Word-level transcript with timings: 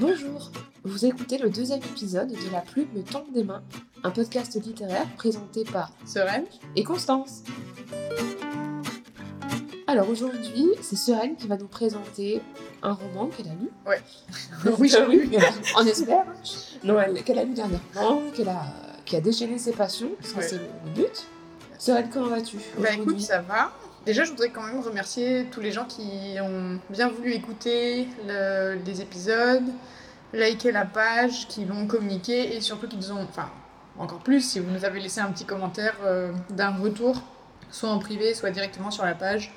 Bonjour, 0.00 0.50
vous 0.84 1.04
écoutez 1.04 1.38
le 1.38 1.50
deuxième 1.50 1.80
épisode 1.80 2.28
de 2.30 2.52
La 2.52 2.60
plume 2.60 2.88
me 2.94 3.02
tombe 3.02 3.32
des 3.32 3.44
mains, 3.44 3.62
un 4.04 4.10
podcast 4.10 4.54
littéraire 4.62 5.06
présenté 5.16 5.64
par 5.64 5.90
Sereine 6.06 6.44
et 6.76 6.84
Constance. 6.84 7.42
Alors 9.86 10.08
aujourd'hui, 10.08 10.66
c'est 10.82 10.96
Sereine 10.96 11.36
qui 11.36 11.46
va 11.48 11.56
nous 11.56 11.66
présenter 11.66 12.40
un 12.82 12.92
roman 12.92 13.26
qu'elle 13.26 13.48
a 13.48 13.54
lu. 13.54 13.70
Ouais. 13.86 14.00
oui, 14.78 14.88
j'ai 14.88 15.04
lu. 15.06 15.30
On 15.76 15.86
espère. 15.86 16.26
Non, 16.84 17.00
elle- 17.00 17.22
qu'elle 17.24 17.38
a 17.38 17.44
lu 17.44 17.54
dernièrement, 17.54 18.22
qu'elle 18.36 18.48
a, 18.48 18.66
qui 19.04 19.16
a 19.16 19.20
déchaîné 19.20 19.58
ses 19.58 19.72
passions, 19.72 20.10
parce 20.20 20.32
que 20.32 20.38
Ouais. 20.38 20.48
c'est 20.48 20.58
le 20.58 20.90
but. 20.94 21.26
Sereine, 21.78 22.10
comment 22.12 22.26
vas-tu 22.28 22.58
Bah 22.78 22.92
écoute, 22.94 23.20
ça 23.20 23.40
va. 23.42 23.72
Déjà, 24.08 24.24
je 24.24 24.30
voudrais 24.30 24.48
quand 24.48 24.62
même 24.62 24.80
remercier 24.80 25.48
tous 25.52 25.60
les 25.60 25.70
gens 25.70 25.84
qui 25.84 26.38
ont 26.40 26.80
bien 26.88 27.10
voulu 27.10 27.34
écouter 27.34 28.08
le- 28.26 28.76
les 28.86 29.02
épisodes, 29.02 29.66
liker 30.32 30.72
la 30.72 30.86
page, 30.86 31.46
qui 31.46 31.66
l'ont 31.66 31.86
communiqué 31.86 32.56
et 32.56 32.62
surtout 32.62 32.88
qui 32.88 32.96
nous 32.96 33.12
ont. 33.12 33.20
Enfin, 33.28 33.50
encore 33.98 34.20
plus, 34.20 34.40
si 34.40 34.60
vous 34.60 34.70
nous 34.70 34.86
avez 34.86 34.98
laissé 35.00 35.20
un 35.20 35.30
petit 35.30 35.44
commentaire 35.44 35.94
euh, 36.06 36.32
d'un 36.48 36.70
retour, 36.70 37.20
soit 37.70 37.90
en 37.90 37.98
privé, 37.98 38.32
soit 38.32 38.48
directement 38.50 38.90
sur 38.90 39.04
la 39.04 39.14
page, 39.14 39.52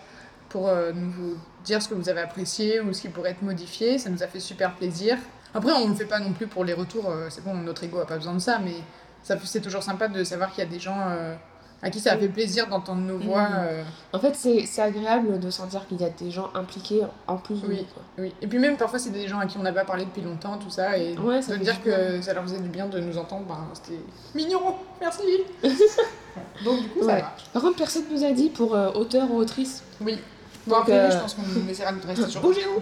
pour 0.50 0.68
euh, 0.68 0.92
nous 0.92 1.38
dire 1.64 1.82
ce 1.82 1.88
que 1.88 1.94
vous 1.94 2.10
avez 2.10 2.20
apprécié 2.20 2.82
ou 2.82 2.92
ce 2.92 3.04
qui 3.04 3.08
pourrait 3.08 3.32
être 3.32 3.44
modifié. 3.44 3.98
Ça 4.00 4.10
nous 4.10 4.22
a 4.22 4.28
fait 4.28 4.42
super 4.42 4.76
plaisir. 4.76 5.18
Après, 5.54 5.72
on 5.72 5.86
ne 5.86 5.92
le 5.92 5.96
fait 5.96 6.04
pas 6.04 6.20
non 6.20 6.34
plus 6.34 6.48
pour 6.48 6.66
les 6.66 6.74
retours, 6.74 7.10
euh, 7.10 7.28
c'est 7.30 7.42
bon, 7.46 7.54
notre 7.54 7.86
ego 7.86 8.00
a 8.00 8.06
pas 8.06 8.18
besoin 8.18 8.34
de 8.34 8.40
ça, 8.40 8.60
mais 8.60 8.76
c'est 9.46 9.62
toujours 9.62 9.84
sympa 9.84 10.10
de 10.10 10.22
savoir 10.26 10.52
qu'il 10.52 10.62
y 10.62 10.68
a 10.68 10.70
des 10.70 10.80
gens. 10.82 11.00
À 11.84 11.90
qui 11.90 12.00
ça 12.00 12.14
a 12.14 12.18
fait 12.18 12.28
plaisir 12.28 12.68
d'entendre 12.68 13.02
nos 13.02 13.18
voix. 13.18 13.42
Mhm. 13.50 13.56
euh, 13.60 13.84
En 14.14 14.20
fait, 14.20 14.36
c'est 14.36 14.66
c'est 14.68 14.82
agréable 14.82 15.40
de 15.40 15.50
sentir 15.50 15.88
qu'il 15.88 16.00
y 16.00 16.04
a 16.06 16.10
des 16.10 16.30
gens 16.30 16.50
impliqués 16.54 17.02
en 17.28 17.38
plus 17.38 17.56
Oui. 17.68 17.78
nous. 17.80 17.86
quoi. 17.94 18.04
oui. 18.20 18.34
Et 18.42 18.48
puis 18.48 18.60
même 18.60 18.78
parfois 18.78 19.00
c'est 19.00 19.10
des 19.10 19.28
gens 19.28 19.40
à 19.40 19.46
qui 19.48 19.58
on 19.58 19.64
n'a 19.64 19.72
pas 19.74 19.84
parlé 19.86 20.06
depuis 20.06 20.22
longtemps, 20.22 20.58
tout 20.58 20.70
ça, 20.70 20.98
et 20.98 21.18
Ouais, 21.18 21.42
ça 21.42 21.54
de 21.58 21.64
dire 21.64 21.80
bien. 21.84 21.94
que 21.96 22.22
ça 22.22 22.34
leur 22.34 22.44
faisait 22.44 22.60
du 22.60 22.70
bien 22.70 22.86
de 22.88 23.00
nous 23.00 23.18
entendre, 23.18 23.46
ben, 23.48 23.58
c'était 23.74 24.00
mignon, 24.36 24.62
merci. 25.00 25.24
Donc 26.64 26.82
du 26.82 26.88
coup 26.90 27.00
ça 27.02 27.06
Ouais. 27.08 27.22
va. 27.22 27.34
Par 27.54 27.62
contre, 27.62 27.78
personne 27.78 28.04
nous 28.12 28.24
a 28.24 28.32
dit 28.32 28.50
pour 28.50 28.76
euh, 28.76 28.92
auteur 28.94 29.30
ou 29.32 29.38
autrice. 29.38 29.84
Oui. 30.02 30.18
Bon 30.68 30.76
Donc, 30.76 30.82
après 30.84 31.00
euh, 31.00 31.12
je 31.12 31.18
pense 31.18 31.34
qu'on 31.34 31.42
essaiera 31.70 31.92
de 31.92 32.06
rester 32.06 32.28
sur. 32.30 32.42
Bougez-vous 32.44 32.80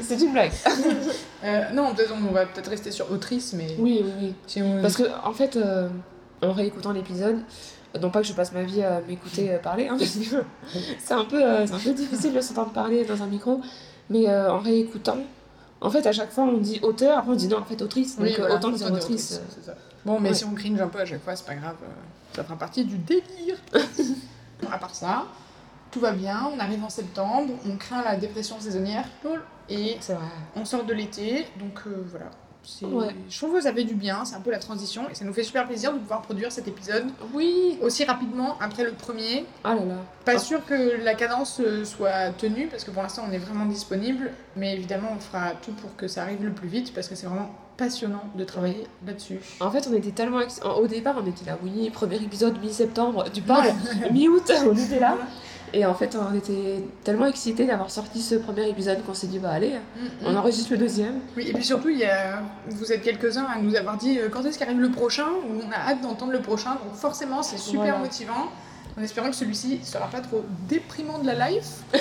C'est 0.00 0.20
une 0.20 0.32
blague. 0.32 0.52
Non 1.74 1.92
peut-être 1.94 2.12
on 2.14 2.32
va 2.32 2.46
peut-être 2.46 2.70
rester 2.70 2.92
sur 2.92 3.10
autrice, 3.10 3.52
mais 3.54 3.74
Oui, 3.78 4.02
oui, 4.04 4.12
oui. 4.20 4.34
si 4.46 4.62
on... 4.62 4.80
Parce 4.80 4.96
que, 4.96 5.02
en 5.24 5.32
fait, 5.32 5.58
en 6.42 6.52
réécoutant 6.52 6.92
l'épisode, 6.92 7.38
non 8.00 8.10
pas 8.10 8.20
que 8.20 8.26
je 8.26 8.32
passe 8.32 8.52
ma 8.52 8.62
vie 8.62 8.82
à 8.82 9.00
m'écouter 9.00 9.52
euh, 9.52 9.58
parler, 9.58 9.88
hein, 9.88 9.96
parce 9.98 10.16
que 10.16 10.44
c'est 10.98 11.14
un, 11.14 11.24
peu, 11.24 11.42
euh, 11.42 11.64
un 11.64 11.78
peu 11.78 11.92
difficile 11.92 12.32
de 12.32 12.40
s'entendre 12.40 12.72
parler 12.72 13.04
dans 13.04 13.22
un 13.22 13.26
micro, 13.26 13.60
mais 14.10 14.28
euh, 14.28 14.52
en 14.52 14.58
réécoutant, 14.58 15.18
en 15.80 15.90
fait, 15.90 16.06
à 16.06 16.12
chaque 16.12 16.30
fois, 16.30 16.44
on 16.44 16.58
dit 16.58 16.80
auteur, 16.82 17.18
après 17.18 17.32
on 17.32 17.36
dit 17.36 17.48
non, 17.48 17.58
en 17.58 17.64
fait, 17.64 17.80
autrice, 17.82 18.16
donc 18.16 18.26
Oui, 18.26 18.34
voilà, 18.36 18.56
autant 18.56 18.70
dire 18.70 18.92
autrice. 18.92 19.40
ça. 19.64 19.74
Bon 20.04 20.20
mais 20.20 20.30
ouais. 20.30 20.34
si 20.34 20.44
on 20.44 20.54
cringe 20.54 20.80
un 20.80 20.88
peu 20.88 21.00
à 21.00 21.04
chaque 21.04 21.22
fois, 21.22 21.34
c'est 21.36 21.46
pas 21.46 21.54
grave, 21.54 21.76
ça 22.34 22.44
fera 22.44 22.56
partie 22.56 22.84
du 22.84 22.98
délire. 22.98 23.56
à 24.72 24.78
part 24.78 24.94
ça, 24.94 25.26
tout 25.90 26.00
va 26.00 26.12
bien, 26.12 26.50
on 26.54 26.58
arrive 26.58 26.84
en 26.84 26.88
septembre, 26.88 27.52
on 27.68 27.76
craint 27.76 28.02
la 28.02 28.16
dépression 28.16 28.60
saisonnière, 28.60 29.04
et. 29.68 29.98
On 30.56 30.64
sort 30.64 30.84
de 30.84 30.92
l'été, 30.92 31.46
donc 31.58 31.80
euh, 31.86 32.04
voilà. 32.10 32.30
Ouais. 32.82 33.14
Je 33.30 33.38
trouve 33.38 33.54
que 33.54 33.60
ça 33.62 33.72
fait 33.72 33.84
du 33.84 33.94
bien, 33.94 34.24
c'est 34.24 34.34
un 34.36 34.40
peu 34.40 34.50
la 34.50 34.58
transition, 34.58 35.08
et 35.10 35.14
ça 35.14 35.24
nous 35.24 35.32
fait 35.32 35.42
super 35.42 35.66
plaisir 35.66 35.92
de 35.92 35.98
pouvoir 35.98 36.20
produire 36.22 36.52
cet 36.52 36.68
épisode 36.68 37.06
Oui 37.32 37.78
aussi 37.80 38.04
rapidement 38.04 38.56
après 38.60 38.84
le 38.84 38.92
premier. 38.92 39.46
Ah 39.64 39.74
là 39.74 39.84
là. 39.84 39.94
Pas 40.24 40.32
Ah. 40.34 40.38
sûr 40.38 40.64
que 40.66 41.02
la 41.02 41.14
cadence 41.14 41.60
euh, 41.60 41.84
soit 41.84 42.30
tenue, 42.36 42.66
parce 42.66 42.84
que 42.84 42.90
pour 42.90 43.02
l'instant 43.02 43.24
on 43.28 43.32
est 43.32 43.38
vraiment 43.38 43.64
disponible, 43.66 44.32
mais 44.56 44.74
évidemment 44.74 45.08
on 45.16 45.20
fera 45.20 45.52
tout 45.62 45.72
pour 45.72 45.96
que 45.96 46.08
ça 46.08 46.22
arrive 46.22 46.44
le 46.44 46.52
plus 46.52 46.68
vite, 46.68 46.92
parce 46.94 47.08
que 47.08 47.14
c'est 47.14 47.26
vraiment 47.26 47.50
passionnant 47.78 48.24
de 48.34 48.42
travailler 48.44 48.86
là-dessus. 49.06 49.38
En 49.60 49.70
fait, 49.70 49.88
on 49.88 49.94
était 49.94 50.10
tellement. 50.10 50.40
Au 50.64 50.86
départ, 50.88 51.14
on 51.22 51.26
était 51.26 51.44
là, 51.46 51.56
oui, 51.62 51.88
premier 51.90 52.16
épisode 52.16 52.60
mi-septembre, 52.60 53.26
tu 53.32 53.40
parles, 53.40 53.72
mi-août, 54.12 54.50
on 54.66 54.76
était 54.76 54.98
là. 54.98 55.16
Et 55.72 55.84
en 55.84 55.94
fait, 55.94 56.16
on 56.16 56.34
était 56.34 56.82
tellement 57.04 57.26
excités 57.26 57.66
d'avoir 57.66 57.90
sorti 57.90 58.22
ce 58.22 58.34
premier 58.36 58.68
épisode 58.68 59.04
qu'on 59.04 59.14
s'est 59.14 59.26
dit, 59.26 59.38
bah 59.38 59.50
allez, 59.50 59.72
on 60.24 60.34
enregistre 60.36 60.72
le 60.72 60.78
deuxième. 60.78 61.20
Oui, 61.36 61.48
et 61.48 61.52
puis 61.52 61.64
surtout, 61.64 61.88
il 61.90 61.98
y 61.98 62.04
a... 62.04 62.42
vous 62.68 62.92
êtes 62.92 63.02
quelques-uns 63.02 63.44
à 63.44 63.58
nous 63.60 63.74
avoir 63.76 63.96
dit 63.96 64.18
euh, 64.18 64.28
quand 64.30 64.44
est-ce 64.44 64.58
qu'arrive 64.58 64.80
le 64.80 64.90
prochain, 64.90 65.26
ou 65.48 65.60
on 65.66 65.70
a 65.70 65.76
hâte 65.90 66.00
d'entendre 66.00 66.32
le 66.32 66.40
prochain, 66.40 66.70
donc 66.72 66.94
forcément 66.94 67.42
c'est 67.42 67.58
super 67.58 67.80
Voilà. 67.82 67.98
motivant. 67.98 68.48
En 68.98 69.02
espérant 69.02 69.30
que 69.30 69.36
celui-ci 69.36 69.78
sera 69.84 70.08
pas 70.08 70.20
trop 70.20 70.44
déprimant 70.68 71.18
de 71.20 71.26
la 71.26 71.50
life. 71.50 71.82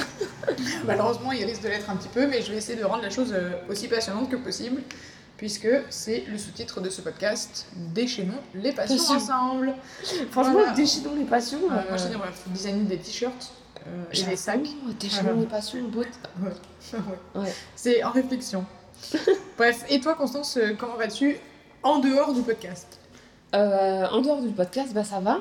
Malheureusement, 0.88 1.32
il 1.32 1.46
risque 1.46 1.62
de 1.62 1.68
l'être 1.68 1.90
un 1.90 1.96
petit 1.96 2.08
peu, 2.08 2.26
mais 2.26 2.42
je 2.42 2.52
vais 2.52 2.58
essayer 2.58 2.80
de 2.80 2.86
rendre 2.86 3.04
la 3.04 3.10
chose 3.12 3.34
euh, 3.34 3.52
aussi 3.70 3.88
passionnante 3.88 4.30
que 4.30 4.36
possible, 4.36 4.82
puisque 5.38 5.68
c'est 5.90 6.24
le 6.28 6.38
sous-titre 6.38 6.82
de 6.82 6.90
ce 6.90 7.02
podcast 7.02 7.68
Déchaînons 7.76 8.40
les 8.56 8.72
passions 8.74 8.98
Passion. 8.98 9.16
ensemble. 9.16 9.74
Franchement, 10.32 10.54
Voilà. 10.54 10.72
déchirons 10.74 11.16
les 11.16 11.26
passions. 11.26 11.60
Euh, 11.70 11.76
euh, 11.76 11.88
moi, 11.90 11.98
je 11.98 12.04
te 12.04 12.10
dis, 12.10 12.16
on 12.16 12.20
va 12.20 12.28
designer 12.48 12.84
des 12.86 12.98
t-shirts 12.98 13.54
euh, 13.86 14.04
et 14.14 14.24
des 14.24 14.36
sacs. 14.36 14.60
Voilà. 15.22 15.34
les 15.34 15.46
passions, 15.46 15.84
beau. 15.88 16.04
Ouais. 16.42 17.00
Ouais. 17.42 17.54
C'est 17.76 18.04
en 18.04 18.12
réflexion. 18.12 18.66
Bref, 19.58 19.86
et 19.90 20.00
toi, 20.00 20.16
Constance, 20.16 20.58
euh, 20.58 20.74
comment 20.78 20.96
vas-tu 20.96 21.38
en 21.84 22.00
dehors 22.00 22.34
du 22.34 22.42
podcast? 22.42 23.00
Euh, 23.56 24.08
en 24.08 24.22
dehors 24.22 24.42
du 24.42 24.50
podcast, 24.50 24.94
bah 24.94 25.04
ça 25.04 25.20
va. 25.20 25.40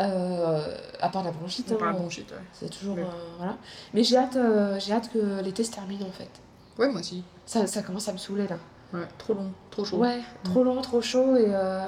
Euh, 0.00 0.76
à 1.00 1.08
part 1.08 1.24
la 1.24 1.32
bronchite, 1.32 1.74
On 1.78 1.84
hein, 1.84 1.92
bullshit, 1.92 2.30
ouais. 2.30 2.36
c'est 2.52 2.70
toujours. 2.70 2.94
Ouais. 2.96 3.02
euh, 3.02 3.36
voilà. 3.36 3.56
Mais 3.94 4.04
j'ai 4.04 4.16
hâte, 4.16 4.36
euh, 4.36 4.78
j'ai 4.78 4.92
hâte 4.92 5.10
que 5.12 5.42
l'été 5.42 5.64
se 5.64 5.72
termine 5.72 6.02
en 6.04 6.12
fait. 6.12 6.30
Ouais, 6.78 6.88
moi 6.88 7.00
aussi. 7.00 7.24
Ça, 7.46 7.66
ça 7.66 7.82
commence 7.82 8.08
à 8.08 8.12
me 8.12 8.18
saouler 8.18 8.46
là. 8.46 8.58
Ouais, 8.92 9.00
trop 9.18 9.34
long, 9.34 9.52
trop 9.70 9.84
chaud. 9.84 9.98
Ouais, 9.98 10.20
trop 10.44 10.64
long, 10.64 10.80
trop 10.80 11.00
chaud 11.02 11.36
et 11.36 11.46
euh, 11.48 11.84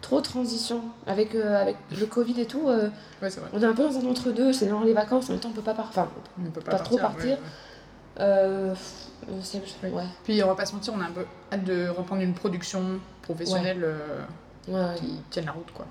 trop 0.00 0.20
transition. 0.20 0.80
Avec, 1.06 1.34
euh, 1.34 1.60
avec 1.60 1.76
le 1.98 2.06
Covid 2.06 2.40
et 2.40 2.46
tout, 2.46 2.68
euh, 2.68 2.88
Ouais, 3.22 3.28
c'est 3.30 3.40
vrai. 3.40 3.50
on 3.52 3.60
est 3.60 3.66
un 3.66 3.74
peu 3.74 3.82
dans 3.82 3.98
un 3.98 4.06
entre-deux. 4.10 4.52
C'est 4.52 4.66
dans 4.68 4.80
les 4.82 4.92
vacances, 4.94 5.28
en 5.28 5.32
même 5.32 5.40
temps 5.40 5.50
on 5.50 5.52
peut 5.52 5.60
pas 5.62 5.74
partir. 5.74 6.02
Enfin, 6.02 6.10
On 6.38 6.44
ne 6.44 6.50
peut 6.50 6.60
Pas 6.60 6.78
trop 6.78 6.96
partir. 6.98 7.24
ouais, 7.24 7.32
ouais. 7.32 7.38
euh, 8.20 8.74
c'est- 9.42 9.60
Oui. 9.84 9.90
ouais. 9.90 10.04
Puis, 10.24 10.42
on 10.42 10.46
va 10.46 10.54
pas 10.54 10.64
se 10.66 10.74
mentir, 10.74 10.94
on 10.96 11.00
a 11.00 11.04
un 11.04 11.10
peu 11.10 11.24
hâte 11.52 11.64
de 11.64 11.88
reprendre 11.88 12.22
une 12.22 12.34
production 12.34 12.98
professionnelle 13.22 13.82
euh, 13.84 13.98
ouais, 14.68 14.74
ouais. 14.74 14.94
qui 14.98 15.20
tienne 15.30 15.44
la 15.46 15.52
route, 15.52 15.70
quoi. 15.74 15.86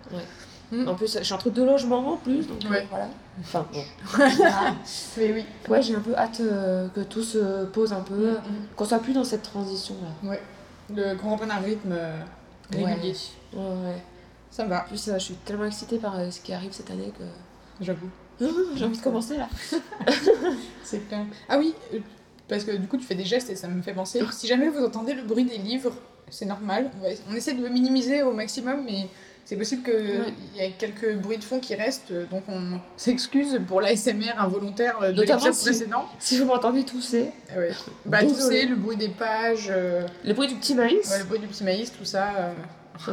En 0.86 0.96
plus, 0.96 1.18
je 1.18 1.24
suis 1.24 1.34
en 1.34 1.38
truc 1.38 1.54
de 1.54 1.64
logement 1.64 2.14
en 2.14 2.18
plus, 2.18 2.46
donc 2.48 2.64
euh, 2.66 2.70
Ouais. 2.70 2.86
voilà. 2.90 3.08
Enfin, 3.40 3.66
bon. 3.72 3.84
Mais 5.18 5.32
oui. 5.32 5.46
Ouais, 5.70 5.82
j'ai 5.82 5.96
un 5.96 6.00
peu 6.02 6.16
hâte 6.16 6.40
euh, 6.42 6.88
que 6.90 7.02
tout 7.02 7.24
se 7.24 7.66
pose 7.66 7.94
un 7.94 8.02
peu, 8.02 8.38
qu'on 8.76 8.86
soit 8.86 9.00
plus 9.00 9.14
dans 9.14 9.24
cette 9.24 9.44
transition 9.44 9.96
là. 10.02 10.30
Ouais. 10.30 10.42
Le- 10.94 11.16
Qu'on 11.16 11.32
reprenne 11.32 11.52
un 11.52 11.60
rythme 11.60 11.92
euh, 11.92 12.20
régulier. 12.72 13.16
Ouais, 13.54 13.62
ouais. 13.62 14.02
Ça 14.52 14.64
me 14.66 14.70
va, 14.70 14.84
En 14.84 14.88
plus, 14.88 15.10
je 15.14 15.20
suis 15.20 15.36
tellement 15.36 15.66
excitée 15.66 15.98
par 16.00 16.16
ce 16.32 16.40
qui 16.42 16.52
arrive 16.54 16.72
cette 16.72 16.90
année 16.92 17.14
que 17.18 17.24
j'avoue. 17.86 18.10
j'ai 18.76 18.86
envie 18.86 18.98
de 18.98 19.04
commencer 19.04 19.38
là. 19.38 19.48
C'est 20.84 21.08
clair. 21.08 21.26
Ah 21.50 21.58
oui, 21.58 21.74
parce 22.48 22.64
que 22.64 22.72
du 22.72 22.88
coup, 22.88 22.98
tu 22.98 23.04
fais 23.04 23.16
des 23.16 23.26
gestes 23.26 23.50
et 23.50 23.56
ça 23.56 23.68
me 23.68 23.82
fait 23.82 23.94
penser. 23.94 24.22
Si 24.32 24.48
jamais 24.48 24.70
vous 24.70 24.84
entendez 24.84 25.14
le 25.14 25.24
bruit 25.24 25.46
des 25.46 25.58
livres, 25.58 25.92
c'est 26.30 26.46
normal. 26.46 26.90
On, 27.00 27.04
va- 27.04 27.14
on 27.30 27.36
essaie 27.36 27.54
de 27.54 27.62
le 27.64 27.70
minimiser 27.70 28.24
au 28.24 28.32
maximum, 28.34 28.84
mais 28.86 29.08
c'est 29.50 29.56
possible 29.56 29.82
qu'il 29.82 29.94
Ouais. 29.94 30.34
y 30.58 30.60
ait 30.60 30.74
quelques 30.78 31.16
bruits 31.16 31.38
de 31.38 31.44
fond 31.44 31.62
qui 31.62 31.74
restent. 31.74 32.12
euh, 32.12 32.26
Donc, 32.30 32.44
on 32.50 32.80
s'excuse 32.98 33.62
pour 33.66 33.80
l'ASMR 33.80 34.34
involontaire 34.38 34.98
euh, 35.02 35.14
de 35.14 35.22
l'épisode 35.22 35.54
si- 35.54 35.64
précédent. 35.64 36.06
Si 36.20 36.38
vous 36.38 36.44
m'entendez 36.46 36.84
tousser, 36.84 37.32
Ah 37.50 37.60
ouais. 37.60 37.72
Bah, 38.06 38.20
tousser, 38.24 38.66
le 38.66 38.76
bruit 38.76 38.98
des 38.98 39.08
pages, 39.08 39.70
euh, 39.72 40.06
le 40.26 40.34
bruit 40.34 40.48
du 40.50 40.56
petit 40.56 40.76
maïs. 40.76 41.10
ouais, 41.10 41.20
le 41.20 41.24
bruit 41.24 41.40
du 41.40 41.48
petit 41.48 41.64
maïs, 41.64 41.94
tout 41.98 42.04
ça. 42.04 42.28
euh, 42.38 42.54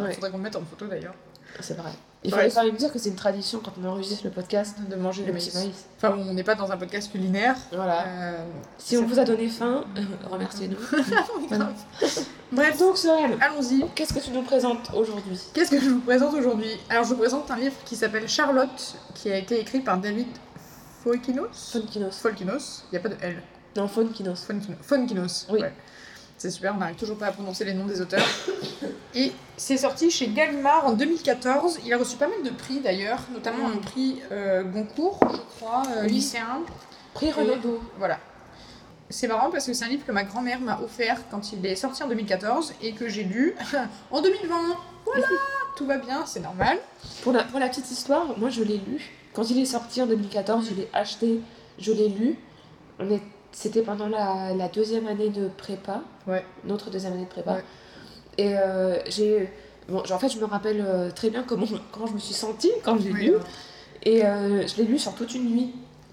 Ouais. 0.00 0.12
Faudrait 0.14 0.30
qu'on 0.30 0.38
le 0.38 0.42
mette 0.42 0.56
en 0.56 0.62
photo 0.64 0.86
d'ailleurs. 0.86 1.14
C'est 1.60 1.76
vrai. 1.76 1.90
Il 2.26 2.32
Ouais. 2.32 2.38
fallait 2.40 2.50
quand 2.50 2.64
même 2.64 2.76
dire 2.76 2.90
que 2.90 2.98
c'est 2.98 3.10
une 3.10 3.16
tradition 3.16 3.60
quand 3.62 3.72
on 3.82 3.86
enregistre 3.86 4.24
le 4.24 4.30
podcast, 4.30 4.76
De 4.88 4.96
manger 4.96 5.24
le 5.26 5.32
petit 5.34 5.50
maïs. 5.52 5.54
maïs. 5.66 5.84
Enfin, 5.98 6.10
bon, 6.16 6.24
on 6.30 6.32
n'est 6.32 6.42
pas 6.42 6.54
dans 6.54 6.70
un 6.72 6.76
podcast 6.78 7.12
culinaire. 7.12 7.54
Voilà. 7.70 8.06
euh, 8.06 8.44
Si 8.78 8.96
on 8.96 9.04
vous 9.06 9.18
a 9.18 9.24
donné 9.24 9.46
faim, 9.48 9.84
remerciez-nous. 10.30 10.76
Voilà. 11.50 11.68
Bref, 12.50 12.78
Donc, 12.78 12.96
Sorel, 12.96 13.36
allons-y. 13.40 13.84
qu'est-ce 13.94 14.14
que 14.14 14.20
tu 14.20 14.30
nous 14.30 14.42
présentes 14.42 14.90
aujourd'hui? 14.94 15.38
Qu'est-ce 15.52 15.70
que 15.70 15.80
je 15.80 15.90
vous 15.90 16.00
présente 16.00 16.32
aujourd'hui? 16.34 16.70
Alors, 16.88 17.04
je 17.04 17.10
vous 17.10 17.16
présente 17.20 17.50
un 17.50 17.56
livre 17.56 17.74
qui 17.84 17.94
s'appelle 17.96 18.26
Charlotte, 18.28 18.94
qui 19.14 19.30
a 19.30 19.36
été 19.36 19.60
écrit 19.60 19.80
par 19.80 19.98
David 19.98 20.28
Foikinos. 21.02 21.72
Fonkinos. 21.72 22.10
Folkinos, 22.20 22.84
il 22.90 22.94
n'y 22.94 22.98
a 22.98 23.00
pas 23.02 23.08
de 23.10 23.16
L. 23.20 23.42
Non, 23.76 23.88
Fonkinos. 23.88 24.46
Fonkino- 24.48 24.76
Fonkinos. 24.80 25.46
Oui. 25.50 25.60
ouais. 25.60 25.72
C'est 26.44 26.50
super, 26.50 26.74
on 26.74 26.78
n'arrive 26.78 26.96
toujours 26.96 27.16
pas 27.16 27.28
à 27.28 27.32
prononcer 27.32 27.64
les 27.64 27.72
noms 27.72 27.86
des 27.86 28.02
auteurs. 28.02 28.28
Et 29.14 29.32
c'est 29.56 29.78
sorti 29.78 30.10
chez 30.10 30.28
Gallimard 30.28 30.86
en 30.86 30.92
2014. 30.92 31.78
Il 31.86 31.92
a 31.94 31.96
reçu 31.96 32.18
pas 32.18 32.28
mal 32.28 32.42
de 32.42 32.50
prix 32.50 32.80
d'ailleurs, 32.80 33.20
notamment 33.32 33.66
un 33.66 33.78
prix 33.78 34.20
euh, 34.30 34.62
Goncourt, 34.62 35.18
je 35.22 35.56
crois, 35.56 35.84
euh, 35.96 36.02
lycéen. 36.02 36.60
Prix 37.14 37.32
Renaudot. 37.32 37.80
Voilà. 37.96 38.18
C'est 39.08 39.26
marrant 39.26 39.50
parce 39.50 39.64
que 39.64 39.72
c'est 39.72 39.86
un 39.86 39.88
livre 39.88 40.04
que 40.04 40.12
ma 40.12 40.24
grand-mère 40.24 40.60
m'a 40.60 40.78
offert 40.82 41.18
quand 41.30 41.50
il 41.54 41.64
est 41.64 41.76
sorti 41.76 42.02
en 42.02 42.08
2014 42.08 42.74
et 42.82 42.92
que 42.92 43.08
j'ai 43.08 43.24
lu 43.24 43.56
en 44.10 44.20
2020. 44.20 44.54
Voilà, 45.06 45.26
tout 45.78 45.86
va 45.86 45.96
bien, 45.96 46.26
c'est 46.26 46.40
normal. 46.40 46.76
Pour 47.22 47.32
la, 47.32 47.44
pour 47.44 47.58
la 47.58 47.70
petite 47.70 47.90
histoire, 47.90 48.38
moi 48.38 48.50
je 48.50 48.62
l'ai 48.62 48.76
lu. 48.86 49.00
Quand 49.32 49.48
il 49.48 49.58
est 49.58 49.64
sorti 49.64 50.02
en 50.02 50.06
2014, 50.06 50.68
je 50.68 50.74
l'ai 50.74 50.90
acheté, 50.92 51.40
je 51.78 51.92
l'ai 51.92 52.10
lu. 52.10 52.36
On 52.98 53.10
est 53.10 53.22
c'était 53.54 53.82
pendant 53.82 54.08
la, 54.08 54.52
la 54.54 54.68
deuxième 54.68 55.06
année 55.06 55.30
de 55.30 55.48
prépa. 55.48 56.02
Ouais. 56.26 56.44
Notre 56.64 56.90
deuxième 56.90 57.12
année 57.14 57.24
de 57.24 57.28
prépa. 57.28 57.52
Ouais. 57.54 57.64
Et 58.38 58.56
euh, 58.58 58.98
j'ai. 59.08 59.48
Bon, 59.88 60.02
en 60.10 60.18
fait, 60.18 60.28
je 60.28 60.38
me 60.38 60.44
rappelle 60.46 60.82
euh, 60.86 61.10
très 61.10 61.30
bien 61.30 61.42
comment, 61.42 61.66
comment 61.92 62.06
je 62.06 62.12
me 62.14 62.18
suis 62.18 62.34
sentie 62.34 62.70
quand 62.82 62.98
je 62.98 63.04
l'ai 63.04 63.12
Oui, 63.12 63.20
lu. 63.26 63.30
ouais. 63.36 63.40
Et 64.04 64.24
euh, 64.26 64.66
je 64.66 64.76
l'ai 64.76 64.84
lu 64.84 64.98
sur 64.98 65.14
toute 65.14 65.34
une 65.34 65.44
nuit. 65.50 65.72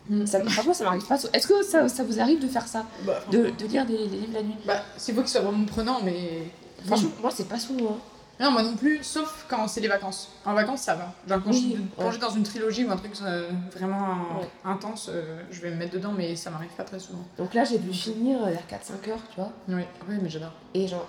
Mm. 0.09 0.25
Ça, 0.25 0.41
franchement, 0.41 0.73
ça 0.73 0.83
m'arrive 0.85 1.05
pas. 1.05 1.17
Est-ce 1.33 1.47
que 1.47 1.63
ça, 1.63 1.87
ça 1.89 2.03
vous 2.03 2.19
arrive 2.19 2.39
de 2.41 2.47
faire 2.47 2.67
ça? 2.67 2.85
Bah, 3.05 3.19
de, 3.31 3.49
de 3.57 3.65
lire 3.67 3.85
des, 3.85 3.97
des 3.97 4.17
livres 4.17 4.33
la 4.33 4.43
nuit? 4.43 4.55
Bah, 4.65 4.81
c'est 4.97 5.13
faut 5.13 5.21
qu'il 5.21 5.29
soit 5.29 5.41
vraiment 5.41 5.65
prenant, 5.65 5.99
mais. 6.03 6.43
Franchement, 6.85 7.11
moi, 7.21 7.31
c'est 7.33 7.47
pas 7.47 7.59
souvent. 7.59 7.91
hein. 7.91 7.97
Non, 8.41 8.49
moi 8.51 8.63
non 8.63 8.75
plus, 8.75 9.03
sauf 9.03 9.45
quand 9.47 9.67
c'est 9.67 9.81
les 9.81 9.87
vacances. 9.87 10.29
En 10.45 10.53
vacances, 10.53 10.81
ça 10.81 10.95
va. 10.95 11.13
Genre 11.27 11.43
quand 11.43 11.51
Oui, 11.51 11.73
je 11.75 11.81
ouais. 11.81 11.87
plongée 11.97 12.17
dans 12.17 12.29
une 12.31 12.43
trilogie 12.43 12.83
ou 12.85 12.91
un 12.91 12.97
truc 12.97 13.13
euh, 13.21 13.49
vraiment 13.75 14.39
Ouais. 14.39 14.49
intense, 14.65 15.09
euh, 15.13 15.43
je 15.51 15.61
vais 15.61 15.69
me 15.69 15.75
mettre 15.75 15.91
dedans, 15.93 16.11
mais 16.11 16.35
ça 16.35 16.49
m'arrive 16.49 16.71
pas 16.71 16.83
très 16.83 16.99
souvent. 16.99 17.23
Donc 17.37 17.53
là, 17.53 17.63
j'ai 17.63 17.77
dû 17.77 17.93
finir 17.93 18.43
vers 18.45 18.65
4-5 18.67 19.09
heures, 19.11 19.19
tu 19.29 19.35
vois. 19.39 19.51
Oui, 19.67 19.83
oui 20.09 20.15
mais 20.21 20.29
j'adore. 20.29 20.53
Et 20.73 20.87
genre, 20.87 21.07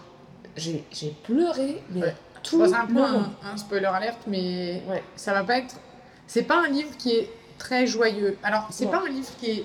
j'ai 0.56 0.84
j'ai 0.92 1.10
pleuré, 1.24 1.82
mais 1.90 2.02
Ouais. 2.02 2.16
tout 2.42 2.58
Bon, 2.58 2.68
c'est 2.68 2.74
un 2.74 2.86
peu 2.86 3.02
un, 3.02 3.32
un 3.50 3.56
spoiler 3.56 3.86
alerte, 3.86 4.20
mais 4.26 4.82
Ouais. 4.86 5.02
ça 5.16 5.32
va 5.32 5.42
pas 5.42 5.56
être. 5.58 5.76
C'est 6.26 6.42
pas 6.42 6.62
un 6.64 6.68
livre 6.68 6.94
qui 6.98 7.12
est 7.12 7.30
très 7.58 7.86
joyeux. 7.86 8.36
Alors, 8.42 8.66
c'est 8.70 8.90
pas 8.90 9.00
un 9.06 9.08
livre 9.08 9.30
qui 9.40 9.50
est. 9.50 9.64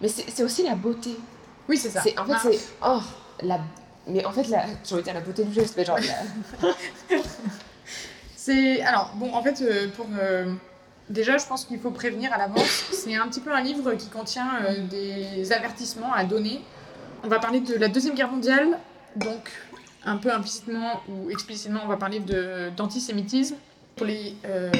Mais 0.00 0.08
c'est 0.08 0.24
c'est 0.30 0.42
aussi 0.44 0.62
la 0.62 0.74
beauté. 0.76 1.16
Oui, 1.68 1.76
c'est 1.76 1.90
ça. 1.90 2.00
En 2.00 2.02
fait, 2.24 2.32
Ah, 2.32 2.40
c'est. 2.42 2.58
Oh, 2.84 3.00
la. 3.42 3.60
Mais 4.06 4.24
en 4.24 4.32
fait, 4.32 4.48
la... 4.48 4.66
j'ai 4.84 4.94
envie 4.94 5.02
de 5.02 5.06
dire 5.06 5.14
la 5.14 5.20
beauté 5.20 5.44
du 5.44 5.52
geste, 5.52 5.74
mais 5.76 5.84
genre. 5.84 5.98
C'est. 8.36 8.82
Alors, 8.82 9.12
bon, 9.16 9.32
en 9.34 9.42
fait, 9.42 9.60
euh, 9.62 9.88
pour. 9.96 10.06
euh, 10.20 10.52
Déjà, 11.10 11.36
je 11.36 11.44
pense 11.46 11.64
qu'il 11.64 11.78
faut 11.78 11.90
prévenir 11.90 12.32
à 12.32 12.38
l'avance. 12.38 12.86
C'est 12.92 13.14
un 13.16 13.28
petit 13.28 13.40
peu 13.40 13.52
un 13.52 13.60
livre 13.60 13.92
qui 13.94 14.08
contient 14.08 14.48
euh, 14.62 14.86
des 14.86 15.52
avertissements 15.52 16.12
à 16.12 16.24
donner. 16.24 16.60
On 17.24 17.28
va 17.28 17.38
parler 17.38 17.60
de 17.60 17.74
la 17.74 17.88
Deuxième 17.88 18.14
Guerre 18.14 18.30
mondiale, 18.30 18.78
donc 19.16 19.50
un 20.04 20.16
peu 20.16 20.32
implicitement 20.32 21.02
ou 21.08 21.30
explicitement, 21.30 21.80
on 21.84 21.88
va 21.88 21.96
parler 21.96 22.20
d'antisémitisme. 22.76 23.56
Pour 23.94 24.06
les 24.06 24.34
euh, 24.46 24.70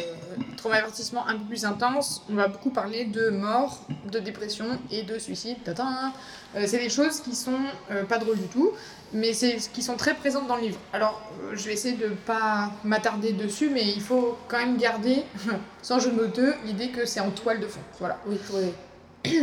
traumavertissements 0.57 1.27
un 1.29 1.35
peu 1.35 1.45
plus 1.45 1.67
intenses, 1.67 2.25
on 2.31 2.35
va 2.35 2.49
beaucoup 2.49 2.71
parler 2.71 3.05
de 3.05 3.29
mort, 3.29 3.85
de 4.11 4.19
dépression 4.19 4.65
et 4.91 5.03
de 5.03 5.19
suicide. 5.19 5.59
Euh, 5.69 6.65
c'est 6.67 6.79
des 6.79 6.89
choses 6.89 7.21
qui 7.21 7.35
sont 7.35 7.61
pas 8.09 8.17
drôles 8.17 8.39
du 8.39 8.49
tout, 8.49 8.71
mais 9.13 9.33
c'est 9.33 9.57
qui 9.73 9.83
sont 9.83 9.97
très 9.97 10.15
présentes 10.15 10.47
dans 10.47 10.57
le 10.57 10.63
livre. 10.63 10.79
Alors, 10.93 11.23
euh, 11.43 11.53
je 11.55 11.65
vais 11.67 11.73
essayer 11.73 11.97
de 11.97 12.09
pas 12.09 12.71
m'attarder 12.85 13.33
dessus, 13.33 13.69
mais 13.71 13.85
il 13.85 14.01
faut 14.01 14.39
quand 14.49 14.59
même 14.59 14.77
garder, 14.77 15.25
sans 15.83 15.99
jeu 15.99 16.11
de 16.11 16.17
mots 16.17 16.53
l'idée 16.65 16.89
que 16.91 17.05
c'est 17.05 17.21
en 17.21 17.31
toile 17.31 17.61
de 17.61 17.67
fond. 17.67 17.81
Voilà. 17.99 18.19
Oui, 18.27 18.39
oui. 18.53 18.73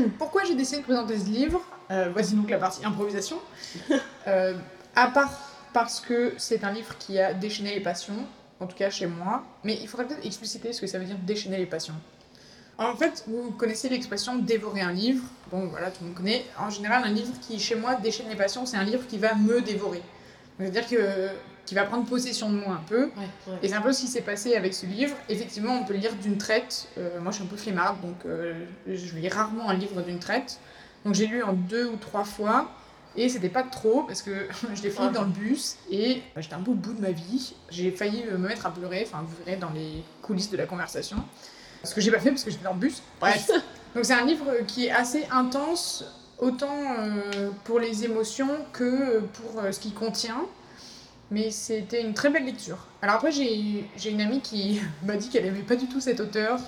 Pourquoi 0.18 0.44
j'ai 0.44 0.56
décidé 0.56 0.80
de 0.80 0.83
présenter 0.83 1.18
ce 1.18 1.25
livre? 1.25 1.62
Euh, 1.92 2.10
Voici 2.13 2.36
donc 2.36 2.50
la 2.50 2.57
partie 2.57 2.86
improvisation. 2.86 3.38
Euh, 4.27 4.54
à 4.95 5.07
part 5.07 5.31
parce 5.74 6.00
que 6.01 6.33
c'est 6.38 6.63
un 6.63 6.71
livre 6.71 6.95
qui 7.00 7.18
a 7.19 7.33
déchaîné 7.33 7.74
les 7.74 7.80
passions, 7.80 8.27
en 8.60 8.68
tout 8.68 8.75
cas 8.75 8.92
chez 8.92 9.07
moi, 9.07 9.44
mais 9.63 9.75
il 9.81 9.88
faudrait 9.88 10.06
peut-être 10.06 10.25
expliciter 10.25 10.71
ce 10.71 10.81
que 10.81 10.88
ça 10.88 11.00
veut 11.00 11.06
dire 11.06 11.18
déchaîner 11.18 11.57
les 11.57 11.66
passions. 11.66 11.95
En 12.79 12.95
fait, 12.95 13.23
vous 13.27 13.51
connaissez 13.51 13.89
l'expression 13.89 14.37
dévorer 14.37 14.81
un 14.81 14.91
livre. 14.93 15.23
Bon, 15.51 15.67
voilà, 15.67 15.91
tout 15.91 15.97
le 16.01 16.07
monde 16.07 16.15
connaît. 16.17 16.45
En 16.57 16.69
général, 16.69 17.03
un 17.03 17.11
livre 17.11 17.33
qui, 17.41 17.59
chez 17.59 17.75
moi, 17.75 17.95
déchaîne 17.95 18.29
les 18.29 18.35
passions, 18.35 18.65
c'est 18.65 18.77
un 18.77 18.83
livre 18.83 19.05
qui 19.07 19.17
va 19.17 19.35
me 19.35 19.61
dévorer. 19.61 20.01
C'est-à-dire 20.57 20.87
que 20.87 21.29
qui 21.65 21.75
va 21.75 21.83
prendre 21.83 22.05
possession 22.05 22.49
de 22.49 22.55
moi 22.55 22.73
un 22.73 22.83
peu. 22.87 23.03
Ouais, 23.03 23.11
ouais. 23.47 23.53
Et 23.61 23.67
c'est 23.67 23.75
un 23.75 23.81
peu 23.81 23.93
ce 23.93 24.01
qui 24.01 24.07
s'est 24.07 24.21
passé 24.21 24.55
avec 24.55 24.73
ce 24.73 24.87
livre. 24.87 25.15
Effectivement, 25.29 25.73
on 25.79 25.83
peut 25.85 25.93
le 25.93 25.99
lire 25.99 26.15
d'une 26.15 26.37
traite. 26.39 26.87
Euh, 26.97 27.19
moi, 27.21 27.31
je 27.31 27.35
suis 27.35 27.43
un 27.43 27.47
peu 27.47 27.57
flemmarde, 27.57 28.01
donc 28.01 28.15
euh, 28.25 28.65
je 28.87 29.15
lis 29.15 29.29
rarement 29.29 29.69
un 29.69 29.75
livre 29.75 30.01
d'une 30.01 30.17
traite. 30.17 30.59
Donc 31.05 31.13
j'ai 31.13 31.27
lu 31.27 31.43
en 31.43 31.53
deux 31.53 31.85
ou 31.85 31.95
trois 31.97 32.23
fois. 32.23 32.71
Et 33.15 33.27
c'était 33.29 33.49
pas 33.49 33.63
trop, 33.63 34.03
parce 34.03 34.21
que 34.23 34.31
je 34.73 34.81
l'ai 34.81 34.89
fini 34.89 35.07
Ouais. 35.07 35.13
dans 35.13 35.23
le 35.23 35.29
bus. 35.29 35.75
Et 35.91 36.23
bah, 36.33 36.41
j'étais 36.41 36.55
un 36.55 36.61
peu 36.61 36.71
au 36.71 36.75
bout 36.75 36.93
de 36.93 37.01
ma 37.01 37.11
vie. 37.11 37.53
J'ai 37.69 37.91
failli 37.91 38.23
me 38.31 38.37
mettre 38.37 38.65
à 38.65 38.71
pleurer. 38.73 39.05
Enfin, 39.05 39.23
vous 39.23 39.35
verrez 39.45 39.57
dans 39.57 39.69
les 39.69 40.03
coulisses 40.23 40.49
de 40.49 40.57
la 40.57 40.65
conversation. 40.65 41.17
Ce 41.83 41.93
que 41.95 42.01
j'ai 42.01 42.11
pas 42.11 42.19
fait, 42.19 42.29
parce 42.31 42.43
que 42.43 42.51
j'étais 42.51 42.63
dans 42.63 42.73
le 42.73 42.79
bus. 42.79 43.01
Bref. 43.19 43.49
donc 43.95 44.05
c'est 44.05 44.13
un 44.13 44.25
livre 44.25 44.45
qui 44.67 44.87
est 44.87 44.91
assez 44.91 45.25
intense, 45.31 46.03
autant 46.37 46.75
euh, 46.99 47.49
pour 47.63 47.79
les 47.79 48.03
émotions 48.05 48.49
que 48.73 49.19
pour 49.19 49.61
euh, 49.61 49.71
ce 49.71 49.79
qu'il 49.79 49.93
contient. 49.93 50.41
Mais 51.31 51.51
c'était 51.51 52.01
une 52.01 52.13
très 52.15 52.29
belle 52.31 52.45
lecture. 52.45 52.87
Alors 53.03 53.15
après, 53.15 53.31
j'ai 53.31 53.85
une 54.09 54.21
amie 54.21 54.41
qui 54.41 54.81
m'a 55.05 55.15
dit 55.15 55.29
qu'elle 55.29 55.45
aimait 55.45 55.59
pas 55.61 55.75
du 55.75 55.87
tout 55.87 55.99
cet 56.01 56.19
auteur, 56.19 56.59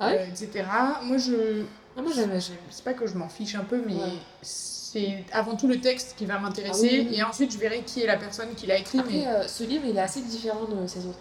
Ah 0.00 0.08
ouais? 0.08 0.18
euh, 0.18 0.26
etc. 0.26 0.64
Moi, 1.04 1.18
je. 1.18 1.62
Ah, 1.96 2.02
moi, 2.02 2.10
j'aime. 2.14 2.30
j'aime- 2.40 2.56
C'est 2.70 2.84
pas 2.84 2.94
que 2.94 3.06
je 3.06 3.14
m'en 3.14 3.28
fiche 3.28 3.54
un 3.54 3.64
peu, 3.64 3.80
mais 3.86 3.94
Ouais. 3.94 4.18
c'est 4.42 5.24
avant 5.32 5.54
tout 5.56 5.68
le 5.68 5.80
texte 5.80 6.14
qui 6.16 6.26
va 6.26 6.38
m'intéresser. 6.38 6.88
Ah 6.90 6.94
oui, 7.02 7.06
oui. 7.10 7.16
Et 7.18 7.22
ensuite, 7.22 7.52
je 7.52 7.58
verrai 7.58 7.82
qui 7.86 8.02
est 8.02 8.06
la 8.06 8.16
personne 8.16 8.48
qui 8.56 8.66
l'a 8.66 8.76
écrit. 8.78 8.98
Après, 8.98 9.12
mais 9.12 9.26
euh, 9.26 9.46
ce 9.46 9.62
livre, 9.64 9.84
il 9.86 9.96
est 9.96 10.00
assez 10.00 10.20
différent 10.22 10.64
de 10.64 10.86
ses 10.86 11.06
autres. 11.06 11.18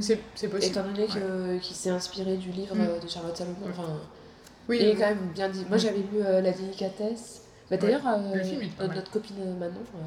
C'est 0.00 0.48
possible. 0.48 0.64
Étant 0.64 0.82
donné 0.84 1.06
que- 1.06 1.58
qu'il 1.58 1.76
s'est 1.76 1.90
inspiré 1.90 2.36
du 2.36 2.50
livre 2.50 2.74
Mm. 2.74 2.80
euh, 2.80 2.98
de 3.00 3.08
Charlotte 3.08 3.36
Salomon. 3.36 3.56
Ouais. 3.64 3.70
Enfin, 3.76 3.88
Oui, 4.68 4.78
il 4.80 4.86
est 4.86 4.92
oui. 4.92 4.98
quand 4.98 5.06
même 5.08 5.30
bien 5.34 5.48
dit. 5.48 5.64
Moi, 5.68 5.78
j'avais 5.78 5.98
lu 5.98 6.20
euh, 6.24 6.40
La 6.40 6.52
délicatesse. 6.52 7.42
Bah, 7.70 7.76
D'ailleurs, 7.76 8.06
euh, 8.06 8.34
euh, 8.80 8.88
notre 8.88 9.10
copine 9.10 9.36
euh, 9.40 9.54
Manon. 9.58 9.74
euh, 9.94 9.98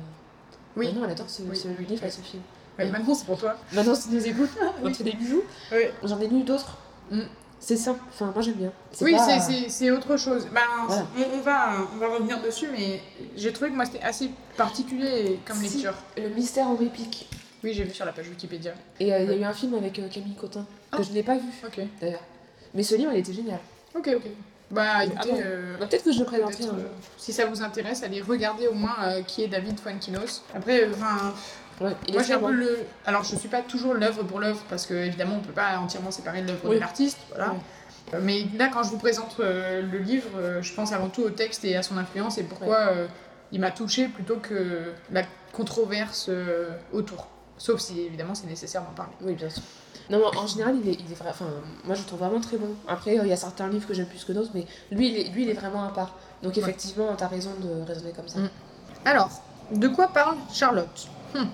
Oui. 0.77 0.87
Manon, 0.87 1.05
elle 1.05 1.11
adore 1.11 1.29
ce, 1.29 1.41
ce 1.53 1.67
livre 1.67 2.03
et 2.03 2.09
ce 2.11 2.21
film. 2.21 2.43
Ouais, 2.77 2.89
maintenant, 2.89 3.13
c'est 3.15 3.25
pour 3.25 3.37
toi. 3.37 3.55
Manon, 3.73 3.95
si 3.95 4.09
tu 4.09 4.15
nous 4.15 4.27
écoutes, 4.27 4.49
on 4.81 4.85
Oui. 4.85 4.91
te 4.91 4.97
fait 4.97 5.03
des 5.05 5.13
bisous. 5.13 5.43
Ouais. 5.71 5.93
J'en 6.03 6.19
ai 6.19 6.27
lu 6.27 6.43
d'autres. 6.43 6.77
Mm. 7.11 7.21
C'est 7.59 7.77
simple. 7.77 8.01
Enfin, 8.09 8.31
moi, 8.33 8.41
j'aime 8.43 8.55
bien. 8.55 8.71
Oui, 9.01 9.13
pas- 9.13 9.39
c'est- 9.69 9.89
autre 9.91 10.17
chose. 10.17 10.45
Ben, 10.53 10.61
Voilà. 10.87 11.05
on, 11.17 11.37
on 11.37 11.41
va, 11.41 11.69
on 11.95 11.97
va 11.97 12.07
revenir 12.09 12.39
dessus, 12.41 12.67
mais 12.71 13.01
j'ai 13.35 13.51
trouvé 13.53 13.71
que 13.71 13.75
moi, 13.75 13.85
c'était 13.85 14.03
assez 14.03 14.29
particulier 14.57 15.39
comme 15.47 15.57
Si. 15.57 15.63
lecture. 15.77 15.93
Le 16.17 16.29
mystère 16.29 16.67
en 16.67 16.75
réplique. 16.75 17.27
Oui, 17.65 17.73
j'ai 17.73 17.83
vu 17.83 17.91
sur 17.95 18.05
la 18.05 18.11
page 18.11 18.29
Wikipédia. 18.29 18.73
Et 18.99 19.11
euh, 19.11 19.19
il 19.23 19.29
y 19.31 19.33
a 19.33 19.37
eu 19.37 19.43
un 19.43 19.51
film 19.53 19.73
avec 19.73 19.97
euh, 19.97 20.07
Camille 20.07 20.35
Cotin, 20.35 20.67
que 20.91 20.97
Ah. 20.99 21.01
je 21.01 21.11
n'ai 21.11 21.23
pas 21.23 21.33
vu 21.35 21.47
Ok. 21.65 21.79
d'ailleurs. 21.99 22.21
Mais 22.75 22.83
ce 22.83 22.93
livre, 22.93 23.11
il 23.11 23.19
était 23.21 23.33
génial. 23.33 23.57
Ok, 23.95 24.07
ok. 24.15 24.21
Bah, 24.69 25.03
écoutez, 25.03 25.31
Attends. 25.31 25.39
euh, 25.43 25.75
Bah, 25.79 25.87
Peut-être 25.87 26.03
que 26.03 26.11
je 26.11 26.19
le 26.19 26.25
présenterai 26.25 26.63
un 26.65 26.67
jour. 26.67 26.75
si 27.17 27.33
ça 27.33 27.47
vous 27.47 27.63
intéresse, 27.63 28.03
allez 28.03 28.21
regarder 28.21 28.67
au 28.67 28.73
moins 28.75 28.95
qui 29.25 29.43
est 29.43 29.47
David 29.47 29.79
Fuenkinos. 29.79 30.43
Après, 30.53 30.87
enfin, 30.89 31.33
Ouais, 31.81 31.91
moi 32.13 32.21
j'ai 32.23 32.33
un 32.33 32.39
peu 32.39 32.51
le. 32.51 32.77
Alors, 33.05 33.23
je 33.23 33.35
suis 33.35 33.49
pas 33.49 33.61
toujours 33.63 33.95
l'œuvre 33.95 34.21
pour 34.23 34.39
l'œuvre 34.39 34.61
parce 34.69 34.85
que 34.85 34.93
évidemment, 34.93 35.37
on 35.37 35.41
peut 35.41 35.51
pas 35.51 35.77
entièrement 35.79 36.11
séparer 36.11 36.41
l'œuvre 36.43 36.61
Oui. 36.69 36.75
de 36.75 36.79
l'artiste, 36.81 37.17
voilà. 37.29 37.51
Ouais. 38.13 38.19
Mais 38.21 38.45
là, 38.57 38.69
quand 38.71 38.83
je 38.83 38.89
vous 38.91 38.97
présente 38.99 39.37
euh, 39.39 39.81
le 39.81 39.97
livre, 39.97 40.29
euh, 40.37 40.61
je 40.61 40.71
pense 40.73 40.93
avant 40.93 41.09
tout 41.09 41.23
au 41.23 41.31
texte 41.31 41.65
et 41.65 41.75
à 41.75 41.81
son 41.83 41.97
influence 41.97 42.37
et 42.37 42.43
pourquoi 42.43 42.77
euh, 42.91 43.07
il 43.51 43.59
m'a 43.59 43.71
touché 43.71 44.07
plutôt 44.07 44.37
que 44.37 44.93
la 45.11 45.23
controverse 45.51 46.29
autour. 46.93 47.27
Sauf 47.57 47.79
si 47.79 47.99
évidemment 48.01 48.35
c'est 48.35 48.47
nécessaire 48.47 48.81
d'en 48.81 48.93
parler. 48.93 49.13
Oui, 49.21 49.33
bien 49.33 49.49
sûr. 49.49 49.63
Non, 50.09 50.19
mais 50.19 50.37
en 50.37 50.47
général, 50.47 50.75
il 50.83 50.89
est, 50.89 50.99
il 50.99 51.11
est 51.11 51.15
vrai. 51.15 51.29
Enfin, 51.29 51.47
moi, 51.83 51.95
je 51.95 52.01
le 52.01 52.05
trouve 52.05 52.19
vraiment 52.19 52.39
très 52.39 52.57
bon. 52.57 52.75
Après, 52.87 53.17
euh, 53.17 53.23
il 53.23 53.29
y 53.29 53.33
a 53.33 53.37
certains 53.37 53.67
livres 53.69 53.87
que 53.87 53.93
j'aime 53.93 54.05
plus 54.05 54.23
que 54.23 54.33
d'autres, 54.33 54.51
mais 54.53 54.65
lui, 54.91 55.09
il 55.09 55.17
est, 55.17 55.29
lui, 55.29 55.43
il 55.43 55.49
est 55.49 55.53
vraiment 55.53 55.83
à 55.83 55.89
part. 55.89 56.15
Donc, 56.43 56.57
effectivement, 56.57 57.15
t'as 57.17 57.27
raison 57.27 57.51
de 57.59 57.81
raisonner 57.87 58.11
comme 58.11 58.27
ça. 58.27 58.39
Mm. 58.39 58.49
Alors, 59.05 59.29
de 59.71 59.87
quoi 59.87 60.09
parle 60.09 60.37
Charlotte? 60.53 61.07
Hmm. 61.33 61.45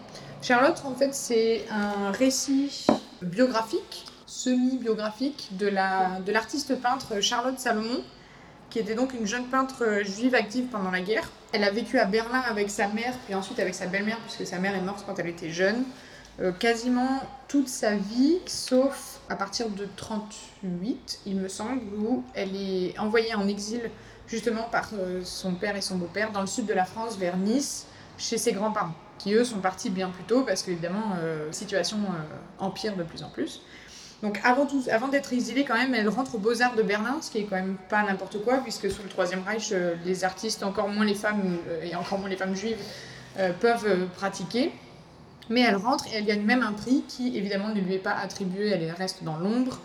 Charlotte, 0.41 0.81
en 0.85 0.95
fait, 0.95 1.13
c'est 1.13 1.65
un 1.69 2.11
récit 2.11 2.87
biographique, 3.21 4.05
semi-biographique, 4.25 5.49
de 5.51 5.67
la 5.67 6.19
de 6.19 6.31
l'artiste 6.31 6.75
peintre 6.81 7.21
Charlotte 7.21 7.59
Salomon, 7.59 8.01
qui 8.71 8.79
était 8.79 8.95
donc 8.95 9.13
une 9.13 9.27
jeune 9.27 9.45
peintre 9.45 10.01
juive 10.03 10.33
active 10.33 10.65
pendant 10.71 10.89
la 10.89 11.01
guerre. 11.01 11.29
Elle 11.51 11.63
a 11.63 11.69
vécu 11.69 11.99
à 11.99 12.05
Berlin 12.05 12.41
avec 12.49 12.69
sa 12.69 12.87
mère, 12.87 13.13
puis 13.25 13.35
ensuite 13.35 13.59
avec 13.59 13.75
sa 13.75 13.85
belle-mère, 13.85 14.17
puisque 14.19 14.47
sa 14.47 14.57
mère 14.57 14.75
est 14.75 14.81
morte 14.81 15.03
quand 15.05 15.19
elle 15.19 15.27
était 15.27 15.51
jeune, 15.51 15.83
euh, 16.39 16.51
quasiment 16.51 17.21
toute 17.47 17.67
sa 17.67 17.95
vie, 17.95 18.37
sauf 18.47 19.19
à 19.29 19.35
partir 19.35 19.69
de 19.69 19.87
38, 19.97 21.19
il 21.25 21.35
me 21.35 21.49
semble, 21.49 21.81
où 21.97 22.23
elle 22.33 22.55
est 22.55 22.97
envoyée 22.97 23.35
en 23.35 23.47
exil 23.47 23.91
justement 24.27 24.63
par 24.63 24.89
euh, 24.93 25.21
son 25.23 25.55
père 25.55 25.75
et 25.75 25.81
son 25.81 25.97
beau-père 25.97 26.31
dans 26.31 26.41
le 26.41 26.47
sud 26.47 26.65
de 26.65 26.73
la 26.73 26.85
France, 26.85 27.17
vers 27.17 27.35
Nice, 27.37 27.85
chez 28.17 28.37
ses 28.37 28.53
grands-parents, 28.53 28.93
qui 29.17 29.33
eux 29.33 29.43
sont 29.43 29.59
partis 29.59 29.89
bien 29.89 30.09
plus 30.09 30.23
tôt 30.23 30.43
parce 30.43 30.63
qu'évidemment, 30.63 31.15
euh, 31.19 31.51
situation 31.51 31.97
euh, 31.97 32.63
empire 32.65 32.95
de 32.95 33.03
plus 33.03 33.23
en 33.23 33.29
plus. 33.29 33.61
Donc 34.23 34.39
avant, 34.43 35.07
d'être 35.07 35.33
exilée 35.33 35.65
quand 35.65 35.75
même, 35.75 35.95
elle 35.95 36.07
rentre 36.07 36.35
aux 36.35 36.37
Beaux-Arts 36.37 36.75
de 36.75 36.83
Berlin, 36.83 37.17
ce 37.21 37.31
qui 37.31 37.39
est 37.39 37.43
quand 37.43 37.55
même 37.55 37.77
pas 37.89 38.03
n'importe 38.03 38.43
quoi, 38.43 38.57
puisque 38.57 38.91
sous 38.91 39.01
le 39.01 39.09
Troisième 39.09 39.41
Reich, 39.43 39.71
euh, 39.71 39.95
les 40.05 40.23
artistes, 40.23 40.61
encore 40.61 40.89
moins 40.89 41.05
les 41.05 41.15
femmes, 41.15 41.57
euh, 41.67 41.83
et 41.83 41.95
encore 41.95 42.19
moins 42.19 42.29
les 42.29 42.35
femmes 42.35 42.55
juives, 42.55 42.77
euh, 43.39 43.51
peuvent 43.51 44.07
pratiquer. 44.15 44.71
Mais 45.49 45.61
elle 45.61 45.75
rentre 45.75 46.05
et 46.07 46.17
elle 46.17 46.25
gagne 46.25 46.43
même 46.43 46.61
un 46.61 46.71
prix 46.71 47.03
qui 47.07 47.35
évidemment 47.35 47.69
ne 47.69 47.81
lui 47.81 47.95
est 47.95 47.99
pas 47.99 48.13
attribué, 48.13 48.69
elle 48.69 48.91
reste 48.91 49.23
dans 49.23 49.37
l'ombre, 49.37 49.79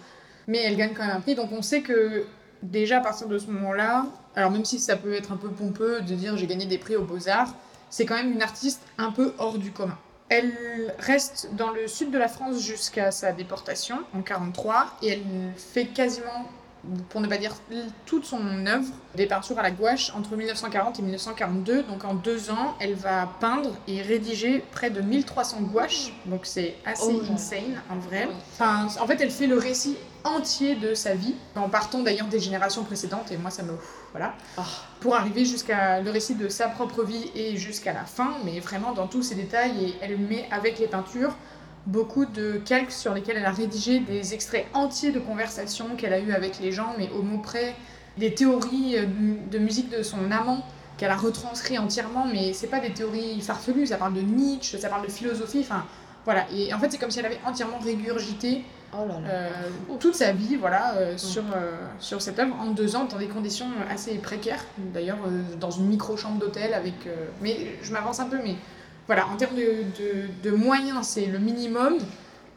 mais 0.47 0.59
elle 0.63 0.77
gagne 0.77 0.93
quand 0.95 1.07
même 1.07 1.17
un 1.17 1.21
prix. 1.21 1.35
Donc 1.35 1.51
on 1.53 1.63
sait 1.63 1.81
que 1.81 2.27
déjà 2.63 2.99
à 2.99 3.01
partir 3.01 3.27
de 3.27 3.39
ce 3.39 3.47
moment-là, 3.47 4.07
alors 4.37 4.51
même 4.51 4.67
si 4.67 4.79
ça 4.79 4.97
peut 4.97 5.15
être 5.15 5.33
un 5.33 5.37
peu 5.37 5.49
pompeux 5.49 6.03
de 6.03 6.15
dire 6.15 6.37
j'ai 6.37 6.47
gagné 6.47 6.67
des 6.67 6.79
prix 6.79 6.95
aux 6.95 7.05
Beaux-Arts, 7.05 7.55
c'est 7.89 8.05
quand 8.05 8.17
même 8.17 8.33
une 8.33 8.43
artiste 8.43 8.83
un 8.99 9.11
peu 9.11 9.33
hors 9.39 9.59
du 9.59 9.73
commun. 9.73 9.99
Elle 10.29 10.95
reste 10.99 11.51
dans 11.53 11.71
le 11.71 11.87
sud 11.87 12.11
de 12.11 12.19
la 12.19 12.29
France 12.29 12.61
jusqu'à 12.61 13.11
sa 13.11 13.33
déportation 13.33 13.99
en 14.15 14.23
43 14.23 14.99
et 15.03 15.09
elle 15.09 15.23
fait 15.57 15.87
quasiment 15.87 16.49
pour 17.09 17.21
ne 17.21 17.27
pas 17.27 17.39
dire 17.39 17.53
toute 18.05 18.25
son 18.25 18.67
œuvre, 18.67 18.87
des 19.15 19.27
peintures 19.27 19.59
à 19.59 19.63
la 19.63 19.71
gouache 19.71 20.13
entre 20.15 20.37
1940 20.37 20.99
et 20.99 21.03
1942. 21.03 21.83
Donc 21.85 22.05
en 22.05 22.15
deux 22.15 22.51
ans, 22.51 22.77
elle 22.81 22.95
va 22.95 23.29
peindre 23.41 23.73
et 23.89 24.03
rédiger 24.03 24.63
près 24.73 24.91
de 24.91 25.01
1300 25.01 25.63
gouaches. 25.63 26.13
Donc 26.27 26.41
c'est 26.45 26.77
assez 26.85 27.19
Oh 27.21 27.33
insane 27.33 27.83
en 27.91 27.97
vrai. 27.97 28.29
Enfin, 28.53 28.89
en 29.01 29.07
fait, 29.07 29.21
elle 29.21 29.31
fait 29.31 29.47
le 29.47 29.59
récit 29.59 29.97
entier 30.27 30.75
de 30.75 30.95
sa 30.95 31.15
vie, 31.15 31.35
en 31.55 31.69
partant 31.69 32.03
d'ailleurs 32.03 32.27
des 32.27 32.41
générations 32.41 32.85
précédentes, 32.85 33.33
et 33.33 33.37
moi 33.37 33.51
ça 33.51 33.63
me... 33.63 33.73
Voilà. 34.13 34.35
Ah. 34.57 34.65
Pour 35.01 35.15
arriver 35.15 35.45
jusqu'à 35.45 36.01
le 36.01 36.11
récit 36.11 36.35
de 36.35 36.49
sa 36.49 36.69
propre 36.69 37.05
vie 37.05 37.31
et 37.35 37.57
jusqu'à 37.57 37.93
la 37.93 38.05
fin, 38.05 38.35
mais 38.45 38.61
vraiment 38.61 38.93
dans 38.93 39.07
tous 39.07 39.23
ses 39.23 39.35
détails, 39.35 39.85
et 39.85 39.95
elle 40.01 40.19
met 40.19 40.49
avec 40.51 40.79
les 40.79 40.87
peintures 40.87 41.37
beaucoup 41.87 42.25
de 42.25 42.61
calques 42.65 42.93
sur 42.93 43.15
lesquels 43.15 43.37
elle 43.37 43.47
a 43.47 43.53
rédigé 43.53 44.01
des 44.01 44.35
extraits 44.35 44.67
entiers 44.75 45.13
de 45.13 45.21
conversations 45.21 45.97
qu'elle 45.97 46.13
a 46.13 46.19
eues 46.19 46.33
avec 46.33 46.59
les 46.61 46.73
gens, 46.73 46.95
mais 46.99 47.09
au 47.11 47.23
mot 47.23 47.39
près, 47.39 47.77
des 48.19 48.35
théories 48.35 48.97
euh, 48.99 49.07
de 49.51 49.59
musique 49.59 49.91
de 49.91 50.03
son 50.03 50.31
amant 50.31 50.65
qu'elle 50.97 51.11
a 51.11 51.17
retranscrit 51.17 51.79
entièrement, 51.79 52.27
mais 52.27 52.53
c'est 52.55 52.69
pas 52.69 52.81
des 52.81 52.91
théories 52.91 53.41
farfelues, 53.41 53.87
ça 53.87 53.99
parle 53.99 54.15
de 54.15 54.23
Nietzsche, 54.23 54.79
ça 54.79 54.89
parle 54.89 55.07
de 55.07 55.11
philosophie, 55.11 55.61
enfin 55.61 55.85
voilà. 56.25 56.47
Et 56.53 56.73
en 56.75 56.79
fait, 56.79 56.91
c'est 56.91 56.99
comme 56.99 57.11
si 57.11 57.19
elle 57.21 57.27
avait 57.27 57.41
entièrement 57.47 57.79
régurgité 57.79 58.65
Oh 58.95 58.99
euh, 59.29 59.49
toute 59.99 60.15
sa 60.15 60.33
vie 60.33 60.57
voilà, 60.57 60.95
euh, 60.95 61.19
sur, 61.19 61.43
euh, 61.43 61.77
sur 61.99 62.23
cette 62.23 62.39
œuvre 62.39 62.55
en 62.61 62.67
deux 62.67 62.97
ans 62.97 63.05
dans 63.05 63.19
des 63.19 63.27
conditions 63.27 63.67
assez 63.91 64.15
précaires. 64.17 64.65
D'ailleurs, 64.79 65.19
dans 65.61 65.71
une 65.71 65.87
micro-chambre 65.87 66.39
d'hôtel 66.39 66.73
avec. 66.73 66.95
Mais 67.43 67.57
je 67.83 67.93
m'avance 67.93 68.21
un 68.21 68.27
peu, 68.27 68.39
mais 68.43 68.55
voilà, 69.07 69.27
en 69.29 69.37
termes 69.37 69.57
de, 69.57 69.85
de, 69.99 70.51
de 70.51 70.57
moyens, 70.57 71.07
c'est 71.07 71.27
le 71.27 71.39
minimum. 71.39 71.99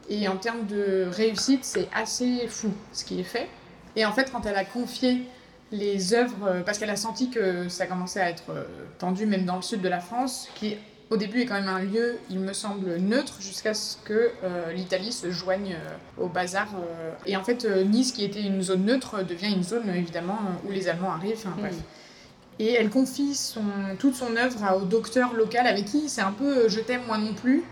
Et 0.08 0.26
en 0.28 0.36
termes 0.36 0.66
de 0.66 1.06
réussite, 1.10 1.64
c'est 1.64 1.88
assez 1.94 2.46
fou 2.48 2.72
ce 2.92 3.04
qui 3.04 3.20
est 3.20 3.24
fait. 3.24 3.48
Et 3.96 4.04
en 4.04 4.12
fait, 4.12 4.30
quand 4.32 4.44
elle 4.46 4.56
a 4.56 4.64
confié 4.64 5.24
les 5.72 6.14
œuvres, 6.14 6.62
parce 6.66 6.78
qu'elle 6.78 6.90
a 6.90 6.96
senti 6.96 7.30
que 7.30 7.68
ça 7.68 7.86
commençait 7.86 8.20
à 8.20 8.30
être 8.30 8.52
tendu 8.98 9.26
même 9.26 9.44
dans 9.44 9.56
le 9.56 9.62
sud 9.62 9.80
de 9.82 9.88
la 9.88 10.00
France, 10.00 10.48
qui 10.56 10.76
au 11.10 11.16
début 11.16 11.40
est 11.42 11.46
quand 11.46 11.54
même 11.54 11.68
un 11.68 11.80
lieu, 11.80 12.18
il 12.30 12.38
me 12.38 12.52
semble, 12.52 12.96
neutre, 12.98 13.34
jusqu'à 13.40 13.74
ce 13.74 13.96
que 14.04 14.30
euh, 14.44 14.72
l'Italie 14.72 15.12
se 15.12 15.30
joigne 15.32 15.74
euh, 15.74 16.22
au 16.24 16.28
bazar. 16.28 16.68
euh. 16.76 17.10
Et 17.26 17.36
en 17.36 17.42
fait, 17.42 17.64
Nice, 17.86 18.12
qui 18.12 18.24
était 18.24 18.42
une 18.42 18.62
zone 18.62 18.84
neutre, 18.84 19.24
devient 19.24 19.52
une 19.52 19.64
zone, 19.64 19.88
évidemment, 19.94 20.38
où 20.66 20.70
les 20.70 20.88
Allemands 20.88 21.12
arrivent. 21.12 21.36
Enfin, 21.38 21.54
bref. 21.58 21.74
Mm. 21.74 22.62
Et 22.62 22.72
elle 22.74 22.90
confie 22.90 23.34
son, 23.34 23.62
toute 23.98 24.14
son 24.14 24.36
œuvre 24.36 24.76
au 24.76 24.84
docteur 24.84 25.32
local 25.34 25.66
avec 25.66 25.86
qui 25.86 26.10
c'est 26.10 26.20
un 26.20 26.32
peu 26.32 26.68
je 26.68 26.78
t'aime 26.80 27.00
moi 27.06 27.16
non 27.18 27.32
plus. 27.34 27.64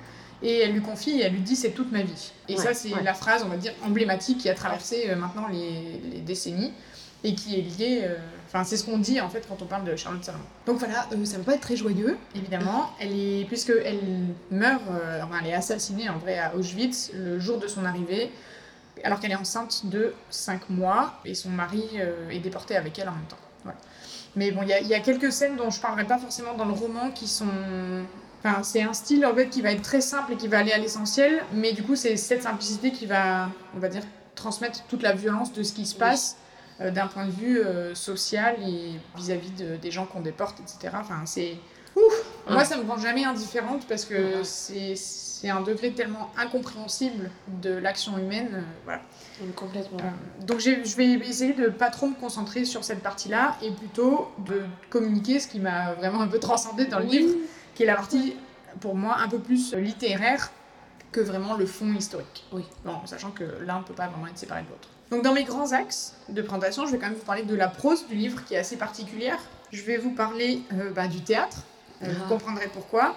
Et 0.43 0.61
elle 0.61 0.73
lui 0.73 0.81
confie 0.81 1.21
et 1.21 1.25
elle 1.25 1.33
lui 1.33 1.41
dit 1.41 1.57
c'est 1.57 1.73
toute 1.73 1.93
ma 1.93 2.03
vie. 2.03 2.33
Et 2.49 2.57
Ouais, 2.57 2.63
ça, 2.63 2.73
c'est 2.75 2.95
ouais. 2.95 3.03
la 3.03 3.13
phrase, 3.13 3.43
on 3.45 3.49
va 3.49 3.57
dire, 3.57 3.73
emblématique 3.85 4.39
qui 4.39 4.49
a 4.49 4.55
traversé 4.55 5.15
maintenant 5.15 5.47
les, 5.49 6.01
les 6.11 6.21
décennies 6.21 6.73
et 7.23 7.35
qui 7.35 7.57
est 7.59 7.63
liée. 7.79 8.09
Enfin, 8.49 8.65
c'est 8.65 8.77
ce 8.79 8.85
qu'on 8.85 8.97
dit 8.99 9.21
en 9.21 9.29
fait 9.29 9.47
quand 9.47 9.61
on 9.61 9.67
parle 9.67 9.85
de 9.85 9.95
Charlotte 9.95 10.25
Salomon. 10.25 10.43
Donc 10.67 10.79
voilà, 10.79 11.07
euh, 11.13 11.25
ça 11.27 11.35
ne 11.35 11.43
va 11.43 11.45
pas 11.45 11.55
être 11.55 11.61
très 11.61 11.77
joyeux, 11.77 12.17
évidemment. 12.35 12.91
Elle 12.99 13.13
est, 13.13 13.45
puisque 13.47 13.73
elle 13.85 14.01
meurt, 14.51 14.83
euh, 14.91 15.21
enfin, 15.23 15.37
elle 15.43 15.51
est 15.51 15.55
assassinée 15.55 16.09
en 16.09 16.17
vrai 16.17 16.39
à 16.39 16.55
Auschwitz 16.57 17.11
le 17.15 17.39
jour 17.39 17.59
de 17.59 17.67
son 17.69 17.85
arrivée, 17.85 18.33
alors 19.05 19.21
qu'elle 19.21 19.33
est 19.33 19.37
enceinte 19.37 19.83
de 19.87 20.15
5 20.31 20.71
mois 20.71 21.15
et 21.27 21.35
son 21.35 21.51
mari 21.51 21.85
euh, 21.97 22.31
est 22.31 22.39
déporté 22.39 22.75
avec 22.77 22.99
elle 22.99 23.09
en 23.11 23.13
même 23.13 23.27
temps. 23.29 23.37
Voilà. 23.65 23.79
Mais 24.35 24.51
bon, 24.51 24.63
il 24.63 24.69
y, 24.69 24.73
a- 24.73 24.81
il 24.81 24.87
y 24.89 24.95
a 24.95 25.01
quelques 25.01 25.31
scènes 25.33 25.57
dont 25.57 25.69
je 25.71 25.81
parlerai 25.81 26.05
pas 26.05 26.19
forcément 26.19 26.55
dans 26.55 26.65
le 26.65 26.73
roman 26.73 27.11
qui 27.11 27.29
sont. 27.29 27.47
Enfin, 28.43 28.63
c'est 28.63 28.83
un 28.83 28.93
style 28.93 29.27
en 29.27 29.35
fait 29.35 29.49
qui 29.49 29.63
va 29.63 29.73
être 29.73 29.83
très 29.83 30.01
simple 30.01 30.33
et 30.33 30.37
qui 30.37 30.49
va 30.49 30.59
aller 30.61 30.73
à 30.73 30.79
l'essentiel, 30.79 31.43
mais 31.53 31.73
du 31.73 31.83
coup, 31.83 31.97
c'est 31.97 32.17
cette 32.17 32.45
simplicité 32.45 32.93
qui 32.93 33.05
va, 33.05 33.49
on 33.77 33.79
va 33.81 33.89
dire, 33.89 34.03
transmettre 34.37 34.85
toute 34.89 35.03
la 35.03 35.13
violence 35.13 35.53
de 35.53 35.63
ce 35.65 35.73
qui 35.73 35.85
se 35.87 35.97
passe 35.97 36.37
d'un 36.81 37.07
point 37.09 37.27
de 37.27 37.31
vue 37.33 37.61
euh, 37.61 37.95
social 37.95 38.57
et 38.63 38.93
vis-à-vis 39.17 39.51
de- 39.51 39.77
des 39.77 39.91
gens 39.91 40.07
qu'on 40.07 40.21
déporte, 40.21 40.61
etc. 40.61 40.95
Enfin, 41.01 41.23
c'est. 41.27 41.57
Ouf 41.97 42.25
Moi, 42.49 42.65
ça 42.65 42.77
me 42.77 42.89
rend 42.89 42.99
jamais 42.99 43.25
indifférente 43.25 43.87
parce 43.89 44.05
que 44.05 44.43
c'est 44.45 45.49
un 45.49 45.61
degré 45.63 45.91
tellement 45.93 46.31
incompréhensible 46.37 47.31
de 47.61 47.71
l'action 47.71 48.17
humaine. 48.19 48.51
euh, 48.55 48.61
voilà. 48.85 49.01
Complètement. 49.57 49.99
Euh, 50.01 50.45
donc 50.47 50.61
je 50.61 50.97
vais 50.97 51.13
essayer 51.29 51.53
de 51.55 51.69
pas 51.69 51.91
trop 51.91 52.07
me 52.09 52.15
concentrer 52.15 52.65
sur 52.65 52.85
cette 52.85 53.03
partie-là 53.03 53.57
et 53.63 53.71
plutôt 53.73 54.31
de 54.47 54.63
communiquer 54.91 55.41
ce 55.41 55.49
qui 55.49 55.59
m'a 55.61 55.95
vraiment 55.95 56.21
un 56.21 56.29
peu 56.29 56.39
transcendé 56.39 56.87
dans 56.87 56.99
le 57.01 57.07
Oui. 57.07 57.19
livre, 57.19 57.35
qui 57.75 57.83
est 57.83 57.87
la 57.87 57.95
partie 57.97 58.37
pour 58.81 58.95
moi 58.95 59.17
un 59.19 59.29
peu 59.29 59.39
plus 59.39 59.75
littéraire 59.75 60.51
que 61.11 61.21
vraiment 61.21 61.55
le 61.57 61.67
fond 61.67 61.93
historique. 61.95 62.45
Oui. 62.53 62.65
Bon, 62.85 62.95
sachant 63.07 63.31
que 63.31 63.45
l'un 63.65 63.79
ne 63.81 63.85
peut 63.85 63.95
pas 63.95 64.07
vraiment 64.09 64.27
être 64.29 64.39
séparé 64.39 64.63
de 64.63 64.69
l'autre. 64.69 64.89
Donc 65.11 65.23
dans 65.23 65.33
mes 65.33 65.45
grands 65.45 65.73
axes 65.73 66.15
de 66.29 66.43
présentation, 66.43 66.87
je 66.87 66.93
vais 66.93 66.99
quand 66.99 67.07
même 67.07 67.15
vous 67.17 67.25
parler 67.25 67.43
de 67.43 67.55
la 67.55 67.69
prose 67.69 68.07
du 68.09 68.15
livre 68.15 68.45
qui 68.45 68.55
est 68.55 68.59
assez 68.59 68.77
particulière. 68.77 69.39
Je 69.73 69.83
vais 69.83 69.97
vous 69.97 70.11
parler 70.11 70.63
euh, 70.73 70.91
bah, 70.91 71.09
du 71.09 71.21
théâtre, 71.23 71.59
Euh, 72.03 72.07
Ah. 72.11 72.13
vous 72.23 72.29
comprendrez 72.29 72.69
pourquoi. 72.69 73.17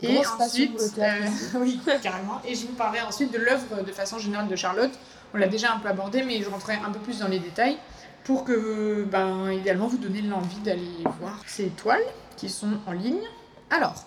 Et 0.00 0.14
Grosse 0.14 0.28
ensuite, 0.40 0.72
pour 0.76 0.84
le 0.84 0.90
théâtre 0.90 1.32
euh, 1.54 1.58
oui, 1.60 1.80
carrément. 2.02 2.40
Et 2.46 2.54
je 2.54 2.66
vous 2.66 2.74
parlerai 2.74 3.02
ensuite 3.02 3.32
de 3.32 3.38
l'œuvre 3.38 3.82
de 3.82 3.92
façon 3.92 4.18
générale 4.18 4.48
de 4.48 4.56
Charlotte. 4.56 4.92
On 5.34 5.38
l'a 5.38 5.48
déjà 5.48 5.72
un 5.72 5.78
peu 5.78 5.88
abordé, 5.88 6.22
mais 6.22 6.42
je 6.42 6.48
rentrerai 6.50 6.74
un 6.84 6.90
peu 6.90 6.98
plus 7.00 7.18
dans 7.20 7.28
les 7.28 7.38
détails 7.38 7.78
pour 8.24 8.44
que, 8.44 9.04
ben, 9.10 9.50
idéalement, 9.50 9.86
vous 9.88 9.96
donner 9.98 10.22
l'envie 10.22 10.60
d'aller 10.60 10.88
voir 11.20 11.40
ces 11.46 11.68
toiles 11.70 12.02
qui 12.36 12.48
sont 12.48 12.72
en 12.86 12.92
ligne. 12.92 13.22
Alors, 13.70 14.04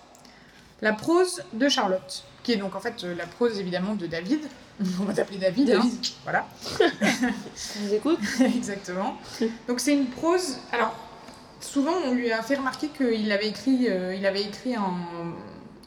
la 0.80 0.92
prose 0.92 1.42
de 1.52 1.68
Charlotte, 1.68 2.24
qui 2.46 2.52
est 2.52 2.56
donc 2.56 2.76
en 2.76 2.80
fait 2.80 3.02
euh, 3.02 3.14
la 3.16 3.26
prose 3.26 3.58
évidemment 3.58 3.94
de 3.96 4.06
David. 4.06 4.40
On 5.00 5.04
va 5.04 5.12
t'appeler 5.14 5.38
David. 5.38 5.70
hein. 5.72 5.82
Voilà. 6.22 6.46
On 6.80 7.86
vous 7.86 7.94
écoute 7.94 8.20
Exactement. 8.40 9.16
Donc 9.68 9.80
c'est 9.80 9.92
une 9.94 10.06
prose. 10.06 10.58
Alors 10.72 10.94
souvent 11.60 11.94
on 12.04 12.14
lui 12.14 12.30
a 12.30 12.42
fait 12.42 12.54
remarquer 12.54 12.88
qu'il 12.88 13.30
avait 13.32 13.48
écrit, 13.48 13.88
euh, 13.88 14.14
il 14.14 14.24
avait 14.26 14.42
écrit 14.42 14.76
en 14.76 14.94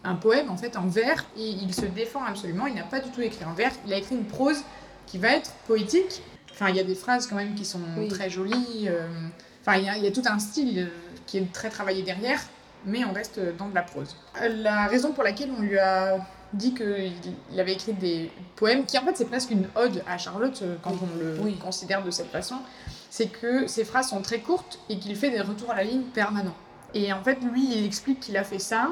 un 0.04 0.16
poème 0.16 0.50
en 0.50 0.58
fait 0.58 0.75
en 0.78 0.88
vers 0.88 1.25
et 1.38 1.48
il 1.48 1.74
se 1.74 1.86
défend 1.86 2.24
absolument. 2.25 2.68
Il 2.68 2.75
n'a 2.75 2.84
pas 2.84 3.00
du 3.00 3.10
tout 3.12 3.22
écrit 3.22 3.46
en 3.46 3.54
vers. 3.54 3.72
Il 3.88 3.94
a 3.94 3.98
écrit 3.98 4.16
une 4.16 4.25
prose 4.25 4.58
qui 5.06 5.18
va 5.18 5.30
être 5.30 5.51
poétique. 5.68 6.22
Enfin 6.51 6.70
il 6.70 6.75
y 6.75 6.80
a 6.80 6.84
des 6.84 6.96
phrases 6.96 7.25
quand 7.28 7.36
même 7.38 7.56
qui 7.56 7.63
sont 7.66 7.80
Oui. 7.98 8.10
très 8.10 8.30
jolies. 8.30 8.88
euh, 8.89 9.08
Enfin 9.62 9.78
il 9.78 9.86
y, 9.86 9.89
a- 9.89 9.98
il 9.98 10.04
y 10.04 10.08
a 10.08 10.12
tout 10.12 10.24
un 10.25 10.39
style 10.39 10.89
qui 11.25 11.38
est 11.38 11.54
très 11.54 11.70
travaillé 11.70 12.01
derrière, 12.01 12.42
mais 12.86 13.06
on 13.06 13.13
reste 13.13 13.39
dans 13.58 13.68
de 13.70 13.75
la 13.75 13.84
prose. 13.84 14.16
La 14.42 14.88
raison 14.88 15.12
pour 15.13 15.24
laquelle 15.24 15.51
on 15.58 15.62
lui 15.62 15.78
a 15.78 16.18
dit 16.53 16.74
qu'il 16.74 17.12
il 17.53 17.60
avait 17.60 17.74
écrit 17.74 17.94
des 17.94 18.32
poèmes, 18.56 18.86
qui 18.86 18.98
en 18.98 19.03
fait 19.03 19.15
c'est 19.18 19.25
presque 19.29 19.51
une 19.51 19.68
ode 19.75 20.03
à 20.08 20.18
Charlotte 20.18 20.60
euh, 20.63 20.75
quand 20.82 20.94
on 21.01 21.20
le 21.20 21.38
Oui. 21.41 21.58
considère 21.58 22.03
de 22.03 22.12
cette 22.12 22.32
façon, 22.32 22.56
c'est 23.10 23.27
que 23.27 23.68
ses 23.68 23.84
phrases 23.86 24.10
sont 24.10 24.22
très 24.22 24.39
courtes 24.39 24.79
et 24.89 24.98
qu'il 25.00 25.15
fait 25.15 25.29
des 25.29 25.41
retours 25.41 25.72
à 25.72 25.75
la 25.75 25.84
ligne 25.84 26.01
permanents. 26.13 26.56
Et 26.94 27.13
en 27.13 27.24
fait, 27.24 27.38
lui, 27.53 27.68
il 27.77 27.86
explique 27.86 28.20
qu'il 28.20 28.36
a 28.38 28.44
fait 28.44 28.60
ça 28.60 28.89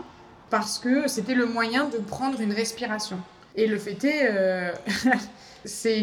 parce 0.49 0.77
que 0.79 1.07
c'était 1.07 1.33
le 1.33 1.45
moyen 1.47 1.85
de 1.85 1.97
prendre 1.97 2.39
une 2.39 2.53
respiration. 2.53 3.17
Et 3.55 3.65
le 3.67 3.77
fait 3.79 4.03
est, 4.03 4.29
euh, 4.31 4.71
c'est 5.65 5.99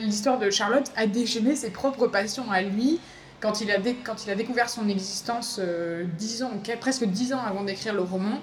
l'histoire 0.00 0.38
de 0.38 0.50
Charlotte 0.50 0.90
a 0.96 1.06
déchaîné 1.06 1.54
ses 1.54 1.70
propres 1.70 2.06
passions 2.06 2.50
à 2.50 2.62
lui 2.62 2.98
quand 3.40 3.60
il 3.60 3.70
a, 3.70 3.78
dé- 3.78 3.96
quand 4.02 4.24
il 4.24 4.30
a 4.30 4.34
découvert 4.34 4.70
son 4.70 4.88
existence 4.88 5.58
euh, 5.62 6.04
dix 6.18 6.42
ans, 6.42 6.50
quel- 6.62 6.78
presque 6.80 7.04
dix 7.04 7.34
ans 7.34 7.42
avant 7.46 7.62
d'écrire 7.62 7.92
le 7.94 8.00
roman. 8.02 8.40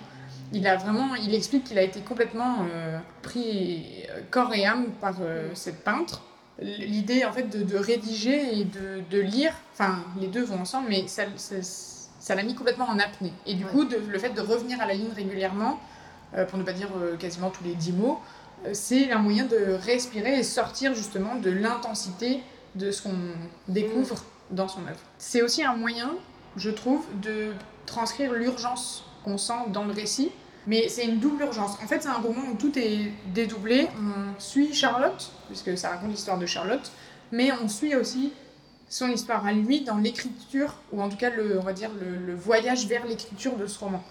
Il 0.53 0.67
a 0.67 0.75
vraiment, 0.75 1.15
il 1.15 1.33
explique 1.33 1.63
qu'il 1.63 1.77
a 1.77 1.81
été 1.81 2.01
complètement 2.01 2.65
euh, 2.73 2.97
pris 3.21 3.85
euh, 4.09 4.19
corps 4.29 4.53
et 4.53 4.65
âme 4.65 4.87
par 4.99 5.15
euh, 5.21 5.49
cette 5.53 5.83
peintre. 5.83 6.23
L'idée 6.59 7.23
en 7.25 7.31
fait 7.31 7.43
de, 7.49 7.63
de 7.63 7.77
rédiger 7.77 8.59
et 8.59 8.65
de, 8.65 9.01
de 9.09 9.19
lire, 9.19 9.53
enfin 9.73 9.99
les 10.19 10.27
deux 10.27 10.43
vont 10.43 10.59
ensemble, 10.61 10.87
mais 10.89 11.07
ça 11.07 11.23
ça- 11.37 11.55
ça 12.19 12.35
l'a 12.35 12.43
mis 12.43 12.53
complètement 12.53 12.85
en 12.85 12.99
apnée. 12.99 13.33
Et 13.47 13.55
du 13.55 13.63
Ouais. 13.65 13.71
coup, 13.71 13.85
de- 13.85 13.97
le 13.97 14.19
fait 14.19 14.29
de 14.29 14.41
revenir 14.41 14.79
à 14.79 14.85
la 14.85 14.93
ligne 14.93 15.09
régulièrement, 15.15 15.79
euh, 16.35 16.45
pour 16.45 16.59
ne 16.59 16.63
pas 16.63 16.73
dire 16.73 16.89
quasiment 17.17 17.49
tous 17.49 17.63
les 17.63 17.73
dix 17.73 17.91
mots, 17.93 18.19
c'est 18.73 19.11
un 19.11 19.17
moyen 19.17 19.45
de 19.45 19.73
respirer 19.83 20.37
et 20.37 20.43
sortir 20.43 20.93
justement 20.93 21.33
de 21.35 21.49
l'intensité 21.49 22.41
de 22.75 22.91
ce 22.91 23.01
qu'on 23.01 23.15
découvre 23.67 24.23
dans 24.51 24.67
son 24.67 24.81
œuvre. 24.81 24.99
C'est 25.17 25.41
aussi 25.41 25.63
un 25.63 25.75
moyen, 25.75 26.11
je 26.57 26.69
trouve, 26.69 27.03
de 27.23 27.53
transcrire 27.87 28.33
l'urgence 28.33 29.03
qu'on 29.23 29.39
sent 29.39 29.63
dans 29.69 29.85
le 29.85 29.93
récit, 29.93 30.31
mais 30.67 30.89
c'est 30.89 31.05
une 31.05 31.19
double 31.19 31.43
urgence. 31.43 31.77
En 31.83 31.87
fait, 31.87 32.01
c'est 32.01 32.09
un 32.09 32.13
roman 32.13 32.41
où 32.51 32.55
tout 32.55 32.77
est 32.77 33.11
dédoublé. 33.33 33.87
On 33.97 34.39
suit 34.39 34.73
Charlotte, 34.73 35.31
puisque 35.47 35.77
ça 35.77 35.89
raconte 35.89 36.11
l'histoire 36.11 36.37
de 36.37 36.45
Charlotte, 36.45 36.91
mais 37.31 37.51
on 37.63 37.67
suit 37.67 37.95
aussi 37.95 38.33
son 38.89 39.07
histoire 39.07 39.45
à 39.45 39.53
lui 39.53 39.81
dans 39.81 39.97
l'écriture, 39.97 40.75
ou 40.91 41.01
en 41.01 41.09
tout 41.09 41.17
cas, 41.17 41.29
le, 41.29 41.57
on 41.59 41.63
va 41.63 41.73
dire, 41.73 41.89
le, 41.99 42.17
le 42.25 42.35
voyage 42.35 42.87
vers 42.87 43.05
l'écriture 43.05 43.55
de 43.55 43.65
ce 43.65 43.79
roman. 43.79 44.03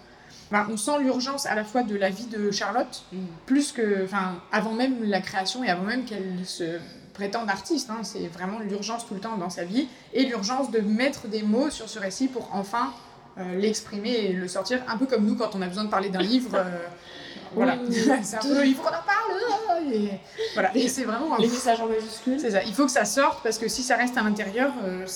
On 0.53 0.77
sent 0.77 0.99
l'urgence 1.01 1.47
à 1.47 1.55
la 1.55 1.65
fois 1.65 1.83
de 1.83 1.95
la 1.95 2.11
vie 2.11 2.27
de 2.27 2.51
Charlotte, 2.51 3.05
plus 3.47 3.73
que, 3.73 4.05
enfin, 4.05 4.41
avant 4.51 4.73
même 4.73 5.05
la 5.05 5.21
création 5.21 5.63
et 5.63 5.69
avant 5.69 5.85
même 5.85 6.05
qu'elle 6.05 6.45
se 6.45 6.79
prétende 7.15 7.49
artiste, 7.49 7.91
hein, 7.91 8.01
c'est 8.03 8.27
vraiment 8.29 8.59
l'urgence 8.59 9.07
tout 9.07 9.15
le 9.15 9.21
temps 9.21 9.37
dans 9.37 9.51
sa 9.51 9.65
vie, 9.65 9.87
et 10.13 10.25
l'urgence 10.25 10.71
de 10.71 10.81
mettre 10.81 11.29
des 11.29 11.43
mots 11.43 11.71
sur 11.71 11.89
ce 11.89 11.99
récit 11.99 12.27
pour 12.27 12.49
enfin 12.53 12.93
euh, 13.39 13.55
l'exprimer 13.57 14.11
et 14.11 14.33
le 14.33 14.49
sortir, 14.49 14.81
un 14.89 14.97
peu 14.97 15.07
comme 15.07 15.25
nous 15.25 15.37
quand 15.37 15.55
on 15.55 15.63
a 15.63 15.67
besoin 15.67 15.85
de 15.85 15.91
parler 15.91 16.09
d'un 16.09 16.23
livre, 16.23 16.51
euh, 16.55 16.79
voilà. 17.55 17.77
C'est 18.23 18.37
un 18.37 18.41
peu, 18.41 18.67
il 18.67 18.75
faut 18.75 18.83
qu'on 18.83 18.89
en 18.89 18.93
parle. 18.93 19.93
Et, 19.93 20.11
voilà. 20.55 20.77
et 20.77 20.89
c'est 20.89 21.05
vraiment. 21.05 21.37
Les 21.39 21.49
messages 21.49 21.81
en 21.81 21.87
majuscules. 21.87 22.39
C'est 22.39 22.51
ça. 22.51 22.63
Il 22.63 22.75
faut 22.75 22.85
que 22.85 22.91
ça 22.91 23.05
sorte 23.05 23.43
parce 23.43 23.59
que 23.59 23.67
si 23.67 23.83
ça 23.83 23.97
reste 23.97 24.17
à 24.17 24.23
l'intérieur, 24.23 24.73
euh, 24.85 25.07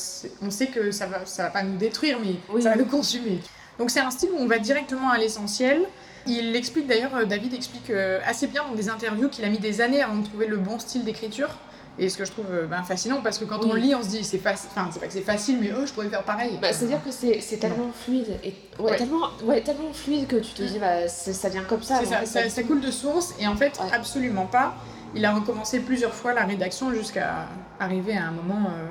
on 0.42 0.50
sait 0.50 0.68
que 0.68 0.90
ça 0.90 1.06
va, 1.06 1.26
ça 1.26 1.44
va 1.44 1.50
pas 1.50 1.62
nous 1.62 1.76
détruire, 1.76 2.18
mais 2.24 2.36
Oui. 2.48 2.62
ça 2.62 2.70
va 2.70 2.76
nous 2.76 2.86
consumer. 2.86 3.40
Donc 3.78 3.90
c'est 3.90 4.00
un 4.00 4.10
style 4.10 4.30
où 4.32 4.36
on 4.38 4.46
va 4.46 4.58
directement 4.58 5.10
à 5.10 5.18
l'essentiel. 5.18 5.82
Il 6.26 6.56
explique 6.56 6.86
d'ailleurs, 6.86 7.14
euh, 7.14 7.24
David 7.24 7.52
explique 7.54 7.90
euh, 7.90 8.20
assez 8.24 8.46
bien 8.46 8.64
dans 8.64 8.74
des 8.74 8.88
interviews 8.88 9.28
qu'il 9.28 9.44
a 9.44 9.48
mis 9.48 9.58
des 9.58 9.80
années 9.80 10.02
avant 10.02 10.16
de 10.16 10.24
trouver 10.26 10.46
le 10.46 10.56
bon 10.56 10.78
style 10.78 11.04
d'écriture. 11.04 11.50
Et 11.98 12.08
ce 12.08 12.18
que 12.18 12.24
je 12.24 12.32
trouve 12.32 12.46
euh, 12.50 12.66
ben, 12.66 12.82
fascinant 12.82 13.20
parce 13.22 13.38
que 13.38 13.44
quand 13.44 13.64
on 13.64 13.72
Oui. 13.74 13.80
lit, 13.82 13.94
on 13.94 14.02
se 14.02 14.08
dit 14.08 14.24
c'est 14.24 14.38
facile. 14.38 14.68
Enfin, 14.72 14.88
c'est 14.92 14.98
pas 14.98 15.06
que 15.06 15.12
c'est 15.12 15.20
facile, 15.20 15.58
mais 15.60 15.70
oh, 15.78 15.86
je 15.86 15.92
pourrais 15.92 16.08
faire 16.08 16.24
pareil. 16.24 16.58
Bah, 16.60 16.72
C'est-à-dire 16.72 17.02
que 17.04 17.10
c'est 17.12 17.56
tellement 17.58 17.90
fluide. 17.92 18.38
Et, 18.42 18.54
ouais, 18.80 18.90
Ouais. 18.90 18.96
Tellement, 18.96 19.28
ouais, 19.44 19.60
tellement 19.62 19.92
fluide 19.92 20.26
que 20.26 20.36
tu 20.36 20.52
te 20.54 20.62
dis, 20.62 20.78
bah, 20.80 21.06
c'est- 21.08 21.32
ça 21.32 21.48
vient 21.48 21.62
comme 21.62 21.82
ça. 21.82 22.04
Ça, 22.04 22.18
fait, 22.18 22.26
ça, 22.26 22.48
ça 22.48 22.62
coule 22.64 22.80
de 22.80 22.90
source 22.90 23.34
et 23.38 23.46
en 23.46 23.54
fait 23.56 23.78
Ouais. 23.78 23.92
absolument 23.92 24.46
pas. 24.46 24.74
Il 25.14 25.24
a 25.24 25.32
recommencé 25.32 25.78
plusieurs 25.80 26.12
fois 26.14 26.34
la 26.34 26.44
rédaction 26.44 26.92
jusqu'à 26.92 27.46
arriver 27.78 28.16
à 28.16 28.26
un 28.26 28.32
moment 28.32 28.66
euh, 28.70 28.86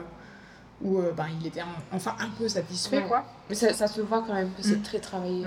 où 0.81 0.99
euh, 0.99 1.11
ben, 1.11 1.25
il 1.41 1.45
était 1.47 1.61
en- 1.61 1.95
enfin 1.95 2.15
un 2.21 2.29
peu 2.29 2.47
satisfait 2.47 3.01
quoi. 3.07 3.25
Mais 3.49 3.55
ça, 3.55 3.73
ça 3.73 3.87
se 3.87 3.99
voit 3.99 4.23
quand 4.25 4.33
même 4.33 4.51
que 4.55 4.63
c'est 4.63 4.77
Mm. 4.77 4.81
très 4.83 4.99
travaillé. 4.99 5.45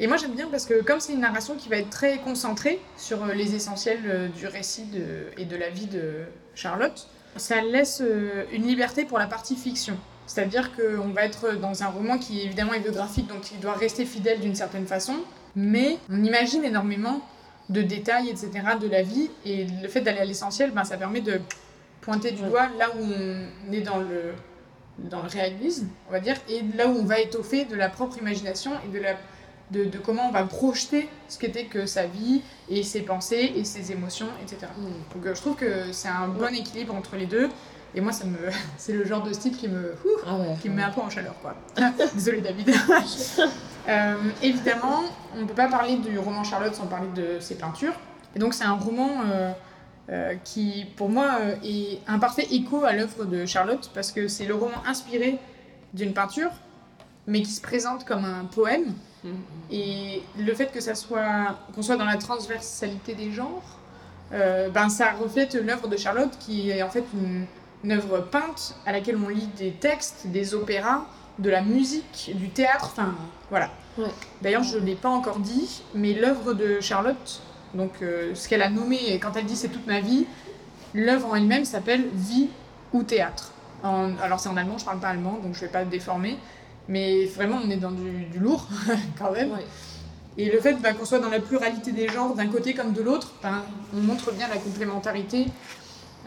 Et 0.00 0.06
moi 0.06 0.16
j'aime 0.16 0.34
bien 0.34 0.46
parce 0.48 0.64
que 0.64 0.80
comme 0.82 1.00
c'est 1.00 1.12
une 1.14 1.20
narration 1.20 1.56
qui 1.56 1.68
va 1.68 1.76
être 1.78 1.90
très 1.90 2.18
concentrée 2.18 2.80
sur 2.96 3.26
les 3.26 3.56
essentiels 3.56 4.30
du 4.30 4.46
récit 4.46 4.84
de- 4.84 5.26
et 5.36 5.44
de 5.44 5.56
la 5.56 5.70
vie 5.70 5.86
de 5.86 6.22
Charlotte, 6.58 7.06
ça 7.36 7.60
laisse 7.60 8.02
euh, 8.02 8.44
une 8.52 8.66
liberté 8.66 9.04
pour 9.04 9.18
la 9.18 9.26
partie 9.26 9.54
fiction. 9.54 9.96
C'est-à-dire 10.26 10.72
qu'on 10.74 11.08
va 11.08 11.24
être 11.24 11.56
dans 11.56 11.84
un 11.84 11.86
roman 11.86 12.18
qui 12.18 12.40
est 12.40 12.44
évidemment 12.46 12.74
est 12.74 12.80
biographique, 12.80 13.28
donc 13.28 13.52
il 13.52 13.60
doit 13.60 13.74
rester 13.74 14.04
fidèle 14.04 14.40
d'une 14.40 14.56
certaine 14.56 14.86
façon, 14.86 15.14
mais 15.54 15.98
on 16.10 16.22
imagine 16.22 16.64
énormément 16.64 17.22
de 17.68 17.80
détails, 17.80 18.28
etc., 18.28 18.50
de 18.80 18.88
la 18.88 19.02
vie, 19.02 19.30
et 19.44 19.66
le 19.82 19.88
fait 19.88 20.00
d'aller 20.00 20.18
à 20.18 20.24
l'essentiel, 20.24 20.72
ben, 20.72 20.84
ça 20.84 20.96
permet 20.96 21.20
de 21.20 21.40
pointer 22.00 22.32
du 22.32 22.42
doigt 22.42 22.68
là 22.76 22.88
où 22.98 23.04
on 23.04 23.72
est 23.72 23.80
dans 23.82 23.98
le, 23.98 24.34
dans 24.98 25.22
le 25.22 25.28
réalisme, 25.28 25.88
on 26.08 26.12
va 26.12 26.20
dire, 26.20 26.36
et 26.48 26.62
là 26.76 26.88
où 26.88 26.98
on 26.98 27.04
va 27.04 27.20
étoffer 27.20 27.66
de 27.66 27.76
la 27.76 27.88
propre 27.88 28.18
imagination 28.18 28.72
et 28.84 28.92
de, 28.92 28.98
la, 28.98 29.14
de, 29.70 29.84
de 29.84 29.98
comment 29.98 30.28
on 30.28 30.32
va 30.32 30.44
projeter 30.44 31.08
ce 31.28 31.38
qu'était 31.38 31.64
que 31.64 31.86
sa 31.86 32.06
vie, 32.06 32.42
et 32.70 32.82
ses 32.82 33.02
pensées, 33.02 33.52
et 33.56 33.64
ses 33.64 33.92
émotions, 33.92 34.28
etc. 34.42 34.66
Mm. 34.76 35.14
Donc 35.14 35.26
euh, 35.26 35.34
je 35.34 35.40
trouve 35.40 35.56
que 35.56 35.92
c'est 35.92 36.08
un 36.08 36.28
bon 36.28 36.54
équilibre 36.54 36.94
entre 36.94 37.16
les 37.16 37.26
deux, 37.26 37.48
et 37.94 38.00
moi 38.00 38.12
ça 38.12 38.24
me, 38.24 38.38
c'est 38.76 38.92
le 38.92 39.04
genre 39.04 39.22
de 39.22 39.32
style 39.32 39.56
qui 39.56 39.68
me, 39.68 39.94
Ah 40.26 40.36
ouais. 40.36 40.56
qui 40.60 40.68
me 40.68 40.76
met 40.76 40.82
un 40.82 40.90
peu 40.90 41.00
en 41.00 41.10
chaleur, 41.10 41.34
quoi. 41.40 41.54
Désolée, 42.14 42.40
David. 42.40 42.74
Euh, 43.88 44.16
évidemment, 44.42 45.04
on 45.34 45.40
ne 45.40 45.44
peut 45.46 45.54
pas 45.54 45.68
parler 45.68 45.96
du 45.96 46.18
roman 46.18 46.44
Charlotte 46.44 46.74
sans 46.74 46.86
parler 46.86 47.08
de 47.14 47.40
ses 47.40 47.54
peintures. 47.54 47.94
Et 48.36 48.38
donc, 48.38 48.52
c'est 48.52 48.64
un 48.64 48.74
roman 48.74 49.22
euh, 49.24 49.52
euh, 50.10 50.34
qui, 50.44 50.84
pour 50.96 51.08
moi, 51.08 51.38
est 51.64 52.00
un 52.06 52.18
parfait 52.18 52.46
écho 52.50 52.84
à 52.84 52.92
l'œuvre 52.92 53.24
de 53.24 53.46
Charlotte, 53.46 53.90
parce 53.94 54.12
que 54.12 54.28
c'est 54.28 54.44
le 54.44 54.54
roman 54.54 54.76
inspiré 54.86 55.38
d'une 55.94 56.12
peinture, 56.12 56.50
mais 57.26 57.40
qui 57.40 57.50
se 57.50 57.62
présente 57.62 58.04
comme 58.04 58.26
un 58.26 58.44
poème. 58.44 58.92
Mm. 59.28 59.72
Et 59.72 60.22
le 60.38 60.54
fait 60.54 60.72
que 60.72 60.80
ça 60.80 60.94
soit 60.94 61.56
qu'on 61.74 61.82
soit 61.82 61.96
dans 61.96 62.04
la 62.04 62.16
transversalité 62.16 63.14
des 63.14 63.32
genres, 63.32 63.62
euh, 64.32 64.68
ben 64.70 64.88
ça 64.88 65.12
reflète 65.12 65.54
l'œuvre 65.54 65.88
de 65.88 65.96
Charlotte 65.96 66.32
qui 66.38 66.70
est 66.70 66.82
en 66.82 66.90
fait 66.90 67.04
une, 67.14 67.46
une 67.84 67.92
œuvre 67.92 68.20
peinte 68.20 68.74
à 68.86 68.92
laquelle 68.92 69.16
on 69.24 69.28
lit 69.28 69.48
des 69.58 69.72
textes, 69.72 70.26
des 70.26 70.54
opéras, 70.54 71.04
de 71.38 71.50
la 71.50 71.62
musique, 71.62 72.32
du 72.34 72.48
théâtre, 72.50 72.90
enfin 72.92 73.14
voilà. 73.50 73.70
Ouais. 73.96 74.10
D'ailleurs, 74.42 74.62
je 74.64 74.78
ne 74.78 74.84
l'ai 74.84 74.94
pas 74.96 75.08
encore 75.08 75.38
dit, 75.38 75.82
mais 75.94 76.12
l'œuvre 76.12 76.52
de 76.52 76.80
Charlotte, 76.80 77.40
donc 77.74 77.92
euh, 78.02 78.34
ce 78.34 78.48
qu'elle 78.48 78.62
a 78.62 78.70
nommé 78.70 79.18
quand 79.22 79.36
elle 79.36 79.44
dit 79.46 79.56
c'est 79.56 79.68
toute 79.68 79.86
ma 79.86 80.00
vie, 80.00 80.26
l'œuvre 80.94 81.28
en 81.28 81.34
elle-même 81.36 81.64
s'appelle 81.64 82.04
Vie 82.12 82.48
ou 82.92 83.02
théâtre. 83.02 83.52
En- 83.82 84.16
alors 84.22 84.40
c'est 84.40 84.48
en 84.48 84.56
allemand, 84.56 84.78
je 84.78 84.84
parle 84.84 84.98
pas 84.98 85.08
allemand, 85.08 85.38
donc 85.42 85.54
je 85.54 85.60
vais 85.60 85.68
pas 85.68 85.84
déformer. 85.84 86.36
Mais 86.88 87.26
vraiment, 87.26 87.60
on 87.64 87.70
est 87.70 87.76
dans 87.76 87.90
du, 87.90 88.24
du 88.26 88.38
lourd, 88.38 88.66
quand 89.18 89.30
même. 89.32 89.52
Ouais. 89.52 89.64
Et 90.38 90.50
le 90.50 90.60
fait 90.60 90.74
bah, 90.74 90.92
qu'on 90.92 91.04
soit 91.04 91.18
dans 91.18 91.28
la 91.28 91.40
pluralité 91.40 91.90
des 91.90 92.08
genres, 92.08 92.34
d'un 92.34 92.46
côté 92.46 92.72
comme 92.72 92.92
de 92.92 93.02
l'autre, 93.02 93.32
ben, 93.42 93.62
on 93.92 94.00
montre 94.00 94.32
bien 94.32 94.46
la 94.48 94.56
complémentarité 94.56 95.46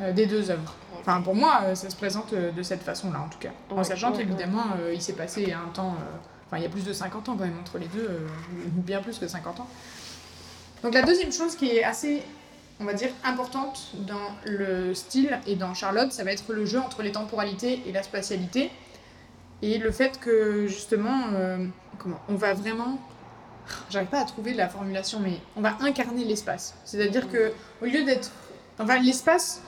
euh, 0.01 0.11
des 0.11 0.25
deux 0.25 0.51
œuvres. 0.51 0.75
Enfin, 0.99 1.21
pour 1.21 1.33
moi, 1.33 1.61
euh, 1.63 1.75
ça 1.75 1.89
se 1.89 1.95
présente 1.95 2.33
euh, 2.33 2.51
de 2.51 2.61
cette 2.61 2.83
façon-là, 2.83 3.21
en 3.21 3.29
tout 3.29 3.39
cas. 3.39 3.51
En 3.69 3.77
Ouais, 3.77 3.83
sachant 3.85 4.11
qu'évidemment, 4.11 4.65
il 4.93 5.01
s'est 5.01 5.13
passé 5.13 5.53
un 5.53 5.69
temps... 5.69 5.95
Enfin, 6.47 6.57
il 6.57 6.63
y 6.63 6.65
a 6.65 6.69
plus 6.69 6.83
de 6.83 6.91
50 6.91 7.29
ans 7.29 7.37
quand 7.37 7.45
même 7.45 7.57
entre 7.61 7.77
les 7.77 7.87
deux, 7.87 8.09
bien 8.65 9.01
plus 9.01 9.17
que 9.17 9.27
50 9.27 9.61
ans. 9.61 9.67
Donc 10.83 10.93
la 10.93 11.03
deuxième 11.03 11.31
chose 11.31 11.55
qui 11.55 11.69
est 11.69 11.83
assez, 11.83 12.23
on 12.81 12.83
va 12.83 12.93
dire, 12.93 13.11
importante 13.23 13.91
dans 13.93 14.35
le 14.43 14.93
style 14.93 15.39
et 15.47 15.55
dans 15.55 15.73
Charlotte, 15.73 16.11
ça 16.11 16.25
va 16.25 16.33
être 16.33 16.51
le 16.51 16.65
jeu 16.65 16.79
entre 16.79 17.03
les 17.03 17.13
temporalités 17.13 17.81
et 17.85 17.93
la 17.93 18.03
spatialité. 18.03 18.69
Et 19.61 19.77
le 19.77 19.91
fait 19.91 20.19
que, 20.19 20.67
justement, 20.67 21.27
euh, 21.33 21.65
comment, 21.99 22.19
on 22.29 22.35
va 22.35 22.53
vraiment 22.53 22.99
j'arrive 23.89 24.09
pas 24.09 24.21
à 24.21 24.25
trouver 24.25 24.53
la 24.53 24.67
formulation, 24.67 25.19
mais 25.19 25.33
on 25.55 25.61
va 25.61 25.77
incarner 25.81 26.25
l'espace. 26.25 26.75
C'est-à-dire 26.85 27.29
que 27.29 27.51
au 27.81 27.85
lieu 27.85 28.03
d'être, 28.03 28.31
enfin 28.79 28.99
l'espace, 28.99 29.61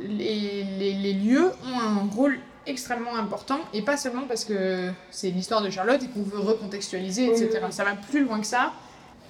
les, 0.00 0.64
les, 0.78 0.92
les 0.94 1.12
lieux 1.12 1.50
ont 1.64 1.80
un 1.80 2.08
rôle 2.14 2.38
extrêmement 2.66 3.16
important 3.16 3.60
et 3.72 3.82
pas 3.82 3.96
seulement 3.96 4.26
parce 4.28 4.44
que 4.44 4.90
c'est 5.10 5.30
l'histoire 5.30 5.62
de 5.62 5.70
Charlotte 5.70 6.02
et 6.02 6.08
qu'on 6.08 6.22
veut 6.22 6.38
recontextualiser, 6.38 7.26
etc. 7.26 7.60
Ça 7.70 7.84
va 7.84 7.94
plus 7.94 8.24
loin 8.24 8.40
que 8.40 8.46
ça. 8.46 8.72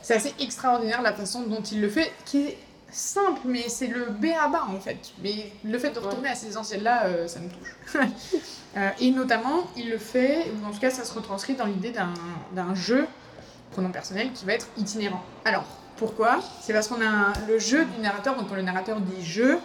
C'est 0.03 0.15
assez 0.15 0.35
extraordinaire 0.41 1.03
la 1.03 1.13
façon 1.13 1.43
dont 1.43 1.63
il 1.63 1.81
le 1.81 1.89
fait, 1.89 2.11
qui 2.25 2.47
est 2.47 2.59
simple, 2.91 3.41
mais 3.45 3.69
c'est 3.69 3.87
le 3.87 4.07
B 4.07 4.27
à 4.39 4.49
bas 4.49 4.67
en 4.69 4.81
fait. 4.81 4.99
Mais 5.23 5.53
le 5.65 5.79
fait 5.79 5.91
de 5.91 5.99
retourner 5.99 6.29
à 6.31 6.35
ces 6.35 6.49
essentiels-là, 6.49 7.05
euh, 7.07 7.27
ça 7.29 7.41
me 7.41 7.49
touche. 7.49 7.77
Euh, 8.77 8.89
et 9.01 9.11
notamment, 9.11 9.65
il 9.77 9.91
le 9.91 9.99
fait, 9.99 10.47
ou 10.53 10.65
en 10.65 10.71
tout 10.71 10.79
cas, 10.79 10.91
ça 10.91 11.03
se 11.03 11.13
retranscrit 11.13 11.55
dans 11.55 11.65
l'idée 11.67 11.91
d'un 11.91 12.15
d'un 12.53 12.73
jeu, 12.73 13.05
pronom 13.73 13.91
personnel, 13.91 14.31
qui 14.33 14.45
va 14.45 14.53
être 14.53 14.69
itinérant. 14.79 15.25
Alors, 15.45 15.65
pourquoi? 15.97 16.39
C'est 16.61 16.73
parce 16.73 16.87
qu'on 16.87 17.01
a 17.01 17.05
un- 17.09 17.33
le 17.49 17.59
jeu 17.59 17.85
du 17.85 18.01
narrateur, 18.01 18.37
donc 18.37 18.49
quand 18.49 18.55
le 18.55 18.63
narrateur 18.63 19.01
dit 19.01 19.25
jeu, 19.27 19.59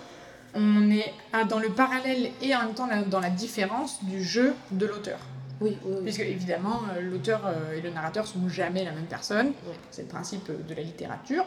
on 0.56 0.90
est 0.90 1.14
dans 1.50 1.60
le 1.60 1.70
parallèle 1.70 2.32
et 2.42 2.56
en 2.56 2.64
même 2.64 2.74
temps 2.74 2.90
dans 3.06 3.20
la 3.20 3.30
différence 3.30 4.04
du 4.04 4.24
jeu 4.24 4.56
de 4.72 4.88
l'auteur. 4.88 5.20
Oui, 5.62 5.78
oui, 5.86 5.94
oui. 5.98 6.04
Puisque 6.04 6.22
évidemment, 6.22 6.82
euh, 6.96 7.02
l'auteur 7.02 7.42
euh, 7.46 7.74
et 7.78 7.82
le 7.82 7.90
narrateur 7.90 8.28
sont 8.28 8.48
jamais 8.50 8.84
la 8.84 8.92
même 8.92 9.06
personne. 9.06 9.54
C'est 9.92 10.02
le 10.04 10.08
principe 10.08 10.50
euh, 10.50 10.58
de 10.68 10.74
la 10.76 10.82
littérature. 10.82 11.46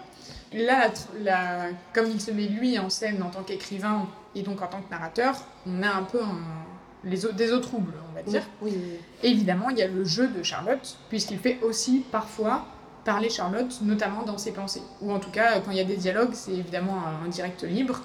Là, 0.52 0.90
la 1.22 1.68
comme 1.92 2.06
il 2.10 2.20
se 2.20 2.30
met 2.30 2.46
lui 2.46 2.78
en 2.78 2.88
scène 2.90 3.22
en 3.22 3.28
tant 3.30 3.42
qu'écrivain 3.42 4.06
et 4.34 4.42
donc 4.42 4.62
en 4.62 4.66
tant 4.66 4.80
que 4.80 4.90
narrateur, 4.90 5.34
on 5.66 5.82
a 5.82 5.90
un 5.90 6.02
peu 6.04 6.22
un- 6.22 6.64
les 7.04 7.18
des 7.34 7.52
eaux 7.52 7.60
troubles, 7.60 7.92
on 8.10 8.14
va 8.14 8.22
dire. 8.22 8.42
Oui, 8.62 8.72
oui, 8.74 8.80
oui. 8.82 8.98
Et 9.22 9.28
évidemment, 9.30 9.70
il 9.70 9.78
y 9.78 9.82
a 9.82 9.88
le 9.88 10.04
jeu 10.04 10.26
de 10.28 10.42
Charlotte, 10.42 10.96
puisqu'il 11.08 11.38
fait 11.38 11.58
aussi 11.62 12.04
parfois 12.10 12.66
parler 13.04 13.30
Charlotte, 13.30 13.78
notamment 13.82 14.22
dans 14.22 14.36
ses 14.38 14.52
pensées. 14.52 14.82
Ou 15.00 15.12
en 15.12 15.18
tout 15.20 15.30
cas, 15.30 15.60
quand 15.60 15.70
il 15.70 15.76
y 15.76 15.80
a 15.80 15.84
des 15.84 15.96
dialogues, 15.96 16.32
c'est 16.34 16.52
évidemment 16.52 16.96
un 17.24 17.28
direct 17.28 17.62
libre, 17.62 18.00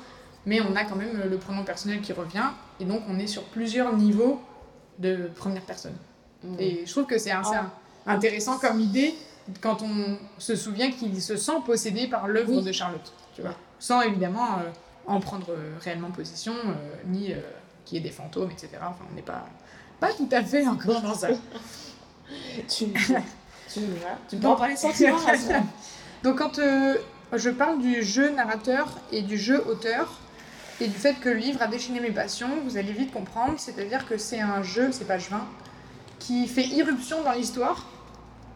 mais 0.46 0.62
on 0.62 0.76
a 0.76 0.84
quand 0.84 0.96
même 0.96 1.24
le 1.30 1.38
pronom 1.38 1.64
personnel 1.64 2.02
qui 2.02 2.14
revient, 2.14 2.50
et 2.80 2.86
donc 2.86 3.02
on 3.10 3.18
est 3.20 3.28
sur 3.28 3.44
plusieurs 3.46 3.96
niveaux 3.96 4.40
de 5.00 5.30
première 5.36 5.64
personne. 5.64 5.96
Mm. 6.44 6.56
Et 6.60 6.84
je 6.86 6.92
trouve 6.92 7.06
que 7.06 7.18
c'est 7.18 7.32
assez 7.32 7.56
Ah. 7.56 7.72
intéressant 8.06 8.58
comme 8.60 8.80
idée 8.80 9.16
quand 9.62 9.82
on 9.82 10.18
se 10.38 10.56
souvient 10.56 10.92
qu'il 10.92 11.22
se 11.22 11.36
sent 11.38 11.52
possédé 11.66 12.08
par 12.08 12.28
l'œuvre 12.28 12.58
Oui. 12.58 12.64
de 12.64 12.72
Charlotte, 12.72 13.12
tu 13.36 13.42
vois. 13.42 13.56
Sans 13.80 14.02
évidemment 14.02 14.60
euh, 14.60 14.70
en 15.08 15.20
prendre 15.20 15.48
euh, 15.52 15.74
réellement 15.82 16.12
possession, 16.12 16.54
euh, 16.54 16.74
ni 17.08 17.34
qu'il 17.86 17.98
y 17.98 18.00
ait 18.00 18.04
des 18.04 18.12
fantômes, 18.16 18.52
etc. 18.52 18.70
Enfin, 18.82 19.04
on 19.12 19.16
n'est 19.16 19.22
pas, 19.22 19.46
pas 20.00 20.14
tout 20.14 20.30
à 20.32 20.42
fait 20.44 20.66
encore 20.68 21.02
dans 21.02 21.14
ça. 21.16 21.30
Tu, 22.68 22.86
tu, 23.68 23.82
tu 24.30 24.38
peux 24.38 24.48
en 24.48 24.56
parler 24.56 24.76
ça. 24.76 24.88
Donc 26.24 26.38
quand 26.38 26.60
je 27.34 27.50
parle 27.50 27.80
du 27.80 28.02
jeu 28.02 28.30
narrateur 28.32 28.88
et 29.12 29.22
du 29.22 29.38
jeu 29.38 29.64
auteur, 29.68 30.20
et 30.84 30.88
du 30.88 30.98
fait 30.98 31.14
que 31.14 31.30
le 31.30 31.36
livre 31.36 31.62
a 31.62 31.68
déchaîné 31.68 32.02
mes 32.02 32.12
passions, 32.12 32.50
vous 32.66 32.76
allez 32.78 32.92
vite 32.92 33.14
comprendre, 33.14 33.54
c'est-à-dire 33.58 34.06
que 34.06 34.18
c'est 34.18 34.42
un 34.42 34.64
jeu, 34.64 34.90
c'est 34.92 35.06
page 35.06 35.30
20, 35.30 35.42
qui 36.20 36.46
fait 36.46 36.66
irruption 36.66 37.24
dans 37.24 37.32
l'histoire, 37.32 37.88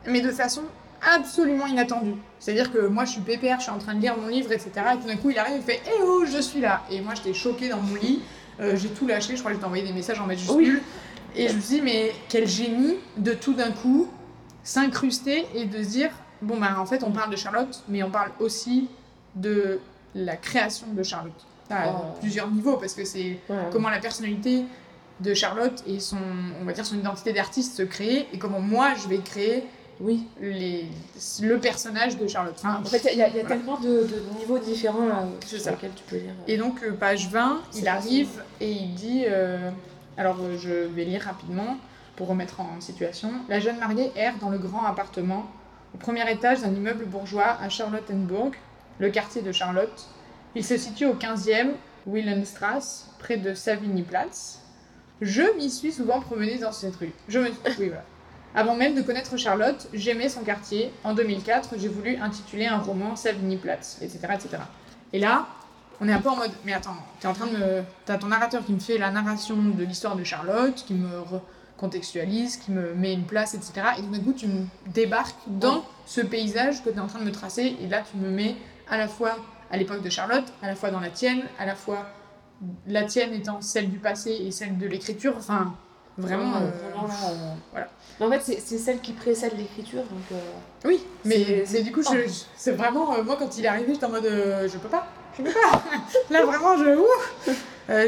mais 0.06 0.20
de 0.20 0.32
façon 0.32 0.64
absolument 1.02 1.68
inattendue. 1.68 2.16
C'est-à-dire 2.40 2.74
que 2.74 2.88
moi 2.88 3.06
je 3.06 3.12
suis 3.12 3.22
pépère, 3.22 3.60
je 3.60 3.64
suis 3.64 3.72
en 3.72 3.78
train 3.78 3.96
de 3.96 4.02
lire 4.02 4.18
mon 4.18 4.28
livre, 4.28 4.52
etc. 4.52 4.72
Et 4.94 4.98
tout 5.00 5.08
d'un 5.08 5.16
coup 5.16 5.30
il 5.30 5.40
arrive 5.40 5.60
et 5.60 5.62
fait 5.62 5.82
Eh 5.86 6.02
oh, 6.04 6.26
je 6.26 6.40
suis 6.40 6.60
là 6.60 6.84
Et 6.92 7.00
moi 7.00 7.14
j'étais 7.16 7.34
choquée 7.34 7.70
dans 7.70 7.80
mon 7.80 7.96
lit, 7.96 8.22
euh, 8.60 8.76
j'ai 8.76 8.90
tout 8.90 9.08
lâché, 9.08 9.36
je 9.36 9.40
crois 9.40 9.54
que 9.54 9.60
j'ai 9.60 9.64
envoyé 9.64 9.86
des 9.86 9.94
messages 9.94 10.20
en 10.20 10.26
majuscule. 10.26 10.82
Et 11.34 11.48
je 11.48 11.54
me 11.54 11.62
dis 11.62 11.82
Mais 11.82 12.14
quel 12.28 12.46
génie 12.46 12.96
de 13.16 13.32
tout 13.32 13.54
d'un 13.54 13.72
coup 13.72 14.10
s'incruster 14.64 15.48
et 15.56 15.64
de 15.64 15.82
se 15.82 15.90
dire 15.90 16.12
Bon 16.42 16.58
bah 16.58 16.76
en 16.78 16.86
fait 16.86 17.04
on 17.04 17.12
parle 17.12 17.32
de 17.32 17.38
Charlotte, 17.38 17.84
mais 17.88 18.04
on 18.04 18.12
parle 18.12 18.32
aussi 18.42 18.90
de 19.36 19.80
la 20.14 20.36
création 20.36 20.88
de 20.92 21.04
Charlotte. 21.04 21.46
À 21.70 21.88
Oh. 21.90 22.18
plusieurs 22.22 22.50
niveaux, 22.50 22.78
parce 22.78 22.94
que 22.94 23.04
c'est 23.04 23.40
Ouais, 23.50 23.56
comment 23.72 23.90
la 23.90 24.00
personnalité 24.00 24.64
de 25.20 25.34
Charlotte 25.34 25.84
et 25.88 26.00
son, 26.00 26.18
on 26.62 26.64
va 26.66 26.72
dire, 26.74 26.86
son 26.86 26.96
identité 26.98 27.34
d'artiste 27.34 27.76
se 27.76 27.84
crée 27.84 28.28
et 28.32 28.38
comment 28.38 28.60
moi 28.62 28.94
je 28.96 29.08
vais 29.10 29.18
créer 29.18 29.64
Oui. 30.00 30.28
les, 30.40 30.86
le 31.42 31.60
personnage 31.60 32.18
de 32.18 32.28
Charlotte. 32.28 32.54
Enfin, 32.58 32.80
En 32.82 32.86
fait, 32.86 33.10
il 33.12 33.18
y 33.18 33.22
a, 33.22 33.28
il 33.28 33.36
y 33.36 33.40
a 33.40 33.44
Voilà. 33.44 33.56
tellement 33.58 33.78
de, 33.80 34.04
de 34.08 34.24
niveaux 34.40 34.60
différents 34.60 35.08
là, 35.08 35.26
C'est 35.42 35.56
sur 35.56 35.60
ça. 35.60 35.72
lesquels 35.72 35.92
tu 35.96 36.04
peux 36.04 36.18
lire. 36.18 36.32
euh. 36.40 36.44
Et 36.52 36.56
donc, 36.58 36.84
euh, 36.84 36.92
page 36.94 37.28
20, 37.30 37.62
C'est 37.72 37.80
il 37.82 37.88
arrive 37.88 38.44
et 38.62 38.72
il 38.72 38.94
dit 38.94 39.24
euh, 39.28 39.72
Alors, 40.18 40.38
euh, 40.42 40.56
je 40.58 40.70
vais 40.70 41.04
lire 41.04 41.24
rapidement 41.24 41.78
pour 42.16 42.28
remettre 42.28 42.60
en 42.62 42.80
situation. 42.80 43.32
La 43.50 43.60
jeune 43.60 43.78
mariée 43.80 44.12
erre 44.16 44.36
dans 44.40 44.50
le 44.50 44.58
grand 44.60 44.86
appartement 44.86 45.48
au 45.94 45.98
premier 45.98 46.30
étage 46.32 46.62
d'un 46.62 46.74
immeuble 46.74 47.06
bourgeois 47.06 47.58
à 47.62 47.68
Charlottenburg, 47.70 48.52
le 49.00 49.10
quartier 49.10 49.42
de 49.42 49.52
Charlotte. 49.52 50.08
Il 50.58 50.66
se 50.66 50.76
situe 50.76 51.06
au 51.06 51.14
15e 51.14 51.74
Wilhelmstrasse, 52.08 53.12
près 53.20 53.38
de 53.38 53.54
Savigny-Platz. 53.54 54.58
Je 55.22 55.44
m'y 55.56 55.70
suis 55.70 55.92
souvent 55.92 56.20
promenée 56.20 56.58
dans 56.58 56.72
cette 56.72 56.96
rue. 56.96 57.14
Je 57.28 57.38
me... 57.38 57.50
Oui, 57.78 57.90
voilà. 57.90 58.04
Avant 58.56 58.76
même 58.76 58.96
de 58.96 59.04
connaître 59.04 59.38
Charlotte, 59.38 59.88
j'aimais 59.94 60.30
son 60.30 60.42
quartier. 60.42 60.92
En 61.04 61.14
2004, 61.14 61.76
j'ai 61.78 61.88
voulu 61.88 62.16
intituler 62.16 62.66
un 62.66 62.80
roman 62.80 63.16
Savigny-Platz, 63.16 64.00
etc., 64.02 64.18
etc. 64.34 64.58
Et 65.14 65.20
là, 65.20 65.46
on 66.02 66.10
est 66.10 66.12
un 66.12 66.22
peu 66.22 66.30
en 66.30 66.38
mode, 66.38 66.50
mais 66.66 66.74
attends, 66.74 66.98
t'es 67.20 67.28
en 67.28 67.34
train 67.34 67.46
de 67.46 67.56
me... 67.56 67.84
T'as 68.06 68.18
ton 68.18 68.30
narrateur 68.30 68.66
qui 68.66 68.72
me 68.72 68.80
fait 68.80 68.98
la 68.98 69.12
narration 69.12 69.58
de 69.58 69.84
l'histoire 69.84 70.16
de 70.16 70.24
Charlotte, 70.24 70.74
qui 70.88 70.96
me 70.96 71.08
contextualise, 71.78 72.58
qui 72.58 72.72
me 72.72 72.96
met 72.96 73.14
une 73.14 73.26
place, 73.26 73.54
etc. 73.54 73.74
Et 74.00 74.02
tout 74.02 74.10
d'un 74.10 74.22
coup, 74.22 74.34
tu 74.34 74.48
me 74.48 74.66
débarques 74.88 75.38
dans 75.46 75.86
ce 76.08 76.22
paysage 76.22 76.84
que 76.84 76.90
t'es 76.90 77.00
en 77.00 77.06
train 77.06 77.20
de 77.20 77.26
me 77.26 77.32
tracer, 77.32 77.78
et 77.80 77.88
là, 77.88 78.02
tu 78.10 78.18
me 78.18 78.32
mets 78.32 78.56
à 78.90 78.98
la 78.98 79.08
fois 79.08 79.36
à 79.72 79.78
l'époque 79.78 80.02
de 80.02 80.10
Charlotte, 80.10 80.46
à 80.62 80.68
la 80.68 80.76
fois 80.76 80.90
dans 80.92 81.00
la 81.00 81.10
tienne, 81.10 81.42
à 81.60 81.66
la 81.66 81.76
fois 81.76 82.06
la 82.88 83.04
tienne 83.04 83.34
étant 83.34 83.62
celle 83.62 83.90
du 83.90 83.98
passé 84.00 84.32
et 84.32 84.52
celle 84.52 84.78
de 84.78 84.88
l'écriture, 84.88 85.36
enfin, 85.38 85.74
vraiment... 86.18 86.56
Euh, 86.56 86.72
vraiment, 86.90 87.08
là, 87.08 87.14
euh, 87.30 87.54
voilà. 87.72 87.88
Mais 88.20 88.26
en 88.26 88.32
fait, 88.32 88.60
c'est- 88.60 88.78
celle 88.80 89.00
qui 89.00 89.14
précède 89.14 89.56
l'écriture, 89.58 90.02
donc. 90.04 90.22
euh, 90.32 90.40
Oui, 90.86 91.04
mais, 91.26 91.64
C'est- 91.66 91.78
mais 91.78 91.84
du 91.84 91.92
coup, 91.92 92.02
c'est 92.56 92.72
vraiment. 92.72 93.16
euh, 93.16 93.24
moi, 93.24 93.36
quand 93.38 93.58
il 93.58 93.66
est 93.66 93.68
arrivé, 93.68 93.94
j'étais 93.94 94.06
en 94.06 94.10
mode. 94.10 94.24
je 94.26 94.78
peux 94.80 94.88
pas, 94.88 95.06
je 95.38 95.44
peux 95.44 95.52
pas. 95.52 95.84
Là, 96.32 96.44
vraiment, 96.46 96.76
je. 96.78 96.98
ouh. 96.98 97.54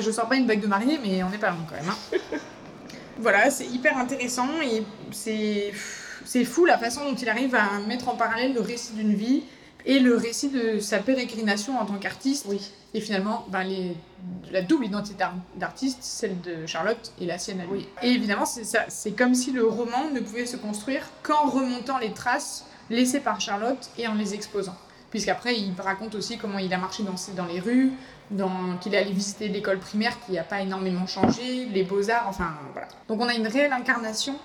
Je 0.02 0.12
sors 0.12 0.28
pas 0.28 0.36
une 0.36 0.48
bague 0.48 0.62
de 0.62 0.68
mariée, 0.68 1.00
mais 1.04 1.22
on 1.24 1.30
n'est 1.30 1.38
pas 1.38 1.52
loin 1.52 1.60
quand 1.70 1.76
même. 1.76 1.90
hein. 1.90 2.18
voilà, 3.20 3.52
c'est 3.52 3.66
hyper 3.68 3.98
intéressant 3.98 4.48
et 4.64 4.84
c'est. 5.12 5.72
C'est 6.26 6.44
fou 6.46 6.66
la 6.66 6.78
façon 6.78 7.06
dont 7.06 7.16
il 7.16 7.28
arrive 7.30 7.56
à 7.56 7.80
mettre 7.88 8.08
en 8.10 8.16
parallèle 8.16 8.54
le 8.54 8.62
récit 8.62 8.94
d'une 8.94 9.14
vie 9.16 9.44
et 9.86 10.00
le 10.00 10.16
récit 10.16 10.50
de 10.50 10.80
sa 10.80 11.00
pérégrination 11.00 11.80
en 11.80 11.86
tant 11.86 11.98
qu'artiste. 11.98 12.46
Oui. 12.48 12.62
Et 12.94 13.02
finalement, 13.02 13.46
ben, 13.50 13.64
les, 13.64 13.96
la 14.52 14.62
double 14.62 14.86
identité 14.86 15.14
d'ar- 15.16 15.36
d'artiste, 15.56 16.00
celle 16.02 16.42
de 16.42 16.66
Charlotte 16.66 17.14
et 17.22 17.26
la 17.26 17.38
sienne 17.38 17.62
à 17.62 17.66
lui. 17.66 17.72
Oui. 17.72 17.88
Et 18.02 18.10
évidemment, 18.10 18.46
c'est 18.46 18.64
ça. 18.64 18.86
C'est 18.88 19.12
comme 19.12 19.36
si 19.36 19.52
le 19.52 19.66
roman 19.68 20.10
ne 20.12 20.20
pouvait 20.20 20.48
se 20.48 20.58
construire 20.58 21.04
qu'en 21.22 21.48
remontant 21.50 22.00
les 22.00 22.14
traces 22.14 22.66
laissées 22.90 23.20
par 23.20 23.40
Charlotte 23.40 23.90
et 23.98 24.08
en 24.08 24.16
les 24.16 24.34
exposant. 24.34 24.76
Puisqu'après, 25.12 25.56
il 25.58 25.74
raconte 25.80 26.16
aussi 26.16 26.38
comment 26.38 26.58
il 26.60 26.74
a 26.74 26.78
marché 26.78 27.04
dans, 27.04 27.16
dans 27.36 27.46
les 27.46 27.60
rues, 27.60 27.92
dans, 28.32 28.78
qu'il 28.82 28.94
est 28.94 28.98
allé 28.98 29.12
visiter 29.12 29.48
l'école 29.48 29.80
primaire 29.80 30.16
qui 30.26 30.34
n'a 30.34 30.44
pas 30.44 30.62
énormément 30.62 31.08
changé, 31.08 31.66
les 31.66 31.84
beaux-arts, 31.84 32.26
enfin 32.28 32.54
voilà. 32.74 32.88
Donc 33.08 33.20
on 33.20 33.28
a 33.28 33.34
une 33.34 33.48
réelle 33.48 33.74
incarnation 33.74 34.36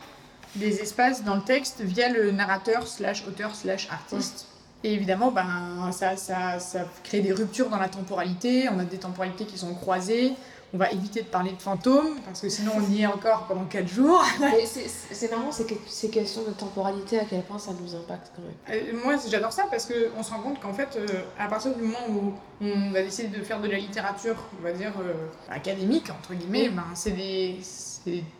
des 0.56 0.80
espaces 0.80 1.22
dans 1.24 1.34
le 1.34 1.42
texte 1.42 1.80
via 1.80 2.08
le 2.08 2.30
narrateur 2.30 2.86
slash 2.86 3.26
auteur 3.26 3.54
slash 3.54 3.88
artiste. 3.90 4.46
Et 4.84 4.92
évidemment, 4.92 5.32
ben, 5.32 5.90
ça, 5.92 6.14
ça, 6.16 6.58
ça 6.60 6.84
crée 7.02 7.20
des 7.20 7.32
ruptures 7.32 7.70
dans 7.70 7.78
la 7.78 7.88
temporalité. 7.88 8.68
On 8.70 8.78
a 8.78 8.84
des 8.84 8.98
temporalités 8.98 9.46
qui 9.46 9.56
sont 9.58 9.74
croisées. 9.74 10.34
On 10.74 10.76
va 10.76 10.90
éviter 10.90 11.22
de 11.22 11.26
parler 11.28 11.52
de 11.52 11.62
fantômes, 11.62 12.16
parce 12.24 12.40
que 12.40 12.48
sinon 12.48 12.72
on 12.76 12.92
y 12.92 13.02
est 13.02 13.06
encore 13.06 13.44
pendant 13.46 13.64
4 13.64 13.86
jours. 13.86 14.24
C'est- 14.66 15.30
marrant, 15.30 15.52
c'est 15.52 15.66
que- 15.68 15.74
ces 15.86 16.10
questions 16.10 16.42
de 16.42 16.50
temporalité, 16.50 17.20
à 17.20 17.24
quel 17.24 17.42
point 17.42 17.60
ça 17.60 17.70
nous 17.80 17.94
impacte 17.94 18.32
quand 18.34 18.42
même. 18.42 18.82
Euh, 18.82 19.00
moi, 19.04 19.14
j'adore 19.30 19.52
ça 19.52 19.66
parce 19.70 19.86
qu'on 19.86 20.22
se 20.22 20.30
rend 20.32 20.40
compte 20.40 20.60
qu'en 20.60 20.74
fait, 20.74 20.88
euh, 20.96 21.06
à 21.38 21.46
partir 21.46 21.74
du 21.76 21.80
moment 21.82 21.98
où 22.10 22.32
on 22.60 22.90
va 22.90 23.02
décider 23.02 23.28
de 23.38 23.42
faire 23.44 23.60
de 23.60 23.68
la 23.68 23.78
littérature, 23.78 24.34
on 24.60 24.64
va 24.64 24.72
dire 24.72 24.92
euh, 25.00 25.12
académique, 25.48 26.10
entre 26.10 26.34
guillemets, 26.34 26.68
ben, 26.70 26.82
c'est 26.94 27.12
des, 27.12 27.60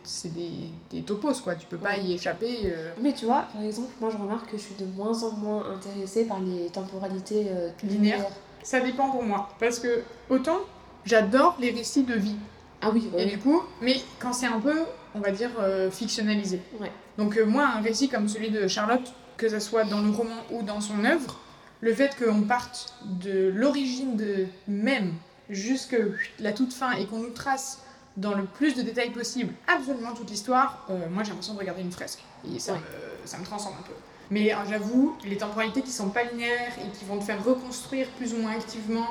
c'est, 0.03 0.33
des, 0.33 0.51
des 0.91 1.01
topos, 1.01 1.33
quoi. 1.43 1.55
Tu 1.55 1.65
peux 1.65 1.77
pas 1.77 1.97
y 1.97 2.13
échapper. 2.13 2.59
euh, 2.65 2.91
Mais 3.01 3.13
tu 3.13 3.25
vois, 3.25 3.45
par 3.53 3.61
exemple, 3.63 3.89
moi 3.99 4.09
je 4.11 4.17
remarque 4.17 4.51
que 4.51 4.57
je 4.57 4.61
suis 4.63 4.75
de 4.75 4.85
moins 4.85 5.23
en 5.23 5.31
moins 5.31 5.63
intéressée 5.73 6.25
par 6.25 6.39
les 6.39 6.67
temporalités 6.69 7.47
euh, 7.49 7.69
Linéaires. 7.83 8.25
Ça 8.63 8.79
dépend 8.79 9.09
pour 9.11 9.23
moi. 9.23 9.49
Parce 9.59 9.79
que 9.79 10.01
autant 10.29 10.59
j'adore 11.05 11.55
les 11.59 11.71
récits 11.71 12.03
de 12.03 12.15
vie. 12.15 12.35
Ah 12.81 12.89
oui, 12.93 13.09
Et 13.17 13.25
oui. 13.25 13.31
du 13.31 13.37
coup, 13.39 13.61
mais 13.81 13.95
quand 14.19 14.33
c'est 14.33 14.47
un 14.47 14.59
peu, 14.59 14.75
on 15.15 15.19
va 15.19 15.31
dire, 15.31 15.49
euh, 15.59 15.89
fictionnalisé. 15.89 16.61
Ouais. 16.79 16.91
Donc 17.17 17.37
euh, 17.37 17.45
moi, 17.45 17.67
un 17.75 17.81
récit 17.81 18.09
comme 18.09 18.27
celui 18.27 18.51
de 18.51 18.67
Charlotte, 18.67 19.13
que 19.37 19.49
ce 19.49 19.59
soit 19.59 19.83
dans 19.85 20.01
le 20.01 20.11
roman 20.11 20.35
ou 20.51 20.61
dans 20.61 20.81
son 20.81 21.03
œuvre, 21.05 21.39
le 21.81 21.93
fait 21.93 22.15
qu'on 22.17 22.41
parte 22.41 22.93
de 23.03 23.51
l'origine 23.53 24.15
de 24.15 24.45
même 24.67 25.13
jusque 25.49 25.95
la 26.39 26.51
toute 26.53 26.73
fin 26.73 26.91
et 26.93 27.05
qu'on 27.05 27.19
nous 27.19 27.29
trace 27.29 27.81
dans 28.17 28.33
le 28.33 28.45
plus 28.45 28.75
de 28.75 28.81
détails 28.81 29.11
possible 29.11 29.53
absolument 29.67 30.13
toute 30.13 30.29
l'histoire, 30.29 30.85
euh, 30.89 31.07
moi 31.09 31.23
j'ai 31.23 31.29
l'impression 31.29 31.53
de 31.53 31.59
regarder 31.59 31.81
une 31.81 31.91
fresque. 31.91 32.19
Et 32.49 32.59
ça, 32.59 32.73
Ouais. 32.73 32.79
me, 32.79 33.27
ça 33.27 33.37
me 33.37 33.43
transcende 33.45 33.73
un 33.79 33.83
peu. 33.83 33.93
Mais 34.31 34.53
euh, 34.53 34.57
j'avoue, 34.69 35.17
les 35.25 35.37
temporalités 35.37 35.81
qui 35.81 35.91
sont 35.91 36.09
pas 36.09 36.23
linéaires 36.23 36.73
et 36.79 36.89
qui 36.97 37.05
vont 37.05 37.19
te 37.19 37.23
faire 37.25 37.43
reconstruire 37.43 38.07
plus 38.17 38.33
ou 38.33 38.37
moins 38.37 38.51
activement 38.53 39.07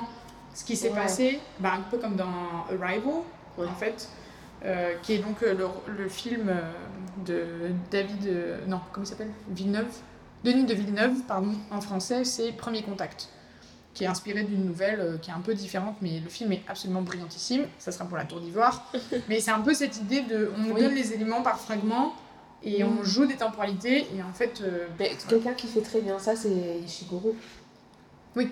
ce 0.55 0.65
qui 0.65 0.77
s'est 0.77 0.91
Ouais. 0.91 0.95
passé, 0.97 1.41
bah, 1.61 1.73
un 1.77 1.83
peu 1.83 1.99
comme 1.99 2.17
dans 2.17 2.65
Arrival, 2.71 3.03
Ouais. 3.59 3.67
en 3.67 3.75
fait, 3.75 4.09
euh, 4.65 4.95
qui 5.03 5.13
est 5.15 5.19
donc 5.19 5.41
le, 5.43 5.57
le 5.97 6.09
film 6.09 6.51
de 7.27 7.45
David. 7.91 8.29
non, 8.67 8.81
comment 8.93 9.05
il 9.05 9.09
s'appelle? 9.09 9.31
Villeneuve? 9.49 9.87
Denis 10.45 10.65
de 10.65 10.75
Villeneuve, 10.75 11.23
pardon, 11.27 11.55
en 11.71 11.81
français, 11.81 12.25
c'est 12.25 12.53
Premier 12.53 12.83
Contact, 12.83 13.29
qui 13.95 14.05
est 14.05 14.09
inspiré 14.09 14.43
d'une 14.43 14.65
nouvelle 14.65 15.01
euh, 15.01 15.19
qui 15.19 15.31
est 15.31 15.33
un 15.33 15.41
peu 15.41 15.55
différente, 15.55 15.97
mais 16.03 16.19
le 16.21 16.29
film 16.29 16.51
est 16.53 16.63
absolument 16.69 17.03
brillantissime. 17.03 17.67
Ça 17.79 17.93
sera 17.93 18.05
pour 18.07 18.17
la 18.17 18.25
Tour 18.25 18.41
d'Ivoire. 18.41 18.91
mais 19.29 19.41
c'est 19.41 19.53
un 19.53 19.61
peu 19.61 19.73
cette 19.73 19.97
idée 19.99 20.23
de. 20.23 20.51
On 20.57 20.61
nous 20.63 20.75
Oui. 20.75 20.81
donne 20.83 20.95
les 20.95 21.13
éléments 21.13 21.43
par 21.43 21.59
fragments 21.61 22.13
et 22.63 22.83
Mm. 22.83 22.99
on 22.99 23.05
joue 23.05 23.27
des 23.27 23.37
temporalités, 23.37 24.07
et 24.17 24.23
en 24.23 24.33
fait. 24.33 24.61
euh, 24.63 24.87
quelqu'un 25.29 25.53
qui 25.55 25.67
fait 25.69 25.83
très 25.83 26.01
bien 26.01 26.19
ça, 26.19 26.35
c'est 26.35 26.79
Ishiguro. 26.85 27.35
bah 28.35 28.43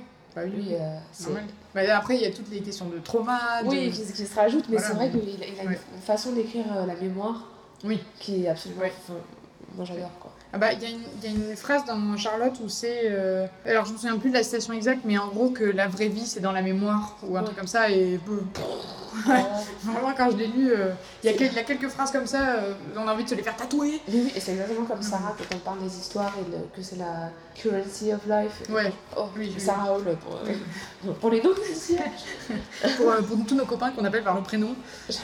oui, 0.45 0.51
Lui, 0.51 0.75
euh, 0.75 0.97
c'est. 1.13 1.29
Bah, 1.75 1.81
après, 1.97 2.17
il 2.17 2.23
y 2.23 2.27
a 2.27 2.31
toutes 2.31 2.51
les 2.51 2.61
questions 2.61 2.87
de 2.89 2.99
trauma. 2.99 3.63
de- 3.63 3.69
Oui, 3.69 3.91
qui, 3.91 4.01
qui 4.13 4.27
se 4.27 4.35
rajoute, 4.35 4.67
mais 4.69 4.77
Voilà, 4.77 4.89
c'est 4.89 4.95
vrai 4.95 5.11
mais- 5.13 5.21
qu'il 5.21 5.43
a, 5.43 5.47
il 5.47 5.61
a 5.61 5.65
Ouais. 5.71 5.79
une 5.95 6.01
façon 6.03 6.33
d'écrire 6.33 6.87
la 6.87 6.95
mémoire 6.95 7.49
Oui. 7.85 8.01
qui 8.19 8.45
est 8.45 8.49
absolument. 8.49 8.83
Ouais. 8.83 8.93
enfin, 9.09 9.19
moi 9.75 9.85
j'adore 9.85 10.11
quoi. 10.21 10.32
Ah 10.55 10.59
bah, 10.59 10.73
il 10.75 10.83
y, 10.83 10.85
a 10.85 10.89
une- 10.91 11.01
il 11.23 11.31
y 11.31 11.33
a 11.33 11.51
une 11.51 11.57
phrase 11.57 11.85
dans 11.87 12.17
Charlotte 12.19 12.53
où 12.63 12.69
c'est. 12.69 13.03
euh, 13.05 13.47
Alors, 13.65 13.87
je 13.87 13.93
me 13.93 13.97
souviens 13.97 14.19
plus 14.19 14.29
de 14.29 14.35
la 14.35 14.43
citation 14.43 14.75
exacte, 14.75 15.01
mais 15.05 15.17
en 15.17 15.29
gros, 15.29 15.49
que 15.49 15.65
la 15.65 15.89
vraie 15.89 16.09
vie, 16.09 16.27
c'est 16.27 16.41
dans 16.41 16.53
la 16.53 16.61
mémoire, 16.61 17.17
ou 17.23 17.37
un 17.37 17.41
Ouais. 17.41 17.45
truc 17.47 17.57
comme 17.59 17.67
ça, 17.67 17.89
et. 17.91 18.21
Vraiment, 19.85 20.13
quand 20.17 20.31
je 20.31 20.37
l'ai 20.37 20.47
lu, 20.47 20.71
euh, 20.73 20.91
il 21.23 21.31
y, 21.31 21.35
a 21.35 21.37
quel- 21.37 21.49
il 21.49 21.55
y 21.55 21.59
a 21.59 21.63
quelques 21.65 21.89
phrases 21.89 22.11
comme 22.11 22.27
ça, 22.27 22.55
euh, 22.57 22.73
on 22.97 23.07
a 23.07 23.13
envie 23.13 23.25
de 23.25 23.29
se 23.29 23.35
les 23.35 23.43
faire 23.43 23.57
tatouer. 23.57 24.01
Oui, 24.09 24.23
oui, 24.25 24.33
et 24.35 24.41
c'est 24.41 24.53
exactement 24.53 24.87
comme 24.87 25.03
Sarah 25.03 25.35
quand 25.39 25.55
on 25.55 25.59
parle 25.59 25.79
des 25.81 25.95
histoires 25.99 26.33
et 26.41 26.51
le- 26.51 26.67
que 26.75 26.83
c'est 26.83 26.97
la 26.97 27.31
currency 27.55 28.13
of 28.13 28.21
life. 28.27 28.63
Ouais, 28.71 28.93
Oh, 29.17 29.27
Oui. 29.37 29.55
Sarah 29.59 29.93
Hall 29.93 30.05
pour, 30.25 30.37
euh, 30.37 31.13
pour 31.21 31.31
les 31.31 31.43
non-initiés. 31.43 31.99
pour, 32.97 33.11
euh, 33.11 33.23
pour 33.23 33.39
tous 33.47 33.55
nos 33.55 33.65
copains 33.65 33.91
qu'on 33.91 34.05
appelle 34.05 34.23
par 34.25 34.35
le 34.37 34.43
prénom, 34.43 34.75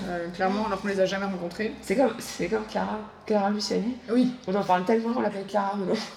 euh, 0.06 0.28
clairement, 0.34 0.66
alors 0.66 0.80
qu'on 0.80 0.88
les 0.88 1.00
a 1.00 1.06
jamais 1.06 1.24
rencontrés. 1.26 1.72
C'est 1.82 1.96
comme, 1.96 2.14
c'est 2.18 2.48
comme 2.48 2.64
Clara, 2.66 2.98
Clara 3.26 3.50
Luciani. 3.50 3.96
Oui, 4.10 4.32
On 4.46 4.54
en 4.54 4.62
parle 4.62 4.84
tellement, 4.84 5.14
on 5.16 5.20
l'appelle 5.20 5.46
Clara 5.46 5.72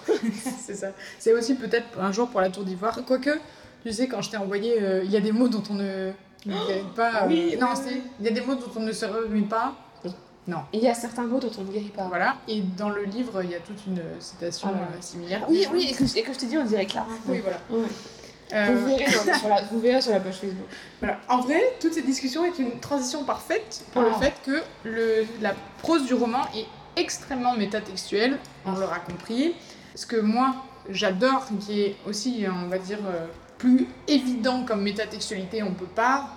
c'est 0.60 0.74
ça. 0.74 0.88
C'est 1.18 1.32
aussi 1.32 1.54
peut-être 1.54 1.98
un 2.00 2.12
jour 2.12 2.28
pour 2.28 2.40
la 2.40 2.50
Tour 2.50 2.64
d'Ivoire. 2.64 2.98
Quoique, 3.06 3.38
tu 3.84 3.92
sais, 3.92 4.06
quand 4.08 4.22
je 4.22 4.30
t'ai 4.30 4.36
envoyé, 4.36 4.80
euh, 4.82 5.02
il 5.04 5.10
y 5.10 5.16
a 5.16 5.20
des 5.20 5.32
mots 5.32 5.48
dont 5.48 5.62
on 5.70 5.74
ne. 5.74 6.12
guérit 6.46 6.82
pas. 6.96 7.22
euh, 7.22 7.26
Oui, 7.28 7.56
non, 7.60 7.68
il 8.20 8.26
y 8.26 8.28
a 8.28 8.32
des 8.32 8.40
mots 8.40 8.54
dont 8.56 8.70
on 8.76 8.80
ne 8.80 8.92
se 8.92 9.06
remet 9.06 9.42
pas. 9.42 9.74
Il 10.72 10.80
y 10.80 10.88
a 10.88 10.94
certains 10.94 11.22
mots 11.24 11.38
dont 11.38 11.50
on 11.58 11.62
ne 11.62 11.70
guérit 11.70 11.92
pas. 11.96 12.04
Voilà. 12.08 12.36
Et 12.48 12.60
dans 12.62 12.90
le 12.90 13.04
livre, 13.04 13.42
il 13.44 13.50
y 13.50 13.54
a 13.54 13.60
toute 13.60 13.86
une 13.86 14.00
citation 14.18 14.68
Ah 14.74 14.78
euh, 14.92 15.00
similaire. 15.00 15.44
Oui, 15.48 15.66
oui, 15.72 15.88
et 15.90 15.94
que, 15.94 16.18
et 16.18 16.22
que 16.22 16.32
je 16.32 16.38
te 16.38 16.44
dis, 16.46 16.58
on 16.58 16.64
dirait 16.64 16.86
Clara. 16.86 17.06
Oui, 17.28 17.40
voilà. 17.40 17.58
Euh, 18.54 18.76
Vous, 18.76 18.86
verrez 18.86 19.04
dans- 19.04 19.38
sur 19.38 19.48
la, 19.48 19.62
vous 19.62 19.80
verrez 19.80 20.02
sur 20.02 20.12
la 20.12 20.20
page 20.20 20.34
Facebook. 20.40 20.66
Voilà. 21.00 21.18
En 21.28 21.40
vrai, 21.40 21.60
toute 21.80 21.94
cette 21.94 22.04
discussion 22.06 22.44
est 22.44 22.58
une 22.58 22.78
transition 22.80 23.24
parfaite 23.24 23.84
pour 23.92 24.02
le 24.02 24.08
Ah. 24.14 24.18
fait 24.20 24.34
que 24.44 24.62
le, 24.84 25.24
la 25.40 25.54
prose 25.78 26.04
du 26.06 26.14
roman 26.14 26.42
est 26.54 26.66
extrêmement 27.00 27.54
métatextuelle, 27.56 28.38
on 28.66 28.72
l'aura 28.72 28.98
compris. 28.98 29.54
Ce 29.94 30.04
que 30.04 30.16
moi, 30.16 30.54
j'adore, 30.90 31.46
qui 31.60 31.80
est 31.82 31.96
aussi, 32.06 32.44
on 32.64 32.68
va 32.68 32.78
dire, 32.78 32.98
euh, 33.06 33.26
plus 33.58 33.86
évident 34.08 34.64
comme 34.64 34.82
métatextualité, 34.82 35.62
on 35.62 35.72
peut 35.72 35.86
pas, 35.86 36.28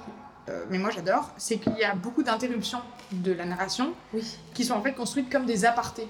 euh, 0.48 0.64
mais 0.70 0.78
moi 0.78 0.92
j'adore, 0.92 1.32
c'est 1.38 1.58
qu'il 1.58 1.76
y 1.78 1.84
a 1.84 1.96
beaucoup 1.96 2.24
d'interruptions 2.24 2.80
de 3.12 3.32
la 3.34 3.46
narration 3.46 3.94
Oui. 4.14 4.24
qui 4.54 4.64
sont 4.66 4.74
en 4.76 4.82
fait 4.82 4.94
construites 4.94 5.30
comme 5.32 5.46
des 5.46 5.66
apartés 5.66 6.08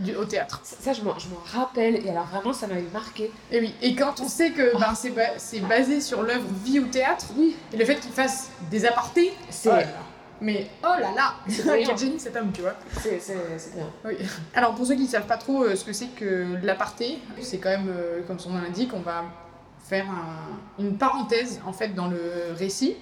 du, 0.00 0.14
au 0.14 0.24
théâtre. 0.24 0.60
Ça, 0.62 0.76
ça, 0.80 0.92
je 0.92 1.02
m'en 1.02 1.14
rappelle, 1.52 1.96
et 2.06 2.10
alors 2.10 2.26
vraiment, 2.26 2.52
ça 2.52 2.66
m'avait 2.68 2.82
marqué. 2.92 3.30
Et 3.50 3.60
oui, 3.60 3.74
et 3.82 3.94
quand 3.96 4.20
on 4.20 4.28
sait 4.28 4.52
que 4.52 4.78
ben, 4.78 4.94
c'est 4.94 5.10
ba- 5.10 5.38
c'est 5.38 5.60
basé 5.60 6.00
sur 6.00 6.22
l'œuvre 6.22 6.46
Vie 6.64 6.78
au 6.80 6.86
théâtre, 6.86 7.26
Oui, 7.36 7.56
et 7.72 7.76
le 7.76 7.84
fait 7.84 7.96
qu'il 7.96 8.12
fasse 8.12 8.50
des 8.70 8.84
apartés, 8.86 9.32
c'est. 9.50 9.68
oh 9.70 9.72
là 9.72 9.80
là. 9.80 9.88
Mais 10.40 10.68
oh 10.84 11.00
là 11.00 11.10
là. 11.16 11.34
Quel 11.84 11.98
génie 11.98 12.20
cet 12.20 12.36
homme, 12.36 12.52
tu 12.52 12.60
vois. 12.60 12.74
C'est 13.00 13.20
bien. 13.74 13.86
Oui. 14.04 14.14
Alors 14.54 14.72
pour 14.76 14.86
ceux 14.86 14.94
qui 14.94 15.02
ne 15.02 15.08
savent 15.08 15.26
pas 15.26 15.36
trop 15.36 15.64
euh, 15.64 15.74
ce 15.74 15.84
que 15.84 15.92
c'est 15.92 16.14
que 16.14 16.56
l'aparté, 16.62 17.18
c'est 17.42 17.58
quand 17.58 17.70
même, 17.70 17.88
euh, 17.88 18.20
comme 18.24 18.38
son 18.38 18.50
nom 18.50 18.60
l'indique, 18.62 18.90
on 18.94 19.00
va 19.00 19.24
faire 19.84 20.06
un- 20.08 20.82
une 20.82 20.96
parenthèse 20.96 21.60
en 21.66 21.72
fait 21.72 21.88
dans 21.88 22.06
le 22.06 22.20
récit. 22.56 22.94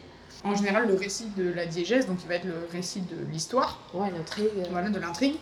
En 0.47 0.55
général, 0.55 0.87
le 0.87 0.95
récit 0.95 1.27
de 1.37 1.53
la 1.53 1.67
diégèse, 1.67 2.07
donc 2.07 2.19
il 2.23 2.29
va 2.29 2.37
être 2.37 2.45
le 2.45 2.69
récit 2.71 3.01
de 3.01 3.17
l'histoire, 3.31 3.81
Ouais, 3.93 4.11
l'intrigue. 4.11 4.47
voilà, 4.71 4.91
de 4.91 4.99
l'intrigue, 5.01 5.35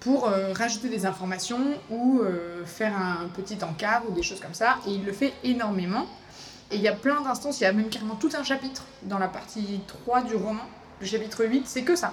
pour 0.00 0.28
euh, 0.28 0.52
rajouter 0.54 0.88
des 0.88 1.04
informations 1.06 1.60
ou 1.90 2.20
euh, 2.22 2.64
faire 2.64 2.96
un 2.96 3.28
petit 3.28 3.58
encart 3.62 4.02
ou 4.08 4.12
des 4.12 4.22
choses 4.22 4.40
comme 4.40 4.54
ça. 4.54 4.78
Et 4.86 4.90
il 4.92 5.04
le 5.04 5.12
fait 5.12 5.32
énormément. 5.44 6.06
Et 6.70 6.76
il 6.76 6.82
y 6.82 6.88
a 6.88 6.92
plein 6.94 7.20
d'instances, 7.20 7.60
il 7.60 7.64
y 7.64 7.66
a 7.66 7.72
même 7.72 7.88
carrément 7.88 8.14
tout 8.14 8.30
un 8.38 8.42
chapitre 8.42 8.84
dans 9.02 9.18
la 9.18 9.28
partie 9.28 9.80
3 9.86 10.22
du 10.22 10.34
roman. 10.36 10.62
Le 11.00 11.06
chapitre 11.06 11.44
8, 11.44 11.66
c'est 11.66 11.82
que 11.82 11.96
ça. 11.96 12.12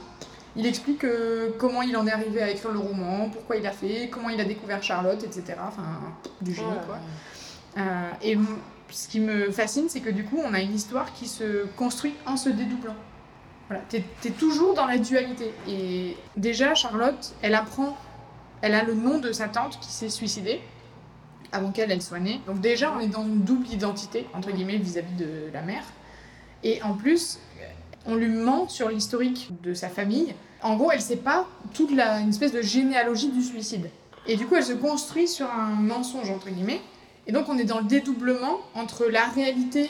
Il 0.57 0.65
explique 0.65 1.03
euh, 1.03 1.51
comment 1.57 1.81
il 1.81 1.95
en 1.97 2.07
est 2.07 2.11
arrivé 2.11 2.41
à 2.41 2.49
écrire 2.49 2.71
le 2.71 2.79
roman, 2.79 3.29
pourquoi 3.29 3.57
il 3.57 3.67
a 3.67 3.71
fait, 3.71 4.09
comment 4.09 4.29
il 4.29 4.39
a 4.39 4.45
découvert 4.45 4.81
Charlotte, 4.81 5.21
etc. 5.23 5.55
Enfin, 5.67 5.83
du 6.41 6.53
génie, 6.53 6.67
ouais, 6.67 6.75
quoi. 6.85 7.83
et 8.21 8.37
ce 8.89 9.07
qui 9.07 9.19
me 9.19 9.51
fascine, 9.51 9.89
c'est 9.89 10.01
que 10.01 10.09
du 10.09 10.23
coup, 10.23 10.39
on 10.43 10.53
a 10.53 10.61
une 10.61 10.73
histoire 10.73 11.13
qui 11.13 11.27
se 11.27 11.65
construit 11.75 12.13
en 12.25 12.37
se 12.37 12.49
dédoublant. 12.49 12.95
Voilà, 13.67 13.83
t'es 13.89 14.03
es 14.23 14.29
toujours 14.29 14.75
dans 14.75 14.85
la 14.85 14.97
dualité. 14.97 15.53
Et 15.67 16.15
déjà, 16.37 16.75
Charlotte, 16.75 17.33
elle 17.41 17.55
apprend, 17.55 17.97
elle 18.61 18.75
a 18.75 18.83
le 18.83 18.93
nom 18.93 19.19
de 19.19 19.31
sa 19.31 19.47
tante 19.47 19.79
qui 19.79 19.91
s'est 19.91 20.09
suicidée 20.09 20.61
avant 21.51 21.71
qu'elle 21.71 21.91
elle 21.91 22.01
soit 22.01 22.19
née. 22.19 22.41
Donc 22.47 22.61
déjà, 22.61 22.93
on 22.95 22.99
est 22.99 23.07
dans 23.07 23.23
une 23.23 23.41
double 23.41 23.67
identité, 23.67 24.27
entre 24.33 24.51
guillemets, 24.51 24.77
vis-à-vis 24.77 25.15
de 25.15 25.49
la 25.51 25.61
mère. 25.61 25.83
Et 26.63 26.81
en 26.83 26.93
plus, 26.93 27.39
on 28.05 28.15
lui 28.15 28.27
ment 28.27 28.67
sur 28.67 28.89
l'historique 28.89 29.49
de 29.63 29.73
sa 29.73 29.89
famille. 29.89 30.33
En 30.61 30.75
gros, 30.75 30.91
elle 30.91 31.01
sait 31.01 31.15
pas 31.15 31.47
toute 31.73 31.91
la, 31.91 32.19
une 32.19 32.29
espèce 32.29 32.51
de 32.51 32.61
généalogie 32.61 33.29
du 33.29 33.41
suicide. 33.41 33.89
Et 34.27 34.35
du 34.35 34.45
coup, 34.45 34.55
elle 34.55 34.63
se 34.63 34.73
construit 34.73 35.27
sur 35.27 35.49
un 35.51 35.69
mensonge, 35.69 36.29
entre 36.29 36.49
guillemets. 36.49 36.81
Et 37.27 37.31
donc, 37.31 37.49
on 37.49 37.57
est 37.57 37.63
dans 37.63 37.79
le 37.79 37.85
dédoublement 37.85 38.59
entre 38.75 39.05
la 39.05 39.25
réalité 39.25 39.89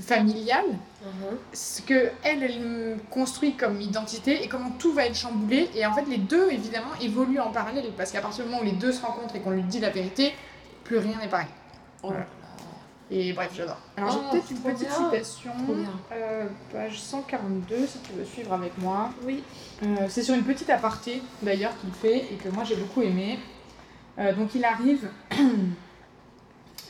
familiale, 0.00 0.64
Mhm. 1.04 1.36
ce 1.52 1.80
que 1.82 2.10
elle, 2.22 2.42
elle 2.42 2.96
construit 3.10 3.54
comme 3.54 3.80
identité 3.80 4.42
et 4.44 4.48
comment 4.48 4.70
tout 4.78 4.92
va 4.92 5.06
être 5.06 5.16
chamboulé. 5.16 5.68
Et 5.74 5.84
en 5.86 5.92
fait, 5.92 6.04
les 6.08 6.18
deux, 6.18 6.50
évidemment, 6.50 6.90
évoluent 7.00 7.40
en 7.40 7.50
parallèle 7.50 7.90
parce 7.96 8.12
qu'à 8.12 8.20
partir 8.20 8.44
du 8.44 8.50
moment 8.50 8.62
où 8.62 8.66
les 8.66 8.72
deux 8.72 8.92
se 8.92 9.04
rencontrent 9.04 9.34
et 9.36 9.40
qu'on 9.40 9.50
lui 9.50 9.62
dit 9.62 9.80
la 9.80 9.90
vérité, 9.90 10.32
plus 10.84 10.98
rien 10.98 11.18
n'est 11.20 11.28
pareil. 11.28 11.46
Oh, 12.02 12.08
Voilà. 12.08 12.26
Et 13.10 13.32
bref, 13.34 13.50
j'adore. 13.54 13.76
Alors, 13.96 14.18
Oh, 14.18 14.22
j'ai 14.32 14.38
peut-être 14.38 14.50
une 14.52 14.58
petite 14.72 14.88
bien. 14.88 15.10
citation. 15.10 15.50
Euh, 16.12 16.46
page 16.72 16.98
142, 17.00 17.86
si 17.86 17.98
tu 17.98 18.12
veux 18.12 18.24
suivre 18.24 18.52
avec 18.54 18.76
moi. 18.78 19.10
Oui. 19.24 19.42
Euh, 19.82 20.06
c'est 20.08 20.22
sur 20.22 20.34
une 20.34 20.44
petite 20.44 20.70
aparté 20.70 21.22
d'ailleurs 21.42 21.72
qu'il 21.80 21.92
fait 21.92 22.32
et 22.32 22.36
que 22.42 22.48
moi 22.48 22.64
j'ai 22.64 22.76
beaucoup 22.76 23.02
aimé. 23.02 23.38
Euh, 24.18 24.32
donc 24.34 24.54
il 24.54 24.64
arrive, 24.64 25.08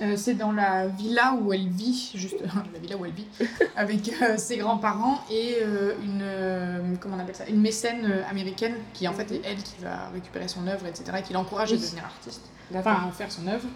euh, 0.00 0.16
c'est 0.16 0.34
dans 0.34 0.52
la 0.52 0.86
villa 0.86 1.34
où 1.40 1.52
elle 1.52 1.68
vit, 1.68 2.12
juste 2.14 2.36
la 2.72 2.78
villa 2.78 2.96
où 2.96 3.04
elle 3.04 3.12
vit, 3.12 3.26
avec 3.76 4.10
euh, 4.22 4.36
ses 4.36 4.56
grands-parents 4.56 5.20
et 5.30 5.56
euh, 5.62 5.94
une 6.02 6.98
comment 6.98 7.16
on 7.16 7.20
appelle 7.20 7.36
ça, 7.36 7.46
une 7.46 7.60
mécène 7.60 8.10
américaine 8.28 8.74
qui 8.94 9.06
en 9.06 9.12
fait 9.12 9.30
est 9.30 9.42
elle 9.44 9.62
qui 9.62 9.82
va 9.82 10.08
récupérer 10.12 10.48
son 10.48 10.66
œuvre, 10.66 10.86
etc. 10.86 11.04
et 11.18 11.22
qui 11.22 11.32
l'encourage 11.32 11.72
à 11.72 11.76
devenir 11.76 12.04
artiste, 12.04 12.42
enfin 12.74 13.08
à 13.08 13.12
faire 13.12 13.30
son 13.30 13.46
œuvre. 13.46 13.68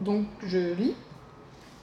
Donc 0.00 0.26
je 0.46 0.74
lis. 0.74 0.94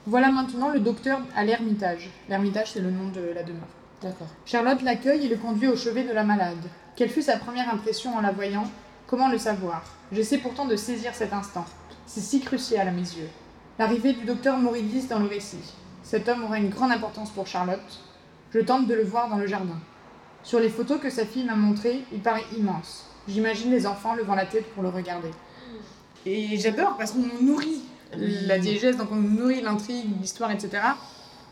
Voilà 0.06 0.30
maintenant 0.30 0.70
le 0.70 0.80
docteur 0.80 1.20
à 1.36 1.44
l'Ermitage. 1.44 2.08
L'Ermitage 2.28 2.72
c'est 2.72 2.80
le 2.80 2.90
nom 2.90 3.08
de 3.08 3.20
la 3.34 3.42
demeure. 3.42 3.68
D'accord. 4.02 4.28
Charlotte 4.46 4.80
l'accueille 4.82 5.26
et 5.26 5.28
le 5.28 5.36
conduit 5.36 5.68
au 5.68 5.76
chevet 5.76 6.04
de 6.04 6.12
la 6.12 6.24
malade. 6.24 6.64
Quelle 6.96 7.10
fut 7.10 7.22
sa 7.22 7.36
première 7.36 7.72
impression 7.72 8.16
en 8.16 8.20
la 8.22 8.32
voyant? 8.32 8.64
Comment 9.06 9.28
le 9.28 9.38
savoir? 9.38 9.84
J'essaie 10.10 10.38
pourtant 10.38 10.64
de 10.64 10.76
saisir 10.76 11.14
cet 11.14 11.32
instant. 11.32 11.64
C'est 12.06 12.20
si 12.20 12.40
crucial 12.40 12.88
à 12.88 12.90
mes 12.90 13.02
yeux. 13.02 13.28
L'arrivée 13.78 14.12
du 14.12 14.24
docteur 14.24 14.56
Moridis 14.58 15.06
dans 15.06 15.18
le 15.20 15.26
récit. 15.26 15.74
Cet 16.02 16.28
homme 16.28 16.44
aura 16.44 16.58
une 16.58 16.68
grande 16.70 16.90
importance 16.92 17.30
pour 17.30 17.46
Charlotte. 17.46 18.00
Je 18.52 18.60
tente 18.60 18.86
de 18.86 18.94
le 18.94 19.04
voir 19.04 19.28
dans 19.28 19.36
le 19.36 19.46
jardin. 19.46 19.78
Sur 20.42 20.58
les 20.60 20.68
photos 20.68 21.00
que 21.00 21.10
sa 21.10 21.24
fille 21.24 21.44
m'a 21.44 21.54
montrées, 21.54 22.02
il 22.12 22.20
paraît 22.20 22.44
immense. 22.56 23.06
J'imagine 23.28 23.70
les 23.70 23.86
enfants 23.86 24.14
levant 24.14 24.34
la 24.34 24.46
tête 24.46 24.66
pour 24.72 24.82
le 24.82 24.88
regarder. 24.88 25.30
Et 26.26 26.56
j'adore 26.58 26.96
parce 26.96 27.12
qu'on 27.12 27.18
nous 27.20 27.42
nourrit 27.52 27.82
la 28.12 28.58
diégèse, 28.58 28.96
donc 28.96 29.08
on 29.12 29.16
nous 29.16 29.30
nourrit 29.42 29.60
l'intrigue, 29.60 30.06
l'histoire, 30.20 30.50
etc. 30.50 30.82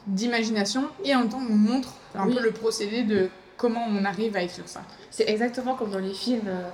d'imagination 0.07 0.85
et 1.05 1.15
en 1.15 1.21
même 1.21 1.29
temps 1.29 1.39
on 1.47 1.53
nous 1.53 1.57
montre 1.59 1.91
un 2.15 2.27
Oui. 2.27 2.35
peu 2.35 2.43
le 2.43 2.51
procédé 2.51 3.03
de 3.03 3.29
comment 3.57 3.85
on 3.89 4.05
arrive 4.05 4.37
à 4.37 4.43
écrire 4.43 4.67
ça. 4.67 4.83
C'est 5.11 5.29
exactement 5.29 5.75
comme 5.75 5.91
dans 5.91 5.99
les 5.99 6.15
films, 6.15 6.47
euh, 6.47 6.69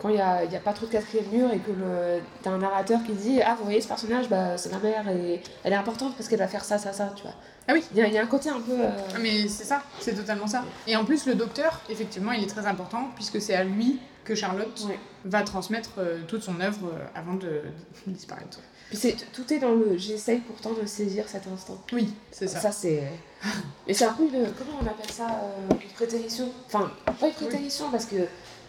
quand 0.00 0.08
il 0.10 0.14
n'y 0.16 0.20
a, 0.20 0.44
y 0.44 0.56
a 0.56 0.60
pas 0.60 0.72
trop 0.72 0.86
de 0.86 0.92
quatrième 0.92 1.26
mur 1.30 1.52
et 1.52 1.58
que 1.58 1.70
le, 1.72 2.20
t'as 2.42 2.50
un 2.50 2.58
narrateur 2.58 3.00
qui 3.04 3.12
dit 3.12 3.40
Ah, 3.42 3.54
vous 3.58 3.64
voyez 3.64 3.80
ce 3.80 3.88
personnage, 3.88 4.28
bah, 4.28 4.56
c'est 4.56 4.70
ma 4.72 4.78
mère 4.78 5.08
et 5.08 5.42
elle 5.64 5.72
est 5.72 5.76
importante 5.76 6.14
parce 6.16 6.28
qu'elle 6.28 6.38
va 6.38 6.48
faire 6.48 6.64
ça, 6.64 6.78
ça, 6.78 6.92
ça, 6.92 7.12
tu 7.16 7.22
vois. 7.22 7.34
Ah 7.66 7.72
oui. 7.74 7.84
Il 7.92 7.98
y, 7.98 8.02
a- 8.02 8.06
il 8.06 8.14
y 8.14 8.18
a 8.18 8.22
un 8.22 8.26
côté 8.26 8.48
un 8.48 8.60
peu. 8.60 8.72
euh, 8.80 8.90
Ah, 9.14 9.18
Mais 9.20 9.48
c'est 9.48 9.64
ça, 9.64 9.82
c'est 10.00 10.14
totalement 10.14 10.46
ça. 10.46 10.64
Et 10.86 10.96
en 10.96 11.04
plus, 11.04 11.26
le 11.26 11.34
docteur, 11.34 11.80
effectivement, 11.90 12.32
il 12.32 12.44
est 12.44 12.48
très 12.48 12.66
important 12.66 13.08
puisque 13.14 13.40
c'est 13.40 13.54
à 13.54 13.64
lui 13.64 13.98
que 14.24 14.34
Charlotte 14.34 14.84
Ouais. 14.88 14.98
va 15.24 15.42
transmettre 15.42 15.90
euh, 15.98 16.18
toute 16.28 16.42
son 16.42 16.60
œuvre 16.60 16.86
euh, 16.92 17.04
avant 17.14 17.34
de, 17.34 17.62
de 18.06 18.12
disparaître. 18.12 18.60
Puis 18.88 18.96
c'est, 18.96 19.16
tout 19.32 19.52
est 19.52 19.58
dans 19.58 19.72
le 19.74 19.98
j'essaye 19.98 20.38
pourtant 20.38 20.70
de 20.72 20.86
saisir 20.86 21.24
cet 21.28 21.46
instant. 21.46 21.76
Oui, 21.92 22.08
c'est 22.30 22.48
ça. 22.48 22.58
Ça, 22.60 22.72
c'est. 22.72 23.02
Mais 23.86 23.92
c'est 23.92 24.06
un 24.06 24.12
peu 24.12 24.22
une. 24.24 24.46
Comment 24.56 24.78
on 24.82 24.86
appelle 24.86 25.10
ça 25.10 25.26
euh, 25.26 25.74
Une 25.74 25.90
prétérition? 25.90 26.48
Enfin, 26.66 26.90
pas 27.20 27.26
une 27.28 27.34
prétérition 27.34 27.90
parce 27.90 28.06
que. 28.06 28.16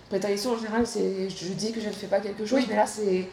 Prétérition 0.09 0.51
en 0.53 0.57
général, 0.57 0.85
c'est 0.87 1.29
je 1.29 1.45
dis 1.53 1.71
que 1.71 1.79
je 1.81 1.87
ne 1.87 1.93
fais 1.93 2.07
pas 2.07 2.19
quelque 2.19 2.45
chose, 2.45 2.59
Oui. 2.59 2.65
mais 2.69 2.75
là, 2.75 2.85
c'est. 2.87 3.27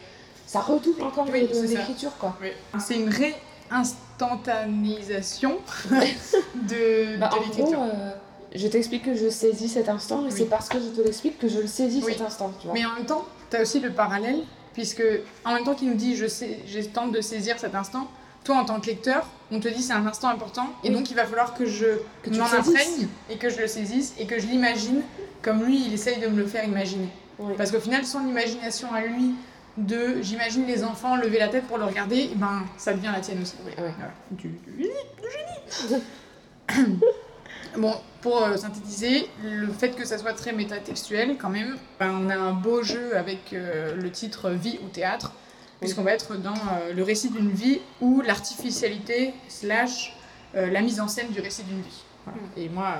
Ça 0.45 0.61
redouble 0.61 1.01
encore 1.03 1.25
Oui, 1.31 1.47
l'écriture, 1.67 2.11
quoi. 2.17 2.37
Oui. 2.41 2.49
C'est 2.79 2.95
une 2.95 3.09
réinstantanisation 3.09 5.57
de, 5.91 7.17
Bah, 7.17 7.29
de 7.33 7.39
l'écriture. 7.45 7.81
euh, 7.81 8.11
je 8.55 8.67
t'explique 8.67 9.03
que 9.03 9.13
je 9.15 9.29
saisis 9.29 9.67
cet 9.69 9.89
instant, 9.89 10.21
et 10.21 10.25
Oui. 10.25 10.31
c'est 10.35 10.45
parce 10.45 10.69
que 10.69 10.79
je 10.79 10.85
te 10.87 11.01
l'explique 11.01 11.37
que 11.39 11.47
je 11.49 11.59
le 11.59 11.67
saisis 11.67 12.01
cet 12.01 12.21
instant, 12.21 12.51
tu 12.61 12.67
vois. 12.67 12.73
Mais 12.73 12.85
en 12.85 12.93
même 12.93 13.05
temps, 13.05 13.25
tu 13.49 13.57
as 13.57 13.61
aussi 13.61 13.79
le 13.79 13.91
parallèle, 13.91 14.39
puisque 14.73 15.03
en 15.43 15.53
même 15.53 15.63
temps 15.65 15.73
qu'il 15.75 15.89
nous 15.89 15.95
dit 15.95 16.15
je, 16.15 16.27
sais, 16.27 16.59
je 16.67 16.79
tente 16.81 17.11
de 17.11 17.21
saisir 17.21 17.59
cet 17.59 17.75
instant, 17.75 18.07
toi 18.47 18.55
en 18.57 18.65
tant 18.65 18.79
que 18.79 18.87
lecteur, 18.87 19.27
on 19.51 19.59
te 19.59 19.67
dit 19.67 19.83
c'est 19.83 19.91
un 19.93 20.07
instant 20.07 20.29
important, 20.29 20.69
et 20.83 20.87
Oui. 20.87 20.95
donc 20.95 21.11
il 21.11 21.15
va 21.15 21.25
falloir 21.25 21.53
que 21.53 21.65
je 21.65 21.85
m'en 22.31 22.45
imprègne 22.45 23.07
et 23.29 23.35
que 23.37 23.49
je 23.49 23.59
le 23.59 23.67
saisisse 23.67 24.13
et 24.17 24.25
que 24.25 24.39
je 24.39 24.47
l'imagine 24.47 25.01
comme 25.41 25.63
lui 25.65 25.85
il 25.85 25.93
essaye 25.93 26.19
de 26.19 26.27
me 26.27 26.37
le 26.37 26.45
faire 26.47 26.63
imaginer. 26.63 27.09
Oui. 27.39 27.53
Parce 27.57 27.71
qu'au 27.71 27.79
final, 27.81 28.05
son 28.05 28.25
imagination 28.25 28.91
à 28.93 29.01
lui 29.01 29.35
de 29.77 30.21
j'imagine 30.21 30.65
les 30.65 30.83
enfants 30.85 31.17
lever 31.17 31.39
la 31.39 31.49
tête 31.49 31.65
pour 31.67 31.77
le 31.77 31.83
regarder, 31.83 32.29
eh 32.31 32.35
ben 32.35 32.63
ça 32.77 32.93
devient 32.93 33.11
la 33.13 33.19
tienne 33.19 33.41
aussi. 33.41 33.55
Ouais, 33.65 33.83
ouais. 33.83 33.91
Du, 34.31 34.47
du 34.47 34.81
génie, 34.81 34.93
du 35.21 36.77
génie. 36.79 36.99
bon, 37.77 37.93
pour 38.21 38.43
euh, 38.43 38.55
synthétiser, 38.55 39.29
le 39.43 39.67
fait 39.67 39.89
que 39.89 40.05
ça 40.05 40.17
soit 40.17 40.33
très 40.33 40.53
métatextuel, 40.53 41.35
quand 41.37 41.49
même, 41.49 41.77
ben, 41.99 42.11
on 42.11 42.29
a 42.29 42.35
un 42.37 42.53
beau 42.53 42.81
jeu 42.81 43.15
avec 43.15 43.51
euh, 43.53 43.95
le 43.95 44.09
titre 44.09 44.49
Vie 44.51 44.79
ou 44.83 44.87
théâtre, 44.87 45.33
puisqu'on 45.79 46.03
va 46.03 46.11
être 46.13 46.37
dans 46.37 46.53
euh, 46.53 46.93
le 46.93 47.03
récit 47.03 47.29
d'une 47.29 47.51
vie 47.51 47.79
ou 48.01 48.21
l'artificialité 48.21 49.33
slash 49.47 50.15
euh, 50.55 50.71
la 50.71 50.81
mise 50.81 50.99
en 50.99 51.07
scène 51.07 51.29
du 51.29 51.41
récit 51.41 51.63
d'une 51.63 51.81
vie. 51.81 52.03
Voilà. 52.25 52.39
Et 52.57 52.69
moi, 52.69 52.95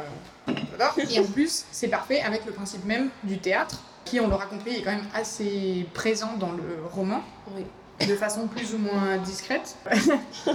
euh, 0.48 0.54
j'adore. 0.72 0.96
Et 1.10 1.20
en 1.20 1.26
plus, 1.26 1.66
c'est 1.72 1.88
parfait 1.88 2.22
avec 2.22 2.46
le 2.46 2.52
principe 2.52 2.86
même 2.86 3.10
du 3.24 3.40
théâtre, 3.40 3.82
qui, 4.06 4.20
on 4.20 4.28
l'aura 4.28 4.46
compris, 4.46 4.76
est 4.76 4.82
quand 4.84 4.92
même 4.92 5.08
assez 5.14 5.86
présent 5.94 6.38
dans 6.38 6.52
le 6.52 6.64
roman 6.92 7.22
Oui. 7.56 7.66
de 8.08 8.16
façon 8.16 8.48
plus 8.48 8.74
ou 8.74 8.78
moins 8.78 9.18
discrète. 9.18 9.76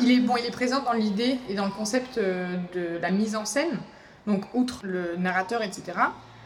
il 0.00 0.10
est 0.10 0.20
bon, 0.20 0.36
il 0.36 0.46
est 0.46 0.50
présent 0.50 0.82
dans 0.82 0.92
l'idée 0.92 1.38
et 1.48 1.54
dans 1.54 1.66
le 1.66 1.72
concept 1.72 2.18
euh, 2.18 2.56
de 2.74 2.98
la 2.98 3.10
mise 3.10 3.36
en 3.36 3.44
scène. 3.44 3.78
Donc 4.26 4.44
outre 4.54 4.80
le 4.84 5.16
narrateur, 5.16 5.62
etc. 5.62 5.92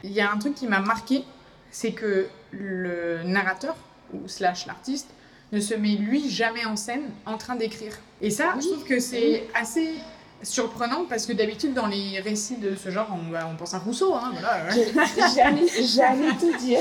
Il 0.02 0.12
y 0.12 0.20
a 0.20 0.30
un 0.30 0.38
truc 0.38 0.54
qui 0.54 0.66
m'a 0.66 0.80
marqué, 0.80 1.24
c'est 1.70 1.92
que 1.92 2.28
le 2.50 3.22
narrateur 3.24 3.76
ou 4.14 4.26
slash 4.28 4.66
l'artiste 4.66 5.08
ne 5.52 5.60
se 5.60 5.74
met 5.74 5.96
lui 5.96 6.28
jamais 6.28 6.64
en 6.64 6.76
scène 6.76 7.02
en 7.24 7.36
train 7.38 7.56
d'écrire. 7.56 7.92
Et 8.20 8.30
ça, 8.30 8.54
Oui, 8.56 8.62
je 8.62 8.68
trouve 8.72 8.84
que 8.84 8.98
c'est 9.00 9.44
assez 9.54 9.90
surprenant 10.42 11.06
parce 11.08 11.24
que 11.26 11.32
d'habitude 11.32 11.72
dans 11.72 11.86
les 11.86 12.20
récits 12.20 12.56
de 12.56 12.74
ce 12.76 12.90
genre, 12.90 13.08
on, 13.12 13.30
bah, 13.32 13.48
on 13.50 13.56
pense 13.56 13.72
à 13.74 13.78
Rousseau, 13.78 14.14
hein, 14.14 14.32
voilà. 14.32 14.68
J'allais 15.30 16.32
te 16.34 16.58
dire, 16.58 16.80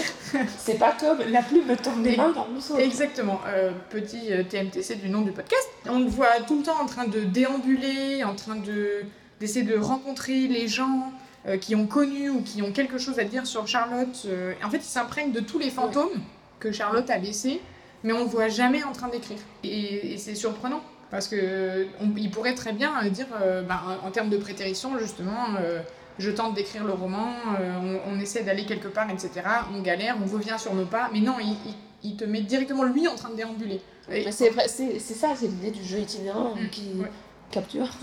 c'est 0.57 0.77
pas 0.77 0.95
comme 0.99 1.19
la 1.29 1.41
plume 1.41 1.65
me 1.65 1.75
tombe 1.75 2.01
des 2.03 2.15
mains 2.17 2.31
dans 2.31 2.47
mon 2.47 2.59
seau. 2.59 2.77
Exactement, 2.77 3.39
euh, 3.47 3.71
petit 3.89 4.31
euh, 4.31 4.43
TMTC 4.43 4.95
du 4.95 5.09
nom 5.09 5.21
du 5.21 5.31
podcast. 5.31 5.67
On 5.87 5.99
le 5.99 6.07
voit 6.07 6.41
tout 6.47 6.57
le 6.57 6.63
temps 6.63 6.79
en 6.81 6.85
train 6.85 7.07
de 7.07 7.21
déambuler, 7.21 8.23
en 8.23 8.35
train 8.35 8.55
de 8.55 9.03
d'essayer 9.39 9.65
de 9.65 9.77
rencontrer 9.77 10.47
les 10.47 10.67
gens 10.69 11.11
euh, 11.45 11.57
qui 11.57 11.75
ont 11.75 11.87
connu 11.87 12.29
ou 12.29 12.41
qui 12.41 12.61
ont 12.61 12.71
quelque 12.71 12.97
chose 12.97 13.19
à 13.19 13.25
dire 13.25 13.45
sur 13.45 13.67
Charlotte. 13.67 14.23
euh, 14.27 14.53
en 14.63 14.69
fait, 14.69 14.77
il 14.77 14.83
s'imprègne 14.83 15.31
de 15.33 15.41
tous 15.41 15.59
les 15.59 15.69
fantômes 15.69 16.21
que 16.59 16.71
Charlotte 16.71 17.09
a 17.09 17.17
laissés, 17.17 17.61
mais 18.03 18.13
on 18.13 18.19
le 18.19 18.29
voit 18.29 18.47
jamais 18.49 18.83
en 18.83 18.91
train 18.91 19.07
d'écrire. 19.09 19.37
Et, 19.63 20.13
et 20.13 20.17
c'est 20.17 20.35
surprenant. 20.35 20.81
Parce 21.11 21.27
que 21.27 21.87
on- 22.01 22.15
il 22.17 22.29
pourrait 22.31 22.55
très 22.55 22.73
bien 22.73 22.91
euh, 23.03 23.09
dire, 23.09 23.27
euh, 23.41 23.61
bah, 23.61 23.81
en, 24.03 24.07
en 24.07 24.11
termes 24.11 24.29
de 24.29 24.37
prétérition, 24.37 24.97
justement, 24.99 25.45
euh, 25.59 25.79
je 26.17 26.31
tente 26.31 26.55
d'écrire 26.55 26.83
le 26.83 26.93
roman, 26.93 27.27
euh, 27.59 27.99
on, 28.07 28.13
on 28.15 28.19
essaie 28.19 28.43
d'aller 28.43 28.65
quelque 28.65 28.87
part, 28.87 29.09
etc. 29.09 29.29
On 29.73 29.81
galère, 29.81 30.15
on 30.23 30.31
revient 30.31 30.55
sur 30.57 30.73
nos 30.73 30.85
pas, 30.85 31.09
mais 31.13 31.19
non, 31.19 31.35
il, 31.39 31.49
il- 31.49 31.75
il 32.03 32.15
te 32.15 32.23
met 32.25 32.41
directement 32.41 32.83
lui 32.83 33.07
en 33.07 33.15
train 33.15 33.29
de 33.29 33.35
déambuler. 33.35 33.81
Et- 34.11 34.25
Mais 34.25 34.31
c'est 34.31 34.51
ça, 34.99 35.29
c'est 35.35 35.47
l'idée 35.47 35.71
du 35.71 35.83
jeu 35.83 35.99
itinérant 35.99 36.53
Mm, 36.55 36.69
qui 36.69 36.91
ouais. 36.99 37.11
capture. 37.51 37.87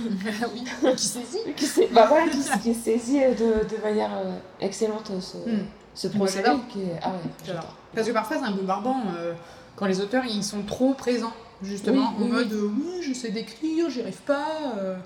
oui, 0.54 0.64
qui 0.96 1.06
saisit. 1.06 1.38
qui, 1.56 1.66
bah 1.92 2.06
voilà, 2.08 2.28
qui, 2.28 2.38
qui 2.62 2.74
saisit 2.86 3.20
de, 3.20 3.64
de 3.76 3.82
manière 3.82 4.10
excellente 4.60 5.10
ce, 5.20 5.36
Mm. 5.36 5.66
ce 5.94 6.08
procédé. 6.08 6.44
j'adore. 6.46 6.66
Qui 6.68 6.82
est... 6.82 6.98
Ah 7.02 7.10
ouais. 7.10 7.54
Parce 7.94 8.06
que 8.06 8.12
parfois 8.12 8.38
c'est 8.38 8.44
un 8.44 8.52
peu 8.52 8.62
barbant 8.62 9.02
quand 9.76 9.86
les 9.86 10.00
auteurs 10.00 10.24
ils 10.24 10.44
sont 10.44 10.62
trop 10.62 10.94
présents, 10.94 11.32
justement, 11.62 12.14
Oui, 12.18 12.24
en 12.24 12.26
oui, 12.26 12.32
mode 12.32 12.52
oui, 12.52 13.02
je 13.02 13.12
sais 13.12 13.30
d'écrire, 13.30 13.88
j'y 13.90 14.00
arrive 14.02 14.20
pas, 14.22 14.46
euh, 14.78 14.96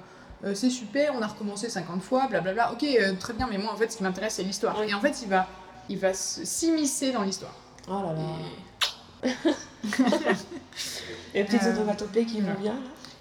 euh, 0.45 0.55
c'est 0.55 0.71
super, 0.71 1.15
on 1.15 1.23
a 1.23 1.27
recommencé 1.27 1.69
50 1.69 2.03
fois, 2.03 2.27
blablabla. 2.29 2.73
Ok, 2.73 2.85
euh, 2.85 3.13
très 3.19 3.33
bien, 3.33 3.47
mais 3.51 3.59
moi 3.59 3.73
en 3.73 3.77
fait 3.77 3.91
ce 3.93 3.97
qui 3.99 4.03
m'intéresse 4.03 4.35
c'est 4.35 4.43
l'histoire. 4.43 4.83
Et 4.83 4.93
en 4.95 5.01
fait 5.01 5.23
il 5.23 5.29
va, 5.29 5.47
il 5.89 5.99
va 5.99 6.13
s'immiscer 6.15 7.13
dans 7.13 7.23
l'histoire. 7.23 7.55
Oh 7.89 8.03
là 8.03 8.13
là. 8.13 8.23
Et- 9.25 9.29
Les 11.35 11.45
petites 11.45 11.63
onomatopées 11.65 12.25
qui 12.25 12.41
vont 12.41 12.55
bien. 12.61 12.75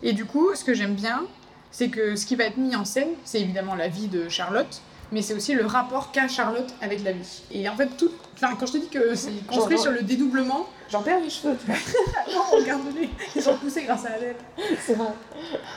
Et 0.03 0.13
du 0.13 0.25
coup, 0.25 0.53
ce 0.55 0.63
que 0.63 0.73
j'aime 0.73 0.93
bien, 0.95 1.23
c'est 1.71 1.89
que 1.89 2.15
ce 2.15 2.25
qui 2.25 2.35
va 2.35 2.45
être 2.45 2.57
mis 2.57 2.75
en 2.75 2.85
scène, 2.85 3.09
c'est 3.23 3.41
évidemment 3.41 3.75
la 3.75 3.87
vie 3.87 4.07
de 4.07 4.29
Charlotte, 4.29 4.81
mais 5.15 5.21
c'est 5.21 5.33
aussi 5.33 5.53
le 5.53 5.65
rapport 5.65 6.11
qu'a 6.11 6.27
Charlotte 6.27 6.73
avec 6.81 7.01
la 7.05 7.13
vie. 7.13 7.41
Et 7.49 7.69
en 7.69 7.75
fait, 7.77 7.87
tout. 7.97 8.11
Enfin, 8.33 8.53
quand 8.59 8.65
je 8.65 8.73
te 8.73 8.77
dis 8.79 8.89
que 8.89 9.15
c'est 9.15 9.31
construit 9.47 9.79
sur 9.79 9.91
le 9.91 10.01
dédoublement, 10.01 10.67
J'en 10.91 11.01
perds 11.01 11.21
les 11.21 11.29
cheveux, 11.29 11.55
tu 11.57 11.65
vois. 11.65 11.75
oh, 12.35 12.57
regarde-les, 12.57 13.09
ils 13.35 13.41
sont 13.41 13.55
poussés 13.57 13.83
grâce 13.83 14.05
à 14.05 14.11
Adèle. 14.13 14.35
C'est 14.85 14.93
vrai. 14.93 15.07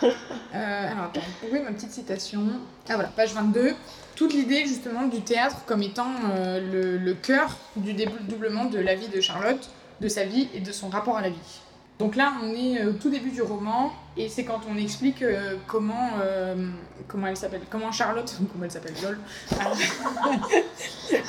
Euh, 0.02 0.92
alors 0.92 1.04
attends, 1.04 1.20
où 1.50 1.56
est 1.56 1.60
ma 1.60 1.70
petite 1.70 1.92
citation 1.92 2.42
Ah 2.88 2.94
voilà, 2.94 3.08
page 3.08 3.32
22. 3.32 3.74
Toute 4.16 4.34
l'idée 4.34 4.66
justement 4.66 5.06
du 5.06 5.22
théâtre 5.22 5.64
comme 5.64 5.82
étant 5.82 6.10
euh, 6.30 6.60
le, 6.60 6.98
le 6.98 7.14
cœur 7.14 7.56
du 7.76 7.94
dédoublement 7.94 8.66
de 8.66 8.78
la 8.78 8.94
vie 8.94 9.08
de 9.08 9.20
Charlotte, 9.20 9.70
de 10.00 10.08
sa 10.08 10.24
vie 10.24 10.48
et 10.52 10.60
de 10.60 10.72
son 10.72 10.90
rapport 10.90 11.16
à 11.16 11.22
la 11.22 11.30
vie. 11.30 11.60
Donc 11.98 12.14
là, 12.14 12.32
on 12.42 12.50
est 12.54 12.80
euh, 12.80 12.90
au 12.90 12.92
tout 12.92 13.10
début 13.10 13.30
du 13.30 13.42
roman 13.42 13.92
et 14.16 14.28
c'est 14.28 14.44
quand 14.44 14.60
on 14.70 14.76
explique 14.76 15.20
euh, 15.22 15.56
comment 15.66 16.10
euh, 16.20 16.70
comment 17.08 17.26
elle 17.26 17.36
s'appelle, 17.36 17.62
comment 17.70 17.90
Charlotte, 17.90 18.32
comment 18.52 18.64
elle 18.64 18.70
s'appelle, 18.70 18.94
lol, 19.02 19.18
a, 19.58 19.64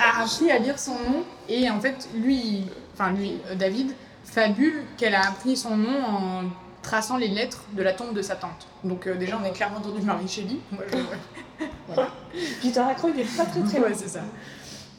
a 0.20 0.24
appris 0.24 0.52
à 0.52 0.60
lire 0.60 0.78
son 0.78 0.94
nom 0.94 1.24
et 1.48 1.70
en 1.72 1.80
fait 1.80 2.08
lui, 2.16 2.66
enfin 2.94 3.12
lui, 3.14 3.38
David 3.58 3.94
fabule 4.24 4.84
qu'elle 4.98 5.16
a 5.16 5.28
appris 5.28 5.58
son 5.58 5.76
nom 5.76 6.04
en 6.06 6.44
traçant 6.84 7.18
les 7.18 7.28
lettres 7.30 7.64
de 7.74 7.82
la 7.82 7.94
tombe 7.94 8.14
de 8.14 8.22
sa 8.22 8.36
tante. 8.36 8.68
Donc 8.84 9.08
euh, 9.08 9.16
déjà, 9.16 9.40
on 9.42 9.46
est 9.46 9.52
clairement 9.52 9.78
entendu 9.78 10.02
Marie 10.02 10.28
Shelley. 10.28 10.58
Moi, 10.72 10.84
je- 10.92 12.62
Peter 12.62 12.80
Lacroix, 12.82 13.10
il 13.16 13.22
est 13.22 13.38
pas 13.38 13.46
très 13.46 13.62
très 13.62 13.80
Ouais, 13.80 13.90
loin. 13.90 13.98
c'est 13.98 14.08
ça. 14.08 14.22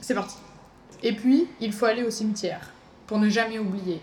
C'est 0.00 0.14
parti. 0.14 0.36
Et 1.02 1.14
puis, 1.14 1.46
il 1.60 1.72
faut 1.72 1.86
aller 1.86 2.02
au 2.02 2.10
cimetière, 2.10 2.60
pour 3.06 3.18
ne 3.18 3.28
jamais 3.28 3.58
oublier. 3.60 4.02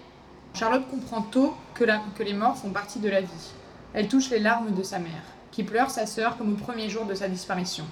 Charlotte 0.58 0.90
comprend 0.90 1.22
tôt 1.22 1.56
que, 1.76 2.24
les 2.24 2.34
morts 2.34 2.58
font 2.58 2.72
partie 2.72 2.98
de 2.98 3.10
la 3.10 3.22
vie. 3.22 3.52
Elle 3.94 4.08
touche 4.08 4.32
les 4.32 4.40
larmes 4.40 4.74
de 4.74 4.82
sa 4.82 4.98
mère, 4.98 5.22
qui 5.52 5.64
pleure 5.64 5.92
sa 5.92 6.08
sœur 6.08 6.36
comme 6.36 6.54
au 6.54 6.56
premier 6.56 6.90
jour 6.90 7.06
de 7.06 7.14
sa 7.14 7.28
disparition. 7.28 7.86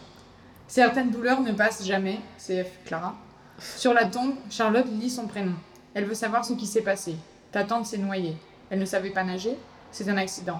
Certaines 0.67 1.11
douleurs 1.11 1.41
ne 1.41 1.51
passent 1.51 1.85
jamais, 1.85 2.19
CF 2.39 2.83
Clara. 2.83 3.13
Sur 3.59 3.93
la 3.93 4.05
tombe, 4.05 4.33
Charlotte 4.49 4.87
lit 4.89 5.11
son 5.11 5.27
prénom. 5.27 5.53
Elle 5.93 6.05
veut 6.05 6.15
savoir 6.15 6.43
ce 6.43 6.53
qui 6.53 6.65
s'est 6.65 6.81
passé. 6.81 7.15
Ta 7.51 7.65
tante 7.65 7.85
s'est 7.85 7.99
noyée. 7.99 8.35
Elle 8.71 8.79
ne 8.79 8.85
savait 8.85 9.11
pas 9.11 9.23
nager 9.23 9.55
C'est 9.91 10.09
un 10.09 10.17
accident. 10.17 10.59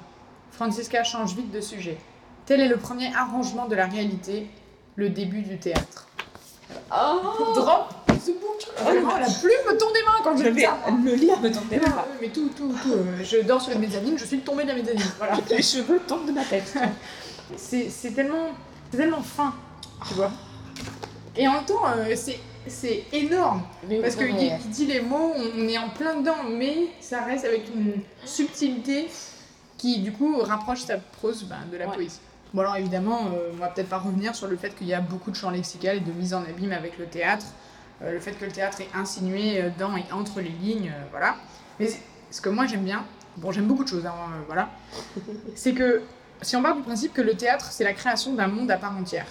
Francisca 0.51 1.03
change 1.03 1.35
vite 1.35 1.49
de 1.49 1.59
sujet. 1.59 1.97
Tel 2.45 2.61
est 2.61 2.69
le 2.69 2.77
premier 2.77 3.11
arrangement 3.15 3.65
de 3.65 3.75
la 3.75 3.87
réalité, 3.87 4.47
le 4.95 5.09
début 5.09 5.41
du 5.41 5.57
théâtre. 5.57 6.04
Oh 6.91 7.53
Drop 7.55 7.93
the 8.07 8.27
book 8.39 8.67
Vraiment, 8.83 9.17
la 9.17 9.25
plume 9.27 9.51
me 9.73 9.77
tombe 9.77 9.93
des 9.93 10.03
mains 10.03 10.23
quand 10.23 10.37
je 10.37 10.47
lis 10.49 10.61
ça 10.61 10.77
Le 11.03 11.13
lire 11.15 11.39
me 11.39 11.51
tombe 11.51 11.67
des 11.69 11.77
mains. 11.79 12.05
mais 12.21 12.29
tout, 12.29 12.49
tout, 12.55 12.73
tout. 12.83 12.91
euh, 12.93 13.23
je 13.23 13.37
dors 13.45 13.61
sur 13.61 13.71
une 13.73 13.79
mezzanine, 13.79 14.17
je 14.17 14.25
suis 14.25 14.39
tombée 14.39 14.63
de 14.63 14.69
la 14.69 14.75
mezzanine. 14.75 15.01
Voilà. 15.17 15.37
Les 15.49 15.61
cheveux 15.61 15.99
tombent 16.07 16.25
de 16.27 16.31
ma 16.31 16.43
tête. 16.43 16.73
C'est 17.57 18.13
tellement, 18.15 18.49
tellement 18.91 19.21
fin, 19.21 19.53
tu 20.07 20.15
vois. 20.15 20.31
Et 21.37 21.47
en 21.47 21.53
même 21.53 21.65
temps, 21.65 21.81
euh, 21.95 22.15
c'est 22.67 23.03
énorme. 23.13 23.61
Mais 23.87 23.99
Parce 23.99 24.15
qu'il 24.15 24.35
dit, 24.35 24.49
il 24.63 24.69
dit 24.71 24.85
les 24.87 25.01
mots, 25.01 25.33
on 25.35 25.67
est 25.67 25.77
en 25.77 25.89
plein 25.89 26.15
dedans, 26.15 26.37
mais 26.49 26.87
ça 27.01 27.21
reste 27.21 27.45
avec 27.45 27.67
une 27.75 27.93
subtilité 28.25 29.07
qui, 29.77 29.99
du 29.99 30.11
coup, 30.11 30.37
rapproche 30.41 30.81
sa 30.85 30.97
prose 30.97 31.43
ben, 31.43 31.57
de 31.71 31.77
la 31.77 31.87
Ouais. 31.87 31.95
poésie. 31.95 32.19
Bon, 32.55 32.61
alors 32.61 32.77
évidemment, 32.77 33.25
euh, 33.25 33.51
on 33.53 33.57
va 33.57 33.67
peut-être 33.67 33.89
pas 33.89 33.97
revenir 33.97 34.33
sur 34.33 34.47
le 34.47 34.55
fait 34.55 34.73
qu'il 34.73 34.87
y 34.87 34.93
a 34.93 35.01
beaucoup 35.01 35.29
de 35.29 35.35
champs 35.35 35.49
lexicaux 35.49 35.89
et 35.89 35.99
de 35.99 36.11
mise 36.13 36.33
en 36.33 36.41
abîme 36.41 36.71
avec 36.71 36.97
le 36.97 37.05
théâtre, 37.05 37.45
euh, 38.01 38.13
le 38.13 38.19
fait 38.21 38.31
que 38.31 38.45
le 38.45 38.51
théâtre 38.51 38.79
est 38.79 38.87
insinué 38.95 39.61
euh, 39.61 39.69
dans 39.77 39.97
et 39.97 40.05
entre 40.13 40.39
les 40.39 40.49
lignes, 40.49 40.87
euh, 40.95 41.03
voilà. 41.11 41.35
Mais 41.81 41.89
ce 42.31 42.39
que 42.39 42.47
moi 42.47 42.65
j'aime 42.65 42.85
bien, 42.85 43.03
bon, 43.35 43.51
j'aime 43.51 43.67
beaucoup 43.67 43.83
de 43.83 43.89
choses, 43.89 44.05
hein, 44.05 44.13
voilà, 44.47 44.69
c'est 45.55 45.73
que 45.73 46.01
si 46.41 46.55
on 46.55 46.63
part 46.63 46.77
du 46.77 46.81
principe 46.81 47.11
que 47.13 47.21
le 47.21 47.33
théâtre, 47.33 47.67
c'est 47.71 47.83
la 47.83 47.91
création 47.91 48.33
d'un 48.33 48.47
monde 48.47 48.71
à 48.71 48.77
part 48.77 48.95
entière, 48.97 49.27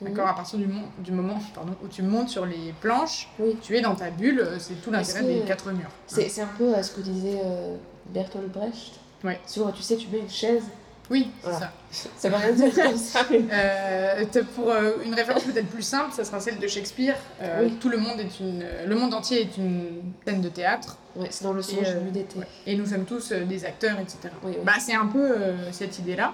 d'accord, 0.00 0.28
à 0.28 0.34
partir 0.36 0.58
du, 0.58 1.12
moment 1.12 1.38
pardon, 1.52 1.74
où 1.82 1.88
tu 1.88 2.02
montes 2.02 2.28
sur 2.28 2.46
les 2.46 2.72
planches, 2.80 3.28
Oui. 3.40 3.56
tu 3.60 3.76
es 3.76 3.80
dans 3.80 3.96
ta 3.96 4.10
bulle, 4.10 4.46
c'est 4.60 4.80
tout 4.80 4.92
l'intérêt 4.92 5.22
des 5.22 5.40
quatre 5.40 5.72
murs. 5.72 5.90
C'est 6.06 6.28
c'est 6.28 6.42
un 6.42 6.50
peu 6.56 6.72
euh, 6.72 6.82
ce 6.84 6.92
que 6.92 7.00
disait 7.00 7.40
euh, 7.44 7.76
Bertolt 8.06 8.48
Brecht. 8.52 9.00
Ouais. 9.24 9.40
Sur, 9.44 9.72
tu 9.72 9.82
sais, 9.82 9.96
tu 9.96 10.06
mets 10.08 10.20
une 10.20 10.30
chaise. 10.30 10.64
Oui, 11.10 11.28
c'est 11.42 11.50
Voilà. 11.50 11.72
ça. 11.90 12.08
Ça 12.16 12.28
veut 12.28 12.36
rien 12.36 12.52
dire 12.52 12.72
comme 12.74 12.96
ça. 12.96 13.26
mais- 13.30 13.40
Euh, 13.52 14.24
te- 14.30 14.38
pour 14.38 14.70
euh, 14.70 14.92
une 15.04 15.12
référence 15.14 15.42
peut-être 15.42 15.66
plus 15.68 15.82
simple, 15.82 16.12
ça 16.12 16.24
sera 16.24 16.38
celle 16.40 16.58
de 16.58 16.66
Shakespeare. 16.68 17.16
Euh, 17.42 17.64
Oui. 17.64 17.76
Tout 17.80 17.88
le 17.88 17.98
monde 17.98 18.20
est 18.20 18.38
une, 18.40 18.64
le 18.86 18.94
monde 18.94 19.12
entier 19.12 19.40
est 19.42 19.56
une 19.56 20.02
scène 20.24 20.40
de 20.40 20.48
théâtre 20.48 20.98
Ouais, 21.16 21.26
c'est 21.30 21.42
dans 21.42 21.52
le 21.52 21.62
songe 21.62 21.82
euh, 21.88 22.10
d'été. 22.10 22.38
ouais. 22.38 22.46
et 22.66 22.76
nous 22.76 22.86
sommes 22.86 23.04
tous 23.04 23.32
euh, 23.32 23.44
des 23.44 23.64
acteurs, 23.64 23.98
etc. 23.98 24.18
Oui, 24.44 24.52
oui. 24.56 24.58
Bah, 24.64 24.74
c'est 24.78 24.94
un 24.94 25.06
peu 25.06 25.32
euh, 25.32 25.72
cette 25.72 25.98
idée-là. 25.98 26.32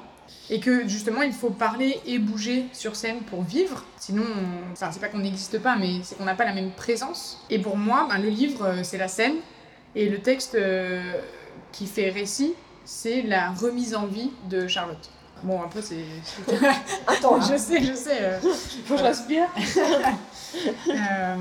Et 0.50 0.60
que 0.60 0.86
justement, 0.88 1.22
il 1.22 1.32
faut 1.32 1.50
parler 1.50 2.00
et 2.04 2.18
bouger 2.18 2.66
sur 2.72 2.96
scène 2.96 3.20
pour 3.30 3.42
vivre. 3.44 3.84
Sinon, 3.98 4.24
on- 4.24 4.72
enfin, 4.72 4.90
c'est 4.92 5.00
pas 5.00 5.08
qu'on 5.08 5.18
n'existe 5.20 5.58
pas, 5.60 5.76
mais 5.76 6.00
c'est 6.02 6.16
qu'on 6.18 6.24
n'a 6.24 6.34
pas 6.34 6.44
la 6.44 6.52
même 6.52 6.72
présence. 6.72 7.40
Et 7.48 7.58
pour 7.60 7.76
moi, 7.76 8.06
ben, 8.10 8.18
le 8.18 8.28
livre, 8.28 8.64
euh, 8.66 8.80
c'est 8.82 8.98
la 8.98 9.08
scène. 9.08 9.36
Et 9.94 10.08
le 10.10 10.18
texte 10.18 10.54
euh, 10.56 11.00
qui 11.72 11.86
fait 11.86 12.10
récit, 12.10 12.52
c'est 12.86 13.20
la 13.22 13.50
remise 13.50 13.94
en 13.94 14.06
vie 14.06 14.30
de 14.48 14.66
Charlotte. 14.66 15.10
Bon, 15.42 15.62
un 15.62 15.68
peu, 15.68 15.82
c'est. 15.82 16.04
Attends, 17.06 17.40
je 17.50 17.58
sais, 17.58 17.82
je 17.82 17.92
sais. 17.94 18.18
euh, 18.22 18.40
faut 18.86 18.94
que 18.94 19.00
je 19.00 19.04
respire. 19.04 19.46
euh, 20.88 21.36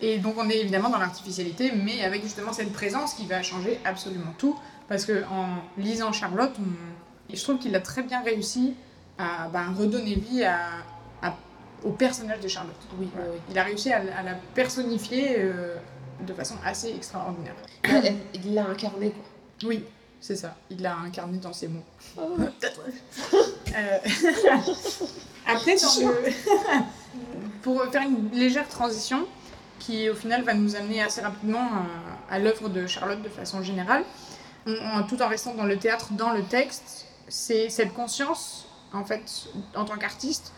et 0.00 0.18
donc 0.18 0.34
on 0.38 0.48
est 0.50 0.56
évidemment 0.58 0.88
dans 0.88 0.98
l'artificialité, 0.98 1.72
mais 1.72 2.02
avec 2.02 2.22
justement 2.22 2.52
cette 2.52 2.72
présence 2.72 3.14
qui 3.14 3.26
va 3.26 3.42
changer 3.42 3.78
absolument 3.84 4.34
tout. 4.38 4.58
Parce 4.88 5.04
que 5.04 5.22
en 5.30 5.46
lisant 5.78 6.12
Charlotte, 6.12 6.52
on- 6.58 7.32
je 7.34 7.42
trouve 7.42 7.58
qu'il 7.58 7.74
a 7.76 7.80
très 7.80 8.02
bien 8.02 8.22
réussi 8.22 8.74
à 9.18 9.48
ben, 9.52 9.72
redonner 9.78 10.16
vie 10.16 10.42
à, 10.44 10.58
à- 11.22 11.36
au 11.84 11.90
personnage 11.92 12.40
de 12.40 12.48
Charlotte. 12.48 12.74
Oui, 12.98 13.06
oui, 13.06 13.08
Voilà. 13.14 13.30
oui. 13.30 13.38
Il 13.50 13.58
a 13.58 13.62
réussi 13.62 13.92
à, 13.92 13.98
à 13.98 14.22
la 14.22 14.34
personnifier 14.54 15.36
euh, 15.38 15.76
de 16.26 16.34
façon 16.34 16.56
assez 16.64 16.88
extraordinaire. 16.94 17.54
Il 18.34 18.54
l'a 18.54 18.66
incarné, 18.66 19.10
quoi. 19.12 19.24
Oui, 19.68 19.84
c'est 20.22 20.36
ça. 20.36 20.54
Il 20.70 20.80
l'a 20.80 20.96
incarné 20.96 21.36
dans 21.36 21.52
ses 21.52 21.68
mots. 21.68 21.82
Oh. 22.16 22.36
Euh, 23.74 23.98
Après, 25.46 25.74
le- 25.74 26.32
pour 27.62 27.82
faire 27.86 28.02
une 28.02 28.30
légère 28.30 28.68
transition, 28.68 29.26
qui 29.78 30.08
au 30.08 30.14
final 30.14 30.42
va 30.44 30.54
nous 30.54 30.76
amener 30.76 31.02
assez 31.02 31.20
rapidement 31.20 31.68
à, 32.30 32.34
à 32.34 32.38
l'œuvre 32.38 32.68
de 32.68 32.86
Charlotte 32.86 33.20
de 33.22 33.28
façon 33.28 33.62
générale, 33.62 34.04
on- 34.66 34.72
on- 34.94 35.02
tout 35.02 35.20
en 35.20 35.28
restant 35.28 35.54
dans 35.54 35.64
le 35.64 35.76
théâtre, 35.76 36.12
dans 36.12 36.30
le 36.32 36.42
texte, 36.44 37.06
c'est 37.28 37.68
cette 37.68 37.92
conscience, 37.92 38.66
en 38.92 39.04
fait, 39.04 39.22
en 39.74 39.84
tant 39.84 39.96
qu'artiste, 39.96 40.52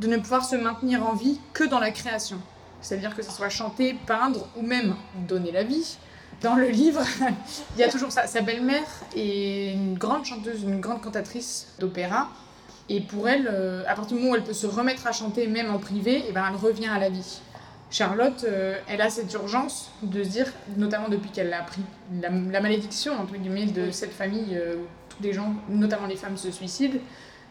de 0.00 0.06
ne 0.06 0.16
pouvoir 0.16 0.44
se 0.44 0.56
maintenir 0.56 1.06
en 1.06 1.12
vie 1.14 1.38
que 1.52 1.64
dans 1.64 1.78
la 1.80 1.90
création. 1.90 2.40
C'est-à-dire 2.80 3.14
que 3.14 3.22
ce 3.22 3.30
soit 3.30 3.50
chanter, 3.50 3.94
peindre 4.06 4.48
ou 4.56 4.62
même 4.62 4.96
donner 5.28 5.52
la 5.52 5.62
vie. 5.64 5.98
Dans 6.42 6.56
le 6.56 6.68
livre, 6.68 7.02
il 7.76 7.80
y 7.80 7.84
a 7.84 7.88
toujours 7.88 8.10
ça. 8.10 8.26
Sa 8.26 8.40
belle-mère 8.40 8.86
est 9.14 9.72
une 9.72 9.94
grande 9.96 10.24
chanteuse, 10.24 10.62
une 10.62 10.80
grande 10.80 11.02
cantatrice 11.02 11.74
d'opéra. 11.78 12.28
Et 12.88 13.00
pour 13.00 13.28
elle, 13.28 13.48
euh, 13.52 13.84
à 13.86 13.94
partir 13.94 14.16
du 14.16 14.22
moment 14.22 14.32
où 14.32 14.36
elle 14.36 14.44
peut 14.44 14.52
se 14.52 14.66
remettre 14.66 15.06
à 15.06 15.12
chanter, 15.12 15.46
même 15.46 15.72
en 15.72 15.78
privé, 15.78 16.28
et 16.28 16.32
ben 16.32 16.44
elle 16.48 16.56
revient 16.56 16.88
à 16.88 16.98
la 16.98 17.08
vie. 17.08 17.40
Charlotte, 17.90 18.44
euh, 18.44 18.78
elle 18.88 19.00
a 19.00 19.10
cette 19.10 19.32
urgence 19.34 19.90
de 20.02 20.22
se 20.22 20.28
dire, 20.28 20.46
notamment 20.76 21.08
depuis 21.08 21.30
qu'elle 21.30 21.52
a 21.52 21.60
appris 21.60 21.82
la, 22.22 22.28
la 22.28 22.60
malédiction 22.60 23.20
entre 23.20 23.34
guillemets 23.34 23.66
de 23.66 23.90
cette 23.90 24.12
famille 24.12 24.56
euh, 24.56 24.76
où 24.76 24.86
tous 25.08 25.22
les 25.22 25.32
gens, 25.32 25.54
notamment 25.68 26.06
les 26.06 26.16
femmes, 26.16 26.36
se 26.36 26.50
suicident, 26.52 26.98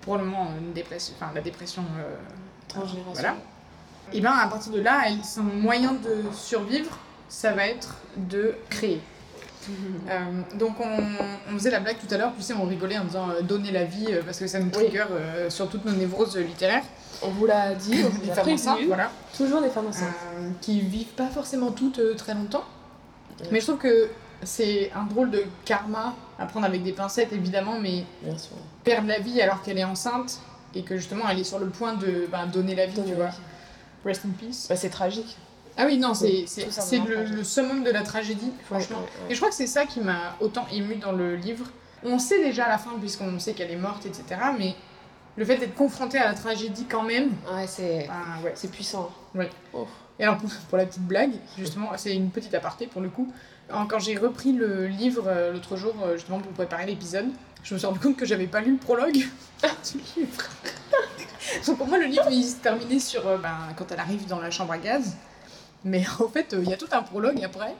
probablement 0.01 0.45
euh, 0.45 0.59
une 0.59 0.73
dépression, 0.73 1.13
enfin 1.19 1.31
la 1.35 1.41
dépression. 1.41 1.83
Transgénération. 2.69 3.13
voilà. 3.13 3.35
Et 4.13 4.21
ben 4.21 4.31
à 4.31 4.47
partir 4.47 4.71
de 4.71 4.79
là, 4.79 5.01
elle, 5.07 5.23
son 5.25 5.43
moyen 5.43 5.93
de 5.93 6.23
survivre, 6.33 6.97
ça 7.29 7.53
va 7.53 7.67
être 7.67 7.95
de 8.17 8.55
créer. 8.69 9.01
Euh, 10.09 10.19
donc 10.57 10.79
on, 10.79 10.97
on 11.49 11.53
faisait 11.53 11.69
la 11.69 11.79
blague 11.79 11.97
tout 11.99 12.11
à 12.13 12.17
l'heure, 12.17 12.31
tu 12.35 12.41
sais, 12.41 12.53
on 12.53 12.65
rigolait 12.65 12.97
en 12.97 13.03
disant 13.05 13.29
euh, 13.29 13.41
donner 13.41 13.71
la 13.71 13.83
vie 13.83 14.07
euh, 14.09 14.23
parce 14.25 14.39
que 14.39 14.47
ça 14.47 14.59
nous 14.59 14.71
trigger 14.71 15.05
sur 15.49 15.69
toutes 15.69 15.85
nos 15.85 15.91
névroses 15.91 16.37
littéraires. 16.37 16.83
On 17.21 17.29
vous 17.29 17.45
l'a 17.45 17.75
dit, 17.75 18.03
on 18.03 18.09
vous 18.09 18.21
Les 18.25 18.31
femmes 18.31 18.49
enceintes, 18.49 18.79
voilà. 18.87 19.11
Toujours 19.35 19.61
des 19.61 19.69
femmes 19.69 19.87
enceintes. 19.87 20.07
Qui 20.61 20.81
vivent 20.81 21.13
pas 21.13 21.27
forcément 21.27 21.71
toutes 21.71 22.01
très 22.17 22.33
longtemps. 22.33 22.63
Ouais. 23.41 23.47
Mais 23.51 23.59
je 23.59 23.67
trouve 23.67 23.77
que 23.79 24.09
c'est 24.41 24.91
un 24.95 25.03
drôle 25.03 25.29
de 25.29 25.43
karma 25.65 26.15
à 26.39 26.45
prendre 26.45 26.65
avec 26.65 26.81
des 26.81 26.93
pincettes 26.93 27.33
évidemment, 27.33 27.79
mais 27.79 28.05
Bien 28.23 28.37
sûr. 28.37 28.55
perdre 28.83 29.07
la 29.07 29.19
vie 29.19 29.41
alors 29.41 29.61
qu'elle 29.61 29.77
est 29.77 29.83
enceinte 29.83 30.39
et 30.73 30.83
que 30.83 30.95
justement 30.97 31.25
elle 31.29 31.39
est 31.39 31.43
sur 31.43 31.59
le 31.59 31.67
point 31.67 31.93
de 31.93 32.27
ben, 32.31 32.47
donner 32.47 32.73
la 32.75 32.85
vie, 32.85 33.01
tu 33.05 33.13
vois. 33.13 33.29
Rest 34.05 34.23
in 34.25 34.29
peace. 34.29 34.67
Bah, 34.69 34.77
c'est 34.77 34.89
tragique. 34.89 35.37
Ah 35.81 35.85
oui, 35.85 35.97
non, 35.97 36.13
c'est 36.13 36.27
le, 36.27 37.23
le 37.23 37.43
summum 37.43 37.85
de 37.85 37.89
la 37.89 38.01
tragédie, 38.01 38.51
franchement. 38.65 38.97
Ouais, 38.97 39.03
ouais, 39.03 39.31
Et 39.31 39.33
je 39.33 39.39
crois 39.39 39.49
que 39.49 39.55
c'est 39.55 39.65
ça 39.65 39.85
qui 39.85 40.01
m'a 40.01 40.35
autant 40.41 40.67
ému 40.73 40.95
dans 40.97 41.13
le 41.13 41.37
livre. 41.37 41.65
On 42.03 42.19
sait 42.19 42.43
déjà 42.43 42.65
à 42.65 42.69
la 42.69 42.77
fin, 42.77 42.91
puisqu'on 42.99 43.39
sait 43.39 43.53
qu'elle 43.53 43.71
est 43.71 43.77
morte, 43.77 44.05
etc. 44.05 44.23
Mais 44.57 44.75
le 45.37 45.45
fait 45.45 45.55
d'être 45.55 45.75
confronté 45.75 46.17
à 46.17 46.25
la 46.25 46.33
tragédie 46.33 46.85
quand 46.85 47.03
même, 47.03 47.29
Ouais, 47.49 47.65
c'est 47.65 48.09
c'est 48.55 48.69
puissant. 48.69 49.09
Ouais. 49.33 49.49
Oh. 49.73 49.87
Et 50.19 50.23
alors, 50.23 50.37
pour, 50.37 50.49
pour 50.67 50.77
la 50.77 50.85
petite 50.85 51.07
blague, 51.07 51.31
justement, 51.57 51.91
c'est 51.95 52.13
une 52.13 52.29
petite 52.29 52.53
aparté 52.53 52.85
pour 52.85 53.01
le 53.01 53.07
coup. 53.09 53.31
Quand 53.87 53.99
j'ai 53.99 54.17
repris 54.17 54.51
le 54.51 54.87
livre 54.87 55.25
euh, 55.27 55.53
l'autre 55.53 55.77
jour, 55.77 55.93
euh, 56.03 56.17
justement 56.17 56.39
pour 56.39 56.51
préparer 56.51 56.87
l'épisode, 56.87 57.27
je 57.63 57.73
me 57.73 57.79
suis 57.79 57.87
rendu 57.87 57.99
compte 57.99 58.17
que 58.17 58.25
j'avais 58.25 58.47
pas 58.47 58.59
lu 58.59 58.71
le 58.73 58.77
prologue 58.77 59.13
du 59.13 59.97
livre. 60.17 60.43
Donc 61.67 61.77
pour 61.77 61.87
moi, 61.87 61.99
le 61.99 62.07
livre 62.07 62.27
il 62.31 62.43
se 62.43 62.55
terminait 62.55 62.99
sur 62.99 63.25
euh, 63.27 63.37
ben, 63.37 63.55
quand 63.77 63.85
elle 63.91 63.99
arrive 63.99 64.27
dans 64.27 64.39
la 64.39 64.51
chambre 64.51 64.73
à 64.73 64.77
gaz. 64.77 65.15
Mais 65.83 66.03
en 66.19 66.27
fait, 66.27 66.53
euh, 66.53 66.61
il 66.63 66.69
y 66.69 66.73
a 66.73 66.77
tout 66.77 66.87
un 66.91 67.01
prologue 67.01 67.43
après 67.43 67.75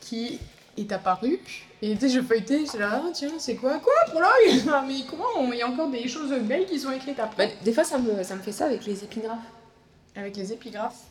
qui 0.00 0.38
est 0.76 0.92
apparu. 0.92 1.40
Et 1.80 1.94
tu 1.94 2.00
sais, 2.00 2.08
je 2.08 2.20
feuilletais, 2.20 2.64
j'étais 2.64 2.78
là, 2.78 3.02
ah, 3.04 3.10
tiens, 3.12 3.32
c'est 3.38 3.54
quoi? 3.56 3.78
Quoi, 3.78 3.92
prologue? 4.06 4.28
Ah, 4.72 4.84
Mais 4.86 5.00
comment 5.08 5.52
Il 5.52 5.58
y 5.58 5.62
a 5.62 5.68
encore 5.68 5.88
des 5.90 6.06
choses 6.08 6.32
belles 6.42 6.66
qui 6.66 6.78
sont 6.78 6.90
écrites 6.90 7.16
Bah, 7.16 7.24
après 7.24 7.54
des 7.64 7.72
fois, 7.72 7.84
ça 7.84 7.98
me, 7.98 8.22
ça 8.22 8.34
me 8.34 8.42
fait 8.42 8.52
ça 8.52 8.66
avec 8.66 8.84
les 8.84 9.04
épigraphes. 9.04 9.38
Avec 10.16 10.36
les 10.36 10.52
épigraphes. 10.52 11.04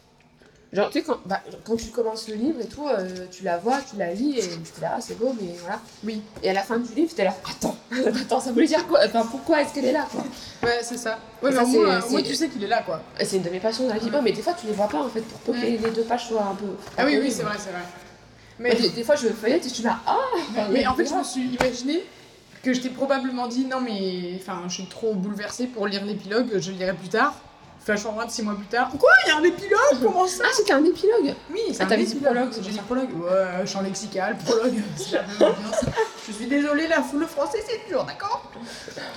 Genre, 0.73 0.89
tu 0.89 0.99
sais, 0.99 1.05
quand, 1.05 1.17
bah, 1.25 1.41
quand 1.63 1.77
tu 1.77 1.87
commences 1.91 2.27
le 2.27 2.35
livre 2.35 2.59
et 2.59 2.67
tout, 2.67 2.85
euh, 2.87 3.25
tu 3.31 3.43
la 3.43 3.57
vois, 3.57 3.79
tu 3.89 3.95
la 3.95 4.13
lis, 4.13 4.37
et 4.37 4.41
j'étais 4.41 4.81
là, 4.81 4.95
ah, 4.97 5.01
c'est 5.01 5.17
beau, 5.17 5.33
mais 5.39 5.55
voilà. 5.61 5.79
Oui. 6.03 6.21
Et 6.43 6.49
à 6.49 6.53
la 6.53 6.61
fin 6.61 6.77
du 6.77 6.93
livre, 6.93 7.13
t'es 7.15 7.23
là, 7.23 7.33
attends, 7.49 7.77
attends, 8.05 8.39
ça 8.41 8.51
veut 8.51 8.65
dire 8.65 8.85
quoi? 8.85 8.99
Enfin, 9.05 9.25
pourquoi 9.31 9.61
est-ce 9.61 9.73
qu'elle 9.73 9.85
est 9.85 9.93
là, 9.93 10.05
quoi? 10.11 10.23
Ouais, 10.63 10.79
c'est 10.81 10.97
ça. 10.97 11.19
Ouais, 11.41 11.53
Ça, 11.53 11.63
mais 11.63 11.77
au 11.77 11.81
moins, 11.81 12.01
au 12.01 12.09
moins, 12.09 12.21
tu 12.21 12.35
sais 12.35 12.49
qu'il 12.49 12.63
est 12.63 12.67
là, 12.67 12.81
quoi. 12.81 13.01
C'est 13.23 13.37
une 13.37 13.43
de 13.43 13.49
mes 13.49 13.61
passions 13.61 13.87
dans 13.87 13.93
la 13.93 13.99
vie, 13.99 14.11
mais 14.21 14.33
des 14.33 14.41
fois, 14.41 14.53
tu 14.59 14.67
les 14.67 14.73
vois 14.73 14.89
pas, 14.89 15.01
en 15.01 15.09
fait, 15.09 15.21
pour 15.21 15.39
peu 15.39 15.53
que 15.53 15.65
les, 15.65 15.77
les 15.77 15.91
deux 15.91 16.03
pages 16.03 16.27
soient 16.27 16.43
un 16.43 16.55
peu... 16.55 16.65
Ah 16.97 17.05
oui, 17.05 17.17
oui, 17.21 17.31
c'est 17.31 17.43
vrai, 17.43 17.55
c'est 17.57 17.71
vrai. 17.71 17.83
Mais 18.59 18.75
des, 18.75 18.89
des 18.89 19.03
fois, 19.03 19.15
je 19.15 19.27
feuillette 19.27 19.65
et 19.65 19.69
je 19.69 19.73
suis 19.75 19.83
là, 19.83 19.99
ah 20.05 20.17
mais 20.71 20.85
en 20.87 20.95
fait, 20.95 21.05
je 21.05 21.13
me 21.13 21.23
suis 21.23 21.47
imaginé 21.47 22.03
que 22.63 22.73
je 22.73 22.81
t'ai 22.81 22.89
probablement 22.89 23.47
dit 23.47 23.65
non, 23.65 23.79
mais 23.79 24.33
enfin, 24.41 24.63
je 24.67 24.73
suis 24.73 24.87
trop 24.87 25.13
bouleversée 25.13 25.67
pour 25.67 25.87
lire 25.87 26.03
l'épilogue, 26.03 26.57
je 26.59 26.71
le 26.71 26.77
lirai 26.77 26.93
plus 26.93 27.09
tard. 27.09 27.35
Flash 27.87 28.01
forward 28.01 28.29
six 28.29 28.43
mois 28.43 28.53
plus 28.55 28.65
tard. 28.65 28.89
Quoi 28.99 29.09
Il 29.25 29.29
y 29.29 29.31
a 29.31 29.37
un 29.37 29.43
épilogue? 29.43 30.03
Comment 30.03 30.27
ça? 30.27 30.43
Ah, 30.45 30.49
c'était 30.53 30.73
un 30.73 30.83
épilogue 30.83 31.33
Oui, 31.49 31.61
c'est 31.71 31.79
Ah, 31.79 31.85
un 31.85 31.87
t'avais 31.87 32.03
dit 32.03 32.11
épilogue. 32.17 32.33
prologue, 32.33 32.53
J'ai 32.61 32.71
dit 32.71 32.79
prologue. 32.79 33.09
Ouais, 33.23 33.65
champ 33.65 33.79
lexical, 33.81 34.37
prologue, 34.39 34.73
c'est. 34.97 35.21
Je 36.27 36.31
suis 36.33 36.47
désolée, 36.47 36.89
la, 36.89 36.97
le 36.97 37.25
français 37.25 37.59
c'est 37.65 37.87
dur, 37.87 38.03
d'accord 38.03 38.51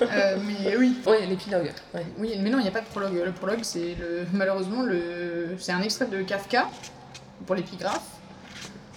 Euh, 0.03 0.37
Mais 0.47 0.77
oui. 0.77 0.97
Ouais, 1.05 1.27
l'épilogue. 1.27 1.73
Ouais. 1.93 2.07
Oui, 2.19 2.37
mais 2.41 2.49
non, 2.49 2.59
il 2.59 2.63
n'y 2.63 2.69
a 2.69 2.71
pas 2.71 2.83
de 2.83 2.87
prologue. 2.87 3.15
Le 3.25 3.33
prologue, 3.33 3.65
c'est 3.65 3.97
le 3.99 4.25
malheureusement 4.33 4.83
le 4.83 5.57
c'est 5.59 5.73
un 5.73 5.83
extrait 5.83 6.07
de 6.07 6.23
Kafka 6.23 6.69
pour 7.47 7.57
l'épigraphe. 7.57 8.05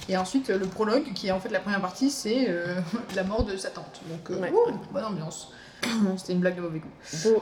Et 0.08 0.16
ensuite, 0.18 0.50
le 0.50 0.68
prologue, 0.68 1.14
qui 1.16 1.30
est 1.30 1.32
en 1.32 1.40
fait 1.40 1.50
la 1.50 1.62
première 1.62 1.82
partie, 1.82 2.12
c'est 2.12 2.46
euh, 2.48 2.76
la 3.16 3.24
mort 3.24 3.44
de 3.44 3.58
sa 3.58 3.70
tante. 3.72 4.02
Donc, 4.08 4.30
euh, 4.30 4.40
Ouais. 4.40 4.52
ouh, 4.52 4.72
bonne 4.92 5.06
ambiance. 5.06 5.52
C'était 6.18 6.34
une 6.34 6.40
blague 6.40 6.56
de 6.56 6.62
mauvais 6.62 6.80
goût. 6.80 7.42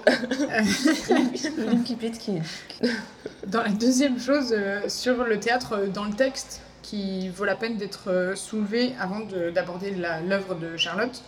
Linky 1.58 1.96
Pitkin. 2.00 2.42
Dans 3.48 3.64
la 3.64 3.70
deuxième 3.70 4.20
chose, 4.20 4.54
euh, 4.56 4.88
sur 4.88 5.24
le 5.24 5.40
théâtre 5.40 5.74
euh, 5.78 5.88
dans 5.88 6.06
le 6.06 6.14
texte, 6.14 6.62
qui 6.82 7.30
vaut 7.30 7.46
la 7.46 7.56
peine 7.56 7.78
d'être 7.78 8.10
euh, 8.10 8.36
soulevé 8.36 8.94
avant 9.00 9.20
de- 9.22 9.50
d'aborder 9.52 9.96
l'œuvre 10.28 10.56
de 10.56 10.78
Charlotte, 10.78 11.22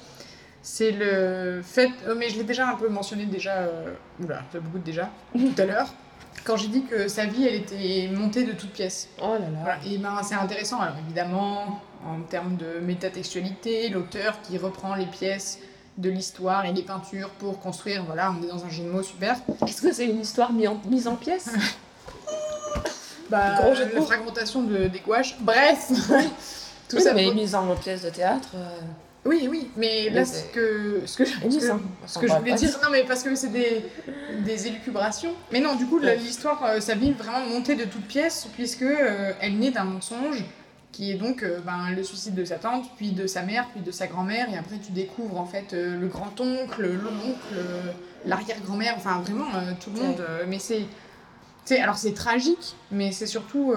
c'est 0.62 0.92
le 0.92 1.62
fait. 1.64 1.90
euh, 2.08 2.16
mais 2.18 2.30
je 2.30 2.38
l'ai 2.38 2.44
déjà 2.44 2.68
un 2.68 2.76
peu 2.76 2.90
mentionné 2.90 3.26
déjà. 3.26 3.54
Euh, 3.58 3.94
oula, 4.24 4.38
ça 4.38 4.44
fait 4.54 4.60
beaucoup 4.60 4.80
de 4.80 4.84
déjà, 4.84 5.10
tout 5.34 5.54
à 5.62 5.66
l'heure. 5.66 5.94
Quand 6.46 6.58
j'ai 6.58 6.68
dit 6.68 6.84
que 6.84 7.08
sa 7.08 7.26
vie, 7.26 7.46
elle 7.48 7.56
était 7.56 8.10
montée 8.14 8.44
de 8.44 8.52
toutes 8.54 8.72
pièces. 8.72 9.08
Oh 9.22 9.34
là 9.34 9.40
là. 9.40 9.60
Voilà, 9.62 9.78
et 9.86 9.98
ben, 9.98 10.20
c'est 10.24 10.36
intéressant. 10.36 10.80
Alors 10.82 10.98
évidemment, 11.06 11.80
en 12.06 12.20
termes 12.22 12.58
de 12.58 12.80
métatextualité, 12.82 13.90
l'auteur 13.90 14.42
qui 14.42 14.58
reprend 14.58 14.96
les 14.96 15.06
pièces 15.06 15.60
de 15.98 16.10
l'histoire 16.10 16.66
et 16.66 16.74
les 16.74 16.82
peintures 16.82 17.30
pour 17.40 17.60
construire, 17.60 18.04
voilà, 18.06 18.32
on 18.38 18.44
est 18.44 18.48
dans 18.48 18.64
un 18.66 18.70
jeu 18.70 18.84
de 18.84 18.90
mots 18.90 19.04
super. 19.04 19.36
Est-ce 19.68 19.82
que 19.82 19.94
c'est 19.94 20.06
une 20.06 20.22
histoire 20.22 20.52
mise 20.52 20.68
en, 20.68 20.82
mise 20.90 21.08
en 21.08 21.16
pièces 21.16 21.50
Bah, 23.30 23.56
Gros 23.62 23.74
jeu 23.76 23.86
de 23.86 23.94
la 23.94 24.00
mots. 24.00 24.06
fragmentation 24.06 24.64
de, 24.64 24.88
des 24.88 25.00
gouaches. 25.00 25.36
Bref, 25.40 25.88
tout 26.90 26.98
Oui, 26.98 27.02
ça. 27.02 27.14
mais 27.14 27.26
pour- 27.26 27.36
mise 27.36 27.56
en 27.56 27.74
pièce 27.76 28.02
de 28.04 28.10
théâtre. 28.10 28.50
euh, 28.56 28.80
Oui, 29.26 29.48
oui, 29.50 29.70
mais 29.78 30.10
là, 30.10 30.26
ce 30.26 30.44
que, 30.54 31.02
ce 31.06 31.18
que, 31.18 31.26
ce 31.26 31.32
Et 31.44 31.48
mise 31.48 31.60
que, 31.70 32.08
ce 32.08 32.20
que 32.20 32.28
je 32.28 32.34
voulais 32.34 32.54
dire, 32.54 32.80
non, 32.84 32.90
mais 32.92 33.04
parce 33.06 33.24
que 33.24 33.34
c'est 33.36 33.48
des, 33.52 33.86
des 34.46 34.68
élucubrations. 34.68 35.34
Mais 35.52 35.62
non, 35.62 35.76
du 35.76 35.86
coup, 35.86 36.00
l'histoire, 36.00 36.62
euh, 36.66 36.80
sa 36.82 36.96
vie 36.96 37.12
vraiment 37.14 37.46
montée 37.48 37.76
de 37.76 37.86
toutes 37.86 38.06
pièces, 38.08 38.48
puisque 38.56 38.82
euh, 38.84 39.32
elle 39.40 39.58
naît 39.58 39.72
d'un 39.72 39.86
mensonge 39.86 40.44
qui 40.94 41.12
est 41.12 41.16
donc 41.16 41.44
euh, 41.44 41.60
ben, 41.66 41.90
le 41.94 42.04
suicide 42.04 42.36
de 42.36 42.46
sa 42.46 42.56
tante, 42.56 42.86
puis 42.96 43.12
de 43.12 43.28
sa 43.28 43.42
mère, 43.42 43.68
puis 43.74 43.82
de 43.82 43.92
sa 43.92 44.08
grand-mère, 44.08 44.48
et 44.54 44.58
après 44.58 44.78
tu 44.78 44.94
découvres 44.94 45.40
en 45.40 45.46
fait 45.46 45.74
euh, 45.74 46.00
le 46.00 46.08
grand-oncle, 46.08 46.86
l'oncle, 46.86 47.54
euh, 47.54 47.92
l'arrière-grand-mère, 48.26 48.94
enfin 48.96 49.20
vraiment 49.20 49.50
euh, 49.56 49.74
tout 49.84 49.90
le 49.94 50.02
monde. 50.02 50.24
mais 50.48 50.60
c'est, 50.60 50.86
c'est, 51.66 51.82
alors 51.82 51.98
c'est 51.98 52.14
tragique, 52.14 52.76
mais 52.92 53.12
c'est 53.12 53.26
surtout, 53.26 53.74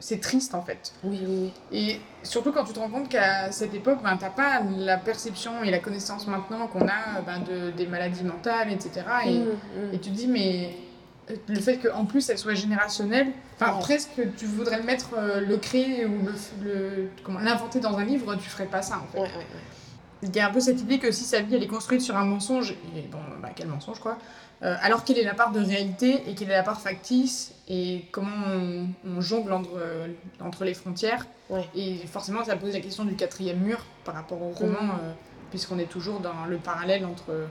c'est 0.00 0.20
triste 0.20 0.54
en 0.54 0.62
fait. 0.62 0.92
Oui, 1.04 1.20
oui, 1.26 1.52
oui. 1.70 1.78
Et 1.78 2.00
surtout 2.24 2.52
quand 2.52 2.64
tu 2.64 2.72
te 2.72 2.78
rends 2.80 2.90
compte 2.90 3.08
qu'à 3.08 3.52
cette 3.52 3.72
époque, 3.74 4.02
ben, 4.02 4.16
t'as 4.18 4.30
pas 4.30 4.60
la 4.76 4.98
perception 4.98 5.62
et 5.62 5.70
la 5.70 5.78
connaissance 5.78 6.26
maintenant 6.26 6.66
qu'on 6.66 6.88
a 6.88 7.20
ben, 7.24 7.40
de, 7.40 7.70
des 7.70 7.86
maladies 7.86 8.24
mentales, 8.24 8.72
etc. 8.72 9.02
Et, 9.26 9.38
Mmh, 9.38 9.44
mmh. 9.44 9.94
et 9.94 9.98
tu 10.00 10.10
te 10.10 10.14
dis, 10.16 10.26
mais 10.26 10.74
le 11.48 11.60
fait 11.60 11.78
qu'en 11.78 12.04
plus 12.04 12.28
elle 12.28 12.38
soit 12.38 12.54
générationnelle, 12.54 13.28
enfin 13.60 13.78
presque 13.80 14.20
tu 14.36 14.46
voudrais 14.46 14.78
le 14.78 14.84
mettre, 14.84 15.10
euh, 15.16 15.40
le 15.40 15.56
créer 15.56 16.04
ou 16.06 16.18
le, 16.62 16.64
le- 16.64 17.08
comment 17.22 17.38
l'inventer 17.40 17.80
dans 17.80 17.96
un 17.96 18.04
livre, 18.04 18.34
tu 18.36 18.48
ferais 18.48 18.66
pas 18.66 18.82
ça 18.82 18.98
en 18.98 19.06
fait. 19.12 19.18
Ouais, 19.18 19.28
ouais, 19.28 19.36
ouais. 19.38 19.46
Il 20.22 20.34
y 20.34 20.40
a 20.40 20.48
un 20.48 20.52
peu 20.52 20.60
cette 20.60 20.80
idée 20.80 20.98
que 20.98 21.10
si 21.10 21.24
sa 21.24 21.40
vie 21.40 21.54
elle 21.54 21.62
est 21.62 21.66
construite 21.66 22.00
sur 22.00 22.16
un 22.16 22.24
mensonge, 22.24 22.72
et 22.96 23.02
bon, 23.10 23.18
bah 23.42 23.50
quel 23.54 23.68
mensonge 23.68 24.00
quoi, 24.00 24.18
euh, 24.62 24.74
alors 24.80 25.04
quelle 25.04 25.18
est 25.18 25.24
la 25.24 25.34
part 25.34 25.52
de 25.52 25.60
réalité 25.60 26.22
et 26.28 26.34
quelle 26.34 26.50
est 26.50 26.56
la 26.56 26.62
part 26.62 26.80
factice 26.80 27.52
et 27.68 28.06
comment 28.12 28.46
on, 28.46 28.88
on 29.06 29.20
jongle 29.20 29.52
entre, 29.52 29.70
euh, 29.76 30.06
entre 30.40 30.64
les 30.64 30.72
frontières. 30.74 31.26
Et 31.74 31.96
forcément 32.06 32.42
ça 32.44 32.56
pose 32.56 32.72
la 32.72 32.80
question 32.80 33.04
du 33.04 33.16
quatrième 33.16 33.58
mur 33.58 33.84
par 34.04 34.14
rapport 34.14 34.40
au 34.40 34.50
roman, 34.50 34.94
euh, 35.02 35.12
puisqu'on 35.50 35.78
est 35.78 35.90
toujours 35.90 36.20
dans 36.20 36.46
le 36.48 36.56
parallèle 36.56 37.04
entre 37.04 37.46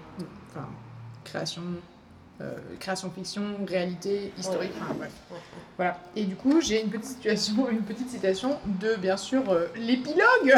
euh, 2.42 2.52
création, 2.80 3.10
création-fiction, 3.10 3.66
réalité, 3.68 4.34
historique, 4.38 4.72
enfin. 4.82 4.94
Ouais, 4.96 5.06
ouais. 5.06 5.38
Voilà. 5.78 6.00
Et 6.16 6.24
du 6.26 6.36
coup, 6.36 6.60
j'ai 6.62 6.82
une 6.82 6.90
petite 6.90 7.06
situation, 7.06 7.70
une 7.72 7.84
petite 7.84 8.10
citation 8.10 8.58
de 8.66 8.96
bien 8.96 9.18
sûr 9.18 9.44
euh, 9.50 9.68
l'épilogue. 9.76 10.20
Le 10.46 10.54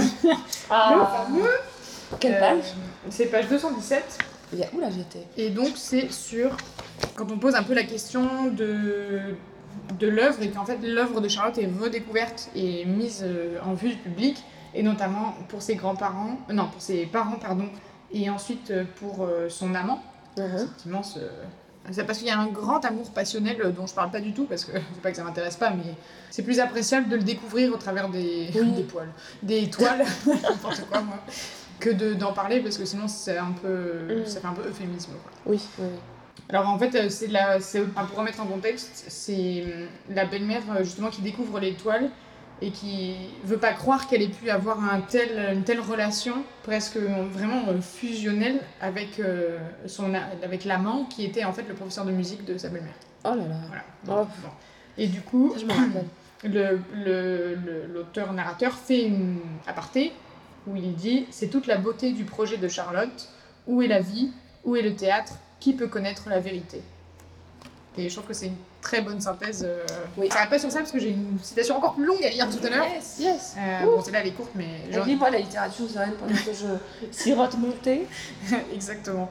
fameux. 0.70 1.50
Quelle 2.20 2.36
Euh, 2.36 2.40
page 2.40 2.74
C'est 3.10 3.26
page 3.26 3.50
217. 3.50 4.20
Il 4.54 4.60
y 4.60 4.64
a 4.64 4.68
où 4.74 4.80
là 4.80 4.90
j'étais? 4.90 5.26
Et 5.38 5.50
donc, 5.50 5.72
c'est 5.76 6.12
sur. 6.12 6.56
Quand 7.16 7.30
on 7.32 7.38
pose 7.38 7.56
un 7.56 7.64
peu 7.64 7.74
la 7.74 7.84
question 7.84 8.46
de, 8.46 9.36
de 10.00 10.08
l'œuvre, 10.08 10.42
et 10.42 10.50
qu'en 10.52 10.66
fait, 10.66 10.78
l'œuvre 10.82 11.20
de 11.20 11.28
Charlotte 11.28 11.58
est 11.58 11.70
redécouverte 11.80 12.50
et 12.56 12.86
mise 12.86 13.22
euh, 13.28 13.60
en 13.66 13.74
vue 13.74 13.90
du 13.90 13.98
public, 13.98 14.42
et 14.74 14.82
notamment 14.82 15.34
pour 15.50 15.62
ses 15.62 15.76
grands-parents. 15.76 16.38
non, 16.54 16.68
pour 16.70 16.82
ses 16.82 17.06
parents, 17.06 17.36
pardon. 17.36 17.68
Et 18.14 18.30
ensuite 18.30 18.72
pour 18.96 19.28
son 19.50 19.74
amant. 19.76 20.02
Cette 20.38 20.86
immense. 20.86 21.18
C'est 21.92 22.04
parce 22.06 22.20
qu'il 22.20 22.28
y 22.28 22.32
a 22.32 22.40
un 22.40 22.48
grand 22.48 22.84
amour 22.86 23.12
passionnel 23.12 23.58
euh, 23.64 23.72
dont 23.72 23.86
je 23.88 23.94
parle 23.94 24.12
pas 24.12 24.20
du 24.22 24.34
tout, 24.34 24.46
parce 24.46 24.66
que 24.66 24.72
c'est 24.74 25.02
pas 25.02 25.12
que 25.12 25.18
ça 25.18 25.24
m'intéresse 25.24 25.56
pas, 25.56 25.70
mais 25.72 25.94
c'est 26.32 26.44
plus 26.44 26.60
appréciable 26.60 27.10
de 27.10 27.16
le 27.16 27.24
découvrir 27.24 27.74
au 27.74 27.78
travers 27.78 28.10
des, 28.10 28.50
Oui. 28.56 28.72
des 28.76 28.84
poils, 28.84 29.10
des 29.44 29.70
toiles, 29.70 30.04
n'importe 30.26 30.82
quoi, 30.90 31.02
moi, 31.02 31.18
que 31.80 31.90
de- 31.90 32.14
d'en 32.14 32.34
parler, 32.34 32.60
parce 32.62 32.78
que 32.78 32.86
sinon 32.86 33.08
c'est 33.08 33.38
un 33.38 33.52
peu, 33.62 34.22
Mm. 34.22 34.26
ça 34.26 34.40
fait 34.42 34.48
un 34.48 34.54
peu 34.54 34.68
euphémisme. 34.68 35.12
Quoi. 35.24 35.32
Oui, 35.46 35.62
oui. 35.80 35.86
Alors 36.50 36.68
en 36.70 36.78
fait, 36.78 36.94
euh, 36.96 37.10
c'est 37.10 37.82
pour 38.08 38.18
remettre 38.20 38.40
en 38.42 38.46
contexte, 38.46 39.06
c'est 39.08 39.64
euh, 39.66 39.86
la 40.10 40.26
belle-mère 40.26 40.62
euh, 40.78 40.84
justement 40.84 41.10
qui 41.10 41.22
découvre 41.22 41.60
les 41.60 41.74
toiles 41.74 42.10
et 42.62 42.72
qui 42.72 43.16
veut 43.44 43.58
pas 43.58 43.74
croire 43.74 44.08
qu'elle 44.08 44.22
ait 44.22 44.30
pu 44.30 44.50
avoir 44.50 44.82
un 44.84 45.02
tel, 45.02 45.54
une 45.54 45.64
telle 45.64 45.82
relation 45.82 46.36
presque 46.64 46.98
vraiment 46.98 47.68
euh, 47.68 47.82
fusionnelle 47.82 48.60
avec, 48.82 49.20
euh, 49.20 49.58
son, 49.88 50.14
avec 50.44 50.64
l'amant 50.64 51.04
qui 51.06 51.26
était 51.26 51.44
en 51.44 51.52
fait 51.54 51.68
le 51.68 51.74
professeur 51.74 52.06
de 52.06 52.12
musique 52.12 52.46
de 52.46 52.58
sa 52.58 52.70
belle-mère. 52.70 52.94
Oh 53.26 53.30
là 53.36 53.48
là. 53.48 53.56
Voilà. 53.68 53.84
Oh. 54.24 54.28
Bon. 54.42 54.50
Et 54.98 55.08
du 55.08 55.22
coup, 55.22 55.54
rappelle. 55.68 56.06
le, 56.46 56.80
le- 56.94 57.56
le- 57.56 57.86
l'auteur-narrateur 57.94 58.74
fait 58.74 59.04
une 59.04 59.40
aparté 59.68 60.14
où 60.68 60.76
il 60.76 60.96
dit 60.96 61.26
C'est 61.32 61.48
toute 61.50 61.68
la 61.68 61.78
beauté 61.78 62.12
du 62.14 62.24
projet 62.24 62.58
de 62.58 62.68
Charlotte. 62.68 63.30
Où 63.68 63.82
est 63.82 63.88
la 63.88 64.00
vie 64.00 64.32
Où 64.64 64.76
est 64.76 64.82
le 64.82 64.96
théâtre 64.96 65.34
Qui 65.60 65.74
peut 65.74 65.88
connaître 65.88 66.30
la 66.30 66.40
vérité? 66.40 66.82
Et 67.98 68.08
je 68.10 68.14
trouve 68.16 68.28
que 68.28 68.34
c'est 68.34 68.48
une 68.48 68.56
très 68.86 69.02
bonne 69.02 69.20
synthèse. 69.20 69.64
euh, 69.68 69.84
Oui. 70.16 70.30
S'arrête 70.32 70.50
pas 70.52 70.60
sur 70.60 70.72
ça 70.72 70.80
parce 70.80 70.92
que 70.92 71.00
j'ai 71.00 71.10
une 71.10 71.40
citation 71.42 71.76
encore 71.78 71.96
plus 71.96 72.06
longue 72.06 72.24
à 72.24 72.30
lire 72.30 72.48
tout 72.50 72.64
à 72.66 72.70
l'heure. 72.70 72.86
Yes, 72.94 73.16
yes. 73.20 73.56
Euh, 73.58 73.84
bon, 73.86 74.02
celle-là, 74.04 74.20
elle 74.22 74.28
est 74.28 74.32
courte, 74.32 74.52
mais 74.54 74.68
genre- 74.92 75.06
Lis-moi 75.06 75.32
la 75.32 75.40
littérature, 75.40 75.88
Zoran, 75.88 76.12
pendant 76.20 76.36
que 76.36 76.54
je 76.54 77.08
sirote 77.12 77.58
mon 77.58 77.72
thé. 77.72 78.08
Exactement. 78.74 79.30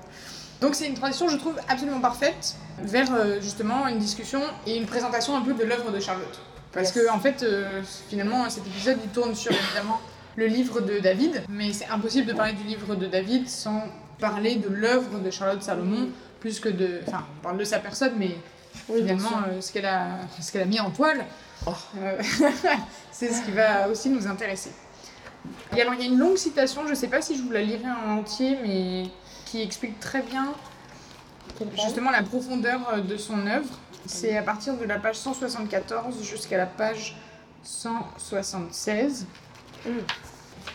Donc 0.61 0.74
c'est 0.74 0.86
une 0.88 0.94
transition, 0.94 1.28
je 1.28 1.36
trouve, 1.36 1.55
absolument 1.68 2.00
parfaite 2.00 2.57
vers 2.82 3.12
euh, 3.14 3.40
justement 3.40 3.86
une 3.86 3.98
discussion 3.98 4.40
et 4.66 4.76
une 4.76 4.86
présentation 4.86 5.36
un 5.36 5.42
peu 5.42 5.55
de 5.55 5.62
l'œuvre 5.64 5.90
de 5.92 6.00
Charlotte. 6.00 6.40
Parce 6.72 6.92
Yes. 6.94 7.05
que 7.07 7.11
en 7.12 7.20
fait, 7.20 7.42
euh, 7.44 7.82
finalement, 8.09 8.50
cet 8.50 8.66
épisode 8.66 8.98
il 9.05 9.11
tourne 9.11 9.34
sur 9.36 9.52
évidemment 9.52 10.00
le 10.36 10.46
livre 10.46 10.80
de 10.80 10.98
David, 10.98 11.42
mais 11.48 11.72
c'est 11.72 11.86
impossible 11.86 12.26
de 12.26 12.32
parler 12.32 12.55
du 12.55 12.64
livre 12.64 12.96
de 12.96 13.07
David 13.07 13.48
sans 13.48 13.84
parler 14.18 14.57
de 14.57 14.68
l'œuvre 14.68 15.20
de 15.20 15.30
Charlotte 15.30 15.62
Salomon, 15.62 16.09
plus 16.40 16.59
que 16.59 16.68
de, 16.68 17.00
enfin, 17.07 17.24
on 17.38 17.42
parle 17.44 17.59
de 17.59 17.64
sa 17.64 17.78
personne, 17.78 18.14
mais 18.18 18.36
Oui, 18.89 19.01
finalement 19.01 19.43
euh, 19.49 19.61
ce 19.61 19.72
qu'elle 19.72 19.87
a, 19.87 20.18
qu'elle 20.53 20.62
a 20.62 20.66
mis 20.66 20.81
en 20.81 20.91
toile, 20.91 21.25
Oh. 21.66 21.70
euh, 21.99 22.20
c'est 23.11 23.33
ce 23.33 23.43
qui 23.43 23.53
va 23.53 23.89
aussi 23.89 24.11
nous 24.11 24.27
intéresser. 24.27 24.70
Et 25.77 25.81
alors 25.81 25.95
il 25.95 26.01
y 26.01 26.03
a 26.05 26.07
une 26.07 26.18
longue 26.18 26.37
citation, 26.37 26.87
je 26.87 26.95
sais 26.95 27.09
pas 27.09 27.22
si 27.22 27.37
je 27.37 27.43
vous 27.43 27.51
la 27.51 27.62
lirai 27.62 27.89
en 28.07 28.18
entier, 28.18 28.59
mais 28.62 29.05
qui 29.47 29.62
explique 29.62 29.99
très 30.01 30.22
bien 30.22 30.53
justement 31.75 32.11
la 32.11 32.22
profondeur 32.22 32.81
euh, 32.93 33.01
de 33.01 33.16
son 33.16 33.47
œuvre. 33.47 33.68
C'est 34.07 34.37
à 34.37 34.43
partir 34.43 34.77
de 34.77 34.85
la 34.85 34.99
page 34.99 35.16
174 35.16 36.22
jusqu'à 36.22 36.59
la 36.59 36.66
page 36.66 37.16
176. 37.62 39.27
Mm. 39.87 39.91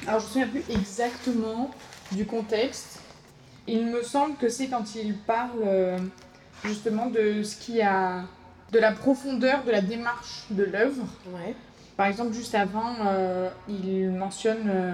Alors 0.08 0.20
je 0.20 0.26
me 0.26 0.30
souviens 0.30 0.47
plus 0.47 0.64
exactement 0.70 1.70
du 2.12 2.26
contexte. 2.26 3.00
Il 3.68 3.86
me 3.86 4.02
semble 4.02 4.36
que 4.38 4.50
c'est 4.50 4.68
quand 4.68 4.95
il 4.95 5.16
parle 5.16 6.00
justement 6.64 7.07
de 7.07 7.43
ce 7.43 7.55
qui 7.55 7.82
a 7.82 8.24
de 8.72 8.80
la 8.80 8.91
profondeur 8.91 9.64
de 9.64 9.72
la 9.72 9.82
démarche 9.82 10.45
de 10.51 10.64
l'œuvre. 10.64 11.05
Ouais. 11.28 11.55
Par 11.97 12.07
exemple, 12.07 12.34
juste 12.34 12.55
avant, 12.55 12.95
euh, 13.07 13.49
il 13.68 14.10
mentionne 14.12 14.70
euh, 14.70 14.93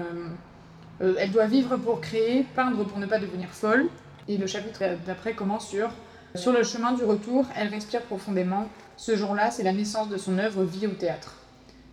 euh, 1.02 1.14
Elle 1.18 1.30
doit 1.30 1.46
vivre 1.46 1.76
pour 1.76 2.00
créer, 2.00 2.44
peindre 2.54 2.84
pour 2.84 2.98
ne 2.98 3.06
pas 3.06 3.18
devenir 3.18 3.48
folle. 3.50 3.88
Et 4.28 4.38
le 4.38 4.46
chapitre 4.46 4.82
d'après 5.06 5.34
commence 5.34 5.68
sur 5.68 5.90
Sur 6.34 6.52
le 6.52 6.64
chemin 6.64 6.92
du 6.92 7.04
retour, 7.04 7.46
elle 7.54 7.68
respire 7.68 8.02
profondément. 8.02 8.68
Ce 8.96 9.14
jour-là, 9.14 9.50
c'est 9.50 9.62
la 9.62 9.72
naissance 9.72 10.08
de 10.08 10.16
son 10.16 10.38
œuvre 10.38 10.64
Vie 10.64 10.86
au 10.86 10.90
théâtre. 10.90 11.36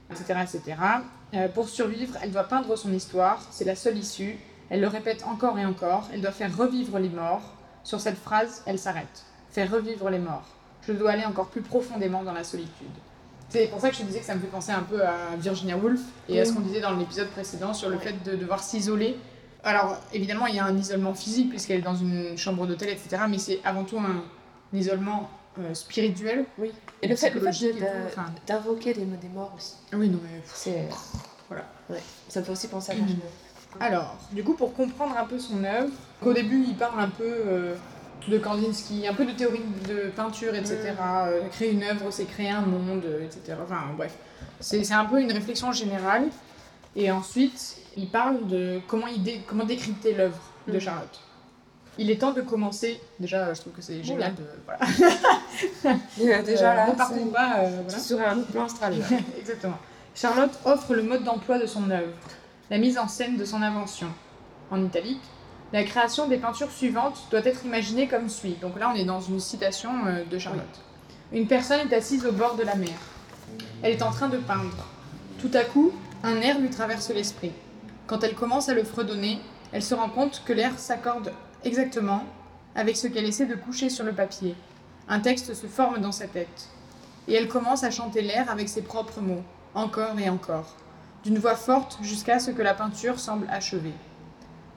Etc. 0.10 0.34
etc. 0.42 0.78
Pour 1.54 1.70
survivre, 1.70 2.16
elle 2.22 2.32
doit 2.32 2.44
peindre 2.44 2.76
son 2.76 2.92
histoire, 2.94 3.42
c'est 3.52 3.66
la 3.66 3.76
seule 3.76 3.98
issue. 3.98 4.38
Elle 4.70 4.82
le 4.82 4.88
répète 4.88 5.24
encore 5.26 5.58
et 5.60 5.66
encore. 5.66 6.10
Elle 6.14 6.22
doit 6.22 6.32
faire 6.32 6.56
revivre 6.56 6.98
les 7.00 7.10
morts. 7.10 7.54
Sur 7.84 8.00
cette 8.00 8.18
phrase, 8.18 8.64
elle 8.66 8.80
s'arrête. 8.80 9.26
Faire 9.54 9.72
revivre 9.72 10.10
les 10.10 10.20
morts. 10.20 10.44
Je 10.86 10.92
dois 10.94 11.12
aller 11.12 11.24
encore 11.26 11.48
plus 11.48 11.62
profondément 11.62 12.24
dans 12.24 12.34
la 12.34 12.44
solitude. 12.44 12.88
C'est 13.50 13.68
pour 13.68 13.80
ça 13.80 13.90
que 13.90 13.96
je 13.96 14.02
te 14.02 14.06
disais 14.06 14.20
que 14.20 14.26
ça 14.26 14.36
me 14.36 14.42
fait 14.42 14.48
penser 14.48 14.72
un 14.72 14.82
peu 14.82 15.02
à 15.06 15.36
Virginia 15.38 15.78
Woolf 15.78 16.02
et 16.28 16.42
à 16.42 16.46
ce 16.46 16.52
qu'on 16.54 16.60
disait 16.62 16.82
dans 16.82 16.92
l'épisode 16.96 17.30
précédent 17.30 17.74
sur 17.74 17.88
le 17.90 17.98
Ouais. 17.98 18.02
fait 18.04 18.24
de 18.30 18.36
devoir 18.36 18.62
s'isoler. 18.64 19.16
Alors 19.64 19.98
évidemment, 20.12 20.48
il 20.48 20.56
y 20.56 20.60
a 20.60 20.66
un 20.66 20.76
isolement 20.76 21.14
physique 21.14 21.50
puisqu'elle 21.52 21.80
est 21.80 21.84
dans 21.84 21.96
une 21.96 22.36
chambre 22.38 22.66
d'hôtel, 22.66 22.90
etc. 22.90 23.24
Mais 23.30 23.38
c'est 23.38 23.60
avant 23.64 23.84
tout 23.84 23.98
un, 24.00 24.24
un 24.74 24.78
isolement 24.78 25.30
euh, 25.60 25.74
spirituel. 25.76 26.46
Oui. 26.58 26.72
Et 27.04 27.08
le 27.08 27.16
fait, 27.16 27.30
le 27.30 27.40
fait 27.52 27.74
de- 27.74 27.80
d'invoquer 28.48 28.94
des, 28.96 29.06
morts 29.34 29.54
aussi. 29.56 29.76
Oui, 29.94 30.10
non, 30.10 30.20
mais 30.24 30.42
C'est. 30.52 30.90
Voilà. 31.48 31.64
Ouais. 31.92 32.02
Ça 32.28 32.40
me 32.40 32.46
fait 32.46 32.52
aussi 32.52 32.68
penser 32.68 32.92
à 32.94 32.96
Virginia. 32.96 33.22
Alors, 33.80 34.16
du 34.32 34.44
coup, 34.44 34.54
pour 34.56 34.74
comprendre 34.74 35.16
un 35.18 35.26
peu 35.26 35.38
son 35.38 35.64
œuvre, 35.64 35.92
qu'au 36.22 36.34
début, 36.34 36.64
il 36.68 36.76
parle 36.76 37.00
un 37.00 37.10
peu 37.10 37.24
euh, 37.24 37.76
de 38.28 38.38
Kandinsky, 38.38 39.08
un 39.08 39.14
peu 39.14 39.26
de 39.26 39.32
théorie 39.32 39.62
de 39.88 40.10
peinture, 40.16 40.56
etc. 40.56 40.94
Euh, 41.02 41.48
créer 41.50 41.72
une 41.72 41.84
œuvre, 41.84 42.10
c'est 42.12 42.26
créer 42.26 42.50
un 42.50 42.62
monde, 42.62 43.04
etc. 43.22 43.58
Enfin, 43.64 43.82
bref. 43.98 44.14
C'est 44.60 44.92
un 44.94 45.06
peu 45.06 45.20
une 45.22 45.32
réflexion 45.32 45.72
générale. 45.72 46.28
Et 46.96 47.12
ensuite, 47.12 47.78
il 47.98 48.08
parle 48.08 48.48
de 48.48 48.80
comment, 48.88 49.08
il 49.08 49.22
dé- 49.24 49.42
comment 49.48 49.66
décrypter 49.66 50.14
l'œuvre 50.14 50.38
de 50.68 50.74
Mhm. 50.74 50.80
Charlotte. 50.80 51.20
Il 51.98 52.10
est 52.10 52.18
temps 52.22 52.32
de 52.34 52.42
commencer. 52.42 53.00
Déjà, 53.20 53.54
je 53.54 53.62
trouve 53.62 53.74
que 53.74 53.82
c'est 53.82 54.04
génial 54.04 54.34
de. 54.36 54.44
Voilà. 54.66 54.80
Déjà 56.44 56.72
Euh, 56.72 56.76
là, 56.76 56.88
ne 56.88 56.94
partons 56.96 57.28
pas. 57.28 57.56
euh, 57.60 57.82
voilà. 57.84 58.00
sur 58.00 58.20
un 58.22 58.38
autre 58.38 58.52
plan 58.52 58.66
astral. 58.66 58.98
là. 59.00 59.06
Exactement. 59.40 59.78
Charlotte 60.16 60.52
offre 60.66 60.94
le 60.96 61.04
mode 61.04 61.24
d'emploi 61.24 61.60
de 61.60 61.66
son 61.66 61.90
œuvre, 61.90 62.12
la 62.70 62.78
mise 62.78 62.98
en 62.98 63.08
scène 63.08 63.38
de 63.38 63.46
son 63.46 63.62
invention. 63.62 64.08
En 64.72 64.84
italique, 64.84 65.22
la 65.74 65.84
création 65.84 66.28
des 66.28 66.38
peintures 66.38 66.72
suivantes 66.72 67.20
doit 67.32 67.44
être 67.44 67.66
imaginée 67.66 68.08
comme 68.08 68.30
suit. 68.30 68.56
Donc 68.62 68.80
là, 68.80 68.92
on 68.94 68.96
est 68.96 69.06
dans 69.06 69.22
une 69.22 69.40
citation 69.40 69.90
euh, 70.06 70.24
de 70.24 70.38
Charlotte. 70.38 70.82
Une 71.32 71.48
personne 71.48 71.80
est 71.80 71.96
assise 71.96 72.28
au 72.28 72.32
bord 72.32 72.56
de 72.56 72.64
la 72.64 72.76
mer. 72.76 72.94
Elle 73.82 73.94
est 73.94 74.04
en 74.04 74.12
train 74.12 74.30
de 74.30 74.38
peindre. 74.38 74.88
Tout 75.40 75.50
à 75.56 75.64
coup, 75.64 75.92
un 76.22 76.40
air 76.42 76.60
lui 76.60 76.70
traverse 76.70 77.10
l'esprit. 77.10 77.52
Quand 78.06 78.24
elle 78.24 78.36
commence 78.36 78.70
à 78.70 78.76
le 78.76 78.84
fredonner, 78.84 79.40
elle 79.72 79.82
se 79.82 79.96
rend 79.96 80.10
compte 80.10 80.44
que 80.46 80.54
l'air 80.54 80.78
s'accorde 80.78 81.34
exactement 81.64 82.24
avec 82.76 82.96
ce 82.96 83.08
qu'elle 83.08 83.26
essaie 83.26 83.48
de 83.48 83.56
coucher 83.56 83.90
sur 83.90 84.06
le 84.06 84.14
papier. 84.14 84.56
Un 85.08 85.22
texte 85.22 85.56
se 85.56 85.66
forme 85.66 85.98
dans 85.98 86.12
sa 86.12 86.28
tête. 86.28 86.70
Et 87.28 87.34
elle 87.34 87.48
commence 87.48 87.84
à 87.84 87.90
chanter 87.90 88.22
l'air 88.22 88.52
avec 88.52 88.70
ses 88.70 88.84
propres 88.84 89.22
mots, 89.22 89.44
encore 89.74 90.20
et 90.20 90.30
encore, 90.30 90.76
d'une 91.24 91.40
voix 91.40 91.56
forte 91.56 91.98
jusqu'à 92.04 92.38
ce 92.38 92.52
que 92.52 92.62
la 92.62 92.76
peinture 92.76 93.20
semble 93.20 93.48
achevée. 93.50 93.94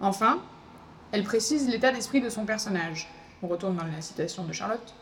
Enfin, 0.00 0.38
elle 1.16 1.24
précise 1.24 1.66
l'état 1.70 1.92
d'esprit 1.92 2.20
de 2.20 2.28
son 2.28 2.44
personnage. 2.44 3.08
On 3.42 3.46
retourne 3.48 3.74
dans 3.74 3.84
la 3.86 4.02
citation 4.02 4.44
de 4.44 4.52
Charlotte. 4.52 4.92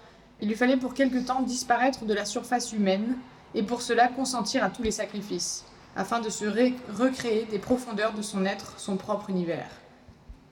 Il 0.41 0.47
lui 0.47 0.55
fallait 0.55 0.77
pour 0.77 0.95
quelque 0.95 1.19
temps 1.19 1.43
disparaître 1.43 2.05
de 2.05 2.15
la 2.15 2.25
surface 2.25 2.73
humaine 2.73 3.17
et 3.53 3.65
pour 3.65 3.83
cela 3.83 4.07
consentir 4.07 4.63
à 4.63 4.71
tous 4.71 4.85
les 4.85 4.93
sacrifices, 4.93 5.65
afin 5.97 6.21
de 6.21 6.29
se 6.31 6.45
ré- 6.45 6.75
recréer 6.97 7.47
des 7.47 7.59
profondeurs 7.59 8.13
de 8.15 8.23
son 8.23 8.45
être 8.45 8.79
son 8.79 8.97
propre 8.97 9.29
univers. 9.29 9.67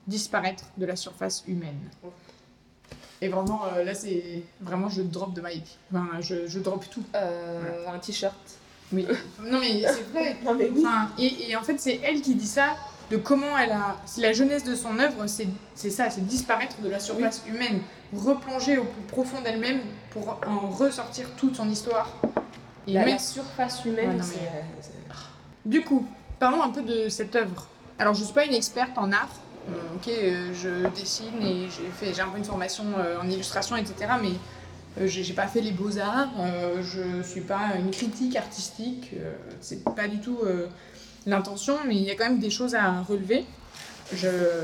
Disparaître 0.05 0.65
de 0.77 0.85
la 0.85 0.97
surface 0.97 1.45
humaine. 1.47 1.79
Et 3.21 3.29
vraiment, 3.29 3.61
euh, 3.73 3.85
là, 3.85 3.93
c'est 3.93 4.43
vraiment, 4.59 4.89
je 4.89 5.01
drop 5.01 5.33
de 5.33 5.39
vie. 5.47 5.63
Enfin, 5.93 6.19
je, 6.19 6.45
je 6.45 6.59
drop 6.59 6.83
tout. 6.89 7.03
Euh, 7.15 7.87
Un 7.87 7.99
t-shirt. 7.99 8.35
Oui. 8.91 9.07
non, 9.41 9.61
mais 9.61 9.81
c'est 9.87 10.03
vrai. 10.11 10.35
Non, 10.43 10.55
mais 10.55 10.69
oui. 10.69 10.83
Enfin, 10.85 11.09
et, 11.17 11.51
et 11.51 11.55
en 11.55 11.63
fait, 11.63 11.79
c'est 11.79 12.01
elle 12.03 12.19
qui 12.21 12.35
dit 12.35 12.47
ça, 12.47 12.75
de 13.11 13.17
comment 13.17 13.57
elle 13.57 13.71
a. 13.71 13.97
La 14.17 14.33
jeunesse 14.33 14.63
de 14.63 14.75
son 14.75 14.97
œuvre, 14.99 15.27
c'est 15.27 15.47
c'est 15.75 15.89
ça, 15.89 16.09
c'est 16.09 16.25
disparaître 16.25 16.81
de 16.81 16.89
la 16.89 16.99
surface 16.99 17.41
humaine, 17.47 17.81
replonger 18.15 18.77
au 18.77 18.85
plus 18.85 19.01
profond 19.07 19.41
d'elle-même 19.41 19.81
pour 20.11 20.39
en 20.47 20.69
ressortir 20.69 21.27
toute 21.37 21.55
son 21.55 21.69
histoire. 21.69 22.09
Et 22.87 22.93
La, 22.93 23.17
surface 23.17 23.85
humaine, 23.85 24.19
c'est. 24.21 24.35
mais- 24.41 24.51
c'est- 24.81 24.91
Du 25.65 25.81
coup, 25.83 26.05
parlons 26.39 26.61
un 26.61 26.69
peu 26.69 26.81
de 26.81 27.07
cette 27.09 27.35
œuvre. 27.35 27.67
Alors, 27.97 28.13
je 28.13 28.19
ne 28.21 28.25
suis 28.25 28.33
pas 28.33 28.45
une 28.45 28.53
experte 28.53 28.97
en 28.97 29.11
art. 29.11 29.29
Euh, 29.69 29.71
ok, 29.95 30.07
euh, 30.09 30.53
je 30.53 30.89
dessine 30.99 31.41
et 31.41 31.69
j'ai 31.69 31.89
fait, 31.97 32.13
j'ai 32.13 32.21
un 32.21 32.27
peu 32.27 32.37
une 32.37 32.43
formation 32.43 32.83
euh, 32.97 33.17
en 33.21 33.29
illustration, 33.29 33.77
etc. 33.77 33.95
Mais 34.21 34.31
euh, 34.99 35.07
j'ai 35.07 35.23
j'ai 35.23 35.33
pas 35.33 35.47
fait 35.47 35.61
les 35.61 35.71
beaux-arts. 35.71 36.27
euh, 36.37 36.83
je 36.83 37.25
suis 37.25 37.39
pas 37.41 37.75
une 37.79 37.91
critique 37.91 38.35
artistique. 38.35 39.11
euh, 39.17 39.31
c'est 39.61 39.81
pas 39.95 40.09
du 40.09 40.19
tout 40.19 40.39
euh, 40.43 40.67
l'intention, 41.25 41.77
mais 41.87 41.95
il 41.95 42.03
y 42.03 42.11
a 42.11 42.15
quand 42.15 42.25
même 42.25 42.39
des 42.39 42.49
choses 42.49 42.75
à 42.75 43.01
relever. 43.01 43.45
Je 44.13 44.63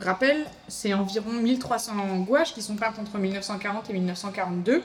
rappelle, 0.00 0.44
c'est 0.68 0.92
environ 0.94 1.32
1300 1.32 1.94
gouaches 2.20 2.54
qui 2.54 2.62
sont 2.62 2.76
peintes 2.76 2.98
entre 2.98 3.18
1940 3.18 3.90
et 3.90 3.92
1942. 3.94 4.82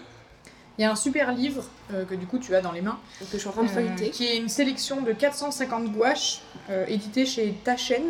Il 0.78 0.84
y 0.84 0.86
a 0.86 0.92
un 0.92 0.96
super 0.96 1.34
livre 1.34 1.66
euh, 1.94 2.06
que 2.06 2.16
du 2.16 2.26
coup 2.26 2.40
tu 2.40 2.56
as 2.56 2.62
dans 2.62 2.72
les 2.72 2.80
mains 2.82 2.98
que 3.20 3.26
je 3.34 3.38
suis 3.38 3.50
en 3.50 3.52
train 3.52 3.64
de 3.64 3.70
euh, 3.70 3.74
feuilleter. 3.74 4.12
qui 4.12 4.28
est 4.28 4.38
une 4.38 4.48
sélection 4.48 5.02
de 5.02 5.12
450 5.12 5.92
gouaches 5.92 6.40
euh, 6.70 6.86
éditées 6.88 7.26
chez 7.26 7.54
Taschen. 7.66 8.04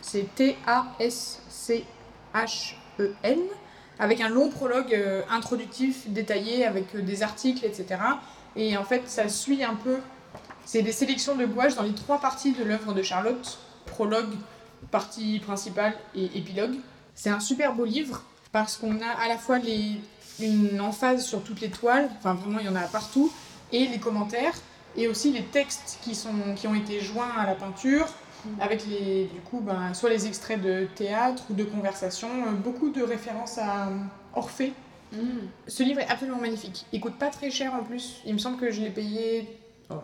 C'est 0.00 0.34
T-A-S-C-H-E-N. 0.34 1.84
Avec 3.98 4.20
un 4.20 4.28
long 4.28 4.48
prologue 4.48 4.92
euh, 4.94 5.22
introductif, 5.30 6.08
détaillé, 6.08 6.66
avec 6.66 6.96
des 6.96 7.22
articles, 7.22 7.64
etc. 7.64 8.00
Et 8.56 8.76
en 8.76 8.84
fait, 8.84 9.02
ça 9.06 9.28
suit 9.28 9.62
un 9.62 9.74
peu. 9.74 9.98
C'est 10.64 10.82
des 10.82 10.92
sélections 10.92 11.36
de 11.36 11.46
gouaches 11.46 11.74
dans 11.74 11.82
les 11.82 11.94
trois 11.94 12.20
parties 12.20 12.52
de 12.52 12.64
l'œuvre 12.64 12.92
de 12.94 13.02
Charlotte 13.02 13.58
prologue, 13.86 14.34
partie 14.90 15.38
principale 15.40 15.94
et 16.14 16.24
épilogue. 16.36 16.76
C'est 17.14 17.30
un 17.30 17.40
super 17.40 17.74
beau 17.74 17.84
livre 17.84 18.22
parce 18.52 18.76
qu'on 18.76 19.00
a 19.00 19.10
à 19.24 19.28
la 19.28 19.36
fois 19.36 19.58
les, 19.58 20.00
une 20.40 20.80
emphase 20.80 21.24
sur 21.24 21.42
toutes 21.42 21.60
les 21.60 21.70
toiles, 21.70 22.08
enfin 22.18 22.34
vraiment 22.34 22.58
il 22.60 22.66
y 22.66 22.68
en 22.68 22.76
a 22.76 22.82
partout, 22.82 23.32
et 23.72 23.86
les 23.86 23.98
commentaires, 23.98 24.54
et 24.96 25.08
aussi 25.08 25.32
les 25.32 25.42
textes 25.42 25.98
qui, 26.02 26.14
sont, 26.14 26.54
qui 26.56 26.66
ont 26.66 26.74
été 26.74 27.00
joints 27.00 27.32
à 27.36 27.46
la 27.46 27.54
peinture, 27.54 28.06
avec 28.60 28.86
les, 28.86 29.24
du 29.24 29.40
coup, 29.40 29.60
ben, 29.60 29.94
soit 29.94 30.10
les 30.10 30.26
extraits 30.26 30.60
de 30.60 30.86
théâtre 30.94 31.44
ou 31.50 31.54
de 31.54 31.64
conversation, 31.64 32.28
euh, 32.28 32.52
beaucoup 32.52 32.90
de 32.90 33.02
références 33.02 33.58
à 33.58 33.88
Orphée. 34.34 34.74
Mm. 35.12 35.18
Ce 35.66 35.82
livre 35.82 36.00
est 36.00 36.08
absolument 36.08 36.40
magnifique. 36.40 36.84
Il 36.92 37.00
coûte 37.00 37.16
pas 37.16 37.30
très 37.30 37.50
cher 37.50 37.74
en 37.74 37.82
plus. 37.82 38.20
Il 38.26 38.34
me 38.34 38.38
semble 38.38 38.58
que 38.58 38.70
je 38.70 38.82
l'ai 38.82 38.90
payé, 38.90 39.48
oh, 39.90 39.94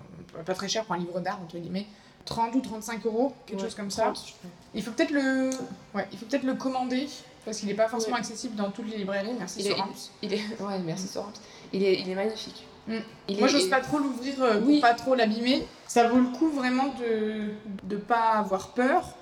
pas 0.44 0.54
très 0.54 0.68
cher 0.68 0.84
pour 0.84 0.94
un 0.94 0.98
livre 0.98 1.20
d'art, 1.20 1.40
entre 1.42 1.58
guillemets, 1.58 1.86
30 2.24 2.54
ou 2.54 2.60
35 2.60 3.04
euros, 3.06 3.34
quelque 3.46 3.58
Ouais, 3.60 3.64
chose 3.66 3.74
comme 3.74 3.90
ça. 3.90 4.04
30, 4.04 4.16
je 4.16 4.32
crois. 4.32 4.50
Il 4.74 4.82
faut 4.82 4.90
peut-être 4.92 5.10
le, 5.10 5.50
ouais, 5.94 6.06
il 6.12 6.18
faut 6.18 6.26
peut-être 6.26 6.44
le 6.44 6.54
commander 6.54 7.08
parce 7.44 7.58
qu'il 7.58 7.68
n'est 7.68 7.74
pas 7.74 7.88
forcément 7.88 8.14
Ouais. 8.14 8.20
accessible 8.20 8.54
dans 8.56 8.70
toutes 8.70 8.88
les 8.90 8.98
librairies. 8.98 9.32
Merci 9.38 9.60
Il 9.60 9.66
est-. 9.68 9.76
Il 10.22 10.34
est... 10.34 10.60
Ouais, 10.60 10.78
merci 10.84 11.06
Sorams. 11.08 11.32
Il 11.72 11.82
est, 11.82 12.00
il 12.00 12.08
est 12.10 12.14
magnifique. 12.14 12.66
Mm. 12.86 12.96
Il 13.28 13.38
Moi, 13.38 13.48
j'ose 13.48 13.68
pas 13.70 13.80
trop 13.80 13.98
l'ouvrir 13.98 14.34
euh, 14.42 14.58
pour 14.58 14.68
Oui. 14.68 14.80
pas 14.80 14.94
trop 14.94 15.14
l'abîmer. 15.14 15.66
Ça 15.86 16.08
vaut 16.08 16.18
le 16.18 16.28
coup 16.28 16.50
vraiment 16.50 16.94
de 17.00 17.50
de 17.84 17.96
pas 17.96 18.32
avoir 18.32 18.68
peur, 18.68 19.14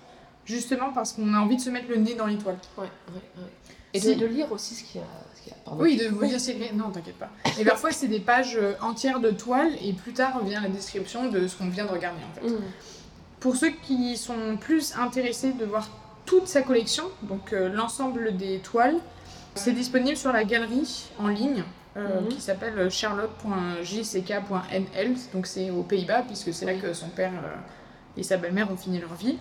justement 0.45 0.93
parce 0.93 1.13
qu'on 1.13 1.33
a 1.35 1.39
envie 1.39 1.57
de 1.57 1.61
se 1.61 1.71
mettre 1.71 1.89
le 1.89 1.97
nez 1.97 2.15
dans 2.15 2.27
l'étoile. 2.27 2.59
Ouais, 2.77 2.85
ouais, 2.85 3.15
ouais. 3.37 3.51
Et 3.95 4.01
de, 4.01 4.15
de 4.15 4.27
lire 4.27 4.51
aussi 4.53 4.75
ce 4.75 4.85
qu'il 4.85 5.01
y 5.01 5.05
a. 5.05 5.07
Ce 5.35 5.43
qu'il 5.43 5.53
y 5.53 5.55
a 5.55 5.59
pardon. 5.65 5.83
Oui, 5.83 5.97
de 5.97 6.09
vous 6.09 6.27
dire 6.27 6.41
c'est. 6.41 6.73
Non, 6.75 6.91
t'inquiète 6.91 7.17
pas. 7.19 7.31
Et 7.59 7.65
parfois, 7.65 7.91
c'est 7.91 8.09
des 8.09 8.21
pages 8.21 8.57
euh, 8.57 8.75
entières 8.83 9.21
de 9.21 9.31
toile 9.31 9.71
et 9.83 9.93
plus 9.93 10.13
tard 10.13 10.43
vient 10.45 10.61
la 10.61 10.69
description 10.69 11.31
de 11.31 11.47
ce 11.47 11.57
qu'on 11.57 11.69
vient 11.69 11.87
de 11.87 11.91
regarder 11.91 12.21
en 12.31 12.41
fait. 12.41 12.49
Mm. 12.51 12.61
Pour 13.41 13.57
ceux 13.57 13.71
qui 13.71 14.17
sont 14.17 14.57
plus 14.61 14.95
intéressés 14.97 15.53
de 15.53 15.65
voir 15.65 15.89
toute 16.27 16.49
sa 16.49 16.63
collection, 16.63 17.05
donc 17.23 17.53
euh, 17.53 17.69
l'ensemble 17.69 18.37
des 18.37 18.59
toiles, 18.59 18.97
c'est 19.55 19.73
disponible 19.73 20.17
sur 20.17 20.33
la 20.33 20.45
galerie 20.45 21.05
en 21.19 21.29
ligne 21.29 21.65
euh, 21.97 22.21
Mhm. 22.21 22.29
qui 22.29 22.41
s'appelle 22.41 22.91
charlotte.jck.nl. 22.91 25.15
Donc 25.33 25.47
c'est 25.47 25.71
aux 25.71 25.83
Pays-Bas 25.83 26.23
puisque 26.27 26.53
c'est 26.53 26.67
là 26.67 26.75
que 26.75 26.93
son 26.93 27.09
père 27.09 27.33
euh, 27.33 27.57
et 28.17 28.23
sa 28.23 28.37
belle-mère 28.37 28.71
ont 28.71 28.77
fini 28.77 28.99
leur 29.01 29.15
vie. 29.15 29.39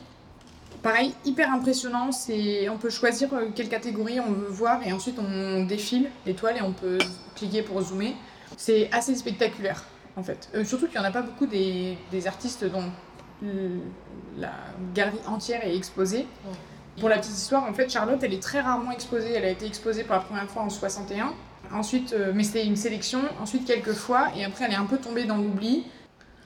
Pareil, 0.83 1.13
hyper 1.25 1.51
impressionnant. 1.51 2.11
C'est, 2.11 2.69
on 2.69 2.77
peut 2.77 2.89
choisir 2.89 3.33
euh, 3.33 3.47
quelle 3.53 3.69
catégorie 3.69 4.19
on 4.19 4.31
veut 4.31 4.47
voir 4.47 4.85
et 4.85 4.93
ensuite 4.93 5.17
on 5.19 5.65
défile 5.65 6.09
les 6.25 6.33
toiles 6.33 6.57
et 6.57 6.61
on 6.61 6.73
peut 6.73 6.97
cliquer 7.35 7.61
pour 7.61 7.81
zoomer. 7.81 8.15
C'est 8.55 8.89
assez 8.91 9.15
spectaculaire 9.15 9.83
en 10.15 10.23
fait. 10.23 10.49
Euh, 10.55 10.63
surtout 10.63 10.87
qu'il 10.87 10.99
n'y 10.99 11.05
en 11.05 11.09
a 11.09 11.11
pas 11.11 11.21
beaucoup 11.21 11.45
des, 11.45 11.97
des 12.11 12.27
artistes 12.27 12.65
dont 12.65 12.91
la 14.37 14.51
galerie 14.95 15.19
entière 15.27 15.63
est 15.63 15.75
exposée. 15.75 16.25
Pour 16.99 17.09
la 17.09 17.17
petite 17.19 17.37
histoire, 17.37 17.63
en 17.63 17.73
fait, 17.73 17.91
Charlotte, 17.91 18.19
elle 18.23 18.33
est 18.33 18.41
très 18.41 18.59
rarement 18.59 18.91
exposée. 18.91 19.31
Elle 19.33 19.45
a 19.45 19.49
été 19.49 19.67
exposée 19.67 20.03
pour 20.03 20.15
la 20.15 20.21
première 20.21 20.49
fois 20.49 20.63
en 20.63 20.69
61. 20.69 21.33
Ensuite, 21.71 22.13
euh, 22.13 22.31
mais 22.33 22.43
c'était 22.43 22.65
une 22.65 22.75
sélection. 22.75 23.19
Ensuite, 23.39 23.65
quelques 23.65 23.93
fois. 23.93 24.29
Et 24.35 24.43
après, 24.43 24.65
elle 24.65 24.71
est 24.71 24.77
un 24.77 24.85
peu 24.85 24.97
tombée 24.97 25.25
dans 25.25 25.37
l'oubli. 25.37 25.85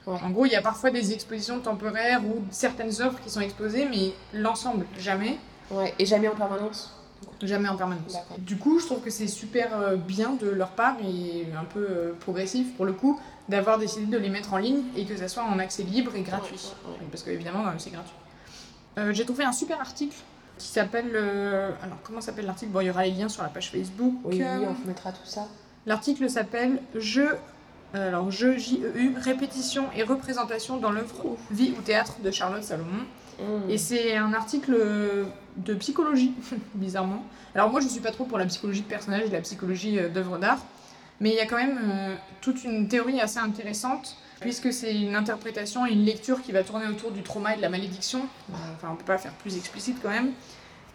En 0.06 0.30
gros, 0.30 0.46
il 0.46 0.52
y 0.52 0.56
a 0.56 0.62
parfois 0.62 0.90
des 0.90 1.12
expositions 1.12 1.60
temporaires 1.60 2.22
ou 2.24 2.42
certaines 2.50 3.00
œuvres 3.00 3.20
qui 3.20 3.30
sont 3.30 3.40
exposées, 3.40 3.86
mais 3.88 4.12
l'ensemble, 4.32 4.84
jamais. 4.98 5.38
Ouais, 5.70 5.94
et 5.98 6.06
jamais 6.06 6.28
en 6.28 6.34
permanence. 6.34 6.92
Jamais 7.40 7.68
en 7.68 7.76
permanence. 7.76 8.16
Du 8.38 8.56
coup, 8.56 8.78
je 8.80 8.86
trouve 8.86 9.00
que 9.00 9.10
c'est 9.10 9.26
super 9.28 9.76
euh, 9.80 9.96
bien 9.96 10.30
de 10.40 10.48
leur 10.48 10.70
part 10.70 10.96
et 11.04 11.46
un 11.58 11.64
peu 11.64 11.86
euh, 11.88 12.12
progressif 12.20 12.74
pour 12.76 12.84
le 12.84 12.92
coup 12.92 13.18
d'avoir 13.48 13.78
décidé 13.78 14.06
de 14.06 14.16
les 14.18 14.28
mettre 14.28 14.52
en 14.54 14.58
ligne 14.58 14.82
et 14.96 15.04
que 15.04 15.16
ça 15.16 15.28
soit 15.28 15.42
en 15.44 15.58
accès 15.58 15.82
libre 15.82 16.14
et 16.16 16.22
gratuit. 16.22 16.54
Ouais, 16.84 16.90
ouais, 16.92 16.98
ouais. 17.00 17.06
Parce 17.10 17.22
qu'évidemment, 17.22 17.64
c'est 17.78 17.90
gratuit. 17.90 18.14
Euh, 18.98 19.12
J'ai 19.12 19.24
trouvé 19.24 19.44
un 19.44 19.52
super 19.52 19.80
article 19.80 20.16
qui 20.58 20.66
s'appelle. 20.68 21.10
euh, 21.14 21.70
alors, 21.82 21.98
comment 22.04 22.20
s'appelle 22.20 22.46
l'article? 22.46 22.70
Bon, 22.72 22.80
il 22.80 22.86
y 22.86 22.90
aura 22.90 23.04
les 23.04 23.12
liens 23.12 23.28
sur 23.28 23.42
la 23.42 23.48
page 23.48 23.70
Facebook. 23.70 24.14
Oui, 24.24 24.36
oui, 24.36 24.42
Euh, 24.42 24.58
on 24.68 24.72
vous 24.72 24.86
mettra 24.86 25.10
tout 25.12 25.24
ça. 25.24 25.46
L'article 25.86 26.28
s'appelle 26.30 26.80
Je. 26.94 27.22
Alors, 27.94 28.30
je, 28.30 28.56
J-E-U, 28.56 29.14
répétition 29.18 29.84
et 29.96 30.02
représentation 30.02 30.78
dans 30.78 30.90
l'œuvre 30.90 31.36
Vie 31.50 31.74
ou 31.78 31.82
théâtre 31.82 32.16
de 32.24 32.30
Charlotte 32.30 32.62
Salomon. 32.62 33.04
Mm. 33.38 33.70
Et 33.70 33.78
c'est 33.78 34.16
un 34.16 34.32
article 34.32 34.74
euh, 34.78 35.24
de 35.56 35.74
psychologie, 35.74 36.32
bizarrement. 36.74 37.24
Alors 37.54 37.70
moi, 37.70 37.80
je 37.80 37.88
suis 37.88 38.00
pas 38.00 38.10
trop 38.10 38.24
pour 38.24 38.38
la 38.38 38.46
psychologie 38.46 38.82
de 38.82 38.86
personnage 38.86 39.22
et 39.26 39.30
la 39.30 39.40
psychologie 39.40 39.98
euh, 39.98 40.08
d'œuvre 40.08 40.38
d'art, 40.38 40.64
mais 41.20 41.30
il 41.30 41.36
y 41.36 41.40
a 41.40 41.46
quand 41.46 41.56
même 41.56 41.78
euh, 41.82 42.14
toute 42.40 42.64
une 42.64 42.88
théorie 42.88 43.20
assez 43.20 43.38
intéressante, 43.38 44.16
puisque 44.40 44.72
c'est 44.72 44.94
une 44.94 45.14
interprétation 45.14 45.86
et 45.86 45.92
une 45.92 46.04
lecture 46.04 46.42
qui 46.42 46.52
va 46.52 46.62
tourner 46.62 46.86
autour 46.88 47.10
du 47.10 47.22
trauma 47.22 47.54
et 47.54 47.56
de 47.58 47.62
la 47.62 47.68
malédiction. 47.68 48.20
Euh, 48.50 48.54
Enfin, 48.76 48.88
on 48.92 48.96
peut 48.96 49.04
pas 49.04 49.18
faire 49.18 49.32
plus 49.34 49.56
explicite 49.56 49.98
quand 50.02 50.10
même. 50.10 50.32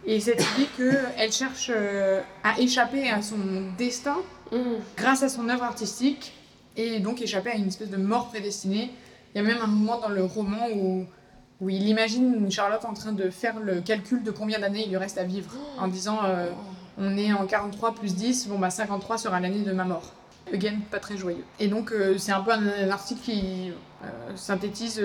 Et 0.04 0.20
cette 0.20 0.40
idée 0.40 0.68
qu'elle 0.76 1.32
cherche 1.32 1.70
euh, 1.74 2.20
à 2.44 2.58
échapper 2.60 3.10
à 3.10 3.20
son 3.22 3.36
destin 3.76 4.16
Mm. 4.52 4.80
grâce 4.96 5.22
à 5.22 5.28
son 5.28 5.48
œuvre 5.48 5.64
artistique 5.64 6.32
et 6.78 7.00
donc 7.00 7.20
échapper 7.20 7.50
à 7.50 7.56
une 7.56 7.66
espèce 7.66 7.90
de 7.90 7.96
mort 7.96 8.28
prédestinée. 8.28 8.90
Il 9.34 9.42
y 9.42 9.44
a 9.44 9.46
même 9.46 9.60
un 9.62 9.66
moment 9.66 9.98
dans 10.00 10.08
le 10.08 10.24
roman 10.24 10.68
où, 10.74 11.04
où 11.60 11.68
il 11.68 11.86
imagine 11.88 12.50
Charlotte 12.50 12.84
en 12.84 12.94
train 12.94 13.12
de 13.12 13.28
faire 13.30 13.58
le 13.60 13.80
calcul 13.80 14.22
de 14.22 14.30
combien 14.30 14.60
d'années 14.60 14.84
il 14.84 14.90
lui 14.90 14.96
reste 14.96 15.18
à 15.18 15.24
vivre 15.24 15.50
en 15.78 15.88
disant 15.88 16.20
euh, 16.24 16.48
on 16.96 17.16
est 17.18 17.32
en 17.32 17.46
43 17.46 17.94
plus 17.94 18.14
10, 18.14 18.48
bon 18.48 18.58
bah 18.58 18.70
53 18.70 19.18
sera 19.18 19.40
l'année 19.40 19.62
de 19.64 19.72
ma 19.72 19.84
mort. 19.84 20.14
Again, 20.54 20.76
pas 20.90 21.00
très 21.00 21.16
joyeux. 21.16 21.44
Et 21.60 21.66
donc 21.66 21.92
euh, 21.92 22.16
c'est 22.16 22.32
un 22.32 22.40
peu 22.40 22.52
un, 22.52 22.62
un 22.62 22.90
article 22.90 23.20
qui 23.22 23.72
euh, 24.04 24.06
synthétise 24.36 25.02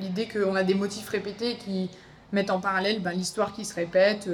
l'idée 0.00 0.26
qu'on 0.26 0.56
a 0.56 0.64
des 0.64 0.74
motifs 0.74 1.08
répétés 1.10 1.56
qui 1.56 1.90
mettent 2.32 2.50
en 2.50 2.60
parallèle 2.60 3.00
ben, 3.00 3.12
l'histoire 3.12 3.52
qui 3.52 3.64
se 3.64 3.74
répète, 3.74 4.28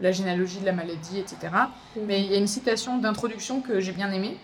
la 0.00 0.12
généalogie 0.12 0.58
de 0.58 0.66
la 0.66 0.72
maladie, 0.72 1.18
etc. 1.18 1.36
Mm. 1.96 2.00
Mais 2.06 2.20
il 2.20 2.30
y 2.30 2.34
a 2.34 2.38
une 2.38 2.46
citation 2.46 2.98
d'introduction 2.98 3.62
que 3.62 3.80
j'ai 3.80 3.92
bien 3.92 4.12
aimée. 4.12 4.36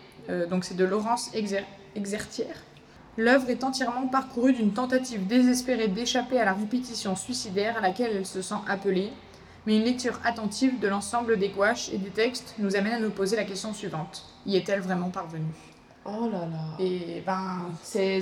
Donc 0.48 0.64
c'est 0.64 0.76
de 0.76 0.84
Laurence 0.84 1.30
Exer- 1.34 1.64
Exertière. 1.94 2.56
L'œuvre 3.18 3.50
est 3.50 3.62
entièrement 3.62 4.06
parcourue 4.06 4.54
d'une 4.54 4.72
tentative 4.72 5.26
désespérée 5.26 5.88
d'échapper 5.88 6.40
à 6.40 6.46
la 6.46 6.54
répétition 6.54 7.14
suicidaire 7.14 7.76
à 7.76 7.80
laquelle 7.80 8.16
elle 8.16 8.26
se 8.26 8.40
sent 8.40 8.54
appelée. 8.66 9.12
Mais 9.66 9.76
une 9.76 9.84
lecture 9.84 10.18
attentive 10.24 10.80
de 10.80 10.88
l'ensemble 10.88 11.38
des 11.38 11.50
gouaches 11.50 11.90
et 11.92 11.98
des 11.98 12.10
textes 12.10 12.54
nous 12.58 12.74
amène 12.74 12.94
à 12.94 12.98
nous 12.98 13.10
poser 13.10 13.36
la 13.36 13.44
question 13.44 13.72
suivante. 13.74 14.24
Y 14.46 14.56
est-elle 14.56 14.80
vraiment 14.80 15.10
parvenue? 15.10 15.52
Oh 16.04 16.28
là 16.32 16.46
là. 16.46 16.76
Et 16.80 17.22
ben, 17.24 17.66
C'est 17.82 18.18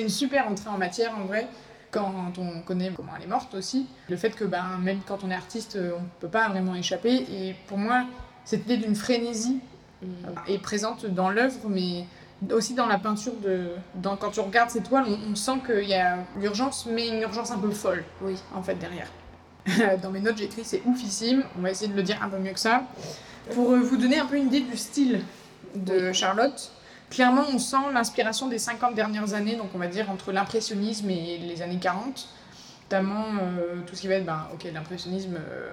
une 0.00 0.08
super 0.08 0.48
entrée 0.48 0.70
en 0.70 0.78
matière 0.78 1.16
en 1.16 1.26
vrai 1.26 1.46
quand 1.90 2.12
on 2.38 2.60
connaît 2.62 2.90
comment 2.94 3.12
elle 3.16 3.24
est 3.24 3.28
morte 3.28 3.54
aussi. 3.54 3.86
Le 4.08 4.16
fait 4.16 4.30
que 4.30 4.44
ben, 4.44 4.78
même 4.82 5.00
quand 5.06 5.22
on 5.22 5.30
est 5.30 5.34
artiste, 5.34 5.76
euh, 5.76 5.92
on 5.96 6.02
peut 6.20 6.28
pas 6.28 6.48
vraiment 6.48 6.74
échapper. 6.74 7.14
Et 7.30 7.54
pour 7.66 7.78
moi, 7.78 8.04
cette 8.44 8.64
idée 8.64 8.78
d'une 8.78 8.96
frénésie 8.96 9.60
Mm. 10.00 10.06
euh, 10.26 10.52
est 10.54 10.58
présente 10.58 11.06
dans 11.06 11.30
l'œuvre, 11.30 11.68
mais 11.68 12.04
aussi 12.52 12.74
dans 12.74 12.86
la 12.86 12.98
peinture. 12.98 13.32
De, 13.42 13.68
dans, 13.94 14.16
quand 14.16 14.30
tu 14.30 14.40
regardes 14.40 14.70
ces 14.70 14.80
toiles, 14.82 15.04
on, 15.08 15.32
on 15.32 15.34
sent 15.34 15.60
qu'il 15.66 15.88
y 15.88 15.94
a 15.94 16.18
l'urgence, 16.40 16.86
mais 16.90 17.08
une 17.08 17.20
urgence 17.22 17.50
un 17.50 17.58
peu 17.58 17.70
folle 17.70 18.04
Oui. 18.22 18.36
en 18.54 18.62
fait 18.62 18.74
derrière. 18.76 19.08
Dans 20.02 20.10
mes 20.10 20.20
notes, 20.20 20.38
j'ai 20.38 20.44
écrit 20.44 20.62
c'est 20.64 20.82
oufissime. 20.86 21.44
On 21.58 21.62
va 21.62 21.70
essayer 21.70 21.90
de 21.90 21.96
le 21.96 22.02
dire 22.02 22.22
un 22.22 22.28
peu 22.28 22.38
mieux 22.38 22.52
que 22.52 22.60
ça. 22.60 22.84
Pour 23.54 23.72
euh, 23.72 23.80
vous 23.80 23.96
donner 23.96 24.18
un 24.18 24.26
peu 24.26 24.36
une 24.36 24.46
idée 24.46 24.60
du 24.60 24.76
style 24.76 25.20
de 25.74 26.12
Charlotte, 26.12 26.70
clairement 27.10 27.44
on 27.52 27.58
sent 27.58 27.76
l'inspiration 27.92 28.48
des 28.48 28.58
50 28.58 28.94
dernières 28.94 29.34
années, 29.34 29.56
donc 29.56 29.68
on 29.74 29.78
va 29.78 29.86
dire 29.86 30.10
entre 30.10 30.32
l'impressionnisme 30.32 31.10
et 31.10 31.38
les 31.38 31.60
années 31.60 31.78
40. 31.78 32.28
Notamment 32.90 33.26
euh, 33.42 33.82
tout 33.86 33.94
ce 33.94 34.00
qui 34.00 34.08
va 34.08 34.14
être, 34.14 34.24
ben, 34.24 34.46
ok, 34.54 34.66
l'impressionnisme, 34.72 35.34
euh, 35.36 35.70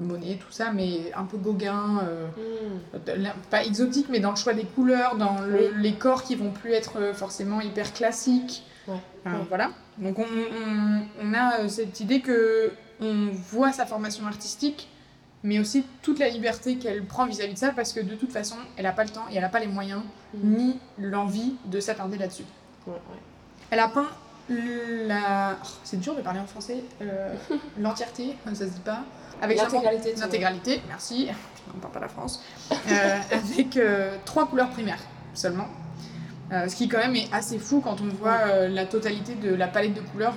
Monet, 0.00 0.38
tout 0.44 0.50
ça, 0.50 0.72
mais 0.72 1.12
un 1.16 1.22
peu 1.22 1.36
Gauguin, 1.36 2.00
euh, 2.02 2.26
Mm. 3.16 3.28
pas 3.48 3.64
exotique, 3.64 4.06
mais 4.10 4.18
dans 4.18 4.30
le 4.30 4.36
choix 4.36 4.54
des 4.54 4.64
couleurs, 4.64 5.16
dans 5.16 5.40
le- 5.40 5.54
Oui. 5.56 5.82
les 5.82 5.92
corps 5.94 6.24
qui 6.24 6.34
vont 6.34 6.50
plus 6.50 6.72
être 6.72 6.98
euh, 6.98 7.14
forcément 7.14 7.60
hyper 7.60 7.92
classiques. 7.92 8.64
Ouais. 8.88 8.96
Enfin, 9.24 9.36
Ouais. 9.38 9.44
Voilà. 9.48 9.70
Donc 9.98 10.18
on, 10.18 10.24
on- 10.24 11.02
on 11.22 11.34
a 11.34 11.68
cette 11.68 12.00
idée 12.00 12.20
que 12.22 12.72
on 13.00 13.28
voit 13.32 13.70
sa 13.72 13.86
formation 13.86 14.26
artistique, 14.26 14.88
mais 15.44 15.60
aussi 15.60 15.84
toute 16.02 16.18
la 16.18 16.28
liberté 16.28 16.76
qu'elle 16.78 17.04
prend 17.04 17.26
vis-à-vis 17.26 17.54
de 17.54 17.58
ça, 17.58 17.70
parce 17.70 17.92
que 17.92 18.00
de 18.00 18.16
toute 18.16 18.32
façon, 18.32 18.56
elle 18.76 18.82
n'a 18.84 18.92
pas 18.92 19.04
le 19.04 19.10
temps 19.10 19.26
et 19.30 19.36
elle 19.36 19.42
n'a 19.42 19.48
pas 19.48 19.60
les 19.60 19.68
moyens 19.68 20.02
Mm. 20.34 20.56
ni 20.56 20.78
l'envie 20.98 21.54
de 21.66 21.78
s'attarder 21.78 22.18
là-dessus. 22.18 22.44
Ouais. 22.88 22.94
Elle 23.70 23.78
a 23.78 23.86
peint 23.88 24.08
la. 24.48 25.56
oh, 25.62 25.66
c'est 25.84 25.98
dur 26.00 26.14
de 26.14 26.20
parler 26.22 26.40
en 26.40 26.46
français. 26.46 26.82
euh, 27.02 27.34
L'entièreté, 27.78 28.36
ça 28.46 28.54
se 28.54 28.64
dit 28.64 28.80
pas. 28.80 29.00
Avec 29.40 29.56
L'intégralité, 29.58 30.14
L'intégralité, 30.18 30.82
merci. 30.88 31.28
On 31.76 31.78
parle 31.78 31.92
pas 31.92 32.00
la 32.00 32.08
France. 32.08 32.42
Euh, 32.90 33.18
avec 33.32 33.76
euh, 33.76 34.16
trois 34.24 34.46
couleurs 34.46 34.70
primaires 34.70 35.00
seulement. 35.34 35.66
Euh, 36.52 36.66
ce 36.68 36.76
qui 36.76 36.88
quand 36.88 36.98
même 36.98 37.14
est 37.16 37.28
assez 37.32 37.58
fou 37.58 37.80
quand 37.82 38.00
on 38.00 38.08
voit 38.08 38.66
la 38.68 38.86
totalité 38.86 39.34
de 39.34 39.54
la 39.54 39.68
palette 39.68 39.92
de 39.94 40.00
couleurs. 40.00 40.34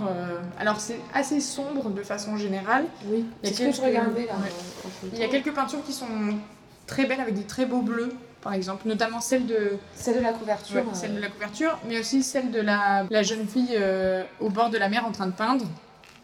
Alors 0.59 0.80
c'est 0.82 0.99
assez 1.14 1.39
sombre 1.39 1.89
de 1.89 2.03
façon 2.03 2.36
générale. 2.36 2.86
Oui, 3.05 3.26
Il 3.43 3.49
y 3.49 3.53
a 3.53 3.55
c'est 3.55 3.64
ce 3.64 3.70
que 3.70 3.76
je 3.76 3.82
quelques- 3.82 3.86
regardais 3.97 4.26
là. 4.26 4.34
ouais. 4.34 4.51
en- 4.84 4.88
en 5.07 5.09
Il 5.14 5.20
y 5.20 5.24
a 5.24 5.28
quelques 5.30 5.53
peintures 5.53 5.82
qui 5.86 5.93
sont 5.93 6.05
très 6.88 7.05
belles 7.05 7.22
avec 7.22 7.34
des 7.36 7.43
très 7.45 7.66
beaux 7.66 7.82
bleus, 7.82 8.14
par 8.41 8.53
exemple, 8.53 8.87
notamment 8.87 9.21
celle 9.21 9.45
de, 9.45 9.77
Celle 9.95 10.15
de 10.17 10.21
la 10.21 10.33
couverture. 10.33 10.77
Ouais, 10.77 10.93
celle 10.93 11.15
de 11.15 11.19
la 11.21 11.29
couverture, 11.29 11.77
mais 11.87 11.99
aussi 11.99 12.23
celle 12.23 12.51
de 12.51 12.59
la, 12.61 13.05
la 13.09 13.23
jeune 13.23 13.47
fille 13.47 13.69
euh, 13.73 14.23
au 14.39 14.49
bord 14.49 14.69
de 14.69 14.77
la 14.77 14.89
mer 14.89 15.05
en 15.05 15.11
train 15.11 15.27
de 15.27 15.31
peindre. 15.33 15.65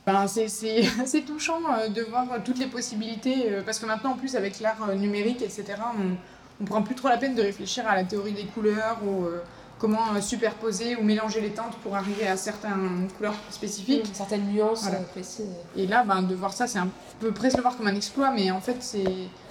Ben, 0.05 0.25
c'est 0.27 0.47
assez 1.01 1.21
touchant 1.21 1.59
euh, 1.79 1.89
de 1.89 2.01
voir 2.01 2.25
toutes 2.43 2.59
les 2.59 2.67
possibilités, 2.67 3.51
euh, 3.51 3.61
parce 3.63 3.77
que 3.79 3.85
maintenant, 3.85 4.11
en 4.11 4.15
plus, 4.17 4.35
avec 4.35 4.59
l'art 4.59 4.87
numérique, 4.95 5.41
etc., 5.41 5.65
on, 5.99 6.15
on 6.61 6.65
prend 6.65 6.81
plus 6.81 6.95
trop 6.95 7.07
la 7.09 7.17
peine 7.17 7.35
de 7.35 7.41
réfléchir 7.41 7.87
à 7.87 7.95
la 7.95 8.03
théorie 8.03 8.31
des 8.31 8.45
couleurs 8.45 8.97
ou 9.05 9.25
euh, 9.25 9.43
comment 9.77 10.19
superposer 10.21 10.95
ou 10.95 11.03
mélanger 11.03 11.39
les 11.39 11.51
teintes 11.51 11.75
pour 11.83 11.95
arriver 11.95 12.27
à 12.27 12.35
certaines 12.35 13.07
couleurs 13.15 13.35
spécifiques. 13.51 14.07
Une 14.07 14.15
certaine 14.15 14.47
nuance 14.47 14.81
Voilà. 14.83 14.99
précise. 15.01 15.45
Et 15.75 15.85
là, 15.85 16.03
ben, 16.03 16.23
de 16.23 16.33
voir 16.33 16.51
ça, 16.53 16.65
c'est 16.65 16.79
un 16.79 16.87
peu 17.19 17.31
presque 17.31 17.57
le 17.57 17.61
voir 17.61 17.77
comme 17.77 17.85
un 17.87 17.95
exploit, 17.95 18.31
mais 18.31 18.49
en 18.49 18.59
fait, 18.61 18.77
c'est 18.79 19.03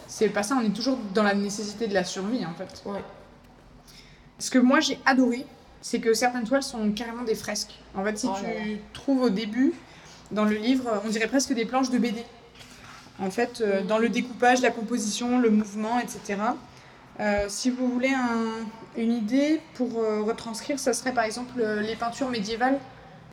c'est 0.06 0.28
pas 0.28 0.42
ça. 0.42 0.56
On 0.60 0.64
est 0.64 0.74
toujours 0.74 0.98
dans 1.14 1.22
la 1.22 1.34
nécessité 1.34 1.86
de 1.88 1.94
la 1.94 2.04
survie, 2.04 2.44
en 2.46 2.54
fait. 2.54 2.82
Ouais. 2.88 3.02
Ce 4.38 4.50
que 4.50 4.58
moi 4.58 4.80
j'ai 4.80 4.98
adoré, 5.06 5.46
c'est 5.80 6.00
que 6.00 6.12
certaines 6.14 6.44
toiles 6.44 6.62
sont 6.62 6.90
carrément 6.92 7.22
des 7.22 7.34
fresques. 7.34 7.78
En 7.94 8.04
fait, 8.04 8.18
si 8.18 8.26
Oh 8.28 8.34
tu 8.42 8.78
trouves 8.92 9.22
au 9.22 9.30
début, 9.30 9.72
dans 10.30 10.44
le 10.44 10.56
livre, 10.56 11.02
on 11.04 11.08
dirait 11.08 11.28
presque 11.28 11.52
des 11.54 11.64
planches 11.64 11.90
de 11.90 11.98
BD. 11.98 12.24
En 13.18 13.30
fait, 13.30 13.60
euh, 13.62 13.82
dans 13.82 13.98
le 13.98 14.08
découpage, 14.10 14.60
la 14.60 14.70
composition, 14.70 15.38
le 15.38 15.48
mouvement, 15.50 15.98
etc. 16.00 16.40
Euh, 17.18 17.46
si 17.48 17.70
vous 17.70 17.88
voulez 17.88 18.12
un- 18.12 18.66
une 18.98 19.12
idée 19.12 19.60
pour 19.74 20.00
euh, 20.00 20.20
retranscrire, 20.22 20.78
ça 20.78 20.92
serait 20.92 21.12
par 21.12 21.24
exemple 21.24 21.62
les 21.80 21.96
peintures 21.96 22.28
médiévales. 22.28 22.78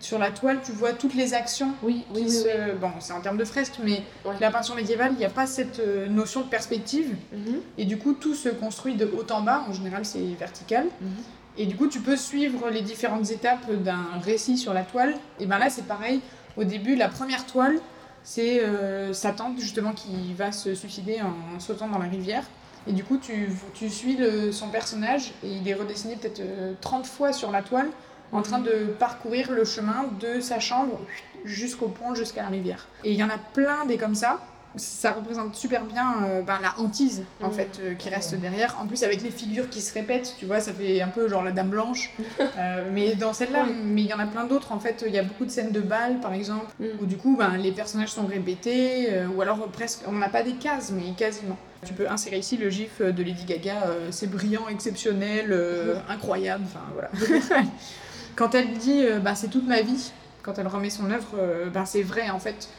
Sur 0.04 0.20
la 0.20 0.32
toile, 0.32 0.60
tu 0.66 0.74
vois 0.74 0.91
toutes 0.91 1.14
les 1.16 1.34
actions 1.34 1.70
Oui, 1.82 2.04
qui 2.14 2.20
oui, 2.20 2.26
oui. 2.28 2.32
se... 2.32 2.76
Bon, 2.76 2.91
c'est 2.99 3.14
en 3.14 3.22
termes 3.22 3.38
de 3.38 3.45
fresques, 3.45 3.76
mais 3.82 4.04
Ouais. 4.26 4.34
la 4.41 4.51
peinture 4.51 4.76
médiévale, 4.76 5.12
il 5.14 5.18
n'y 5.18 5.24
a 5.24 5.30
pas 5.30 5.47
cette 5.47 5.80
euh, 5.80 6.08
notion 6.10 6.41
de 6.41 6.47
perspective. 6.47 7.16
oui. 7.32 7.39
Mhm, 7.39 7.62
Et 7.78 7.86
du 7.86 7.97
coup, 7.97 8.12
tout 8.14 8.34
se 8.36 8.49
construit 8.49 8.95
de 8.95 9.06
haut 9.06 9.26
en 9.32 9.41
bas. 9.41 9.64
En 9.70 9.72
général, 9.72 10.04
c'est 10.04 10.20
vertical. 10.38 10.88
mhm. 10.99 11.10
Et 11.58 11.66
du 11.68 11.78
coup, 11.78 11.88
tu 11.88 12.01
peux 12.01 12.18
suivre 12.18 12.70
les 12.70 12.82
différentes 12.82 13.32
étapes 13.32 13.72
d'un 13.72 14.04
récit 14.22 14.58
sur 14.58 14.74
la 14.74 14.82
toile. 14.84 15.14
Et 15.39 15.45
ben 15.45 15.58
là, 15.58 15.70
c'est 15.70 15.86
pareil. 15.88 16.20
Au 16.58 16.66
début, 16.66 16.95
la 16.97 17.08
première 17.08 17.45
toile, 17.45 17.78
c'est 18.24 18.60
euh, 18.62 19.14
sa 19.14 19.32
tante 19.32 19.58
justement 19.60 19.93
qui 19.93 20.34
va 20.38 20.51
se 20.51 20.76
suicider 20.76 21.22
en 21.22 21.60
sautant 21.62 21.88
dans 21.88 21.99
la 21.99 22.10
rivière. 22.10 22.43
Et 22.88 22.91
du 22.91 23.06
coup, 23.06 23.18
tu, 23.18 23.49
tu 23.74 23.89
suis 23.89 24.18
le- 24.18 24.51
son 24.51 24.68
personnage 24.68 25.32
et 25.43 25.47
il 25.47 25.66
est 25.66 25.74
redessiné 25.76 26.18
peut-être 26.18 26.41
euh, 26.41 26.74
30 26.82 27.06
fois 27.06 27.32
sur 27.32 27.51
la 27.51 27.62
toile 27.62 27.88
en 28.34 28.41
train 28.41 28.59
de 28.59 28.88
parcourir 28.99 29.51
le 29.51 29.63
chemin 29.63 30.05
de 30.19 30.39
sa 30.41 30.59
chambre 30.59 30.99
jusqu'au 31.45 31.88
pont, 31.88 32.15
jusqu'à 32.15 32.41
la 32.41 32.47
rivière. 32.49 32.88
Et 33.03 33.11
il 33.11 33.17
y 33.17 33.23
en 33.23 33.29
a 33.29 33.38
plein 33.53 33.86
des 33.86 33.97
comme 33.97 34.15
ça. 34.15 34.39
Ça 34.75 35.11
représente 35.11 35.53
super 35.53 35.86
bien 35.86 36.15
euh, 36.23 36.41
ben, 36.41 36.57
la 36.59 36.73
hantise 36.79 37.25
en 37.43 37.49
Mhm. 37.49 37.53
fait 37.53 37.79
euh, 37.79 37.93
qui 37.93 38.09
reste 38.09 38.34
derrière. 38.34 38.75
En 38.81 38.88
plus 38.88 39.03
avec 39.03 39.21
les 39.21 39.29
figures 39.29 39.69
qui 39.69 39.81
se 39.81 39.93
répètent, 39.93 40.34
tu 40.39 40.47
vois, 40.47 40.61
ça 40.61 40.73
fait 40.73 40.99
un 40.99 41.09
peu 41.09 41.27
genre 41.29 41.43
la 41.43 41.51
Dame 41.51 41.69
Blanche. 41.69 42.11
Euh, 42.57 42.89
mais 42.91 43.13
dans 43.15 43.34
celle-là, 43.34 43.65
Oui. 43.67 43.73
mais 43.84 44.01
il 44.01 44.07
y 44.07 44.13
en 44.13 44.19
a 44.19 44.25
plein 44.25 44.45
d'autres. 44.45 44.71
En 44.71 44.79
fait, 44.79 45.03
il 45.07 45.13
y 45.13 45.19
a 45.19 45.23
beaucoup 45.23 45.45
de 45.45 45.51
scènes 45.51 45.71
de 45.71 45.79
bal 45.79 46.19
par 46.21 46.34
exemple 46.34 46.65
Mhm. 46.79 46.88
où 47.01 47.05
du 47.05 47.17
coup 47.17 47.36
ben, 47.38 47.55
les 47.57 47.71
personnages 47.71 48.09
sont 48.11 48.25
répétés 48.25 49.09
ou 49.36 49.41
alors 49.43 49.67
presque 49.67 49.99
on 50.07 50.13
n'a 50.13 50.29
pas 50.29 50.41
des 50.43 50.53
cases 50.53 50.91
mais 50.91 51.13
quasiment. 51.15 51.57
Tu 51.86 51.93
peux 51.93 52.09
insérer 52.09 52.38
ici 52.39 52.57
le 52.57 52.69
gif 52.71 52.99
de 53.01 53.23
Lady 53.23 53.43
Gaga, 53.45 53.75
c'est 54.11 54.29
brillant, 54.29 54.67
exceptionnel, 54.69 55.47
euh, 55.51 55.95
incroyable, 56.09 56.63
enfin 56.65 56.79
voilà. 56.93 57.09
quand 58.36 58.55
elle 58.55 58.77
dit 58.77 59.05
euh, 59.05 59.19
bah, 59.19 59.36
c'est 59.36 59.49
toute 59.49 59.67
ma 59.67 59.81
vie, 59.81 60.11
quand 60.41 60.57
elle 60.59 60.67
remet 60.67 60.89
son 60.89 61.09
œuvre, 61.11 61.36
euh, 61.38 61.69
bah, 61.69 61.86
c'est 61.86 62.03
vrai 62.03 62.29
en 62.29 62.39
fait. 62.39 62.69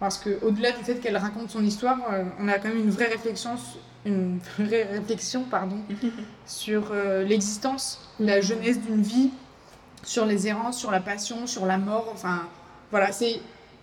Parce 0.00 0.18
qu'au-delà 0.18 0.72
du 0.72 0.82
fait 0.82 0.96
qu'elle 0.96 1.16
raconte 1.16 1.50
son 1.50 1.64
histoire, 1.64 1.98
euh, 2.12 2.24
on 2.40 2.48
a 2.48 2.58
quand 2.58 2.68
même 2.68 2.78
une 2.78 2.90
vraie 2.90 3.06
réflexion, 3.06 3.52
une 4.04 4.38
vraie 4.58 4.84
réflexion 4.84 5.44
pardon, 5.44 5.78
sur 6.46 6.90
euh, 6.92 7.22
l'existence, 7.22 8.00
la 8.18 8.40
jeunesse 8.40 8.80
d'une 8.80 9.02
vie, 9.02 9.30
sur 10.02 10.26
les 10.26 10.46
errances, 10.46 10.78
sur 10.78 10.90
la 10.90 11.00
passion, 11.00 11.46
sur 11.46 11.64
la 11.66 11.78
mort. 11.78 12.10
Enfin, 12.12 12.42
voilà, 12.90 13.12
c'est 13.12 13.40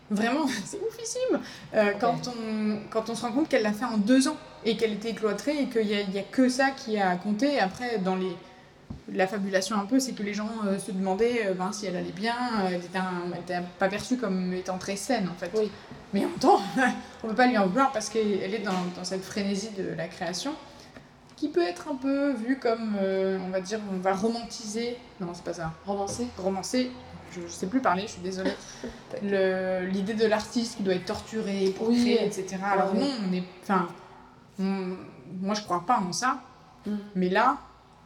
vraiment, 0.09 0.45
c'est 0.65 0.79
oufissime. 0.87 1.39
Euh, 1.73 1.93
quand, 1.99 2.27
on, 2.27 2.79
quand 2.89 3.09
on 3.09 3.15
se 3.15 3.21
rend 3.21 3.31
compte 3.31 3.49
qu'elle 3.49 3.63
l'a 3.63 3.73
fait 3.73 3.85
en 3.85 3.97
deux 3.97 4.27
ans 4.27 4.37
et 4.65 4.77
qu'elle 4.77 4.93
était 4.93 5.13
cloîtrée 5.13 5.57
et 5.59 5.67
qu'il 5.67 5.87
n'y 5.87 5.95
a, 5.95 6.21
a 6.21 6.23
que 6.29 6.49
ça 6.49 6.71
qui 6.71 6.99
a 6.99 7.15
compté. 7.15 7.59
Après, 7.59 7.97
dans 7.99 8.15
les, 8.15 8.35
la 9.13 9.27
fabulation 9.27 9.75
un 9.77 9.85
peu, 9.85 9.99
c'est 9.99 10.13
que 10.13 10.23
les 10.23 10.33
gens 10.33 10.49
euh, 10.65 10.79
se 10.79 10.91
demandaient 10.91 11.47
euh, 11.47 11.53
ben, 11.53 11.71
si 11.71 11.85
elle 11.85 11.95
allait 11.97 12.11
bien. 12.11 12.35
euh, 12.61 12.67
Elle 12.69 12.75
était, 12.85 12.97
un- 12.97 13.23
elle 13.33 13.39
était 13.41 13.59
pas 13.79 13.89
perçue 13.89 14.17
comme 14.17 14.53
étant 14.53 14.77
très 14.77 14.95
saine 14.95 15.29
en 15.29 15.35
fait. 15.37 15.51
Oui. 15.55 15.69
Mais 16.13 16.21
en 16.25 16.29
même 16.29 16.37
temps, 16.39 16.59
on 17.23 17.27
peut 17.29 17.35
pas 17.35 17.47
lui 17.47 17.57
en 17.57 17.67
vouloir 17.67 17.91
parce 17.91 18.09
qu'elle 18.09 18.53
est 18.53 18.63
dans, 18.63 18.71
dans 18.97 19.03
cette 19.03 19.23
frénésie 19.23 19.71
de 19.77 19.93
la 19.95 20.07
création 20.07 20.53
qui 21.35 21.47
peut 21.49 21.63
être 21.63 21.87
un 21.91 21.95
peu 21.95 22.33
vue 22.33 22.59
comme, 22.59 22.95
euh, 23.01 23.39
on 23.45 23.49
va 23.49 23.61
dire, 23.61 23.79
on 23.91 23.97
va 23.97 24.13
romantiser. 24.13 24.97
Non, 25.19 25.27
c'est 25.33 25.43
pas 25.43 25.53
ça. 25.53 25.71
Romancé. 25.87 26.27
Romancer, 26.37 26.91
je, 27.31 27.41
je 27.41 27.47
sais 27.47 27.65
plus 27.67 27.79
parler, 27.81 28.03
je 28.03 28.11
suis 28.11 28.21
désolée. 28.21 28.53
L'idée 29.23 30.13
de 30.13 30.25
l'artiste 30.25 30.77
qui 30.77 30.83
doit 30.83 30.93
être 30.95 31.05
torturé 31.05 31.73
pour 31.77 31.89
Oui. 31.89 31.99
créer, 32.01 32.25
etc. 32.25 32.57
Alors 32.63 32.93
Ouais. 32.93 32.99
non, 32.99 33.07
on 33.29 33.33
est. 33.33 33.43
Enfin, 33.63 33.87
moi 34.59 35.55
je 35.55 35.61
crois 35.63 35.83
pas 35.85 35.97
en 35.99 36.11
ça, 36.13 36.37
Mhm. 36.85 36.97
mais 37.15 37.29
là, 37.29 37.57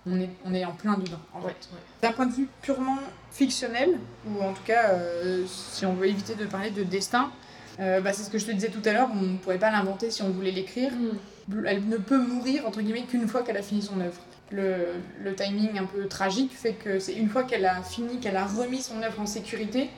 on 0.07 0.19
est, 0.19 0.29
on 0.45 0.53
est 0.53 0.65
en 0.65 0.71
plein 0.73 0.97
dedans, 0.97 1.19
en 1.33 1.41
Ouais, 1.41 1.49
fait. 1.49 1.69
D'un 2.01 2.11
point 2.13 2.25
de 2.27 2.33
vue 2.33 2.47
purement 2.61 2.97
fictionnel, 3.31 3.97
ou 4.27 4.41
en 4.43 4.53
tout 4.53 4.63
cas, 4.63 4.89
euh, 4.91 5.43
si 5.47 5.85
on 5.85 5.93
veut 5.93 6.07
éviter 6.07 6.35
de 6.35 6.45
parler 6.45 6.69
de 6.71 6.83
destin, 6.83 7.31
euh, 7.79 7.99
bah, 8.01 8.13
c'est 8.13 8.23
ce 8.23 8.29
que 8.29 8.37
je 8.37 8.45
te 8.45 8.51
disais 8.51 8.69
tout 8.69 8.81
à 8.87 8.93
l'heure, 8.93 9.09
on 9.13 9.21
ne 9.21 9.37
pourrait 9.37 9.57
pas 9.57 9.71
l'inventer 9.71 10.11
si 10.11 10.21
on 10.21 10.29
voulait 10.29 10.51
l'écrire. 10.51 10.91
Mhm. 10.93 11.65
Elle 11.67 11.87
ne 11.87 11.97
peut 11.97 12.17
mourir, 12.17 12.65
entre 12.67 12.81
guillemets, 12.81 13.03
qu'une 13.03 13.27
fois 13.27 13.43
qu'elle 13.43 13.57
a 13.57 13.61
fini 13.61 13.81
son 13.81 13.99
œuvre. 13.99 14.19
Le, 14.51 14.75
le 15.21 15.33
timing 15.35 15.77
un 15.79 15.85
peu 15.85 16.07
tragique 16.07 16.55
fait 16.55 16.73
que 16.73 16.99
c'est 16.99 17.13
une 17.13 17.29
fois 17.29 17.43
qu'elle 17.43 17.65
a 17.65 17.81
fini, 17.81 18.19
qu'elle 18.19 18.37
a 18.37 18.45
remis 18.45 18.81
son 18.81 19.01
œuvre 19.01 19.19
en 19.19 19.25
sécurité, 19.25 19.89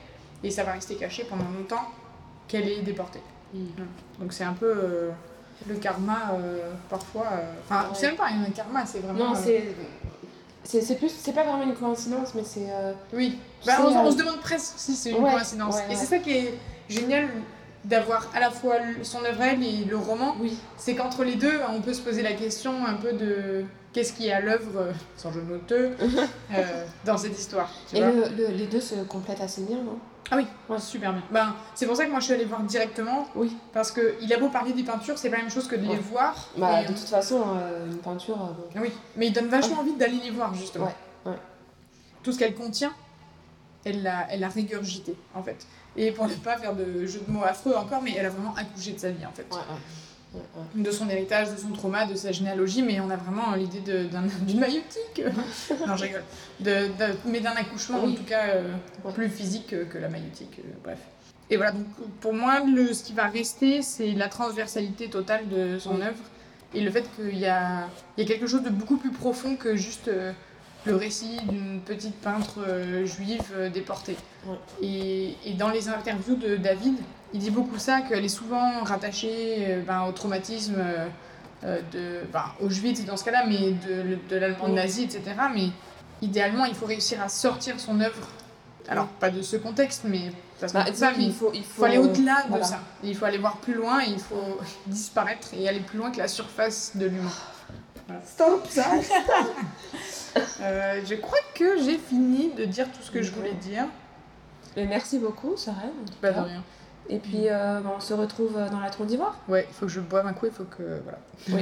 et 0.42 0.50
ça 0.50 0.64
va 0.64 0.72
rester 0.72 0.94
caché 0.96 1.24
pendant 1.28 1.48
longtemps, 1.50 1.86
qu'elle 2.48 2.66
est 2.68 2.80
déportée. 2.82 3.20
Mhm. 3.54 3.68
Donc 4.20 4.32
c'est 4.32 4.44
un 4.44 4.52
peu 4.54 4.66
euh, 4.66 5.10
le 5.66 5.74
karma, 5.76 6.32
euh, 6.34 6.70
parfois... 6.88 7.26
euh, 7.32 7.52
Enfin, 7.64 7.82
Ouais. 7.88 7.94
c'est 7.94 8.06
même 8.08 8.16
pas 8.16 8.26
un 8.26 8.50
karma, 8.50 8.84
c'est 8.86 9.00
vraiment... 9.00 9.30
Non, 9.30 9.32
euh, 9.32 9.38
c'est. 9.42 9.64
C'est 10.64 10.82
c'est 10.82 10.96
plus. 10.96 11.08
C'est 11.10 11.32
pas 11.32 11.44
vraiment 11.44 11.62
une 11.62 11.74
coïncidence, 11.74 12.34
mais 12.34 12.42
c'est. 12.44 12.66
Oui, 13.14 13.38
Bah, 13.64 13.76
sais, 13.76 13.82
on, 13.82 14.04
on 14.06 14.10
se 14.10 14.16
demande 14.16 14.40
presque 14.40 14.74
si 14.76 14.94
c'est 14.94 15.10
une 15.12 15.22
ouais, 15.24 15.32
coïncidence. 15.32 15.76
ouais, 15.76 15.86
Et 15.92 15.94
c'est 15.96 16.04
ça 16.04 16.18
qui 16.18 16.30
est 16.32 16.54
génial 16.90 17.28
d'avoir 17.84 18.28
à 18.34 18.40
la 18.40 18.50
fois 18.50 18.74
son 19.02 19.24
œuvre 19.24 19.40
elle 19.42 19.62
et 19.62 19.84
le 19.84 19.96
roman, 19.96 20.34
Oui. 20.40 20.58
c'est 20.76 20.94
qu'entre 20.94 21.24
les 21.24 21.36
deux, 21.36 21.58
on 21.74 21.80
peut 21.80 21.94
se 21.94 22.02
poser 22.02 22.20
la 22.22 22.32
question 22.34 22.84
un 22.84 22.94
peu 22.94 23.12
de 23.14 23.64
qu'est-ce 23.94 24.12
qui 24.12 24.26
est 24.28 24.32
à 24.32 24.40
l'œuvre, 24.40 24.88
sans 25.16 25.32
jeu 25.32 25.40
de 25.40 25.46
mots 25.46 25.60
dans 27.06 27.16
cette 27.16 27.38
histoire. 27.38 27.70
Tu 27.88 27.96
Et 27.96 28.00
vois 28.02 28.10
le, 28.10 28.36
le- 28.36 28.52
les 28.54 28.66
deux 28.66 28.80
se 28.80 28.96
complètent 29.04 29.40
assez 29.40 29.62
bien, 29.62 29.78
non? 29.78 29.98
Ah 30.30 30.36
oui, 30.36 30.46
ouais, 30.68 30.78
super 30.78 31.12
bien. 31.12 31.22
Ben, 31.30 31.54
c'est 31.74 31.86
pour 31.86 31.96
ça 31.96 32.04
que 32.04 32.10
moi 32.10 32.20
je 32.20 32.26
suis 32.26 32.34
allée 32.34 32.44
voir 32.44 32.60
directement, 32.62 33.26
Oui. 33.34 33.56
parce 33.72 33.90
qu'il 33.90 34.32
a 34.32 34.38
beau 34.38 34.48
parler 34.48 34.72
des 34.74 34.82
peintures, 34.82 35.16
c'est 35.16 35.30
pas 35.30 35.36
la 35.36 35.42
même 35.44 35.50
chose 35.50 35.66
que 35.68 35.76
de 35.76 35.86
les 35.86 35.96
voir. 35.96 36.48
Bah, 36.56 36.82
Et, 36.82 36.84
de 36.84 36.88
toute 36.92 37.08
façon, 37.08 37.42
euh, 37.56 37.86
une 37.86 37.98
peinture. 37.98 38.36
euh, 38.76 38.80
Oui, 38.80 38.92
mais 39.16 39.28
il 39.28 39.32
donne 39.32 39.48
vachement 39.48 39.80
envie 39.80 39.94
d'aller 39.94 40.18
les 40.22 40.30
voir 40.30 40.54
justement. 40.54 40.92
Ouais, 41.24 41.32
ouais. 41.32 41.38
Tout 42.22 42.32
ce 42.32 42.38
qu'elle 42.38 42.54
contient, 42.54 42.92
elle 43.84 44.02
l'a, 44.02 44.26
elle 44.30 44.44
a 44.44 44.48
régurgité 44.48 45.14
en 45.34 45.42
fait. 45.42 45.66
Et 45.96 46.12
pour 46.12 46.26
ne 46.28 46.34
pas 46.34 46.58
faire 46.58 46.74
de 46.74 47.06
jeu 47.06 47.22
de 47.26 47.32
mots 47.32 47.44
affreux 47.44 47.74
encore, 47.74 48.02
mais 48.02 48.12
elle 48.16 48.26
a 48.26 48.30
vraiment 48.30 48.54
accouché 48.54 48.92
de 48.92 48.98
sa 48.98 49.10
vie 49.10 49.24
en 49.24 49.32
fait. 49.32 49.46
Ouais. 49.50 49.62
De 50.74 50.90
son 50.90 51.08
héritage, 51.08 51.50
de 51.52 51.56
son 51.56 51.70
trauma, 51.70 52.04
de 52.04 52.14
sa 52.14 52.32
généalogie, 52.32 52.82
mais 52.82 53.00
on 53.00 53.08
a 53.08 53.16
vraiment 53.16 53.54
l'idée 53.54 53.80
d'une 54.42 54.60
maïotique. 54.60 55.22
non, 55.86 55.96
je 55.96 56.04
rigole. 56.04 56.22
De, 56.60 56.70
de- 56.70 57.16
mais 57.26 57.40
d'un 57.40 57.52
accouchement 57.52 58.00
Oui. 58.04 58.12
en 58.12 58.14
tout 58.14 58.24
cas 58.24 58.48
euh, 58.50 58.74
plus 59.14 59.30
physique 59.30 59.68
que, 59.68 59.84
que 59.84 59.96
la 59.98 60.08
maïotique, 60.08 60.58
euh, 60.58 60.68
bref. 60.84 60.98
Et 61.50 61.56
voilà, 61.56 61.72
donc 61.72 61.86
pour 62.20 62.34
moi, 62.34 62.60
le, 62.60 62.92
ce 62.92 63.02
qui 63.04 63.14
va 63.14 63.26
rester, 63.26 63.80
c'est 63.80 64.12
la 64.12 64.28
transversalité 64.28 65.08
totale 65.08 65.48
de 65.48 65.78
son 65.78 65.94
Oui. 65.96 66.02
œuvre 66.02 66.22
et 66.74 66.82
le 66.82 66.90
fait 66.90 67.04
qu'il 67.16 67.38
y 67.38 67.46
a, 67.46 67.88
il 68.18 68.22
y 68.22 68.26
a 68.26 68.28
quelque 68.28 68.46
chose 68.46 68.62
de 68.62 68.68
beaucoup 68.70 68.98
plus 68.98 69.10
profond 69.12 69.56
que 69.56 69.74
juste 69.76 70.08
euh, 70.08 70.32
le 70.84 70.96
récit 70.96 71.38
d'une 71.48 71.80
petite 71.80 72.14
peintre 72.20 72.60
euh, 72.66 73.04
juive 73.04 73.42
euh, 73.54 73.68
déportée. 73.68 74.16
Ouais. 74.46 74.56
Et, 74.80 75.36
et 75.44 75.54
dans 75.54 75.70
les 75.70 75.88
interviews 75.88 76.36
de 76.36 76.56
David, 76.56 76.96
il 77.32 77.40
dit 77.40 77.50
beaucoup 77.50 77.78
ça, 77.78 78.00
qu'elle 78.02 78.24
est 78.24 78.28
souvent 78.28 78.82
rattachée 78.84 79.56
euh, 79.58 79.82
ben, 79.82 80.04
au 80.04 80.12
traumatisme 80.12 80.82
de, 81.62 82.20
ben, 82.32 82.44
Auschwitz 82.60 83.04
dans 83.04 83.16
ce 83.16 83.24
cas-là, 83.24 83.44
mais 83.46 83.72
de, 83.72 84.18
de 84.28 84.36
l'Allemagne 84.36 84.74
nazie, 84.74 85.04
etc. 85.04 85.22
Mais 85.54 85.68
idéalement, 86.22 86.64
il 86.64 86.74
faut 86.74 86.86
réussir 86.86 87.20
à 87.20 87.28
sortir 87.28 87.78
son 87.80 88.00
œuvre. 88.00 88.28
Alors, 88.88 89.06
pas 89.06 89.28
de 89.28 89.42
ce 89.42 89.56
contexte, 89.56 90.02
mais 90.04 90.32
parce 90.60 90.72
Bah, 90.72 90.86
ça, 90.94 91.10
mais 91.10 91.24
qu'il 91.24 91.34
faut, 91.34 91.50
il 91.52 91.58
il 91.58 91.64
faut, 91.64 91.80
faut 91.80 91.84
aller 91.84 91.98
au-delà 91.98 92.44
de 92.48 92.62
ça. 92.62 92.80
Il 93.02 93.14
faut 93.14 93.26
aller 93.26 93.38
voir 93.38 93.58
plus 93.58 93.74
loin, 93.74 94.00
et 94.00 94.08
il 94.08 94.18
faut 94.18 94.58
disparaître 94.86 95.48
et 95.52 95.68
aller 95.68 95.80
plus 95.80 95.98
loin 95.98 96.10
que 96.10 96.18
la 96.18 96.28
surface 96.28 96.92
de 96.94 97.06
l'humain. 97.06 97.30
Stop 98.24 98.66
ça 98.70 98.86
Euh, 100.60 101.00
je 101.08 101.14
crois 101.14 101.38
que 101.54 101.80
j'ai 101.82 101.98
fini 101.98 102.50
de 102.54 102.64
dire 102.64 102.86
tout 102.90 103.02
ce 103.02 103.10
que 103.10 103.22
je 103.22 103.30
voulais 103.32 103.52
dire. 103.54 103.84
Mais 104.76 104.86
merci 104.86 105.18
beaucoup, 105.18 105.56
Sarah. 105.56 105.78
en 105.86 106.06
tout 106.06 106.14
Pas 106.20 106.30
de 106.30 106.34
cas. 106.34 106.42
rien. 106.42 106.62
Et 107.08 107.18
puis, 107.18 107.48
euh, 107.48 107.80
bah, 107.80 107.92
on 107.96 108.00
se 108.00 108.12
retrouve 108.12 108.56
euh, 108.56 108.68
dans 108.68 108.80
la 108.80 108.90
tour 108.90 109.06
d'ivoire. 109.06 109.36
Ouais, 109.48 109.66
il 109.68 109.74
faut 109.74 109.86
que 109.86 109.92
je 109.92 110.00
boive 110.00 110.26
un 110.26 110.32
coup, 110.34 110.46
il 110.46 110.52
faut 110.52 110.64
que. 110.64 111.00
Voilà. 111.02 111.18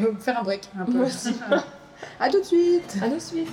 Oui. 0.09 0.17
Faire 0.21 0.41
un 0.41 0.43
break 0.43 0.69
un 0.79 0.85
peu. 0.85 0.93
Moi 0.93 1.07
aussi. 1.07 1.35
à 2.21 2.29
tout 2.29 2.41
de 2.41 2.45
suite 2.45 2.97
À 3.03 3.09
de 3.09 3.19
suite. 3.19 3.49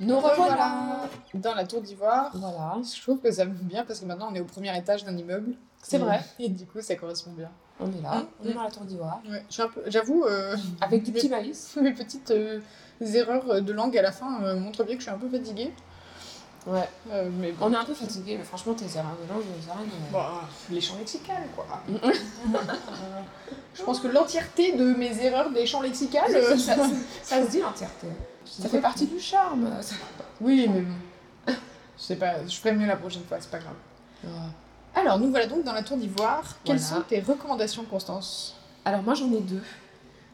Nous, 0.00 0.18
revoilà. 0.20 1.08
Dans 1.34 1.54
la 1.54 1.64
tour 1.66 1.80
d'ivoire. 1.80 2.30
Voilà. 2.34 2.76
Je 2.82 3.02
trouve 3.02 3.18
que 3.18 3.30
ça 3.30 3.44
me 3.44 3.52
va 3.54 3.62
bien 3.62 3.84
parce 3.84 4.00
que 4.00 4.04
maintenant 4.06 4.28
on 4.30 4.34
est 4.34 4.40
au 4.40 4.44
premier 4.44 4.76
étage 4.76 5.04
d'un 5.04 5.16
immeuble. 5.16 5.54
C'est 5.82 5.98
vrai. 5.98 6.22
Et 6.38 6.48
du 6.48 6.64
coup, 6.66 6.80
ça 6.80 6.94
correspond 6.96 7.32
bien. 7.32 7.50
On 7.80 7.86
est 7.88 8.00
là. 8.02 8.16
Mm. 8.20 8.26
On 8.44 8.48
est 8.48 8.52
dans 8.54 8.62
la 8.62 8.70
tour 8.70 8.82
d'ivoire. 8.84 9.20
Ouais, 9.28 9.44
J'avoue, 9.88 10.24
euh, 10.24 10.56
Avec 10.80 11.02
du 11.02 11.12
petit 11.12 11.28
maïs. 11.28 11.76
mes 11.80 11.92
petites 11.92 12.30
euh, 12.30 12.60
erreurs 13.00 13.60
de 13.60 13.72
langue 13.72 13.96
à 13.98 14.02
la 14.02 14.12
fin 14.12 14.42
euh, 14.44 14.56
montrent 14.58 14.84
bien 14.84 14.94
que 14.94 15.00
je 15.00 15.06
suis 15.08 15.14
un 15.14 15.18
peu 15.18 15.28
fatiguée. 15.28 15.72
Ouais. 16.66 16.88
Mais 17.38 17.52
bon. 17.52 17.66
On 17.66 17.72
est 17.74 17.76
un 17.76 17.84
peu 17.84 17.92
fatigué, 17.92 18.36
mais 18.38 18.44
franchement, 18.44 18.72
tes 18.72 18.86
erreurs 18.96 19.16
de 19.22 19.30
langue, 19.30 19.42
Sarah. 19.66 19.80
euh, 19.80 20.12
Bon, 20.12 20.74
les 20.74 20.80
champs 20.80 20.96
lexicales, 20.96 21.46
quoi. 21.54 21.66
Je 23.74 23.82
pense 23.82 24.00
que 24.00 24.08
l'entièreté 24.08 24.72
de 24.72 24.94
mes 24.94 25.22
erreurs 25.22 25.50
des 25.50 25.66
champs 25.66 25.82
lexicales. 25.82 26.30
ça, 26.58 26.76
ça- 26.76 26.88
ça 27.22 27.44
se 27.44 27.50
dit 27.50 27.60
l'entièreté. 27.60 28.06
Ça 28.44 28.68
fait 28.68 28.80
partie 28.80 29.06
du 29.06 29.18
charme. 29.20 29.70
ça. 29.80 29.94
Oui, 30.40 30.68
mais 30.72 30.80
bon. 30.82 31.54
Je 31.96 32.02
sais 32.02 32.16
pas, 32.16 32.44
je 32.46 32.56
ferai 32.56 32.72
mieux 32.74 32.86
la 32.86 32.96
prochaine 32.96 33.22
fois, 33.24 33.38
c'est 33.40 33.50
pas 33.50 33.58
grave. 33.58 33.74
Alors, 34.94 35.18
nous 35.18 35.30
voilà 35.30 35.46
donc 35.46 35.64
dans 35.64 35.72
la 35.72 35.82
tour 35.82 35.96
d'ivoire. 35.96 36.42
Quelles 36.64 36.78
Voilà. 36.78 36.96
sont 37.02 37.08
tes 37.08 37.20
recommandations, 37.20 37.84
Constance? 37.84 38.56
Alors 38.84 39.02
moi 39.02 39.14
j'en 39.14 39.30
ai 39.32 39.40
deux. 39.40 39.62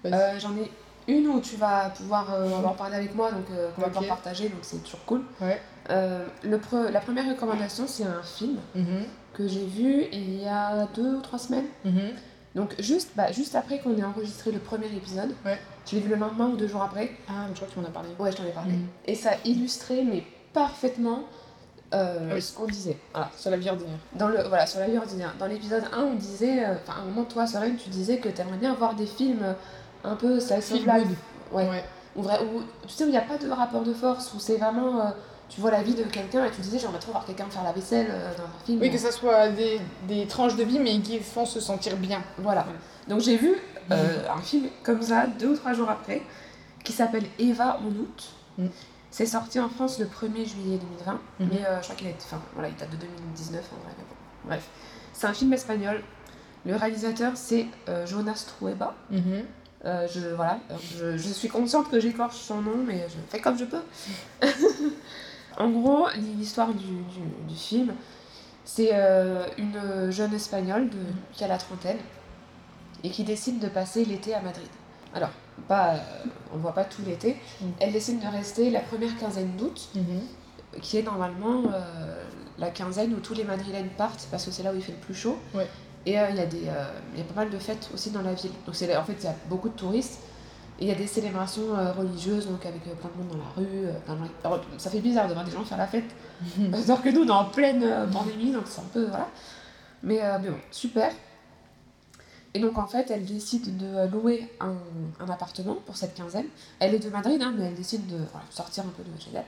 Euh, 0.06 0.38
j'en 0.40 0.56
ai 0.56 0.70
une 1.08 1.28
où 1.28 1.40
tu 1.40 1.56
vas 1.56 1.90
pouvoir 1.90 2.32
euh, 2.32 2.62
en 2.64 2.72
parler 2.74 2.96
avec 2.96 3.14
moi, 3.14 3.30
donc 3.32 3.44
euh, 3.52 3.70
qu'on 3.72 3.82
va 3.82 3.88
pouvoir 3.88 4.06
partager, 4.06 4.48
donc 4.48 4.58
c'est 4.62 4.82
toujours 4.82 5.04
cool. 5.06 5.22
Ouais. 5.40 5.60
Euh, 5.90 6.26
le 6.42 6.58
pre- 6.58 6.90
la 6.90 7.00
première 7.00 7.28
recommandation 7.28 7.86
c'est 7.86 8.04
un 8.04 8.22
film 8.22 8.58
que 9.34 9.46
j'ai 9.48 9.64
vu 9.66 10.04
il 10.12 10.42
y 10.42 10.46
a 10.46 10.86
deux 10.94 11.16
ou 11.16 11.20
trois 11.20 11.38
semaines. 11.38 11.66
Donc 12.54 12.74
juste, 12.80 13.10
bah, 13.16 13.30
juste 13.32 13.54
après 13.54 13.78
qu'on 13.78 13.96
ait 13.96 14.02
enregistré 14.04 14.50
le 14.50 14.58
premier 14.58 14.86
épisode, 14.86 15.34
Ouais. 15.44 15.58
je 15.86 15.94
l'ai 15.96 16.00
vu 16.02 16.08
le 16.10 16.16
lendemain 16.16 16.46
ou 16.48 16.56
deux 16.56 16.66
jours 16.66 16.82
après? 16.82 17.12
Ah, 17.28 17.44
mais 17.48 17.50
je 17.50 17.54
crois 17.56 17.68
que 17.68 17.72
tu 17.74 17.78
m'en 17.80 17.86
as 17.86 17.90
parlé. 17.90 18.08
Ouais, 18.18 18.32
je 18.32 18.36
t'en 18.36 18.44
ai 18.44 18.50
parlé. 18.52 18.72
Mhm. 18.72 18.86
Et 19.06 19.14
ça 19.14 19.30
illustrait 19.44 20.02
mais 20.04 20.24
parfaitement 20.52 21.20
euh, 21.94 22.28
Ah 22.30 22.34
oui. 22.34 22.42
ce 22.42 22.52
qu'on 22.52 22.66
disait. 22.66 22.96
Voilà. 23.12 23.30
Sur 23.36 23.50
la 23.50 23.56
vie 23.56 23.68
ordinaire. 23.70 23.98
Dans 24.14 24.28
le, 24.28 24.42
voilà, 24.48 24.66
sur 24.66 24.80
la 24.80 24.86
vie 24.88 24.96
ordinaire. 24.98 25.34
Dans 25.38 25.46
l'épisode 25.46 25.84
1, 25.92 26.02
on 26.02 26.14
disait, 26.14 26.64
euh, 26.64 26.74
enfin, 26.74 26.98
à 27.00 27.02
un 27.02 27.04
moment, 27.06 27.24
toi, 27.24 27.46
Solène, 27.46 27.76
tu 27.76 27.88
disais 27.90 28.18
que 28.18 28.28
t'aimerais 28.28 28.58
bien 28.58 28.74
voir 28.74 28.94
des 28.94 29.06
films 29.06 29.42
euh, 29.42 29.52
un 30.04 30.14
peu 30.16 30.38
slice 30.40 30.72
of 30.72 30.86
life. 30.86 31.08
Ouais. 31.52 31.68
Ouais. 31.68 31.84
Où, 32.16 32.22
vrai- 32.22 32.40
où, 32.42 32.62
tu 32.86 32.94
sais, 32.94 33.04
où 33.04 33.08
il 33.08 33.12
n'y 33.12 33.16
a 33.16 33.22
pas 33.22 33.38
de 33.38 33.48
rapport 33.50 33.82
de 33.82 33.92
force, 33.92 34.32
où 34.34 34.40
c'est 34.40 34.56
vraiment. 34.56 35.00
euh, 35.00 35.10
tu 35.50 35.60
vois 35.60 35.70
la 35.70 35.82
vie 35.82 35.94
de 35.94 36.04
quelqu'un 36.04 36.44
et 36.46 36.50
tu 36.50 36.60
disais, 36.62 36.78
j'aimerais 36.78 36.98
trop 37.00 37.12
voir 37.12 37.26
quelqu'un 37.26 37.44
faire 37.50 37.64
la 37.64 37.72
vaisselle 37.72 38.06
euh, 38.08 38.30
dans 38.38 38.44
un 38.44 38.64
film. 38.64 38.80
Oui, 38.80 38.90
que 38.90 38.96
ça 38.98 39.10
soit 39.12 39.48
des, 39.50 39.80
des 40.08 40.26
tranches 40.26 40.56
de 40.56 40.64
vie, 40.64 40.78
mais 40.78 40.98
qui 41.00 41.18
font 41.20 41.44
se 41.44 41.60
sentir 41.60 41.96
bien. 41.98 42.22
Voilà. 42.38 42.66
Donc 43.08 43.20
j'ai 43.20 43.36
vu 43.36 43.54
euh, 43.90 44.28
un 44.34 44.40
film 44.40 44.68
comme 44.84 45.02
ça, 45.02 45.26
deux 45.26 45.48
ou 45.48 45.56
trois 45.56 45.72
jours 45.74 45.90
après, 45.90 46.22
qui 46.84 46.92
s'appelle 46.92 47.24
Eva 47.38 47.78
en 47.82 47.88
août. 47.88 48.28
Mm. 48.58 48.66
C'est 49.10 49.26
sorti 49.26 49.58
en 49.58 49.68
France 49.68 49.98
le 49.98 50.06
1er 50.06 50.46
juillet 50.48 50.78
2020, 50.78 51.12
Mhm. 51.40 51.48
mais 51.50 51.66
euh, 51.66 51.78
je 51.80 51.84
crois 51.84 51.96
qu'il 51.96 52.06
a 52.06 52.10
été. 52.10 52.22
Enfin, 52.24 52.40
voilà, 52.54 52.68
il 52.68 52.76
date 52.76 52.90
de 52.90 52.96
2019 52.96 53.60
en 53.72 53.82
vrai. 53.84 53.92
bon. 53.98 54.14
Bref. 54.48 54.68
C'est 55.12 55.26
un 55.26 55.32
film 55.34 55.52
espagnol. 55.52 56.00
Le 56.64 56.76
réalisateur, 56.76 57.32
c'est 57.34 57.66
euh, 57.88 58.06
Jonas 58.06 58.44
Trueba. 58.46 58.94
Euh, 59.84 60.06
je, 60.14 60.20
voilà, 60.36 60.60
je, 60.98 61.16
je 61.16 61.28
suis 61.32 61.48
consciente 61.48 61.90
que 61.90 61.98
j'écorche 61.98 62.36
son 62.36 62.60
nom, 62.60 62.76
mais 62.86 63.06
je 63.08 63.16
fais 63.30 63.40
comme 63.40 63.56
je 63.58 63.64
peux. 63.64 63.80
en 65.58 65.70
gros, 65.70 66.06
l'histoire 66.36 66.72
du, 66.72 66.86
du, 66.86 67.20
du 67.48 67.54
film, 67.54 67.92
c'est 68.64 68.90
euh, 68.92 69.46
une 69.58 70.10
jeune 70.10 70.34
espagnole 70.34 70.88
de, 70.90 70.98
qui 71.32 71.44
a 71.44 71.48
la 71.48 71.58
trentaine 71.58 71.98
et 73.02 73.10
qui 73.10 73.24
décide 73.24 73.58
de 73.58 73.68
passer 73.68 74.04
l'été 74.04 74.34
à 74.34 74.40
Madrid. 74.40 74.68
Alors, 75.14 75.30
pas, 75.66 75.94
euh, 75.94 75.98
on 76.52 76.56
ne 76.56 76.62
voit 76.62 76.74
pas 76.74 76.84
tout 76.84 77.02
l'été. 77.04 77.36
Mm. 77.60 77.64
Elle 77.80 77.92
décide 77.92 78.20
de 78.20 78.26
rester 78.26 78.70
la 78.70 78.80
première 78.80 79.16
quinzaine 79.18 79.56
d'août, 79.56 79.90
qui 80.80 80.98
est 80.98 81.02
normalement 81.02 81.64
euh, 81.72 82.22
la 82.58 82.70
quinzaine 82.70 83.12
où 83.14 83.18
tous 83.18 83.34
les 83.34 83.44
Madrilènes 83.44 83.90
partent 83.96 84.28
parce 84.30 84.44
que 84.44 84.52
c'est 84.52 84.62
là 84.62 84.72
où 84.72 84.76
il 84.76 84.82
fait 84.82 84.92
le 84.92 84.98
plus 84.98 85.14
chaud. 85.14 85.36
Ouais. 85.54 85.66
Et 86.06 86.12
il 86.12 86.14
y, 86.14 86.40
a 86.40 86.46
des, 86.46 86.62
y 86.62 86.68
a 87.20 87.24
pas 87.24 87.42
mal 87.42 87.50
de 87.50 87.58
fêtes 87.58 87.90
aussi 87.92 88.10
dans 88.10 88.22
la 88.22 88.32
ville. 88.32 88.52
Donc 88.66 88.74
en 88.74 89.04
fait, 89.04 89.16
il 89.18 89.24
y 89.24 89.26
a 89.26 89.34
beaucoup 89.50 89.68
de 89.68 89.74
touristes. 89.74 90.20
Et 90.80 90.84
il 90.84 90.88
y 90.88 90.92
a 90.92 90.94
des 90.94 91.06
célébrations 91.06 91.76
euh, 91.76 91.92
religieuses, 91.92 92.46
donc 92.48 92.64
avec 92.64 92.80
euh, 92.86 92.94
plein 92.94 93.10
de 93.10 93.18
monde 93.18 93.28
dans 93.36 93.36
la 93.44 93.50
rue. 93.56 93.86
euh, 93.86 93.92
plein 94.00 94.14
de 94.14 94.20
gens- 94.20 94.30
Alors, 94.44 94.60
ça 94.78 94.88
fait 94.90 95.00
bizarre 95.00 95.28
de 95.28 95.34
voir 95.34 95.44
des 95.44 95.50
gens 95.52 95.62
faire 95.64 95.76
la 95.78 95.86
fête. 95.86 96.04
Alors 96.88 97.02
que 97.02 97.10
nous, 97.10 97.22
on 97.22 97.26
est 97.26 97.30
en 97.30 97.44
pleine 97.44 97.84
pandémie, 98.10 98.52
donc 98.52 98.62
c'est 98.66 98.80
un 98.80 98.84
peu. 98.92 99.04
Voilà. 99.06 99.28
Mais, 100.02 100.22
euh, 100.22 100.38
mais 100.40 100.48
bon, 100.48 100.56
super. 100.70 101.12
Et 102.54 102.58
donc 102.58 102.78
en 102.78 102.86
fait, 102.86 103.10
elle 103.10 103.24
décide 103.24 103.76
de 103.76 104.08
louer 104.10 104.48
un, 104.58 104.74
un 105.20 105.28
appartement 105.30 105.76
pour 105.86 105.96
cette 105.96 106.14
quinzaine. 106.14 106.46
Elle 106.80 106.94
est 106.94 106.98
de 106.98 107.08
Madrid, 107.10 107.40
hein, 107.42 107.54
mais 107.56 107.66
elle 107.66 107.74
décide 107.74 108.06
de 108.08 108.16
voilà, 108.16 108.44
sortir 108.50 108.84
un 108.84 108.88
peu 108.88 109.04
de 109.04 109.20
chez 109.20 109.30
elle. 109.34 109.44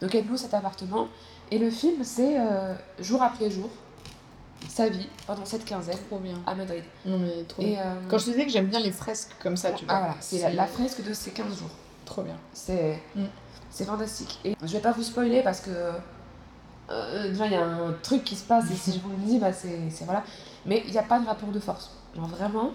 Donc 0.00 0.14
elle 0.14 0.26
loue 0.26 0.36
cet 0.36 0.54
appartement. 0.54 1.06
Et 1.52 1.58
le 1.58 1.70
film, 1.70 2.02
c'est 2.02 2.40
euh, 2.40 2.74
jour 2.98 3.22
après 3.22 3.50
jour, 3.50 3.68
sa 4.68 4.88
vie 4.88 5.06
pendant 5.26 5.44
cette 5.44 5.64
quinzaine 5.64 5.96
Trop 6.08 6.18
bien. 6.18 6.34
à 6.46 6.54
Madrid. 6.54 6.84
Non, 7.04 7.18
mais 7.18 7.42
trop 7.44 7.62
Et, 7.62 7.70
bien. 7.72 7.80
euh, 7.80 7.94
Quand 8.08 8.18
je 8.18 8.26
te 8.26 8.30
disais 8.30 8.46
que 8.46 8.52
j'aime 8.52 8.66
bien 8.66 8.80
les 8.80 8.92
fresques 8.92 9.32
comme 9.42 9.56
ça, 9.56 9.72
tu 9.72 9.84
vois. 9.84 9.94
ah 9.94 9.98
voilà, 10.00 10.14
c'est 10.20 10.40
la, 10.40 10.50
la 10.52 10.66
fresque 10.66 11.02
de 11.02 11.12
ces 11.14 11.30
15 11.30 11.58
jours. 11.58 11.70
Trop 12.04 12.22
bien. 12.22 12.36
C'est 12.52 12.98
Mm. 13.14 13.24
c'est 13.70 13.84
fantastique. 13.84 14.38
Et 14.44 14.56
je 14.62 14.66
vais 14.72 14.80
pas 14.80 14.92
vous 14.92 15.02
spoiler 15.02 15.42
parce 15.42 15.60
que 15.60 15.70
euh, 16.90 17.28
déjà 17.28 17.46
il 17.46 17.52
y 17.52 17.56
a 17.56 17.64
un 17.64 17.92
truc 18.02 18.24
qui 18.24 18.34
se 18.36 18.44
passe 18.44 18.70
et 18.70 18.74
si 18.74 18.92
je 18.92 18.98
vous 18.98 19.10
le 19.10 19.16
dis, 19.16 19.38
bah 19.38 19.52
c'est 19.52 19.78
c'est- 19.90 20.04
voilà. 20.04 20.24
Mais 20.66 20.82
il 20.86 20.90
n'y 20.92 20.98
a 20.98 21.02
pas 21.04 21.18
de 21.20 21.26
rapport 21.26 21.50
de 21.50 21.60
force. 21.60 21.90
Genre 22.16 22.26
vraiment, 22.26 22.72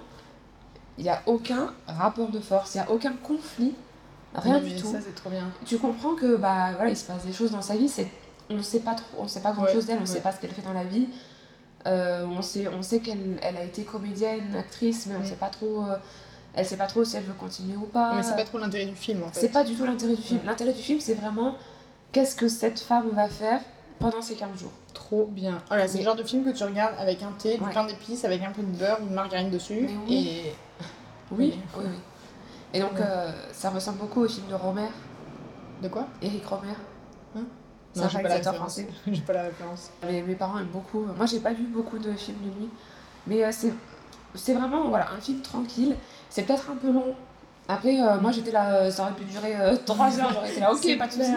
il 0.97 1.03
n'y 1.03 1.09
a 1.09 1.21
aucun 1.25 1.73
rapport 1.87 2.29
de 2.29 2.39
force, 2.39 2.75
il 2.75 2.77
n'y 2.81 2.83
a 2.87 2.91
aucun 2.91 3.13
conflit, 3.13 3.73
rien 4.33 4.59
du 4.59 4.75
tout. 4.75 4.89
Ça, 4.91 4.99
c'est 5.01 5.13
trop 5.15 5.29
bien. 5.29 5.49
Tu 5.65 5.77
comprends 5.77 6.15
que 6.15 6.37
bah 6.37 6.71
voilà, 6.75 6.89
il 6.89 6.97
se 6.97 7.03
passe 7.05 7.25
des 7.25 7.33
choses 7.33 7.51
dans 7.51 7.61
sa 7.61 7.75
vie, 7.75 7.89
c'est 7.89 8.07
on 8.49 8.55
ne 8.55 8.61
sait 8.61 8.79
pas 8.79 8.93
trop, 8.95 9.05
on 9.19 9.27
sait 9.27 9.41
pas 9.41 9.51
grand 9.51 9.67
chose 9.67 9.85
d'elle, 9.87 9.97
on 9.97 10.01
ne 10.01 10.07
ouais. 10.07 10.13
sait 10.13 10.21
pas 10.21 10.31
ce 10.31 10.39
qu'elle 10.39 10.51
fait 10.51 10.61
dans 10.61 10.73
la 10.73 10.83
vie. 10.85 11.09
Euh, 11.85 12.25
on 12.25 12.41
sait, 12.41 12.67
on 12.67 12.81
sait 12.81 12.99
qu'elle 12.99 13.37
elle 13.41 13.57
a 13.57 13.63
été 13.63 13.83
comédienne, 13.83 14.55
actrice, 14.57 15.05
mais 15.07 15.15
on 15.15 15.19
Mm. 15.19 15.25
sait 15.25 15.35
pas 15.35 15.49
trop, 15.49 15.83
euh, 15.83 15.97
elle 16.55 16.65
sait 16.65 16.77
pas 16.77 16.87
trop 16.87 17.03
si 17.05 17.15
elle 17.17 17.23
veut 17.23 17.33
continuer 17.33 17.75
ou 17.75 17.85
pas. 17.85 18.13
Mais 18.15 18.23
c'est 18.23 18.35
pas 18.35 18.43
trop 18.43 18.57
l'intérêt 18.57 18.85
du 18.87 18.95
film 18.95 19.21
en 19.23 19.27
fait. 19.27 19.39
C'est 19.41 19.49
pas 19.51 19.63
du 19.63 19.75
tout 19.75 19.85
l'intérêt 19.85 20.15
du 20.15 20.21
film. 20.21 20.39
Ouais. 20.39 20.45
L'intérêt 20.47 20.73
du 20.73 20.81
film, 20.81 20.99
c'est 20.99 21.13
vraiment 21.13 21.55
qu'est-ce 22.11 22.35
que 22.35 22.47
cette 22.47 22.79
femme 22.79 23.09
va 23.13 23.27
faire 23.29 23.61
pendant 23.99 24.21
ces 24.21 24.35
15 24.35 24.59
jours. 24.59 24.71
trop 24.93 25.25
bien. 25.25 25.61
Voilà, 25.67 25.87
c'est 25.87 25.95
Mais- 25.95 25.99
le 25.99 26.05
genre 26.05 26.15
de 26.15 26.23
film 26.23 26.43
que 26.45 26.51
tu 26.57 26.63
regardes 26.63 26.95
avec 26.97 27.21
un 27.21 27.31
thé, 27.37 27.57
du 27.57 27.63
Ouais. 27.63 27.73
pain 27.73 27.85
d'épices, 27.85 28.23
avec 28.23 28.41
un 28.41 28.51
peu 28.51 28.61
de 28.63 28.77
beurre 28.77 28.97
ou 29.03 29.07
de 29.09 29.13
margarine 29.13 29.49
dessus. 29.51 29.89
Oui. 30.07 30.27
Et 30.47 30.55
Oui, 31.31 31.59
Oui. 31.77 31.83
Et 32.73 32.79
donc, 32.79 32.93
Ouais. 32.93 33.01
euh, 33.01 33.31
ça 33.51 33.69
ressemble 33.71 33.97
beaucoup 33.99 34.21
au 34.21 34.27
film 34.27 34.47
de 34.47 34.53
Romer, 34.55 34.87
de 35.83 35.87
quoi? 35.89 36.07
Eric 36.21 36.45
Romer. 36.45 36.69
Hein? 37.35 37.41
C'est 37.41 37.64
Non, 37.95 38.03
un 38.03 38.07
j'ai 38.09 38.21
pas 38.21 38.29
la 38.29 38.35
référence. 38.35 38.57
français. 38.57 38.87
J'ai 39.07 39.21
pas 39.21 39.33
la 39.33 39.43
référence. 39.43 39.91
Mes, 40.05 40.21
mes 40.21 40.35
parents 40.35 40.59
aiment 40.59 40.65
beaucoup. 40.67 41.05
Moi, 41.17 41.25
j'ai 41.25 41.39
pas 41.39 41.53
vu 41.53 41.63
beaucoup 41.63 41.97
de 41.97 42.11
films 42.13 42.37
de 42.43 42.59
lui. 42.59 42.69
Mais 43.27 43.43
euh, 43.43 43.49
c'est, 43.51 43.73
c'est 44.33 44.53
vraiment 44.53 44.87
voilà, 44.89 45.11
un 45.11 45.21
film 45.21 45.41
tranquille. 45.41 45.95
C'est 46.29 46.43
peut-être 46.43 46.69
un 46.69 46.75
peu 46.75 46.91
long. 46.91 47.15
Après, 47.67 47.99
euh, 48.01 48.19
moi, 48.19 48.31
j'étais 48.31 48.51
là, 48.51 48.73
euh, 48.75 48.91
ça 48.91 49.03
aurait 49.03 49.13
pu 49.13 49.23
durer 49.25 49.55
3 49.85 50.19
heures. 50.19 50.31
J'aurais 50.33 50.51
été 50.51 50.59
là, 50.59 50.71
ok, 50.73 50.79
C'est 50.81 50.95
pas 50.97 51.07
de 51.07 51.11
soucis. 51.13 51.33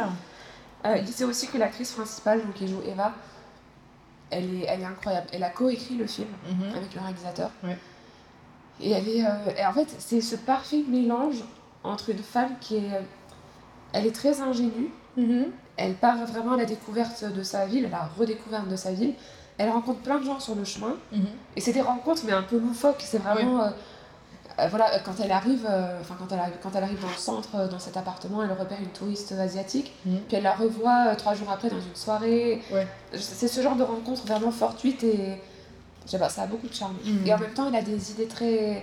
Euh, 0.87 0.97
il 0.99 1.09
sait 1.09 1.25
aussi 1.25 1.49
que 1.49 1.59
l'actrice 1.59 1.93
principale, 1.93 2.43
donc, 2.43 2.55
qui 2.55 2.69
joue 2.69 2.81
Eva, 2.87 3.13
elle 4.31 4.45
est, 4.57 4.65
elle 4.69 4.81
est 4.83 4.85
incroyable. 4.85 5.27
Elle 5.33 5.43
a 5.43 5.51
coécrit 5.51 5.97
le 5.97 6.07
film. 6.07 6.29
Mhm. 6.49 6.75
avec 6.77 6.95
le 6.95 7.01
réalisateur. 7.01 7.51
Ouais. 7.65 7.79
Et 8.81 8.91
elle 8.93 9.09
est. 9.09 9.25
euh, 9.25 9.31
et 9.59 9.67
en 9.67 9.73
fait, 9.73 9.89
c'est 9.99 10.21
ce 10.21 10.37
parfait 10.37 10.85
mélange 10.89 11.43
entre 11.83 12.11
une 12.11 12.19
femme 12.19 12.53
qui 12.61 12.77
est. 12.77 12.93
euh, 12.95 13.01
Elle 13.93 14.07
est 14.07 14.15
très 14.15 14.41
ingénue, 14.41 14.91
Mhm. 15.17 15.47
Elle 15.79 15.95
part 15.95 16.17
vraiment 16.27 16.53
à 16.53 16.57
la 16.59 16.65
découverte 16.67 17.25
de 17.25 17.43
sa 17.43 17.65
ville, 17.67 17.87
à 17.87 17.91
la 17.91 18.11
redécouverte 18.19 18.69
de 18.69 18.77
sa 18.77 18.93
ville. 18.93 19.15
Elle 19.57 19.71
rencontre 19.71 20.01
plein 20.01 20.19
de 20.19 20.25
gens 20.25 20.39
sur 20.39 20.55
le 20.55 20.65
chemin. 20.65 20.95
Mhm. 21.13 21.27
Et 21.57 21.61
c'est 21.61 21.73
des 21.73 21.81
rencontres, 21.81 22.23
mais 22.27 22.33
un 22.33 22.43
peu 22.43 22.59
loufoques. 22.59 23.01
C'est 23.05 23.19
vraiment. 23.19 23.63
euh, 23.63 23.71
euh, 24.61 24.67
voilà, 24.69 24.99
quand 25.05 25.13
elle 25.23 25.31
arrive, 25.33 25.65
euh, 25.69 26.01
enfin 26.01 26.17
quand 26.19 26.31
elle 26.33 26.41
arrive, 26.41 26.55
quand 26.63 26.71
elle 26.75 26.83
arrive 26.83 27.01
dans 27.01 27.09
le 27.09 27.15
centre, 27.15 27.49
euh, 27.55 27.69
dans 27.69 27.79
cet 27.79 27.97
appartement, 27.97 28.43
elle 28.43 28.51
repère 28.53 28.79
une 28.81 28.89
touriste 28.89 29.31
asiatique, 29.33 29.93
Mhm. 30.05 30.19
puis 30.27 30.37
elle 30.37 30.43
la 30.43 30.53
revoit 30.55 31.15
trois 31.17 31.35
jours 31.35 31.49
après 31.51 31.71
dans 31.71 31.81
une 31.81 31.95
soirée. 31.95 32.61
Ouais. 32.73 32.87
C'est 33.15 33.47
ce 33.49 33.61
genre 33.63 33.77
de 33.77 33.85
rencontre 33.85 34.27
vraiment 34.27 34.51
fortuite 34.51 35.03
et 35.05 35.41
je 36.07 36.11
sais 36.11 36.19
pas, 36.19 36.29
ça 36.29 36.43
a 36.43 36.47
beaucoup 36.47 36.67
de 36.67 36.75
charme. 36.75 36.97
Mhm. 37.05 37.27
Et 37.27 37.33
en 37.35 37.39
même 37.39 37.53
temps, 37.55 37.69
elle 37.69 37.77
a 37.77 37.83
des 37.83 38.11
idées 38.13 38.27
très 38.27 38.83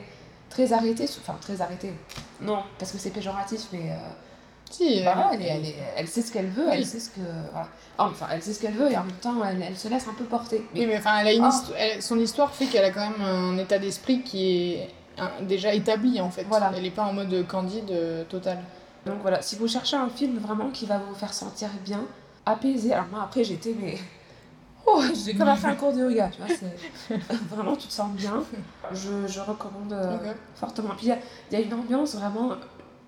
très 0.50 0.72
arrêtées, 0.72 1.10
enfin 1.20 1.36
très 1.42 1.60
arrêtées. 1.60 1.94
Non, 2.40 2.60
parce 2.80 2.92
que 2.94 2.98
c'est 2.98 3.10
péjoratif, 3.10 3.68
mais 3.74 3.92
Si, 4.72 5.04
bah, 5.04 5.14
voilà, 5.16 5.34
elle, 5.34 5.42
est- 5.42 5.48
elle, 5.48 5.66
est- 5.66 5.76
elle 5.98 6.08
sait 6.08 6.22
ce 6.22 6.32
qu'elle 6.32 6.48
veut, 6.50 6.66
Oui. 6.68 6.74
elle 6.74 6.86
sait 6.86 7.00
ce 7.00 7.10
que 7.10 7.22
voilà. 7.52 7.68
Enfin, 7.98 8.26
elle 8.32 8.42
sait 8.42 8.52
ce 8.54 8.60
qu'elle 8.60 8.74
veut 8.74 8.92
et 8.92 8.98
en 8.98 9.04
même 9.04 9.16
temps, 9.16 9.36
elle, 9.46 9.62
elle 9.62 9.78
se 9.78 9.88
laisse 9.88 10.08
un 10.08 10.14
peu 10.14 10.26
porter. 10.26 10.66
Oui, 10.74 10.86
mais 10.86 10.98
enfin, 10.98 11.20
elle 11.22 11.28
a 11.28 11.34
une 11.34 11.44
Ah. 11.44 11.50
histo- 11.50 12.02
son 12.02 12.20
histoire 12.20 12.52
fait 12.54 12.66
qu'elle 12.66 12.84
a 12.84 12.90
quand 12.92 13.10
même 13.10 13.22
un 13.22 13.58
état 13.58 13.78
d'esprit 13.80 14.22
qui 14.24 14.74
est 14.74 14.90
déjà 15.42 15.74
établi 15.74 16.20
en 16.20 16.30
fait. 16.30 16.44
Voilà. 16.50 16.72
Elle 16.76 16.84
n'est 16.84 16.90
pas 16.90 17.04
en 17.04 17.14
mode 17.14 17.46
candide 17.48 17.90
euh, 17.92 18.24
total. 18.26 18.58
Donc 19.06 19.20
voilà, 19.22 19.42
si 19.42 19.56
vous 19.56 19.68
cherchez 19.68 19.96
un 19.96 20.10
film 20.10 20.40
vraiment 20.40 20.70
qui 20.72 20.86
va 20.88 20.98
vous 20.98 21.14
faire 21.16 21.34
sentir 21.34 21.70
bien, 21.86 22.02
apaisé. 22.46 22.92
Alors 22.92 23.06
moi 23.12 23.22
après 23.24 23.44
j'étais 23.44 23.74
mais 23.80 23.98
oh 24.88 25.02
j'ai 25.24 25.36
comme 25.36 25.48
à 25.48 25.56
faire 25.56 25.70
un 25.70 25.76
cours 25.76 25.94
de 25.94 26.00
yoga, 26.02 26.30
tu 26.30 26.42
vois. 26.42 27.18
vraiment 27.52 27.76
tu 27.78 27.88
te 27.88 27.94
sens 27.94 28.12
bien. 28.12 28.44
Je, 28.92 29.26
je 29.28 29.40
recommande 29.40 29.94
euh, 29.94 30.18
fortement. 30.56 30.90
Puis 30.98 31.06
il 31.06 31.10
y 31.10 31.12
a, 31.14 31.20
il 31.52 31.60
y 31.60 31.62
a 31.62 31.66
une 31.66 31.74
ambiance 31.76 32.16
vraiment 32.16 32.54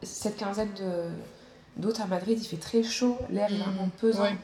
cette 0.03 0.37
quinzaine 0.37 0.71
de 0.79 1.09
d'août 1.77 1.97
à 2.03 2.05
Madrid, 2.05 2.37
il 2.41 2.45
fait 2.45 2.57
très 2.57 2.83
chaud, 2.83 3.17
l'air 3.29 3.51
est 3.51 3.57
vraiment 3.57 3.89
pesant. 3.99 4.23
Ouais. 4.23 4.35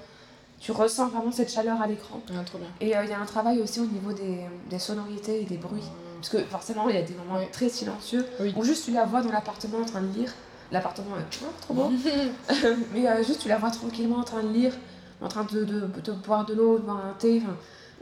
Tu 0.60 0.72
ressens 0.72 1.10
vraiment 1.10 1.32
cette 1.32 1.52
chaleur 1.52 1.82
à 1.82 1.88
l'écran. 1.88 2.22
Ah, 2.30 2.44
trop 2.46 2.58
bien. 2.58 2.68
Et 2.80 2.96
euh, 2.96 3.04
il 3.04 3.10
y 3.10 3.14
a 3.14 3.20
un 3.20 3.26
travail 3.26 3.60
aussi 3.62 3.80
au 3.82 3.86
niveau 3.86 4.14
des, 4.14 4.40
des 4.70 4.80
sonorités 4.80 5.42
et 5.42 5.46
des 5.46 5.58
bruits. 5.58 5.84
Parce 6.18 6.30
que 6.30 6.38
forcément, 6.50 6.88
il 6.88 6.96
y 6.96 7.00
a 7.00 7.02
des 7.02 7.16
moments 7.16 7.36
Ouais. 7.40 7.50
très 7.52 7.68
silencieux 7.68 8.26
Oui. 8.40 8.54
où 8.56 8.64
juste 8.64 8.86
tu 8.86 8.92
la 8.92 9.04
vois 9.06 9.22
dans 9.22 9.32
l'appartement 9.32 9.80
en 9.80 9.86
train 9.86 10.02
de 10.02 10.14
lire. 10.18 10.32
L'appartement 10.72 11.18
est 11.18 11.38
trop 11.62 11.74
beau. 11.74 11.92
Mais 12.94 13.08
euh, 13.08 13.24
juste 13.24 13.42
tu 13.42 13.50
la 13.50 13.58
vois 13.58 13.72
tranquillement 13.72 14.18
en 14.18 14.24
train 14.24 14.42
de 14.42 14.48
lire, 14.54 14.74
en 15.22 15.28
train 15.28 15.44
de, 15.52 15.66
de, 15.66 15.82
de 16.04 16.12
boire 16.14 16.46
de 16.46 16.54
l'eau, 16.54 16.78
de 16.78 16.84
boire 16.84 17.04
un 17.06 17.14
thé. 17.20 17.42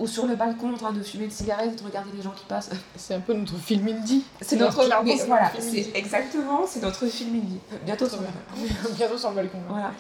Ou 0.02 0.08
sur 0.08 0.26
le 0.26 0.36
balcon 0.36 0.74
en 0.74 0.78
train 0.78 0.92
de 0.92 1.02
fumer 1.04 1.26
une 1.26 1.32
cigarette, 1.32 1.80
de 1.80 1.86
regarder 1.88 2.10
les 2.16 2.22
gens 2.24 2.32
qui 2.32 2.44
passent. 2.46 2.72
C'est 2.98 3.14
un 3.14 3.20
peu 3.20 3.34
notre 3.34 3.56
film 3.58 3.88
indie. 3.88 4.24
C'est 4.42 4.56
notre. 4.58 4.80
mais 5.04 5.16
voilà, 5.28 5.44
notre 5.54 5.62
film 5.62 5.86
c'est 5.86 5.98
exactement, 5.98 6.66
c'est 6.68 6.82
notre 6.82 7.06
film 7.06 7.36
indie. 7.36 7.60
Bientôt 7.86 8.08
sur 8.10 8.18
le 8.20 8.24
balcon. 8.26 8.94
Bientôt 8.98 9.18
sur 9.18 9.30
le 9.30 9.36
balcon. 9.36 9.58
Voilà. 9.70 9.92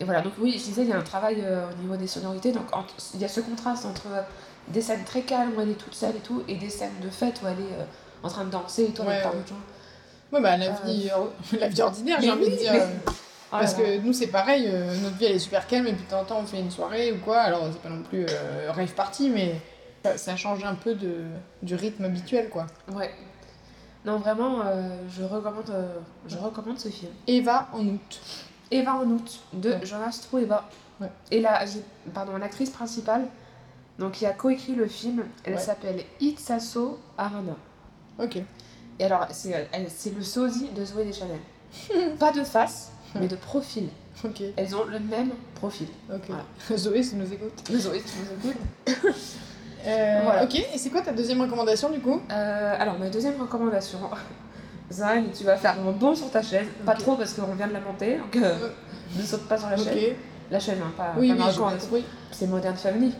Et 0.00 0.04
voilà, 0.04 0.20
donc 0.22 0.32
oui, 0.40 0.52
je 0.58 0.64
disais, 0.64 0.82
il 0.82 0.88
y 0.88 0.92
a 0.92 0.98
un 0.98 1.02
travail 1.02 1.36
euh, 1.40 1.66
au 1.70 1.80
niveau 1.80 1.96
des 1.96 2.08
sonorités. 2.08 2.50
Donc 2.50 2.64
il 3.14 3.20
y 3.20 3.24
a 3.24 3.28
ce 3.28 3.40
contraste 3.40 3.84
entre 3.86 4.06
euh, 4.12 4.22
des 4.68 4.80
scènes 4.82 5.04
très 5.04 5.22
calmes 5.22 5.52
où 5.56 5.60
elle 5.60 5.70
est 5.70 5.74
toute 5.74 5.94
seule 5.94 6.16
et 6.16 6.20
tout, 6.20 6.42
et 6.48 6.56
des 6.56 6.68
scènes 6.68 6.98
de 7.00 7.08
fête 7.10 7.40
où 7.42 7.46
elle 7.46 7.60
est 7.60 7.72
euh, 7.80 7.84
en 8.24 8.28
train 8.28 8.44
de 8.44 8.50
danser 8.50 8.84
et 8.84 8.92
tout 8.92 9.02
avec 9.02 9.14
Ouais, 9.14 9.20
plein 9.20 9.30
ouais. 9.30 9.36
d'autres 9.36 9.48
gens. 9.50 9.54
Ouais, 10.32 10.40
bah 10.40 10.56
la 10.56 10.66
Euh, 10.66 10.70
vie, 10.86 11.08
euh, 11.14 11.58
la 11.60 11.68
vie 11.68 11.80
ordinaire, 11.82 12.18
j'ai 12.20 12.30
envie 12.32 12.50
de 12.50 12.56
dire. 12.56 12.72
mais- 12.72 13.12
Oh 13.54 13.58
Parce 13.60 13.74
que 13.74 14.00
nous, 14.00 14.12
c'est 14.12 14.26
pareil, 14.26 14.68
euh, 14.68 14.96
notre 15.00 15.16
vie 15.16 15.26
elle 15.26 15.36
est 15.36 15.38
super 15.38 15.68
calme 15.68 15.86
et 15.86 15.92
puis 15.92 16.04
de 16.04 16.10
temps 16.10 16.20
en 16.20 16.24
temps 16.24 16.38
on 16.42 16.46
fait 16.46 16.58
une 16.58 16.72
soirée 16.72 17.12
ou 17.12 17.18
quoi. 17.18 17.38
Alors, 17.38 17.62
c'est 17.72 17.80
pas 17.80 17.88
non 17.88 18.02
plus 18.02 18.26
euh, 18.28 18.72
rave 18.72 18.92
party, 18.94 19.30
mais 19.30 19.60
ça, 20.04 20.18
ça 20.18 20.34
change 20.36 20.64
un 20.64 20.74
peu 20.74 20.94
de, 20.94 21.22
du 21.62 21.76
rythme 21.76 22.04
habituel 22.04 22.48
quoi. 22.48 22.66
Ouais. 22.92 23.12
Non, 24.04 24.18
vraiment, 24.18 24.60
euh, 24.66 24.96
je, 25.08 25.22
recommande, 25.22 25.72
je 26.26 26.36
recommande 26.36 26.80
ce 26.80 26.88
film. 26.88 27.12
Eva 27.28 27.68
en 27.72 27.86
août. 27.86 28.20
Eva 28.72 28.96
en 28.96 29.06
août, 29.08 29.40
de 29.52 29.70
Ouais. 29.70 29.86
Jonas 29.86 30.18
Trueba. 30.28 30.68
Ouais. 31.00 31.10
Et 31.30 31.40
la, 31.40 31.64
pardon, 32.12 32.36
l'actrice 32.36 32.70
principale, 32.70 33.26
donc 34.00 34.12
qui 34.12 34.26
a 34.26 34.32
coécrit 34.32 34.74
le 34.74 34.88
film, 34.88 35.24
elle 35.44 35.60
s'appelle 35.60 36.02
Itsaso 36.20 36.98
Arana. 37.16 37.56
Ok. 38.18 38.38
Et 38.98 39.04
alors, 39.04 39.26
c'est 39.30 40.14
le 40.14 40.22
sosie 40.22 40.70
de 40.74 40.84
Zoé 40.84 41.04
Deschanel. 41.04 41.38
Pas 42.18 42.32
de 42.32 42.44
face, 42.44 42.92
mais 43.20 43.28
de 43.28 43.36
profil. 43.36 43.88
Ok. 44.24 44.42
Elles 44.56 44.74
ont 44.76 44.84
le 44.84 44.98
même 45.00 45.30
profil. 45.54 45.88
Ok. 46.12 46.22
Voilà. 46.28 46.44
Zoé, 46.76 47.02
si 47.02 47.16
nous 47.16 47.32
écoute. 47.32 47.52
Zoé, 47.70 48.02
tu 48.02 48.46
nous 48.46 48.50
écoutes 48.50 49.14
Euh, 49.86 50.20
Voilà. 50.24 50.44
Ok, 50.44 50.54
et 50.54 50.78
c'est 50.78 50.88
quoi 50.88 51.02
ta 51.02 51.12
deuxième 51.12 51.42
recommandation 51.42 51.90
du 51.90 52.00
coup? 52.00 52.20
Euh, 52.32 52.74
alors, 52.78 52.98
ma 52.98 53.10
deuxième 53.10 53.38
recommandation. 53.38 53.98
Zan, 54.90 55.24
tu 55.36 55.44
vas 55.44 55.56
faire 55.56 55.76
un 55.78 55.92
bond 55.92 56.14
sur 56.14 56.30
ta 56.30 56.40
chaise. 56.42 56.66
Pas 56.86 56.94
trop 56.94 57.16
parce 57.16 57.34
qu'on 57.34 57.54
vient 57.54 57.66
de 57.66 57.72
la 57.74 57.80
monter, 57.80 58.16
donc 58.16 58.34
euh, 58.36 58.70
ne 59.14 59.22
saute 59.22 59.46
pas 59.46 59.58
sur 59.58 59.68
la 59.68 59.76
chaise. 59.76 60.14
La 60.50 60.60
chaise, 60.60 60.78
hein, 60.82 60.92
pas, 60.96 61.14
Oui, 61.18 61.34
pas 61.34 61.50
oui. 61.92 62.04
C'est 62.30 62.46
Modern 62.46 62.76
Family. 62.76 63.12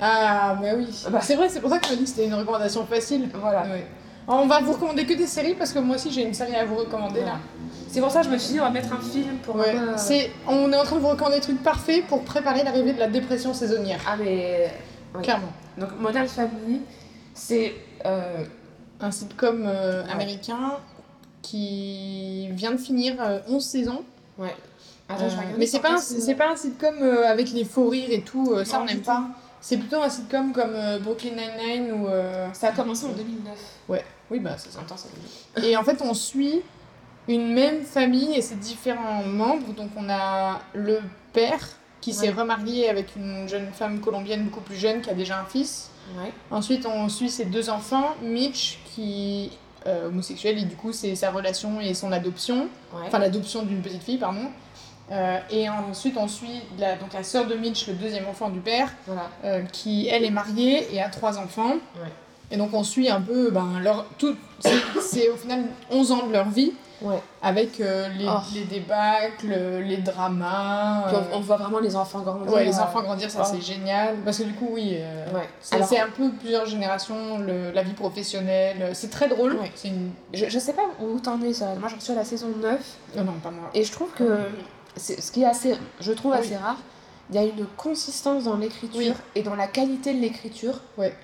Ah, 0.00 0.58
bah 0.60 0.68
oui. 0.76 0.88
Bah. 1.10 1.20
C'est 1.22 1.36
vrai, 1.36 1.48
c'est 1.48 1.60
pour 1.60 1.70
ça 1.70 1.78
que 1.78 1.86
je 1.86 1.92
me 1.92 1.96
dis 1.98 2.04
que 2.04 2.08
c'était 2.10 2.26
une 2.26 2.34
recommandation 2.34 2.86
facile. 2.86 3.28
Voilà. 3.34 3.62
Ouais. 3.62 3.86
On 4.28 4.46
va 4.46 4.60
vous 4.60 4.72
recommander 4.72 5.06
que 5.06 5.14
des 5.14 5.26
séries 5.26 5.54
parce 5.54 5.72
que 5.72 5.78
moi 5.78 5.96
aussi 5.96 6.10
j'ai 6.10 6.22
une 6.24 6.34
série 6.34 6.54
à 6.56 6.64
vous 6.64 6.76
recommander 6.76 7.20
là. 7.20 7.38
C'est 7.88 8.00
pour 8.00 8.10
ça 8.10 8.20
que 8.20 8.26
je 8.26 8.30
me 8.32 8.38
suis 8.38 8.54
dit, 8.54 8.60
on 8.60 8.64
va 8.64 8.70
mettre 8.70 8.92
un 8.92 9.00
film 9.00 9.36
pour 9.44 9.56
Ouais. 9.56 9.74
euh, 9.74 9.94
C'est, 9.96 10.30
on 10.48 10.70
est 10.72 10.76
en 10.76 10.82
train 10.84 10.96
de 10.96 11.00
vous 11.00 11.08
recommander 11.08 11.36
des 11.36 11.42
trucs 11.42 11.62
parfaits 11.62 12.04
pour 12.08 12.22
préparer 12.24 12.64
l'arrivée 12.64 12.92
de 12.92 12.98
la 12.98 13.06
dépression 13.06 13.54
saisonnière. 13.54 14.00
Ah, 14.06 14.16
mais. 14.18 14.70
oui. 15.14 15.22
Clairement. 15.22 15.52
Donc, 15.78 15.90
Modern 16.00 16.26
Family, 16.26 16.80
c'est. 17.34 17.72
euh, 18.04 18.44
Un 19.00 19.10
sitcom 19.10 19.64
euh, 19.66 20.02
Ouais. 20.04 20.10
américain 20.12 20.78
qui 21.42 22.48
vient 22.52 22.72
de 22.72 22.76
finir 22.78 23.14
euh, 23.20 23.38
11 23.48 23.64
saisons. 23.64 24.02
Ouais. 24.38 24.54
Attends, 25.08 25.28
je 25.28 25.36
mais 25.58 25.66
c'est 25.66 25.78
pas, 25.80 25.92
un, 25.92 25.96
est-ce 25.96 26.14
que- 26.16 26.20
c'est 26.20 26.34
pas 26.34 26.50
un 26.50 26.56
sitcom 26.56 26.94
avec 27.28 27.52
les 27.52 27.64
faux 27.64 27.88
rires 27.88 28.10
et 28.10 28.22
tout, 28.22 28.56
ça 28.64 28.78
Non, 28.78 28.82
on 28.82 28.86
n'aime 28.86 29.00
pas. 29.02 29.22
C'est 29.60 29.76
plutôt 29.76 30.02
un 30.02 30.08
sitcom 30.08 30.52
comme 30.52 30.74
Brooklyn 31.02 31.30
Nine-Nine 31.30 31.92
ou. 31.92 32.06
Ça 32.52 32.68
a 32.68 32.72
commencé 32.72 33.06
en 33.06 33.10
2009. 33.10 33.54
Oui, 34.30 34.40
bah 34.40 34.56
c'est 34.58 34.72
ça. 34.72 34.80
Et 35.62 35.76
en 35.76 35.82
fait, 35.84 36.02
on 36.02 36.14
suit 36.14 36.62
une 37.28 37.52
même 37.52 37.82
famille 37.82 38.34
et 38.34 38.42
ses 38.42 38.54
différents 38.56 39.22
membres. 39.22 39.72
Donc, 39.74 39.90
on 39.96 40.08
a 40.08 40.60
le 40.74 41.00
père 41.32 41.60
qui 42.00 42.12
s'est 42.12 42.28
Ouais. 42.28 42.34
remarié 42.40 42.88
avec 42.88 43.16
une 43.16 43.48
jeune 43.48 43.68
femme 43.72 44.00
colombienne 44.00 44.44
beaucoup 44.44 44.60
plus 44.60 44.76
jeune 44.76 45.00
qui 45.00 45.10
a 45.10 45.14
déjà 45.14 45.40
un 45.40 45.44
fils. 45.44 45.90
Ouais. 46.16 46.32
Ensuite, 46.50 46.86
on 46.86 47.08
suit 47.08 47.30
ses 47.30 47.46
deux 47.46 47.68
enfants, 47.70 48.14
Mitch 48.22 48.78
qui 48.94 49.50
est 49.84 49.90
homosexuel 50.04 50.58
et 50.58 50.64
du 50.64 50.76
coup, 50.76 50.92
c'est 50.92 51.14
sa 51.16 51.30
relation 51.30 51.80
et 51.80 51.94
son 51.94 52.10
adoption. 52.12 52.68
Ouais. 52.92 53.02
Enfin, 53.06 53.18
l'adoption 53.18 53.62
d'une 53.62 53.80
petite 53.82 54.02
fille, 54.02 54.18
pardon. 54.18 54.46
Euh, 55.12 55.38
et 55.50 55.68
ensuite, 55.68 56.16
on 56.16 56.26
suit 56.26 56.62
la, 56.78 56.96
donc 56.96 57.12
la 57.12 57.22
sœur 57.22 57.46
de 57.46 57.54
Mitch, 57.54 57.86
le 57.86 57.94
deuxième 57.94 58.26
enfant 58.26 58.48
du 58.50 58.58
père, 58.58 58.90
voilà. 59.06 59.30
euh, 59.44 59.62
qui 59.72 60.08
elle 60.08 60.24
est 60.24 60.30
mariée 60.30 60.92
et 60.92 61.00
a 61.00 61.08
trois 61.08 61.38
enfants. 61.38 61.74
Ouais. 61.96 62.10
Et 62.50 62.56
donc 62.56 62.70
on 62.72 62.84
suit 62.84 63.08
un 63.08 63.20
peu 63.20 63.50
ben, 63.50 63.80
leur, 63.82 64.06
tout, 64.18 64.34
c'est, 65.00 65.28
au 65.30 65.36
final 65.36 65.64
11 65.90 66.12
ans 66.12 66.26
de 66.26 66.32
leur 66.32 66.48
vie 66.48 66.72
Ouais. 67.02 67.22
avec 67.42 67.78
euh, 67.80 68.08
les, 68.16 68.24
Oh. 68.26 68.38
les 68.54 68.64
débâcles, 68.64 69.54
les 69.84 69.98
dramas. 69.98 71.06
Euh, 71.12 71.20
on, 71.34 71.40
voit 71.40 71.58
vraiment 71.58 71.78
les 71.78 71.94
enfants 71.94 72.20
grandir. 72.20 72.50
ouais, 72.50 72.64
les 72.64 72.78
euh, 72.78 72.82
enfants 72.82 73.02
grandir, 73.02 73.30
ça 73.30 73.42
oh. 73.44 73.48
c'est 73.52 73.60
génial. 73.60 74.16
Parce 74.24 74.38
que 74.38 74.44
du 74.44 74.54
coup, 74.54 74.68
oui, 74.72 74.92
euh, 74.94 75.26
Ouais. 75.34 75.46
c'est, 75.60 75.76
Alors, 75.76 75.88
un 75.92 76.10
peu 76.16 76.30
plusieurs 76.40 76.64
générations, 76.64 77.36
le- 77.38 77.70
la 77.72 77.82
vie 77.82 77.92
professionnelle. 77.92 78.92
C'est 78.94 79.10
très 79.10 79.28
drôle. 79.28 79.56
Ouais. 79.56 79.70
C'est 79.74 79.88
une... 79.88 80.10
je, 80.32 80.46
je 80.48 80.58
sais 80.58 80.72
pas 80.72 80.86
où 81.02 81.20
t'en 81.20 81.38
es, 81.42 81.52
ça. 81.52 81.74
Moi, 81.78 81.90
j'en 81.90 82.00
suis 82.00 82.12
à 82.12 82.16
la 82.16 82.24
saison 82.24 82.48
9. 82.62 82.80
Oh 83.14 83.20
non, 83.20 83.32
pas 83.42 83.50
moi. 83.50 83.68
Et 83.74 83.84
je 83.84 83.92
trouve 83.92 84.10
que 84.12 84.38
c'est 84.96 85.20
ce 85.20 85.30
qui 85.30 85.42
est 85.42 85.46
assez, 85.46 85.74
je 86.00 86.12
trouve 86.12 86.32
Oui. 86.32 86.38
assez 86.38 86.56
rare, 86.56 86.78
il 87.28 87.36
y 87.36 87.38
a 87.38 87.42
une 87.42 87.66
consistance 87.76 88.44
dans 88.44 88.56
l'écriture 88.56 88.98
Oui. 88.98 89.12
et 89.34 89.42
dans 89.42 89.54
la 89.54 89.66
qualité 89.66 90.14
de 90.14 90.20
l'écriture 90.20 90.80
Ouais. 90.96 91.14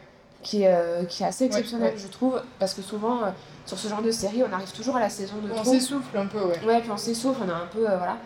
Qui, 0.43 0.63
est, 0.63 0.75
euh, 0.75 1.05
qui 1.05 1.23
est 1.23 1.27
assez 1.27 1.45
exceptionnelle, 1.45 1.95
ouais. 1.95 2.01
je 2.01 2.09
trouve, 2.09 2.41
parce 2.59 2.75
que 2.75 2.83
souvent, 2.83 3.23
euh, 3.23 3.31
sur 3.67 3.79
ce 3.79 3.89
genre 3.89 4.03
de 4.03 4.11
série, 4.11 4.43
on 4.43 4.53
arrive 4.53 4.73
toujours 4.73 4.97
à 4.97 5.01
la 5.01 5.09
saison 5.09 5.35
de 5.43 5.51
On 5.53 5.65
s'essouffle 5.65 6.17
un 6.17 6.27
peu, 6.27 6.41
ouais. 6.41 6.61
Ouais, 6.67 6.81
puis 6.81 6.91
on 6.91 6.97
s'essouffle, 6.97 7.41
on 7.47 7.49
a 7.49 7.55
un 7.55 7.67
peu, 7.67 7.89
euh, 7.89 7.97
voilà. 7.97 8.19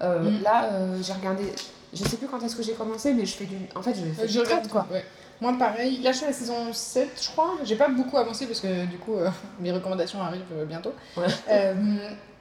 Mm. 0.00 0.42
Là, 0.42 0.70
j'ai 1.02 1.12
regardé, 1.12 1.44
je 1.92 2.02
sais 2.04 2.16
plus 2.16 2.26
quand 2.26 2.42
est-ce 2.42 2.56
que 2.56 2.62
j'ai 2.62 2.72
commencé, 2.72 3.12
mais 3.12 3.26
je 3.26 3.34
fais 3.34 3.44
du, 3.44 3.56
en 3.74 3.82
fait, 3.82 3.94
je 3.94 4.02
fais 4.12 4.26
Je 4.26 4.32
du 4.32 4.38
regarde 4.40 4.60
traite, 4.60 4.72
quoi. 4.72 4.86
Ouais. 4.90 5.04
Moi, 5.40 5.54
pareil. 5.58 6.02
Là, 6.02 6.12
je 6.12 6.16
suis 6.18 6.26
à 6.26 6.28
la 6.28 6.34
saison 6.34 6.72
7, 6.72 7.08
je 7.22 7.28
crois. 7.30 7.56
J'ai 7.64 7.76
pas 7.76 7.88
beaucoup 7.88 8.18
avancé 8.18 8.46
parce 8.46 8.60
que 8.60 8.84
du 8.86 8.98
coup, 8.98 9.16
mes 9.60 9.72
recommandations 9.72 10.20
arrivent 10.20 10.44
bientôt. 10.66 10.92
Ouais. 11.16 11.74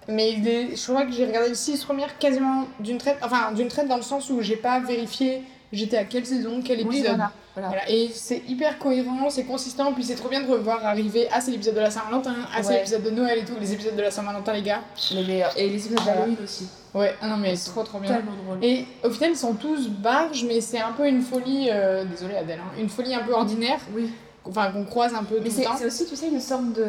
Mais 0.09 0.37
je 0.75 0.87
crois 0.91 1.05
que 1.05 1.11
j'ai 1.11 1.25
regardé 1.25 1.49
les 1.49 1.55
6 1.55 1.83
premières 1.85 2.17
quasiment 2.17 2.65
d'une 2.79 2.97
traite. 2.97 3.17
Enfin, 3.21 3.51
d'une 3.51 3.67
traite 3.67 3.87
dans 3.87 3.95
le 3.95 4.01
sens 4.01 4.29
où 4.29 4.41
j'ai 4.41 4.55
pas 4.55 4.79
vérifié 4.79 5.43
j'étais 5.71 5.97
à 5.97 6.03
quelle 6.05 6.25
saison, 6.25 6.61
quel 6.63 6.77
Oui, 6.79 6.83
épisode. 6.97 7.07
voilà. 7.15 7.31
voilà. 7.55 7.67
Voilà. 7.69 7.89
Et 7.91 8.09
c'est 8.13 8.41
hyper 8.47 8.77
cohérent, 8.79 9.29
c'est 9.29 9.43
consistant, 9.43 9.93
puis 9.93 10.03
c'est 10.03 10.15
trop 10.15 10.29
bien 10.29 10.41
de 10.41 10.47
revoir 10.51 10.85
arriver. 10.85 11.27
Ah, 11.31 11.41
c'est 11.41 11.51
l'épisode 11.51 11.75
de 11.75 11.79
la 11.81 11.91
Saint-Valentin, 11.91 12.35
ah, 12.53 12.61
c'est 12.63 12.69
Ouais. 12.69 12.75
l'épisode 12.77 13.03
de 13.03 13.09
Noël 13.11 13.39
et 13.39 13.45
tout. 13.45 13.53
Les 13.59 13.73
épisodes 13.73 13.95
de 13.95 14.01
la 14.01 14.11
Saint-Valentin, 14.11 14.53
les 14.53 14.61
gars. 14.61 14.81
Les 15.11 15.23
meilleurs. 15.25 15.53
Et 15.57 15.69
les 15.69 15.85
épisodes 15.85 16.05
d'Halloween 16.05 16.37
aussi. 16.43 16.67
Ouais, 16.93 17.13
ah 17.21 17.27
non, 17.27 17.37
mais 17.37 17.55
c'est 17.55 17.69
trop 17.69 17.83
trop 17.83 17.99
bien. 17.99 18.15
Tellement 18.15 18.31
drôle. 18.45 18.63
Et 18.63 18.85
au 19.03 19.09
final, 19.11 19.31
ils 19.31 19.37
sont 19.37 19.53
tous 19.53 19.87
barges, 19.89 20.43
mais 20.47 20.59
c'est 20.61 20.79
un 20.79 20.91
peu 20.91 21.07
une 21.07 21.21
folie. 21.21 21.69
euh, 21.71 22.03
désolée 22.05 22.35
Adèle, 22.35 22.59
hein, 22.59 22.71
une 22.79 22.89
folie 22.89 23.13
un 23.13 23.19
peu 23.23 23.33
ordinaire, 23.33 23.79
Oui. 23.95 24.09
enfin 24.45 24.71
qu'on 24.71 24.85
croise 24.85 25.13
un 25.13 25.23
peu 25.23 25.35
Mais 25.43 25.49
tout 25.49 25.57
le 25.59 25.63
temps. 25.65 25.75
c'est 25.77 25.85
aussi, 25.85 26.05
tu 26.07 26.15
sais, 26.15 26.27
une 26.29 26.39
sorte 26.41 26.73
de, 26.73 26.87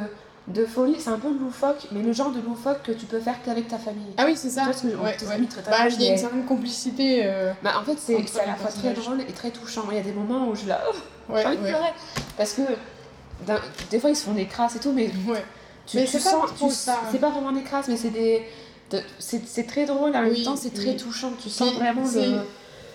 de 0.49 0.65
folie. 0.65 0.97
C'est 0.99 1.11
un 1.11 1.19
peu 1.19 1.29
loufoque, 1.33 1.87
mais 1.93 2.03
le 2.03 2.13
genre 2.13 2.31
de 2.33 2.41
loufoque 2.41 2.83
que 2.83 2.93
tu 2.93 3.07
peux 3.07 3.21
faire 3.21 3.37
qu'avec 3.45 3.69
ta 3.69 3.79
famille. 3.79 4.13
Ah 4.17 4.25
oui, 4.27 4.35
c'est 4.37 4.51
ça. 4.51 4.63
Tu 4.63 4.67
vois 4.67 4.75
ce 4.75 4.83
que 4.83 4.97
Ouais, 4.97 5.17
tes 5.17 5.27
ouais. 5.27 5.35
amis 5.35 5.47
très 5.47 5.63
Bah, 5.63 5.89
il 5.89 6.03
y 6.03 6.09
a 6.09 6.13
une 6.13 6.19
certaine 6.19 6.45
complicité. 6.45 7.23
euh, 7.25 7.53
Bah, 7.63 7.75
en 7.81 7.85
fait, 7.85 7.97
c'est 7.99 8.17
à 8.41 8.47
la 8.47 8.55
fois 8.57 8.71
très 8.71 8.93
drôle 8.93 9.21
et 9.21 9.33
très 9.33 9.51
touchant. 9.51 9.85
Il 9.91 9.97
y 9.97 10.01
a 10.01 10.03
des 10.03 10.13
moments 10.13 10.49
où 10.49 10.55
je 10.55 10.67
la. 10.67 10.81
Ouais, 11.29 11.43
J'ai 11.43 11.47
envie 11.49 11.57
de 11.59 11.63
ouais. 11.63 11.69
pleurer. 11.71 11.93
Parce 12.37 12.53
que 12.55 12.63
des 13.91 13.99
fois, 14.01 14.11
ils 14.11 14.17
se 14.17 14.25
font 14.25 14.33
des 14.33 14.47
crasses 14.47 14.77
et 14.77 14.81
tout, 14.81 14.93
mais 14.93 15.11
ouais. 15.29 15.45
tu, 15.87 15.97
Mais 15.99 16.07
c'est 16.07 16.23
pas 16.23 16.43
tu- 16.59 16.71
ça. 16.71 16.99
C'est 17.11 17.19
pas 17.19 17.31
vraiment 17.31 17.53
des 17.53 17.63
crasses, 17.63 17.89
mais 17.89 17.97
c'est 17.97 18.11
des. 18.11 18.43
de- 18.91 19.01
C'est 19.19 19.67
très 19.67 19.85
drôle, 19.87 20.15
en 20.17 20.23
même 20.23 20.43
temps, 20.43 20.57
c'est 20.57 20.75
très 20.75 20.97
touchant. 20.97 21.33
Tu 21.41 21.49
sens 21.49 21.73
vraiment 21.75 22.03
le. 22.03 22.41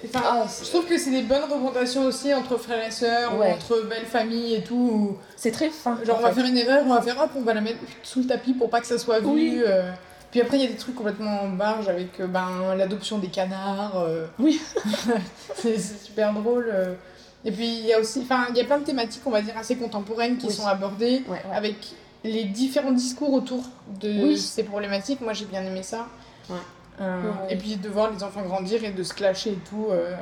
Enfin, 0.05 0.21
Ah, 0.23 0.45
je 0.63 0.69
trouve 0.69 0.85
que 0.85 0.97
c'est 0.97 1.11
des 1.11 1.21
bonnes 1.23 1.43
représentations 1.43 2.03
aussi 2.05 2.33
entre 2.33 2.57
frères 2.57 2.85
et 2.87 2.91
sœurs, 2.91 3.37
Ouais. 3.37 3.51
ou 3.51 3.53
entre 3.55 3.81
belles 3.87 4.05
familles 4.05 4.55
et 4.55 4.63
tout. 4.63 4.75
où- 4.75 5.17
c'est 5.35 5.51
très 5.51 5.69
fin. 5.69 5.97
Genre, 6.03 6.17
en 6.17 6.19
on 6.19 6.21
va 6.23 6.29
fait. 6.29 6.35
faire 6.41 6.45
une 6.45 6.57
erreur, 6.57 6.83
on 6.85 6.93
va 6.93 7.01
faire 7.01 7.19
hop, 7.19 7.31
on 7.35 7.41
va 7.41 7.53
la 7.53 7.61
mettre 7.61 7.79
sous 8.03 8.19
le 8.19 8.27
tapis 8.27 8.53
pour 8.53 8.69
pas 8.69 8.81
que 8.81 8.87
ça 8.87 8.97
soit 8.97 9.19
vu. 9.19 9.27
Oui. 9.27 9.61
euh. 9.65 9.91
Puis 10.31 10.41
après, 10.41 10.57
il 10.57 10.63
y 10.63 10.65
a 10.67 10.69
des 10.69 10.75
trucs 10.75 10.95
complètement 10.95 11.47
barges 11.47 11.87
avec 11.87 12.19
euh, 12.19 12.27
ben, 12.27 12.75
l'adoption 12.77 13.17
des 13.19 13.29
canards. 13.29 13.97
euh. 13.99 14.25
Oui. 14.37 14.59
c'est 15.55 15.79
super 15.79 16.33
drôle. 16.33 16.73
Et 17.45 17.51
puis, 17.51 17.65
il 17.67 17.85
y 17.85 17.93
a 17.93 17.99
aussi, 17.99 18.21
enfin, 18.23 18.47
il 18.49 18.57
y 18.57 18.61
a 18.61 18.65
plein 18.65 18.79
de 18.79 18.83
thématiques, 18.85 19.21
on 19.25 19.29
va 19.31 19.41
dire, 19.41 19.57
assez 19.57 19.75
contemporaines 19.75 20.37
qui 20.37 20.47
Oui. 20.47 20.53
sont 20.53 20.67
abordées 20.67 21.23
Ouais, 21.27 21.33
ouais. 21.49 21.55
avec 21.55 21.75
les 22.23 22.43
différents 22.45 22.91
discours 22.91 23.31
autour 23.33 23.63
de 24.01 24.09
Oui. 24.25 24.37
ces 24.37 24.63
problématiques. 24.63 25.21
Moi, 25.21 25.33
j'ai 25.33 25.45
bien 25.45 25.63
aimé 25.63 25.83
ça. 25.83 26.07
Ouais. 26.49 26.55
Euh. 27.01 27.21
Et 27.49 27.57
puis 27.57 27.75
de 27.77 27.89
voir 27.89 28.11
les 28.11 28.23
enfants 28.23 28.41
grandir 28.43 28.83
et 28.83 28.91
de 28.91 29.03
se 29.03 29.13
clasher 29.13 29.51
et 29.51 29.59
tout, 29.69 29.87
euh, 29.91 30.15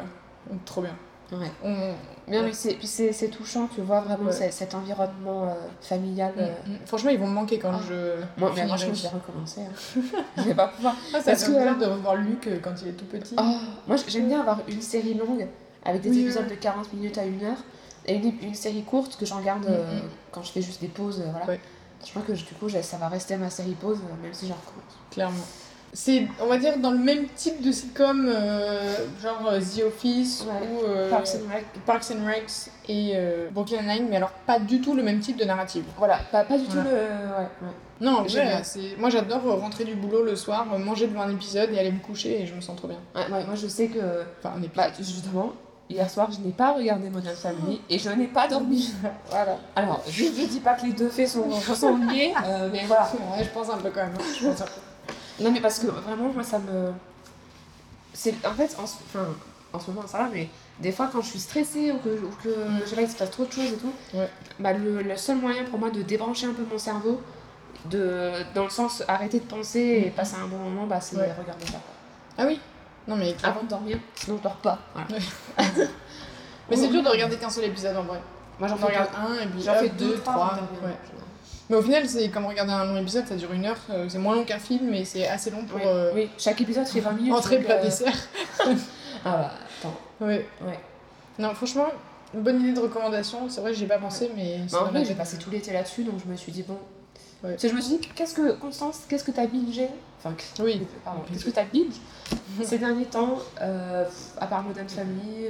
trop 0.66 0.82
bien. 0.82 0.96
Ouais. 1.32 1.52
On- 1.64 1.94
Mais 2.28 2.38
Ouais. 2.40 2.46
oui, 2.46 2.54
c'est- 2.54 2.76
puis 2.76 2.88
c'est 2.88 3.12
c'est 3.12 3.28
touchant, 3.30 3.68
tu 3.74 3.82
vois 3.82 4.00
vraiment 4.02 4.30
Ouais. 4.30 4.52
cet 4.52 4.74
environnement 4.76 5.44
euh, 5.46 5.54
familial. 5.82 6.32
euh. 6.38 6.48
Mm, 6.68 6.72
mm. 6.74 6.78
Franchement, 6.86 7.10
ils 7.10 7.20
vont 7.20 7.28
me 7.28 7.34
manquer 7.34 7.60
quand 7.60 7.72
Ah. 7.74 7.80
je. 7.90 7.94
Moi, 8.38 8.52
mais 8.56 8.66
franchement, 8.68 8.94
je 8.94 9.02
vais 9.04 9.08
recommencer. 9.10 9.62
hein. 9.62 10.02
je 10.38 10.42
vais 10.44 10.54
pas 10.56 10.68
pouvoir. 10.68 10.96
Ah, 11.14 11.18
ça 11.20 11.32
Parce 11.32 11.44
fait 11.44 11.52
que- 11.52 11.58
bizarre 11.58 11.78
de 11.78 11.86
revoir 11.86 12.16
Luc 12.16 12.48
quand 12.62 12.74
il 12.82 12.88
est 12.90 12.92
tout 12.94 13.06
petit. 13.06 13.36
Oh, 13.38 13.56
moi, 13.88 13.98
j'aime 14.08 14.28
bien 14.28 14.40
avoir 14.42 14.60
une 14.68 14.82
série 14.82 15.16
longue 15.16 15.48
avec 15.84 16.02
des 16.02 16.10
Oui, 16.12 16.22
épisodes 16.22 16.44
ouais. 16.44 16.50
de 16.52 16.56
40 16.56 16.94
minutes 16.94 17.18
à 17.18 17.24
1 17.24 17.44
heure 17.44 17.58
et 18.06 18.16
une, 18.16 18.34
une 18.42 18.56
série 18.56 18.84
courte 18.84 19.18
que 19.18 19.26
j'en 19.26 19.42
garde 19.42 19.66
Mm, 19.68 20.08
quand 20.32 20.44
je 20.44 20.52
fais 20.52 20.62
juste 20.62 20.82
des 20.82 20.88
pauses. 20.88 21.22
voilà. 21.30 21.46
Ouais. 21.46 21.60
Je 22.06 22.10
crois 22.12 22.22
que 22.22 22.34
du 22.34 22.44
coup, 22.60 22.70
ça 22.70 22.98
va 22.98 23.08
rester 23.10 23.38
ma 23.38 23.50
série 23.50 23.76
pause, 23.76 23.98
même 24.22 24.34
si 24.34 24.48
j'en 24.48 24.56
recommence. 24.56 24.94
Clairement. 25.12 25.44
C'est, 25.94 26.28
on 26.42 26.48
va 26.48 26.58
dire, 26.58 26.78
dans 26.80 26.92
le 26.92 26.98
même 26.98 27.26
type 27.36 27.62
de 27.62 27.72
sitcom, 27.72 28.28
euh, 28.28 28.96
genre 29.22 29.48
euh, 29.52 29.60
The 29.60 29.84
Office 29.88 30.46
Ouais. 30.48 30.68
ou 30.68 30.86
euh, 30.88 31.10
Parks 31.10 31.30
and 31.36 31.54
Rec. 31.54 31.66
Parks 31.86 32.06
and 32.12 32.26
Recs 32.28 32.70
et 32.90 33.12
euh, 33.16 33.50
Brooklyn 33.52 33.84
Nine, 33.84 34.08
mais 34.10 34.18
alors 34.18 34.32
pas 34.48 34.60
du 34.60 34.82
tout 34.82 34.94
le 34.96 35.04
même 35.04 35.20
type 35.20 35.38
de 35.38 35.46
narrative. 35.46 35.84
Voilà, 35.98 36.20
pas, 36.32 36.44
pas 36.44 36.58
du 36.58 36.66
Voilà. 36.66 36.82
tout 36.84 36.90
le. 36.90 36.96
Ouais, 36.96 37.38
ouais. 37.62 37.74
Non, 38.02 38.26
c'est... 38.64 38.98
moi 38.98 39.10
j'adore 39.10 39.44
rentrer 39.62 39.86
du 39.86 39.96
boulot 39.96 40.24
le 40.24 40.36
soir, 40.36 40.66
manger 40.66 41.08
devant 41.08 41.22
un 41.22 41.32
épisode 41.32 41.70
et 41.72 41.80
aller 41.80 41.92
me 41.92 42.00
coucher 42.00 42.42
et 42.42 42.46
je 42.48 42.54
me 42.56 42.60
sens 42.60 42.76
trop 42.76 42.88
bien. 42.88 42.98
Ouais, 43.16 43.22
ouais, 43.32 43.46
moi 43.46 43.56
je 43.56 43.68
sais 43.68 43.88
que. 43.88 44.00
Enfin, 44.40 44.56
un 44.58 44.64
épisode. 44.64 44.76
Bah, 44.76 44.88
justement, 45.00 45.54
hier 45.90 46.10
soir, 46.10 46.30
je 46.32 46.40
n'ai 46.46 46.52
pas 46.54 46.74
regardé 46.74 47.10
Modern 47.10 47.36
Family 47.36 47.80
et 47.90 48.00
je 48.00 48.10
n'ai 48.10 48.28
pas 48.28 48.48
dormi. 48.48 48.92
voilà. 49.30 49.58
Alors, 49.76 50.02
je 50.10 50.24
ne 50.26 50.48
dis 50.48 50.60
pas 50.60 50.74
que 50.74 50.86
les 50.88 50.94
deux 50.94 51.08
faits 51.10 51.30
sont, 51.30 51.50
sont 51.52 51.98
liés, 51.98 52.34
euh, 52.46 52.68
mais 52.74 52.84
voilà. 52.88 53.10
Ouais, 53.38 53.44
je 53.44 53.50
pense 53.52 53.70
un 53.70 53.78
peu 53.78 53.90
quand 53.92 54.02
même. 54.04 54.14
hein. 54.20 54.24
Je 54.38 54.48
pense 54.48 54.62
un 54.62 54.66
peu. 54.66 54.72
Non, 55.40 55.52
mais 55.52 55.62
parce 55.62 55.80
que 55.80 55.88
vraiment, 55.88 56.32
moi, 56.34 56.44
ça 56.44 56.60
me. 56.60 56.92
C'est 58.14 58.34
en 58.46 58.54
fait, 58.54 58.76
en, 58.80 58.86
ce- 58.86 58.98
enfin, 59.08 59.26
en 59.74 59.80
ce 59.80 59.90
moment, 59.92 60.08
ça 60.08 60.20
va, 60.20 60.30
mais 60.32 60.50
des 60.80 60.92
fois, 60.92 61.10
quand 61.12 61.22
je 61.22 61.30
suis 61.30 61.40
stressée 61.40 61.92
ou 61.92 61.98
que, 61.98 62.10
ou 62.10 62.30
que 62.44 62.50
je 62.82 62.86
sais 62.90 62.96
pas, 62.96 63.02
il 63.02 63.10
se 63.10 63.16
passe 63.16 63.32
trop 63.32 63.46
de 63.46 63.52
choses 63.52 63.72
et 63.74 63.78
tout, 63.78 63.92
Ouais. 64.14 64.30
bah, 64.60 64.74
le, 64.74 65.02
le 65.02 65.18
seul 65.18 65.38
moyen 65.38 65.64
pour 65.64 65.80
moi 65.80 65.90
de 65.90 66.02
débrancher 66.04 66.46
un 66.46 66.54
peu 66.54 66.64
mon 66.72 66.78
cerveau, 66.78 67.20
de, 67.86 68.32
dans 68.54 68.66
le 68.66 68.70
sens 68.70 69.04
arrêter 69.08 69.40
de 69.40 69.46
penser 69.46 70.04
et 70.06 70.10
passer 70.12 70.36
un 70.36 70.48
bon 70.48 70.58
moment, 70.58 70.86
bah, 70.86 71.02
c'est 71.02 71.16
Ouais. 71.18 71.32
regarder 71.40 71.66
ça. 71.66 71.80
Ah 72.38 72.46
oui 72.46 72.60
Non, 73.08 73.16
mais. 73.16 73.36
Avant 73.44 73.64
de 73.64 73.68
dormir, 73.68 73.98
sinon 74.16 74.38
je 74.38 74.44
dors 74.44 74.56
pas. 74.58 74.78
Voilà. 74.94 75.08
Mais 76.70 76.78
c'est 76.78 76.88
dur 76.88 77.04
de 77.04 77.10
regarder 77.10 77.36
qu'un 77.38 77.50
seul 77.50 77.66
épisode 77.66 77.98
en 77.98 78.04
vrai. 78.04 78.22
Moi, 78.60 78.68
j'en 78.70 78.76
regarde 78.78 79.10
un 79.18 79.34
et 79.44 79.48
puis 79.48 79.62
J'en 79.62 79.74
fais 79.74 79.90
deux, 79.90 80.10
deux, 80.10 80.18
trois. 80.20 80.34
trois. 80.34 80.60
Mais 81.70 81.78
au 81.78 81.82
final, 81.82 82.08
c'est 82.08 82.30
comme 82.30 82.46
regarder 82.46 82.74
un 82.74 82.86
long 82.86 82.98
épisode, 82.98 83.26
ça 83.28 83.36
dure 83.36 83.52
une 83.54 83.66
heure. 83.66 83.78
euh, 83.90 84.06
C'est 84.10 84.18
moins 84.18 84.36
long 84.36 84.44
qu'un 84.44 84.60
film, 84.60 84.90
mais 84.90 85.06
c'est 85.06 85.28
assez 85.28 85.50
long 85.50 85.64
pour 85.64 85.78
Oui, 85.78 85.84
euh, 85.86 86.12
oui, 86.14 86.30
chaque 86.38 86.60
épisode 86.62 86.86
fait 86.86 87.00
20 87.00 87.12
minutes. 87.14 87.34
entrée, 87.34 87.60
plat, 87.60 87.76
euh, 87.76 87.84
dessert. 87.84 88.14
Ah 89.26 89.38
bah, 89.38 89.52
attends. 89.80 89.96
Ouais. 90.20 90.46
Ouais. 90.62 90.78
Non, 91.40 91.54
franchement, 91.54 91.86
une 92.34 92.42
bonne 92.42 92.60
idée 92.60 92.74
de 92.74 92.80
recommandation. 92.82 93.48
C'est 93.48 93.62
vrai 93.62 93.72
que 93.72 93.78
j'ai 93.78 93.86
pas 93.86 93.98
pensé, 93.98 94.30
mais. 94.36 94.60
C'est 94.68 94.76
en 94.76 94.86
vrai, 94.86 95.06
j'ai 95.06 95.14
passé 95.16 95.38
tout 95.38 95.50
l'été 95.50 95.72
là-dessus, 95.72 96.04
donc 96.04 96.16
je 96.26 96.30
me 96.30 96.36
suis 96.36 96.52
dit, 96.52 96.64
bon. 96.64 96.78
Ouais. 97.42 97.56
Je 97.62 97.68
me 97.70 97.80
suis 97.80 97.98
dit, 97.98 98.10
qu'est-ce 98.16 98.34
que, 98.34 98.52
Constance, 98.54 99.02
qu'est-ce 99.08 99.24
que 99.24 99.32
t'as 99.32 99.48
bingé? 99.48 99.88
Enfin, 100.20 100.36
Oui. 100.62 100.86
qu'est-ce 101.32 101.46
que 101.46 101.50
t'as 101.52 101.64
binge? 101.64 101.96
Ces 102.64 102.78
derniers 102.80 103.06
temps, 103.06 103.38
euh, 103.62 104.04
à 104.42 104.48
part 104.48 104.64
Modern 104.64 104.90
Family 104.90 105.48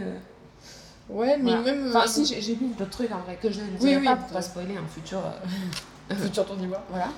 Ouais, 1.09 1.37
mais 1.37 1.51
voilà. 1.55 1.61
même. 1.73 1.87
Enfin, 1.95 2.05
si, 2.07 2.25
j'ai 2.25 2.53
binge 2.55 2.75
d'autres 2.77 2.91
trucs 2.91 3.11
en 3.11 3.19
vrai, 3.19 3.37
que 3.41 3.51
je 3.51 3.59
ne 3.59 3.65
Oui, 3.81 3.95
oui, 3.97 4.05
pas 4.05 4.15
pour 4.15 4.27
pas 4.29 4.41
spoiler 4.43 4.77
un 4.77 4.87
futur. 4.87 5.19
futur 6.09 6.45
tour 6.45 6.55
d'ivoire. 6.55 6.81
voilà. 6.89 7.09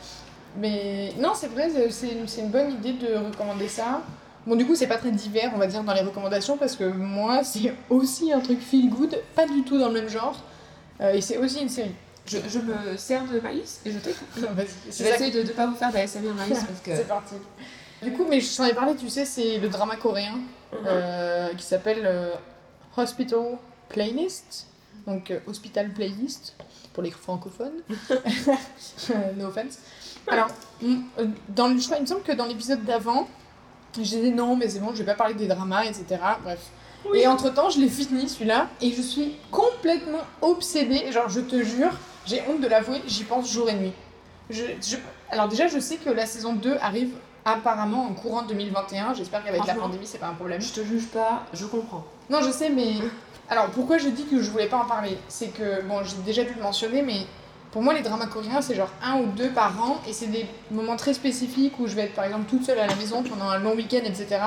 Mais 0.57 1.13
non, 1.19 1.33
c'est 1.35 1.47
vrai, 1.47 1.69
c'est- 1.89 2.11
une, 2.11 2.25
une 2.45 2.49
bonne 2.51 2.71
idée 2.71 2.93
de 2.93 3.15
recommander 3.15 3.67
ça. 3.67 4.01
Bon, 4.47 4.55
du 4.55 4.65
coup, 4.65 4.75
c'est 4.75 4.87
pas 4.87 4.97
très 4.97 5.11
divers, 5.11 5.51
on 5.53 5.57
va 5.57 5.67
dire, 5.67 5.83
dans 5.83 5.93
les 5.93 6.01
recommandations, 6.01 6.55
parce 6.57 6.75
que 6.75 6.85
moi, 6.85 7.43
c'est 7.43 7.73
aussi 7.89 8.31
un 8.31 8.39
truc 8.39 8.59
feel 8.61 8.89
good, 8.89 9.17
pas 9.35 9.47
du 9.47 9.63
tout 9.63 9.77
dans 9.77 9.87
le 9.87 9.93
même 10.01 10.09
genre. 10.09 10.41
Euh, 11.01 11.13
et 11.13 11.21
c'est 11.21 11.37
aussi 11.37 11.59
une 11.61 11.69
série. 11.69 11.95
Je, 12.25 12.37
je 12.47 12.59
me 12.59 12.97
sers 12.97 13.23
de 13.25 13.39
maïs 13.39 13.81
et 13.85 13.91
je 13.91 13.99
t'écoute. 13.99 14.27
Je 14.37 15.03
vais 15.03 15.09
essayer 15.09 15.31
de 15.31 15.43
ne 15.43 15.49
pas 15.53 15.67
vous 15.67 15.75
faire 15.75 15.89
de 15.89 15.95
la 15.95 16.07
SMR 16.07 16.33
maïs 16.33 16.59
parce 16.67 16.79
que. 16.83 16.95
C'est 16.95 17.07
parti. 17.07 17.35
Du 18.01 18.11
coup, 18.13 18.25
mais 18.29 18.39
je 18.39 18.55
t'en 18.55 18.65
ai 18.65 18.73
parlé, 18.73 18.95
tu 18.95 19.09
sais, 19.09 19.25
c'est 19.25 19.57
le 19.59 19.67
drama 19.69 19.95
coréen 19.95 20.35
Mhm. 20.71 20.79
euh, 20.87 21.53
qui 21.55 21.63
s'appelle 21.63 22.01
euh, 22.05 22.33
Hospital 22.97 23.57
Playlist. 23.89 24.67
Donc, 25.05 25.31
Hospital 25.47 25.89
Playlist 25.93 26.55
pour 26.95 27.03
les 27.03 27.11
francophones. 27.11 27.81
no 29.37 29.45
offense. 29.47 29.77
Alors, 30.27 30.47
euh, 30.83 31.27
dans 31.49 31.67
le, 31.67 31.77
je 31.77 31.85
crois, 31.85 31.97
il 31.97 32.01
me 32.01 32.07
semble 32.07 32.23
que 32.23 32.31
dans 32.31 32.45
l'épisode 32.45 32.83
d'avant, 32.83 33.27
j'ai 34.01 34.21
dit 34.21 34.31
non, 34.31 34.55
mais 34.55 34.67
c'est 34.69 34.79
bon, 34.79 34.89
je 34.93 34.97
vais 34.99 35.03
pas 35.05 35.13
parler 35.13 35.35
des 35.35 35.45
dramas, 35.47 35.83
etc. 35.83 36.05
Bref. 36.43 36.59
Oui. 37.07 37.19
Et 37.19 37.27
entre 37.27 37.53
temps, 37.53 37.69
je 37.69 37.79
l'ai 37.79 37.89
fini 37.89 38.27
celui-là 38.27 38.67
et 38.81 38.91
je 38.91 39.01
suis 39.01 39.35
complètement 39.51 40.21
obsédée. 40.41 41.11
Genre, 41.11 41.29
je 41.29 41.41
te 41.41 41.61
jure, 41.63 41.91
j'ai 42.25 42.41
honte 42.49 42.61
de 42.61 42.67
l'avouer, 42.67 43.01
j'y 43.05 43.23
pense 43.25 43.51
jour 43.51 43.69
et 43.69 43.75
nuit. 43.75 43.93
Je, 44.49 44.63
je- 44.81 44.95
Alors, 45.29 45.47
déjà, 45.49 45.67
je 45.67 45.77
sais 45.79 45.97
que 45.97 46.09
la 46.09 46.25
saison 46.25 46.53
2 46.53 46.77
arrive 46.81 47.11
apparemment 47.45 48.03
en 48.03 48.13
courant 48.13 48.41
2021. 48.41 49.13
J'espère 49.13 49.43
qu'avec 49.43 49.65
la 49.65 49.75
pandémie, 49.75 50.05
c'est 50.05 50.17
pas 50.17 50.27
un 50.27 50.33
problème. 50.33 50.61
Je 50.61 50.73
te 50.73 50.83
juge 50.83 51.07
pas, 51.07 51.43
je 51.53 51.65
comprends. 51.65 52.03
Non, 52.29 52.41
je 52.41 52.51
sais, 52.51 52.69
mais. 52.69 52.95
Alors, 53.47 53.67
pourquoi 53.67 53.99
je 53.99 54.09
dis 54.09 54.25
que 54.25 54.41
je 54.41 54.49
voulais 54.49 54.65
pas 54.67 54.77
en 54.77 54.85
parler? 54.85 55.19
C'est 55.27 55.49
que, 55.49 55.83
bon, 55.83 56.03
j'ai 56.03 56.17
déjà 56.25 56.43
dû 56.43 56.55
le 56.55 56.63
mentionner, 56.63 57.03
mais 57.03 57.27
pour 57.71 57.83
moi, 57.83 57.93
les 57.93 58.01
dramas 58.01 58.25
coréens, 58.25 58.61
c'est 58.61 58.73
genre 58.73 58.89
un 59.03 59.19
ou 59.19 59.27
deux 59.27 59.49
par 59.49 59.79
an, 59.83 60.01
et 60.07 60.13
c'est 60.13 60.27
des 60.27 60.47
moments 60.71 60.95
très 60.95 61.13
spécifiques 61.13 61.79
où 61.79 61.85
je 61.85 61.93
vais 61.93 62.03
être, 62.03 62.15
par 62.15 62.25
exemple, 62.25 62.45
toute 62.49 62.65
seule 62.65 62.79
à 62.79 62.87
la 62.87 62.95
maison 62.95 63.21
pendant 63.21 63.47
un 63.47 63.59
long 63.59 63.75
week-end, 63.75 64.01
etc. 64.03 64.39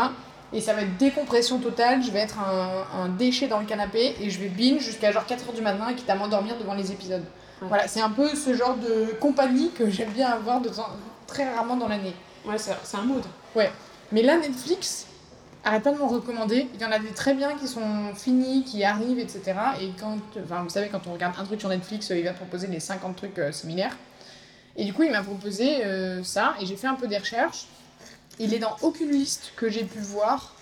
Et 0.52 0.60
ça 0.60 0.72
va 0.72 0.82
être 0.82 0.96
décompression 0.96 1.58
totale, 1.58 2.02
je 2.02 2.10
vais 2.10 2.20
être 2.20 2.38
un, 2.40 3.02
un 3.02 3.08
déchet 3.08 3.46
dans 3.46 3.60
le 3.60 3.66
canapé, 3.66 4.16
et 4.20 4.30
je 4.30 4.40
vais 4.40 4.48
binge 4.48 4.80
jusqu'à 4.80 5.12
genre 5.12 5.24
4h 5.28 5.54
du 5.54 5.62
matin, 5.62 5.92
quitte 5.94 6.10
à 6.10 6.16
m'endormir 6.16 6.56
devant 6.58 6.74
les 6.74 6.90
épisodes. 6.90 7.22
Ouais. 7.60 7.68
Voilà, 7.68 7.86
c'est 7.86 8.00
un 8.00 8.10
peu 8.10 8.28
ce 8.34 8.54
genre 8.54 8.76
de 8.76 9.12
compagnie 9.20 9.70
que 9.70 9.90
j'aime 9.90 10.10
bien 10.10 10.28
avoir 10.28 10.60
de 10.60 10.70
temps, 10.70 10.88
très 11.26 11.54
rarement 11.54 11.76
dans 11.76 11.88
l'année. 11.88 12.14
Ouais, 12.48 12.56
c'est 12.58 12.96
un 12.96 13.02
mood. 13.02 13.22
Mais 14.10 14.22
là, 14.22 14.38
Netflix, 14.38 15.06
arrête 15.64 15.82
pas 15.82 15.92
de 15.92 15.98
m'en 15.98 16.08
recommander. 16.08 16.66
Il 16.74 16.80
y 16.80 16.84
en 16.84 16.90
a 16.90 16.98
des 16.98 17.10
très 17.10 17.34
bien 17.34 17.54
qui 17.58 17.68
sont 17.68 18.14
finis, 18.14 18.64
qui 18.64 18.82
arrivent, 18.84 19.18
etc. 19.18 19.54
Et 19.80 19.90
quand, 20.00 20.16
enfin, 20.42 20.62
vous 20.62 20.70
savez, 20.70 20.88
quand 20.88 21.06
on 21.06 21.12
regarde 21.12 21.34
un 21.38 21.44
truc 21.44 21.60
sur 21.60 21.68
Netflix, 21.68 22.10
euh, 22.10 22.16
il 22.18 22.24
va 22.24 22.30
te 22.30 22.38
proposer 22.38 22.66
les 22.68 22.80
50 22.80 23.16
trucs 23.16 23.38
euh, 23.38 23.52
similaires. 23.52 23.96
Et 24.76 24.84
du 24.84 24.94
coup, 24.94 25.02
il 25.02 25.10
m'a 25.10 25.22
proposé 25.22 25.84
euh, 25.84 26.22
ça, 26.24 26.54
et 26.60 26.64
j'ai 26.66 26.76
fait 26.76 26.86
un 26.86 26.94
peu 26.94 27.06
des 27.06 27.18
recherches. 27.18 27.66
Il 28.38 28.54
est 28.54 28.60
dans 28.60 28.76
aucune 28.82 29.10
liste 29.10 29.52
que 29.56 29.68
j'ai 29.68 29.84
pu 29.84 29.98
voir 29.98 30.54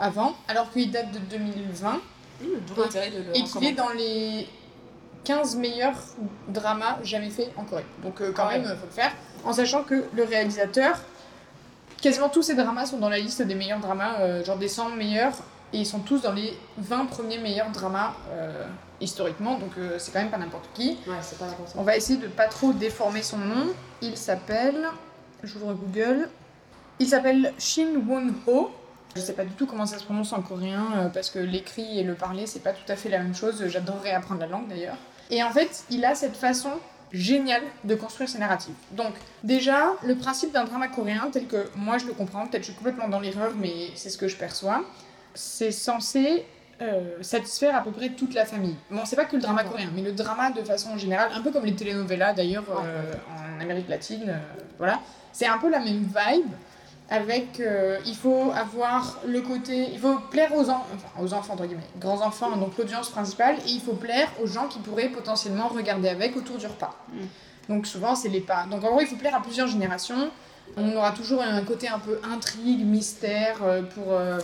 avant, 0.00 0.34
alors 0.48 0.70
qu'il 0.72 0.90
date 0.90 1.10
de 1.12 1.18
2020, 1.18 2.00
Mmh, 2.40 2.44
de 2.44 3.36
et 3.38 3.44
qu'il 3.44 3.64
est 3.64 3.72
dans 3.72 3.88
les 3.90 4.46
15 5.24 5.56
meilleurs 5.56 5.98
dramas 6.48 6.98
jamais 7.02 7.30
faits 7.30 7.50
en 7.56 7.64
Corée. 7.64 7.86
Donc 8.02 8.20
euh, 8.20 8.32
quand 8.32 8.44
Ah 8.44 8.48
ouais. 8.48 8.58
même, 8.58 8.68
il 8.70 8.76
faut 8.78 8.86
le 8.86 8.92
faire. 8.92 9.12
En 9.44 9.52
sachant 9.52 9.82
que 9.84 10.04
le 10.12 10.22
réalisateur, 10.24 11.00
quasiment 12.00 12.28
tous 12.28 12.42
ces 12.42 12.54
dramas 12.54 12.86
sont 12.86 12.98
dans 12.98 13.08
la 13.08 13.18
liste 13.18 13.42
des 13.42 13.54
meilleurs 13.54 13.80
dramas, 13.80 14.20
euh, 14.20 14.44
genre 14.44 14.58
des 14.58 14.68
100 14.68 14.90
meilleurs, 14.90 15.34
et 15.72 15.78
ils 15.78 15.86
sont 15.86 16.00
tous 16.00 16.22
dans 16.22 16.32
les 16.32 16.56
20 16.78 17.06
premiers 17.06 17.38
meilleurs 17.38 17.70
dramas 17.70 18.14
euh, 18.30 18.64
historiquement, 19.00 19.58
donc 19.58 19.72
euh, 19.78 19.98
c'est 19.98 20.12
quand 20.12 20.20
même 20.20 20.30
pas 20.30 20.38
n'importe 20.38 20.68
qui. 20.74 20.98
Ouais, 21.06 21.16
c'est 21.22 21.38
pas. 21.38 21.46
On 21.76 21.82
va 21.82 21.96
essayer 21.96 22.18
de 22.18 22.28
pas 22.28 22.46
trop 22.46 22.72
déformer 22.72 23.22
son 23.22 23.38
nom. 23.38 23.66
Il 24.02 24.16
s'appelle, 24.16 24.88
j'ouvre 25.42 25.74
Google, 25.74 26.28
il 26.98 27.06
s'appelle 27.06 27.52
Shin 27.58 28.00
Won-ho. 28.06 28.70
Je 29.14 29.20
sais 29.22 29.32
pas 29.32 29.44
du 29.44 29.52
tout 29.52 29.66
comment 29.66 29.86
ça 29.86 29.98
se 29.98 30.04
prononce 30.04 30.34
en 30.34 30.42
coréen 30.42 31.10
parce 31.14 31.30
que 31.30 31.38
l'écrit 31.38 31.98
et 31.98 32.02
le 32.02 32.14
parler 32.14 32.46
c'est 32.46 32.60
pas 32.60 32.72
tout 32.72 32.92
à 32.92 32.96
fait 32.96 33.08
la 33.08 33.18
même 33.18 33.34
chose. 33.34 33.64
J'adorerais 33.66 34.10
apprendre 34.12 34.40
la 34.40 34.46
langue 34.46 34.68
d'ailleurs. 34.68 34.98
Et 35.30 35.42
en 35.42 35.50
fait, 35.50 35.84
il 35.90 36.04
a 36.04 36.14
cette 36.14 36.36
façon 36.36 36.70
géniale 37.12 37.62
de 37.84 37.94
construire 37.94 38.28
ses 38.28 38.38
narratifs. 38.38 38.74
Donc, 38.92 39.14
déjà, 39.44 39.92
le 40.04 40.16
principe 40.16 40.52
d'un 40.52 40.64
drama 40.64 40.88
coréen, 40.88 41.28
tel 41.32 41.46
que 41.46 41.68
moi 41.76 41.98
je 41.98 42.06
le 42.06 42.12
comprends, 42.12 42.46
peut-être 42.46 42.62
je 42.62 42.68
suis 42.68 42.76
complètement 42.76 43.08
dans 43.08 43.20
l'erreur, 43.20 43.52
mais 43.56 43.90
c'est 43.94 44.10
ce 44.10 44.18
que 44.18 44.28
je 44.28 44.36
perçois, 44.36 44.84
c'est 45.34 45.70
censé 45.70 46.44
euh, 46.82 47.22
satisfaire 47.22 47.74
à 47.74 47.82
peu 47.82 47.90
près 47.90 48.10
toute 48.10 48.34
la 48.34 48.44
famille. 48.44 48.76
Bon, 48.90 49.00
c'est 49.06 49.16
pas 49.16 49.24
que 49.24 49.36
le 49.36 49.40
drama 49.40 49.64
coréen, 49.64 49.90
mais 49.94 50.02
le 50.02 50.12
drama 50.12 50.50
de 50.50 50.62
façon 50.62 50.98
générale, 50.98 51.30
un 51.34 51.40
peu 51.40 51.50
comme 51.50 51.64
les 51.64 51.74
telenovelas 51.74 52.34
d'ailleurs 52.34 52.64
euh, 52.68 53.14
en 53.34 53.60
Amérique 53.60 53.88
latine, 53.88 54.24
euh, 54.28 54.38
voilà. 54.76 55.00
C'est 55.32 55.46
un 55.46 55.58
peu 55.58 55.70
la 55.70 55.78
même 55.78 56.04
vibe, 56.04 56.50
avec 57.08 57.60
euh, 57.60 57.98
il 58.04 58.16
faut 58.16 58.50
avoir 58.52 59.20
le 59.26 59.40
côté, 59.40 59.88
il 59.92 59.98
faut 59.98 60.18
plaire 60.30 60.52
aux, 60.54 60.68
en- 60.70 60.84
enfin, 60.94 61.22
aux 61.22 61.32
enfants, 61.34 61.54
entre 61.54 61.66
guillemets, 61.66 61.82
grands 62.00 62.20
enfants, 62.20 62.56
donc 62.56 62.76
l'audience 62.76 63.10
principale, 63.10 63.56
et 63.66 63.70
il 63.70 63.80
faut 63.80 63.92
plaire 63.92 64.28
aux 64.42 64.46
gens 64.46 64.66
qui 64.66 64.80
pourraient 64.80 65.08
potentiellement 65.08 65.68
regarder 65.68 66.08
avec 66.08 66.36
autour 66.36 66.56
du 66.58 66.66
repas. 66.66 66.96
Mm. 67.12 67.18
Donc 67.68 67.86
souvent 67.86 68.14
c'est 68.14 68.28
les 68.28 68.40
pas. 68.40 68.66
Donc 68.70 68.82
en 68.84 68.90
gros 68.90 69.00
il 69.00 69.06
faut 69.06 69.16
plaire 69.16 69.36
à 69.36 69.40
plusieurs 69.40 69.68
générations. 69.68 70.30
On 70.76 70.96
aura 70.96 71.12
toujours 71.12 71.42
un 71.42 71.62
côté 71.62 71.88
un 71.88 72.00
peu 72.00 72.20
intrigue, 72.28 72.84
mystère 72.84 73.58
euh, 73.62 73.82
pour 73.82 74.12
euh, 74.12 74.38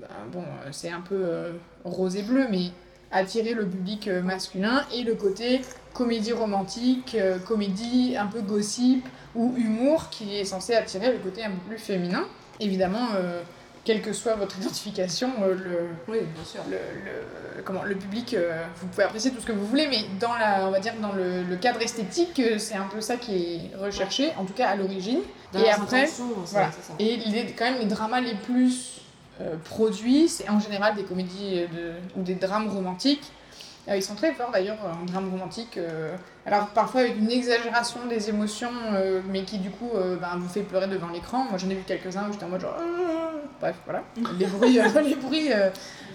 bah, 0.00 0.08
bon 0.30 0.44
c'est 0.72 0.90
un 0.90 1.00
peu 1.00 1.52
rose 1.84 2.16
et 2.16 2.22
bleu 2.22 2.46
mais 2.50 2.70
attirer 3.10 3.54
le 3.54 3.66
public 3.66 4.08
masculin 4.08 4.84
et 4.94 5.02
le 5.02 5.14
côté 5.14 5.62
comédie 5.98 6.32
romantique, 6.32 7.16
euh, 7.18 7.38
comédie 7.40 8.14
un 8.16 8.26
peu 8.26 8.40
gossip 8.40 9.04
ou 9.34 9.52
humour 9.56 10.10
qui 10.10 10.36
est 10.38 10.44
censé 10.44 10.74
attirer 10.76 11.10
le 11.12 11.18
côté 11.18 11.42
un 11.44 11.50
peu 11.50 11.56
plus 11.70 11.78
féminin. 11.78 12.24
Évidemment, 12.60 13.08
euh, 13.16 13.42
quelle 13.84 14.00
que 14.00 14.12
soit 14.12 14.36
votre 14.36 14.56
identification, 14.60 15.28
euh, 15.42 15.54
le, 15.54 15.78
Oui, 16.06 16.18
bien 16.20 16.44
sûr. 16.44 16.60
le, 16.70 16.76
le- 16.76 17.62
comment, 17.64 17.82
le 17.82 17.96
public, 17.96 18.36
vous 18.80 18.86
pouvez 18.86 19.02
apprécier 19.02 19.32
tout 19.32 19.40
ce 19.40 19.46
que 19.46 19.50
vous 19.52 19.66
voulez, 19.66 19.88
mais 19.88 19.98
dans, 20.20 20.34
la, 20.34 20.68
on 20.68 20.70
va 20.70 20.78
dire, 20.78 20.94
dans 21.02 21.12
le, 21.12 21.42
le 21.42 21.56
cadre 21.56 21.82
esthétique, 21.82 22.40
c'est 22.58 22.76
un 22.76 22.86
peu 22.86 23.00
ça 23.00 23.16
qui 23.16 23.34
est 23.72 23.76
recherché, 23.76 24.30
en 24.38 24.44
tout 24.44 24.52
cas 24.54 24.68
à 24.68 24.76
l'origine. 24.76 25.18
Et 25.56 25.68
après, 25.68 26.08
voilà. 26.46 26.70
ça. 26.70 26.94
Et 27.00 27.16
les, 27.16 27.46
quand 27.58 27.64
même, 27.64 27.80
les 27.80 27.86
dramas 27.86 28.20
les 28.20 28.34
plus 28.36 29.00
produits, 29.64 30.28
c'est 30.28 30.48
en 30.48 30.60
général 30.60 30.94
des 30.94 31.02
comédies 31.02 31.62
de, 31.74 31.92
ou 32.16 32.22
des 32.22 32.36
drames 32.36 32.68
romantiques. 32.68 33.32
Euh, 33.88 33.96
ils 33.96 34.02
sont 34.02 34.14
très 34.14 34.32
forts 34.34 34.50
d'ailleurs 34.50 34.78
en 34.84 35.04
drame 35.04 35.30
romantique. 35.30 35.78
euh, 35.78 36.14
alors 36.44 36.68
parfois 36.68 37.02
avec 37.02 37.18
une 37.18 37.30
exagération 37.30 38.06
des 38.06 38.28
émotions, 38.28 38.70
euh, 38.92 39.20
mais 39.28 39.44
qui 39.44 39.58
du 39.58 39.70
coup 39.70 39.90
ben, 40.20 40.36
vous 40.38 40.48
fait 40.48 40.62
pleurer 40.62 40.86
devant 40.86 41.08
l'écran. 41.08 41.44
Moi 41.44 41.58
j'en 41.58 41.68
ai 41.70 41.74
vu 41.74 41.82
quelques-uns 41.86 42.28
où 42.28 42.32
j'étais 42.32 42.44
en 42.44 42.48
mode 42.48 42.60
genre. 42.60 42.76
Ah 42.78 42.82
Bref, 43.60 43.76
voilà. 43.84 44.04
Les 44.38 44.46
bruits, 44.46 44.78
les 45.04 45.16
bruits 45.16 45.50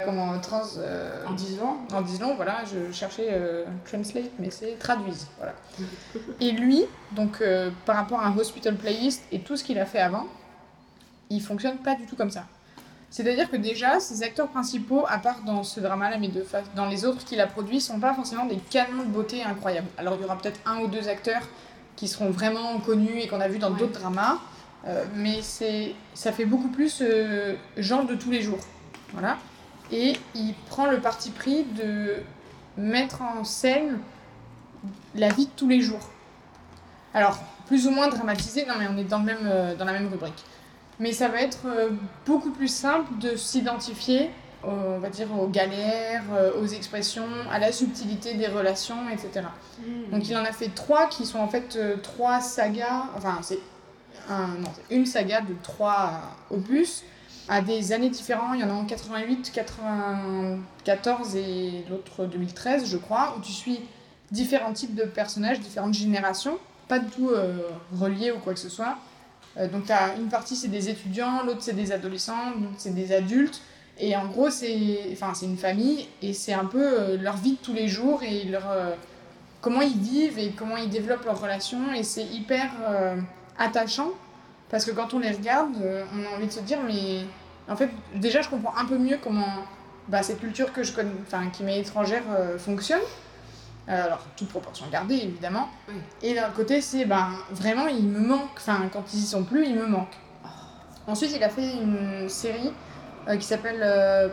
comment 0.04 0.40
trans. 0.40 0.62
En 1.28 1.34
10 1.34 1.60
ans 1.62 1.78
en 1.94 2.02
disant, 2.02 2.36
voilà, 2.36 2.64
je 2.66 2.92
cherchais 2.94 3.38
translate, 3.86 4.32
mais 4.40 4.50
c'est 4.50 4.80
traduise, 4.80 5.28
voilà. 5.38 5.54
Et 6.40 6.52
lui, 6.52 6.86
donc 7.12 7.44
par 7.86 7.98
rapport 7.98 8.22
à 8.22 8.28
un 8.28 8.38
hospital 8.38 8.76
playlist 8.76 9.24
et 9.32 9.40
tout 9.40 9.58
ce 9.58 9.64
qu'il 9.64 9.78
a 9.78 9.86
fait 9.86 10.00
avant, 10.00 10.26
il 11.30 11.42
fonctionne 11.42 11.78
pas 11.78 11.96
du 11.96 12.06
tout 12.06 12.16
comme 12.16 12.32
ça. 12.32 12.46
C'est-à-dire 13.14 13.52
que 13.52 13.58
déjà, 13.58 14.00
ses 14.00 14.24
acteurs 14.24 14.48
principaux, 14.48 15.06
à 15.08 15.20
part 15.20 15.42
dans 15.46 15.62
ce 15.62 15.80
drama-là, 15.80 16.18
mais 16.18 16.30
de 16.30 16.44
dans 16.76 16.88
les 16.88 17.06
autres 17.06 17.24
qu'il 17.24 17.40
a 17.40 17.46
produits, 17.46 17.80
sont 17.80 18.00
pas 18.00 18.12
forcément 18.16 18.48
des 18.48 18.58
canons 18.58 19.04
de 19.04 19.10
beauté 19.10 19.44
incroyables. 19.44 19.86
Alors 20.00 20.16
il 20.16 20.24
y 20.24 20.26
aura 20.26 20.36
peut-être 20.36 20.60
un 20.66 20.80
ou 20.80 20.88
deux 20.88 21.08
acteurs 21.08 21.44
qui 21.96 22.08
seront 22.08 22.32
vraiment 22.32 22.80
connus 22.80 23.20
et 23.20 23.28
qu'on 23.28 23.40
a 23.40 23.48
vu 23.48 23.60
dans 23.60 23.72
Ouais. 23.72 23.78
d'autres 23.78 24.00
dramas, 24.00 24.40
euh, 24.88 25.06
mais 25.14 25.44
c'est, 25.44 25.94
ça 26.16 26.32
fait 26.32 26.46
beaucoup 26.46 26.70
plus 26.70 27.04
euh, 27.04 27.54
genre 27.78 28.04
de 28.04 28.16
tous 28.16 28.32
les 28.32 28.42
jours. 28.42 28.58
Voilà. 29.14 29.38
Et 29.92 30.14
il 30.34 30.56
prend 30.68 30.88
le 30.88 31.00
parti 31.00 31.30
pris 31.30 31.66
de 31.66 32.16
mettre 32.78 33.22
en 33.22 33.44
scène 33.44 34.00
la 35.14 35.30
vie 35.30 35.46
de 35.46 35.52
tous 35.56 35.68
les 35.68 35.82
jours. 35.82 36.10
Alors, 37.14 37.38
plus 37.68 37.86
ou 37.86 37.92
moins 37.92 38.08
dramatisé, 38.08 38.66
non 38.66 38.74
mais 38.80 38.88
on 38.92 38.98
est 38.98 39.04
dans, 39.04 39.20
le 39.20 39.26
même, 39.26 39.38
euh, 39.46 39.76
dans 39.76 39.86
la 39.86 39.94
même 39.94 40.08
rubrique. 40.08 40.44
Mais 41.00 41.12
ça 41.12 41.28
va 41.28 41.42
être 41.42 41.66
euh, 41.66 41.90
beaucoup 42.26 42.52
plus 42.52 42.68
simple 42.68 43.18
de 43.20 43.36
s'identifier, 43.36 44.30
on 44.64 45.00
va 45.00 45.10
dire, 45.10 45.28
aux 45.38 45.48
galères, 45.48 46.24
euh, 46.34 46.62
aux 46.62 46.68
expressions, 46.68 47.28
à 47.52 47.60
la 47.60 47.72
subtilité 47.72 48.36
des 48.36 48.48
relations, 48.48 49.10
etc. 49.12 49.48
Donc 50.12 50.28
il 50.30 50.38
en 50.38 50.44
a 50.44 50.52
fait 50.52 50.70
trois 50.70 51.08
qui 51.08 51.26
sont 51.26 51.40
en 51.40 51.48
fait 51.48 51.76
euh, 51.76 51.98
trois 51.98 52.40
sagas, 52.40 53.06
enfin 53.16 53.40
c'est 53.42 53.60
un, 54.30 54.48
non, 54.48 54.70
une 54.90 55.06
saga 55.06 55.42
de 55.42 55.54
trois 55.62 56.22
opus 56.50 57.04
à 57.50 57.62
des 57.62 57.92
années 57.92 58.10
différentes. 58.10 58.56
Il 58.56 58.62
y 58.62 58.64
en 58.64 58.70
a 58.70 58.74
en 58.74 58.86
88, 58.86 59.52
94 59.54 61.36
et 61.36 61.86
l'autre 61.90 62.26
2013 62.26 62.90
je 62.90 62.98
crois, 62.98 63.36
où 63.38 63.42
tu 63.42 63.52
suis 63.52 63.82
différents 64.32 64.74
types 64.74 64.96
de 64.96 65.04
personnages, 65.04 65.60
différentes 65.60 65.94
générations, 65.94 66.58
pas 66.88 67.00
du 67.00 67.08
tout 67.08 67.30
euh, 67.30 67.58
reliés 68.00 68.32
ou 68.32 68.40
quoi 68.40 68.54
que 68.54 68.60
ce 68.60 68.70
soit. 68.70 68.98
Euh, 69.58 69.68
donc 69.68 69.86
t'as 69.86 70.16
une 70.18 70.30
partie 70.30 70.56
c'est 70.56 70.68
des 70.68 70.90
étudiants, 70.90 71.44
l'autre 71.44 71.62
c'est 71.62 71.76
des 71.76 71.92
adolescents, 71.92 72.52
l'autre 72.60 72.76
c'est 72.78 72.96
des 72.96 73.14
adultes. 73.14 73.62
Et 74.00 74.16
en 74.16 74.26
gros 74.26 74.50
c'est 74.50 75.10
enfin, 75.12 75.34
une 75.44 75.58
famille 75.58 76.08
et 76.22 76.34
c'est 76.34 76.54
un 76.54 76.66
peu 76.66 76.84
euh, 76.84 77.18
leur 77.18 77.38
vie 77.38 77.54
de 77.54 77.58
tous 77.58 77.74
les 77.74 77.88
jours 77.88 78.24
et 78.24 78.44
leur... 78.46 78.70
euh, 78.72 78.96
comment 79.62 79.82
ils 79.82 79.98
vivent 79.98 80.40
et 80.40 80.52
comment 80.52 80.78
ils 80.78 80.90
développent 80.90 81.26
leurs 81.26 81.40
relations 81.40 81.94
et 81.94 82.04
c'est 82.04 82.26
hyper 82.26 82.72
euh, 82.88 83.16
attachant 83.60 84.10
parce 84.70 84.86
que 84.86 84.92
quand 84.92 85.14
on 85.14 85.20
les 85.20 85.30
regarde, 85.30 85.76
on 86.16 86.26
a 86.26 86.36
envie 86.36 86.48
de 86.48 86.52
se 86.52 86.62
dire 86.62 86.80
mais 86.86 87.20
en 87.70 87.76
fait 87.76 87.90
déjà 88.16 88.42
je 88.42 88.50
comprends 88.50 88.76
un 88.76 88.86
peu 88.86 88.98
mieux 88.98 89.20
comment 89.24 89.46
bah, 90.08 90.24
cette 90.24 90.40
culture 90.40 90.74
que 90.74 90.82
je 90.82 90.92
connais, 90.92 91.12
qui 91.54 91.64
m'est 91.64 91.80
étrangère 91.80 92.24
fonctionne. 92.58 93.00
Euh, 93.90 94.06
alors 94.06 94.26
toute 94.38 94.48
proportion 94.48 94.86
gardée 94.92 95.16
évidemment. 95.16 95.70
Oui. 95.90 95.96
Et 96.22 96.34
d'un 96.34 96.50
côté 96.52 96.80
c'est 96.80 97.06
ben 97.06 97.32
vraiment 97.52 97.88
il 97.88 98.06
me 98.06 98.20
manque, 98.20 98.52
enfin 98.56 98.90
quand 98.92 99.04
ils 99.14 99.20
y 99.20 99.26
sont 99.26 99.44
plus 99.44 99.66
il 99.66 99.76
me 99.76 99.86
manque. 99.86 100.16
Ensuite 101.06 101.34
il 101.36 101.44
a 101.44 101.50
fait 101.50 101.74
une 101.74 102.30
série 102.30 102.72
euh, 103.30 103.38
qui 103.38 103.46
s'appelle 103.46 103.80
euh, 103.82 104.28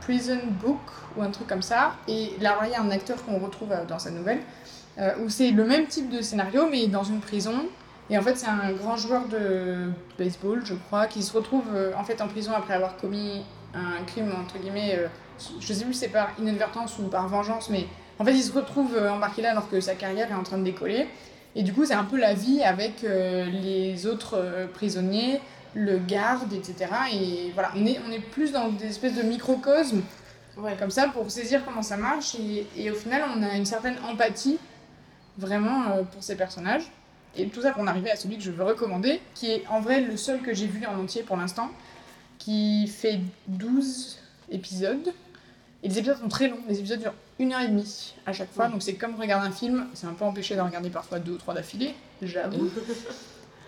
Prison 0.00 0.40
Book 0.60 0.80
ou 1.16 1.22
un 1.22 1.30
truc 1.30 1.46
comme 1.46 1.62
ça. 1.62 1.92
Et 2.08 2.32
là, 2.40 2.58
il 2.64 2.70
y 2.70 2.74
a 2.74 2.80
un 2.80 2.90
acteur 2.90 3.24
qu'on 3.24 3.38
retrouve 3.38 3.70
euh, 3.70 3.84
dans 3.84 3.98
sa 3.98 4.10
nouvelle, 4.10 4.40
où 5.20 5.30
c'est 5.30 5.52
le 5.52 5.64
même 5.64 5.86
type 5.86 6.10
de 6.10 6.20
scénario, 6.20 6.68
mais 6.70 6.86
dans 6.86 7.04
une 7.04 7.20
prison. 7.20 7.54
Et 8.10 8.18
en 8.18 8.20
fait, 8.20 8.36
c'est 8.36 8.48
un 8.48 8.72
grand 8.72 8.96
joueur 8.96 9.26
de 9.26 9.90
baseball, 10.18 10.60
je 10.66 10.74
crois, 10.74 11.06
qui 11.06 11.22
se 11.22 11.34
retrouve 11.34 11.64
en 11.96 12.04
fait 12.04 12.20
en 12.20 12.28
prison 12.28 12.52
après 12.54 12.74
avoir 12.74 12.98
commis 12.98 13.42
un 13.72 14.04
crime, 14.04 14.30
entre 14.38 14.58
guillemets, 14.58 14.98
je 15.60 15.72
sais 15.72 15.84
plus 15.84 15.94
si 15.94 16.00
c'est 16.00 16.08
par 16.08 16.28
inadvertance 16.38 16.98
ou 16.98 17.04
par 17.04 17.26
vengeance, 17.26 17.70
mais 17.70 17.86
en 18.22 18.24
fait, 18.24 18.34
il 18.34 18.42
se 18.42 18.52
retrouve 18.52 18.94
euh, 18.96 19.10
embarqué 19.10 19.42
là 19.42 19.50
alors 19.50 19.68
que 19.68 19.80
sa 19.80 19.94
carrière 19.96 20.30
est 20.30 20.34
en 20.34 20.44
train 20.44 20.58
de 20.58 20.64
décoller. 20.64 21.08
Et 21.56 21.62
du 21.64 21.72
coup, 21.72 21.84
c'est 21.84 21.94
un 21.94 22.04
peu 22.04 22.16
la 22.18 22.34
vie 22.34 22.62
avec 22.62 23.02
euh, 23.04 23.44
les 23.46 24.06
autres 24.06 24.34
euh, 24.38 24.66
prisonniers, 24.66 25.40
le 25.74 25.98
garde, 25.98 26.52
etc. 26.52 26.86
Et 27.12 27.50
voilà, 27.52 27.72
on 27.76 27.84
est, 27.84 27.98
on 28.08 28.12
est 28.12 28.20
plus 28.20 28.52
dans 28.52 28.68
des 28.68 28.86
espèces 28.86 29.14
de 29.16 29.22
microcosmes 29.22 30.02
Ouais. 30.58 30.76
comme 30.78 30.90
ça 30.90 31.08
pour 31.08 31.30
saisir 31.30 31.64
comment 31.64 31.80
ça 31.80 31.96
marche 31.96 32.34
et, 32.34 32.66
et 32.76 32.90
au 32.90 32.94
final 32.94 33.22
on 33.34 33.42
a 33.42 33.56
une 33.56 33.64
certaine 33.64 33.96
empathie 34.06 34.58
vraiment 35.38 35.92
euh, 35.92 36.02
pour 36.02 36.22
ces 36.22 36.36
personnages 36.36 36.82
et 37.38 37.46
tout 37.46 37.62
ça 37.62 37.72
pour 37.72 37.80
en 37.82 37.86
arriver 37.86 38.10
à 38.10 38.16
celui 38.16 38.36
que 38.36 38.42
je 38.42 38.50
veux 38.50 38.62
recommander 38.62 39.22
qui 39.34 39.50
est 39.50 39.64
en 39.70 39.80
vrai 39.80 40.02
le 40.02 40.14
seul 40.18 40.42
que 40.42 40.52
j'ai 40.52 40.66
vu 40.66 40.84
en 40.84 41.00
entier 41.00 41.22
pour 41.22 41.38
l'instant 41.38 41.70
qui 42.38 42.86
fait 42.86 43.20
12 43.48 44.18
épisodes 44.50 45.14
et 45.82 45.88
les 45.88 45.98
épisodes 45.98 46.18
sont 46.18 46.28
très 46.28 46.48
longs 46.48 46.60
les 46.68 46.78
épisodes 46.80 47.00
durent 47.00 47.14
une 47.38 47.52
heure 47.52 47.60
et 47.60 47.68
demie 47.68 48.14
à 48.26 48.32
chaque 48.32 48.52
fois. 48.52 48.66
Ouais. 48.66 48.72
donc 48.72 48.82
c'est 48.82 48.94
comme 48.94 49.14
regarder 49.14 49.48
un 49.48 49.52
film 49.52 49.86
c'est 49.94 50.06
un 50.06 50.12
peu 50.12 50.24
empêché 50.24 50.56
d'en 50.56 50.66
regarder 50.66 50.90
parfois 50.90 51.18
deux 51.18 51.32
ou 51.32 51.38
trois 51.38 51.54
d'affilée. 51.54 51.94
J'avoue. 52.20 52.70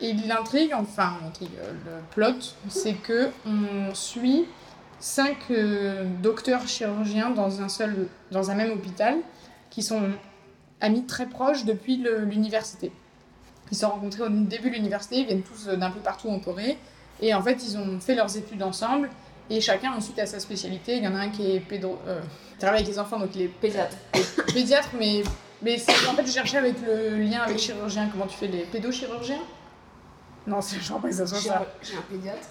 Et 0.00 0.12
l'intrigue, 0.12 0.72
enfin 0.74 1.14
l'intrigue, 1.22 1.50
euh, 1.60 1.72
le 1.86 2.02
plot, 2.10 2.54
c'est 2.68 2.94
que 2.94 3.30
on 3.46 3.94
suit 3.94 4.44
cinq 4.98 5.36
euh, 5.50 6.04
docteurs 6.22 6.66
chirurgiens 6.66 7.30
dans 7.30 7.62
un 7.62 7.68
seul, 7.68 8.08
dans 8.30 8.50
un 8.50 8.54
même 8.54 8.72
hôpital, 8.72 9.18
qui 9.70 9.82
sont 9.82 10.02
amis 10.80 11.04
très 11.04 11.26
proches 11.26 11.64
depuis 11.64 11.96
l'université. 11.96 12.90
Ils 13.70 13.74
se 13.76 13.82
sont 13.82 13.90
rencontrés 13.90 14.22
au 14.22 14.28
début 14.28 14.70
de 14.70 14.74
l'université, 14.74 15.18
ils 15.18 15.26
viennent 15.26 15.42
tous 15.42 15.68
euh, 15.68 15.76
d'un 15.76 15.90
peu 15.90 16.00
partout 16.00 16.28
en 16.28 16.38
Corée, 16.38 16.76
et 17.20 17.32
en 17.34 17.42
fait 17.42 17.64
ils 17.66 17.76
ont 17.78 18.00
fait 18.00 18.14
leurs 18.14 18.36
études 18.36 18.62
ensemble, 18.62 19.10
et 19.50 19.60
chacun 19.60 19.92
ensuite 19.92 20.18
a 20.18 20.26
sa 20.26 20.40
spécialité. 20.40 20.96
Il 20.96 21.04
y 21.04 21.08
en 21.08 21.14
a 21.14 21.18
un 21.20 21.28
qui 21.30 21.52
est 21.56 21.60
pédro, 21.60 21.98
euh, 22.06 22.20
travaille 22.58 22.80
avec 22.80 22.88
les 22.92 22.98
enfants, 22.98 23.18
donc 23.18 23.30
il 23.34 23.42
est 23.42 23.48
Pédiatre. 23.48 23.96
pédiatre, 24.52 24.90
mais 24.98 25.22
mais 25.62 25.76
en 26.08 26.14
fait 26.14 26.26
je 26.26 26.32
cherchais 26.32 26.58
avec 26.58 26.74
le 26.86 27.18
lien 27.18 27.40
avec 27.42 27.58
chirurgien, 27.58 28.08
comment 28.10 28.26
tu 28.26 28.36
fais 28.36 28.46
les 28.48 28.62
pédochirurgiens? 28.64 29.40
Non, 30.46 30.60
c'est 30.60 30.76
je 30.80 30.88
crois 30.88 31.00
pas 31.00 31.08
que 31.08 31.14
ça 31.14 31.26
soit 31.26 31.38
ça. 31.40 31.66
j'ai 31.82 31.96
un 31.96 32.02
pédiatre. 32.02 32.48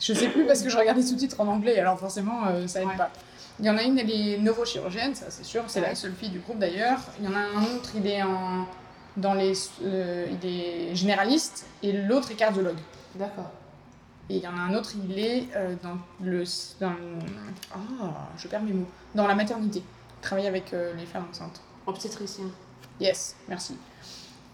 Je 0.00 0.14
sais 0.14 0.28
plus 0.28 0.46
parce 0.46 0.62
que 0.62 0.68
je 0.68 0.76
regarde 0.76 0.96
les 0.96 1.04
sous-titres 1.04 1.40
en 1.40 1.46
anglais, 1.46 1.78
alors 1.78 1.98
forcément 1.98 2.46
euh, 2.46 2.66
ça 2.66 2.80
aide 2.82 2.88
Ouais. 2.88 2.96
pas. 2.96 3.10
Il 3.60 3.66
y 3.66 3.70
en 3.70 3.76
a 3.76 3.82
une, 3.82 3.98
elle 3.98 4.10
est 4.10 4.38
neurochirurgienne, 4.38 5.14
ça 5.14 5.26
c'est 5.28 5.44
sûr, 5.44 5.62
c'est 5.68 5.80
la 5.82 5.94
seule 5.94 6.14
fille 6.14 6.30
du 6.30 6.38
groupe 6.40 6.58
d'ailleurs. 6.58 6.98
Il 7.20 7.26
y 7.26 7.28
en 7.28 7.34
a 7.34 7.40
un 7.40 7.62
autre, 7.76 7.90
il 7.96 8.06
est 8.06 8.22
en 8.22 8.66
dans 9.18 9.34
les 9.34 9.52
euh, 9.84 10.26
il 10.42 10.48
est 10.48 10.94
généraliste 10.96 11.66
et 11.82 11.92
l'autre 11.92 12.30
est 12.30 12.34
cardiologue. 12.34 12.78
D'accord. 13.14 13.50
Et 14.30 14.36
il 14.36 14.42
y 14.42 14.46
en 14.46 14.56
a 14.56 14.60
un 14.60 14.74
autre, 14.74 14.92
il 15.04 15.18
est 15.18 15.48
euh, 15.56 15.74
dans 15.82 15.98
le 16.22 16.44
dans 16.80 16.92
oh, 17.74 18.06
je 18.36 18.48
perds 18.48 18.62
mes 18.62 18.72
mots, 18.72 18.86
dans 19.14 19.26
la 19.26 19.34
maternité. 19.34 19.80
Il 19.80 20.22
travaille 20.22 20.46
avec 20.46 20.72
euh, 20.72 20.94
les 20.94 21.06
femmes 21.06 21.26
enceintes. 21.30 21.60
Obstétricien. 21.86 22.46
Yes, 23.00 23.36
merci. 23.48 23.76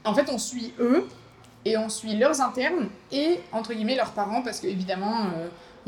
En 0.05 0.15
fait, 0.15 0.29
on 0.31 0.39
suit 0.39 0.73
eux 0.81 1.07
et 1.65 1.77
on 1.77 1.89
suit 1.89 2.17
leurs 2.17 2.41
internes 2.41 2.89
et 3.13 3.41
entre 3.53 3.75
guillemets 3.75 3.97
leurs 3.97 4.13
parents 4.13 4.43
parce 4.43 4.61
qu'évidemment, 4.61 5.31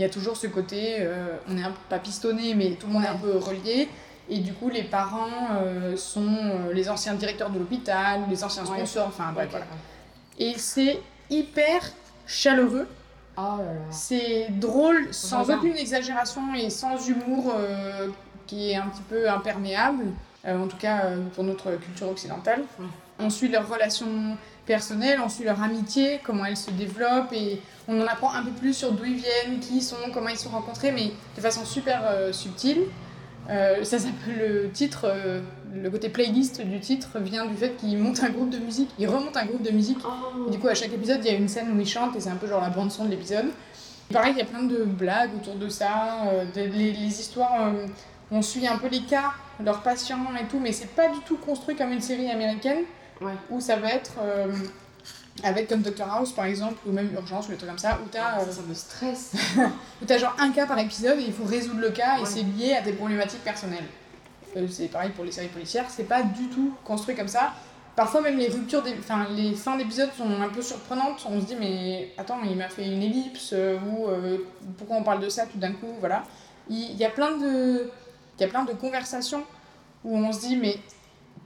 il 0.00 0.02
y 0.02 0.06
a 0.06 0.08
toujours 0.08 0.34
ce 0.34 0.46
côté, 0.46 0.96
euh, 1.00 1.36
on 1.46 1.58
est 1.58 1.62
un 1.62 1.72
peu 1.72 1.80
pas 1.90 1.98
pistonné, 1.98 2.54
mais 2.54 2.70
tout 2.70 2.86
le 2.86 2.94
monde 2.94 3.04
est 3.04 3.08
un 3.08 3.16
peu 3.16 3.36
relié. 3.36 3.86
Et 4.30 4.38
du 4.38 4.54
coup, 4.54 4.70
les 4.70 4.84
parents 4.84 5.48
euh, 5.60 5.94
sont 5.94 6.26
euh, 6.26 6.72
les 6.72 6.88
anciens 6.88 7.12
directeurs 7.12 7.50
de 7.50 7.58
l'hôpital, 7.58 8.22
les 8.30 8.42
anciens 8.42 8.64
sponsors, 8.64 9.08
enfin 9.08 9.32
bref, 9.34 9.48
voilà. 9.50 9.66
Et 10.38 10.54
c'est 10.56 11.00
hyper 11.28 11.82
chaleureux, 12.26 12.88
Oh 13.40 13.58
c'est 13.90 14.48
drôle, 14.50 15.08
sans 15.12 15.50
aucune 15.50 15.76
exagération 15.76 16.54
et 16.54 16.68
sans 16.68 17.08
humour 17.08 17.52
euh, 17.56 18.08
qui 18.46 18.70
est 18.70 18.76
un 18.76 18.86
petit 18.86 19.02
peu 19.08 19.30
imperméable, 19.30 20.04
euh, 20.46 20.62
en 20.62 20.66
tout 20.66 20.76
cas 20.76 21.04
euh, 21.04 21.22
pour 21.34 21.44
notre 21.44 21.76
culture 21.76 22.08
occidentale. 22.08 22.62
Ouais. 22.78 22.86
On 23.18 23.30
suit 23.30 23.48
leurs 23.48 23.68
relations 23.68 24.36
personnelles, 24.66 25.20
on 25.24 25.28
suit 25.28 25.44
leur 25.44 25.62
amitié, 25.62 26.20
comment 26.22 26.44
elles 26.44 26.56
se 26.56 26.70
développent 26.70 27.32
et 27.32 27.60
on 27.88 28.00
en 28.00 28.06
apprend 28.06 28.32
un 28.32 28.42
peu 28.42 28.50
plus 28.50 28.74
sur 28.74 28.92
d'où 28.92 29.04
ils 29.04 29.16
viennent, 29.16 29.58
qui 29.60 29.78
ils 29.78 29.82
sont, 29.82 29.96
comment 30.12 30.28
ils 30.28 30.36
se 30.36 30.44
sont 30.44 30.50
rencontrés, 30.50 30.92
mais 30.92 31.12
de 31.36 31.40
façon 31.40 31.64
super 31.64 32.02
subtile. 32.32 32.82
Ça 33.48 33.98
s'appelle 33.98 34.38
le 34.38 34.70
titre, 34.70 35.06
le 35.72 35.90
côté 35.90 36.08
playlist 36.08 36.60
du 36.64 36.80
titre 36.80 37.18
vient 37.20 37.46
du 37.46 37.54
fait 37.56 37.76
qu'il 37.76 37.96
monte 37.98 38.22
un 38.22 38.30
groupe 38.30 38.50
de 38.50 38.58
musique, 38.58 38.90
il 38.98 39.06
remonte 39.08 39.36
un 39.36 39.44
groupe 39.46 39.62
de 39.62 39.70
musique 39.70 39.98
Oh. 40.04 40.46
et 40.48 40.50
du 40.50 40.58
coup, 40.58 40.68
à 40.68 40.74
chaque 40.74 40.92
épisode, 40.92 41.20
il 41.24 41.30
y 41.30 41.34
a 41.34 41.36
une 41.38 41.48
scène 41.48 41.70
où 41.76 41.80
ils 41.80 41.86
chantent 41.88 42.16
et 42.16 42.20
c'est 42.20 42.30
un 42.30 42.36
peu 42.36 42.46
genre 42.48 42.60
la 42.60 42.70
bande-son 42.70 43.04
de 43.04 43.10
l'épisode. 43.10 43.46
Pareil, 44.12 44.32
il 44.34 44.38
y 44.38 44.42
a 44.42 44.46
plein 44.46 44.64
de 44.64 44.84
blagues 44.84 45.30
autour 45.36 45.54
de 45.54 45.68
ça, 45.68 46.24
euh, 46.26 46.44
de- 46.54 46.62
les, 46.76 46.92
les 46.92 47.20
histoires, 47.20 47.68
euh, 47.68 47.86
on 48.32 48.42
suit 48.42 48.66
un 48.66 48.76
peu 48.78 48.88
les 48.88 49.02
cas, 49.02 49.32
leurs 49.64 49.82
patients 49.82 50.18
et 50.40 50.46
tout, 50.48 50.58
mais 50.58 50.72
c'est 50.72 50.88
pas 50.90 51.08
du 51.08 51.20
tout 51.20 51.36
construit 51.36 51.76
comme 51.76 51.92
une 51.92 52.00
série 52.00 52.30
américaine 52.30 52.84
Ouais. 53.20 53.32
où 53.50 53.60
ça 53.60 53.76
va 53.76 53.90
être 53.92 54.12
euh, 54.20 54.52
avec 55.44 55.68
comme 55.68 55.82
Doctor 55.82 56.10
House 56.12 56.32
par 56.32 56.46
exemple, 56.46 56.76
ou 56.86 56.92
même 56.92 57.10
Urgence 57.14 57.46
ou 57.46 57.50
des 57.50 57.56
trucs 57.56 57.68
comme 57.70 57.78
ça, 57.78 57.98
où 58.04 58.08
t'as 58.10 58.20
Ah, 58.36 58.40
euh, 58.40 58.46
ça, 58.46 58.52
ça 58.52 58.62
me 58.68 58.74
stresse. 58.74 59.32
où 60.02 60.04
t'as 60.06 60.18
genre 60.18 60.34
un 60.38 60.50
cas 60.50 60.66
par 60.66 60.78
épisode 60.78 61.18
et 61.18 61.24
il 61.26 61.32
faut 61.32 61.44
résoudre 61.44 61.80
le 61.80 61.90
cas 61.90 62.18
et 62.20 62.26
c'est 62.26 62.42
lié 62.42 62.74
à 62.74 62.80
des 62.80 62.92
problématiques 62.92 63.44
personnelles. 63.44 63.84
Euh, 64.56 64.66
c'est 64.68 64.88
pareil 64.88 65.10
pour 65.10 65.24
les 65.24 65.32
séries 65.32 65.48
policières, 65.48 65.86
c'est 65.88 66.04
pas 66.04 66.22
du 66.22 66.48
tout 66.48 66.74
construit 66.84 67.14
comme 67.14 67.28
ça. 67.28 67.52
Parfois 67.96 68.20
même 68.20 68.38
les 68.38 68.48
ruptures, 68.48 68.82
des, 68.82 68.94
enfin 68.98 69.26
les 69.36 69.54
fins 69.54 69.76
d'épisodes 69.76 70.10
sont 70.16 70.40
un 70.40 70.48
peu 70.48 70.62
surprenantes. 70.62 71.26
On 71.28 71.40
se 71.40 71.46
dit 71.46 71.56
mais 71.58 72.12
attends 72.16 72.38
il 72.44 72.56
m'a 72.56 72.68
fait 72.68 72.86
une 72.86 73.02
ellipse 73.02 73.50
euh, 73.52 73.78
ou 73.78 74.08
euh, 74.08 74.38
pourquoi 74.78 74.96
on 74.96 75.02
parle 75.02 75.20
de 75.20 75.28
ça 75.28 75.46
tout 75.46 75.58
d'un 75.58 75.72
coup 75.72 75.94
voilà. 75.98 76.22
Il, 76.68 76.96
y 76.96 77.04
a 77.04 77.10
plein 77.10 77.36
de 77.36 77.90
il 78.38 78.42
y 78.42 78.44
a 78.44 78.48
plein 78.48 78.64
de 78.64 78.72
conversations 78.72 79.42
où 80.04 80.16
on 80.16 80.32
se 80.32 80.40
dit 80.40 80.56
mais 80.56 80.78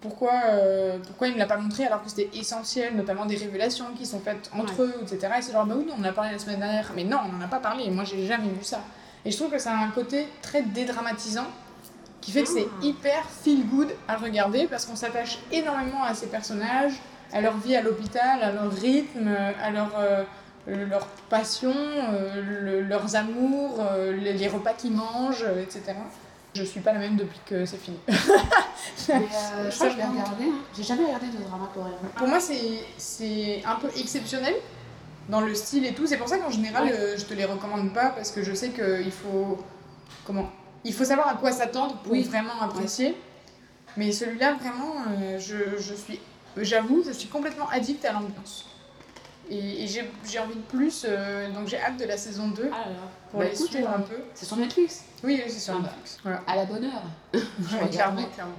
pourquoi, 0.04 0.32
euh, 0.50 0.98
pourquoi 0.98 1.28
il 1.28 1.34
ne 1.34 1.38
l'a 1.38 1.46
pas 1.46 1.56
montré 1.56 1.86
alors 1.86 2.02
que 2.02 2.10
c'était 2.10 2.28
essentiel, 2.38 2.94
notamment 2.94 3.24
des 3.24 3.36
révélations 3.36 3.86
qui 3.96 4.04
sont 4.04 4.20
faites 4.20 4.50
entre 4.54 4.82
eux, 4.82 4.94
etc. 5.00 5.32
Et 5.38 5.42
c'est 5.42 5.52
genre, 5.52 5.64
bah 5.64 5.74
oui, 5.78 5.86
on 5.96 5.98
en 5.98 6.04
a 6.04 6.12
parlé 6.12 6.32
la 6.32 6.38
semaine 6.38 6.58
dernière, 6.58 6.92
mais 6.94 7.04
non, 7.04 7.20
on 7.26 7.32
n'en 7.32 7.42
a 7.42 7.48
pas 7.48 7.58
parlé, 7.58 7.90
moi 7.90 8.04
j'ai 8.04 8.26
jamais 8.26 8.48
vu 8.48 8.62
ça. 8.62 8.82
Et 9.24 9.30
je 9.30 9.36
trouve 9.38 9.50
que 9.50 9.58
ça 9.58 9.72
a 9.72 9.82
un 9.82 9.88
côté 9.88 10.28
très 10.42 10.60
dédramatisant 10.60 11.46
qui 12.24 12.32
fait 12.32 12.42
que 12.42 12.48
c'est 12.48 12.66
Ah. 12.70 12.84
hyper 12.84 13.22
feel 13.42 13.66
good 13.68 13.88
à 14.08 14.16
regarder 14.16 14.66
parce 14.66 14.86
qu'on 14.86 14.96
s'attache 14.96 15.38
énormément 15.52 16.02
à 16.02 16.14
ces 16.14 16.26
personnages, 16.26 16.94
à 17.32 17.40
leur 17.40 17.56
vie 17.58 17.76
à 17.76 17.82
l'hôpital, 17.82 18.42
à 18.42 18.50
leur 18.50 18.72
rythme, 18.72 19.28
à 19.62 19.70
leur, 19.70 19.90
euh, 19.98 20.24
leur 20.66 21.06
passion, 21.28 21.74
euh, 21.76 22.42
le- 22.62 22.80
leurs 22.82 23.14
amours, 23.16 23.76
euh, 23.80 24.12
les, 24.16 24.32
les 24.32 24.48
repas 24.48 24.72
qu'ils 24.72 24.92
mangent, 24.92 25.44
euh, 25.46 25.62
etc. 25.62 25.82
Je 26.54 26.62
suis 26.62 26.80
pas 26.80 26.92
la 26.92 27.00
même 27.00 27.16
depuis 27.16 27.40
que 27.44 27.66
c'est 27.66 27.76
fini. 27.76 27.98
Mais, 28.08 28.14
euh, 29.14 29.70
je 29.70 29.74
crois 29.74 29.86
que 29.88 29.92
je 29.92 29.96
vais 29.98 30.04
regarder. 30.04 30.44
hein. 30.44 30.58
J'ai 30.76 30.82
jamais 30.84 31.04
regardé 31.04 31.26
de 31.26 31.42
drama 31.42 31.68
coréen. 31.74 31.92
Pour 32.16 32.28
moi, 32.28 32.38
c'est 32.96 33.62
un 33.66 33.74
peu 33.74 33.88
exceptionnel 33.98 34.54
dans 35.28 35.40
le 35.40 35.54
style 35.54 35.84
et 35.84 35.92
tout. 35.94 36.06
C'est 36.06 36.16
pour 36.16 36.28
ça 36.28 36.38
qu'en 36.38 36.50
général, 36.50 36.84
Ouais. 36.84 36.92
euh, 36.92 37.16
je 37.18 37.24
te 37.24 37.34
les 37.34 37.44
recommande 37.44 37.92
pas 37.92 38.10
parce 38.10 38.30
que 38.30 38.42
je 38.42 38.54
sais 38.54 38.68
qu'il 38.70 39.10
faut. 39.12 39.58
Comment 40.24 40.48
Il 40.84 40.92
faut 40.92 41.04
savoir 41.04 41.28
à 41.28 41.34
quoi 41.34 41.50
s'attendre 41.52 41.96
pour 42.02 42.12
Oui. 42.12 42.22
vraiment 42.22 42.60
apprécier. 42.60 43.16
Mais 43.96 44.12
celui-là, 44.12 44.54
vraiment, 44.54 44.94
euh, 45.18 45.38
je, 45.38 45.80
je 45.80 45.94
suis. 45.94 46.20
J'avoue, 46.56 47.02
je 47.06 47.12
suis 47.12 47.28
complètement 47.28 47.68
addict 47.70 48.04
à 48.04 48.12
l'ambiance. 48.12 48.66
Et, 49.50 49.84
et 49.84 49.86
j'ai 49.86 50.10
j'ai 50.26 50.38
envie 50.38 50.54
de 50.54 50.60
plus, 50.60 51.04
euh, 51.06 51.50
donc 51.50 51.68
j'ai 51.68 51.78
hâte 51.78 51.96
de 51.98 52.04
la 52.04 52.16
saison 52.16 52.48
2 52.48 52.70
Ah 52.72 52.76
là 52.78 52.90
là. 52.90 52.96
pour 53.30 53.40
Bah, 53.40 53.46
les 53.46 53.54
écoute, 53.54 53.68
suivre 53.70 53.90
euh, 53.90 53.96
un 53.96 54.00
peu. 54.00 54.16
C'est 54.34 54.46
sur 54.46 54.56
Netflix. 54.56 55.04
Oui, 55.22 55.42
c'est 55.46 55.58
sur. 55.58 55.80
Netflix. 55.80 56.18
Voilà. 56.22 56.40
À 56.46 56.56
la 56.56 56.64
bonne 56.64 56.84
heure. 56.84 57.02
Ouais, 57.34 57.88
clairement, 57.90 58.24
clairement. 58.34 58.52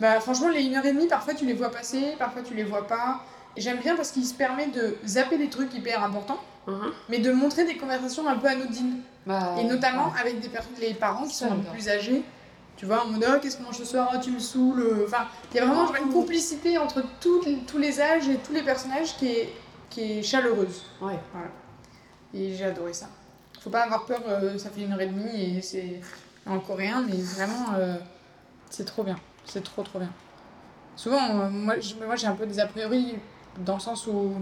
Bah, 0.00 0.18
franchement, 0.20 0.48
les 0.48 0.62
1h30, 0.64 1.08
parfois 1.08 1.34
tu 1.34 1.44
les 1.46 1.52
vois 1.54 1.70
passer, 1.70 2.14
parfois 2.18 2.42
tu 2.42 2.54
les 2.54 2.64
vois 2.64 2.86
pas. 2.86 3.20
Et 3.56 3.60
J'aime 3.60 3.78
bien 3.78 3.94
parce 3.94 4.10
qu'il 4.10 4.24
se 4.24 4.34
permet 4.34 4.66
de 4.66 4.96
zapper 5.06 5.38
des 5.38 5.48
trucs 5.48 5.72
hyper 5.74 6.02
importants, 6.02 6.40
Mhm. 6.66 6.92
mais 7.08 7.18
de 7.18 7.30
montrer 7.32 7.64
des 7.64 7.76
conversations 7.76 8.26
un 8.28 8.36
peu 8.36 8.48
anodines. 8.48 9.00
Bah, 9.26 9.54
Et 9.58 9.64
notamment 9.64 10.06
ouais. 10.08 10.20
avec 10.20 10.40
des 10.40 10.48
per- 10.48 10.60
les 10.80 10.94
parents 10.94 11.26
qui 11.26 11.34
sont 11.34 11.50
un 11.50 11.56
peu 11.56 11.70
plus 11.70 11.88
âgés. 11.88 12.22
Tu 12.76 12.86
vois, 12.86 13.04
en 13.04 13.08
mode 13.08 13.24
oh, 13.28 13.38
qu'est-ce 13.40 13.56
qu'on 13.56 13.64
mange 13.64 13.78
ce 13.78 13.84
soir 13.84 14.10
Oh, 14.14 14.18
tu 14.22 14.30
me 14.32 14.38
saoules. 14.38 15.04
Enfin, 15.06 15.26
il 15.52 15.56
y 15.56 15.60
a 15.60 15.64
vraiment 15.66 15.86
genre, 15.86 15.96
une 16.04 16.12
complicité 16.12 16.76
entre 16.78 17.02
tous 17.20 17.42
les- 17.44 17.58
tous 17.60 17.78
les 17.78 18.00
âges 18.00 18.28
et 18.28 18.36
tous 18.38 18.52
les 18.52 18.62
personnages 18.62 19.16
qui 19.16 19.28
est, 19.28 19.52
qui 19.90 20.00
est 20.18 20.22
chaleureuse. 20.22 20.84
Ouais. 21.00 21.18
Et 22.34 22.54
j'ai 22.54 22.64
adoré 22.64 22.92
ça. 22.92 23.06
Faut 23.60 23.70
pas 23.70 23.82
avoir 23.84 24.04
peur, 24.04 24.20
euh, 24.26 24.58
ça 24.58 24.70
fait 24.70 24.82
une 24.82 24.92
heure 24.92 25.00
et 25.00 25.06
demie 25.06 25.56
et 25.56 25.62
c'est 25.62 26.00
en 26.46 26.58
coréen, 26.58 27.02
mais 27.08 27.16
vraiment, 27.16 27.74
euh, 27.78 27.96
c'est 28.70 28.84
trop 28.84 29.02
bien. 29.04 29.16
C'est 29.46 29.62
trop 29.62 29.82
trop 29.82 29.98
bien. 29.98 30.10
Souvent, 30.96 31.40
euh, 31.40 31.48
moi 31.50 31.74
j'ai 32.16 32.26
un 32.26 32.34
peu 32.34 32.46
des 32.46 32.58
a 32.60 32.66
priori 32.66 33.16
dans 33.58 33.74
le 33.74 33.80
sens 33.80 34.06
où, 34.06 34.32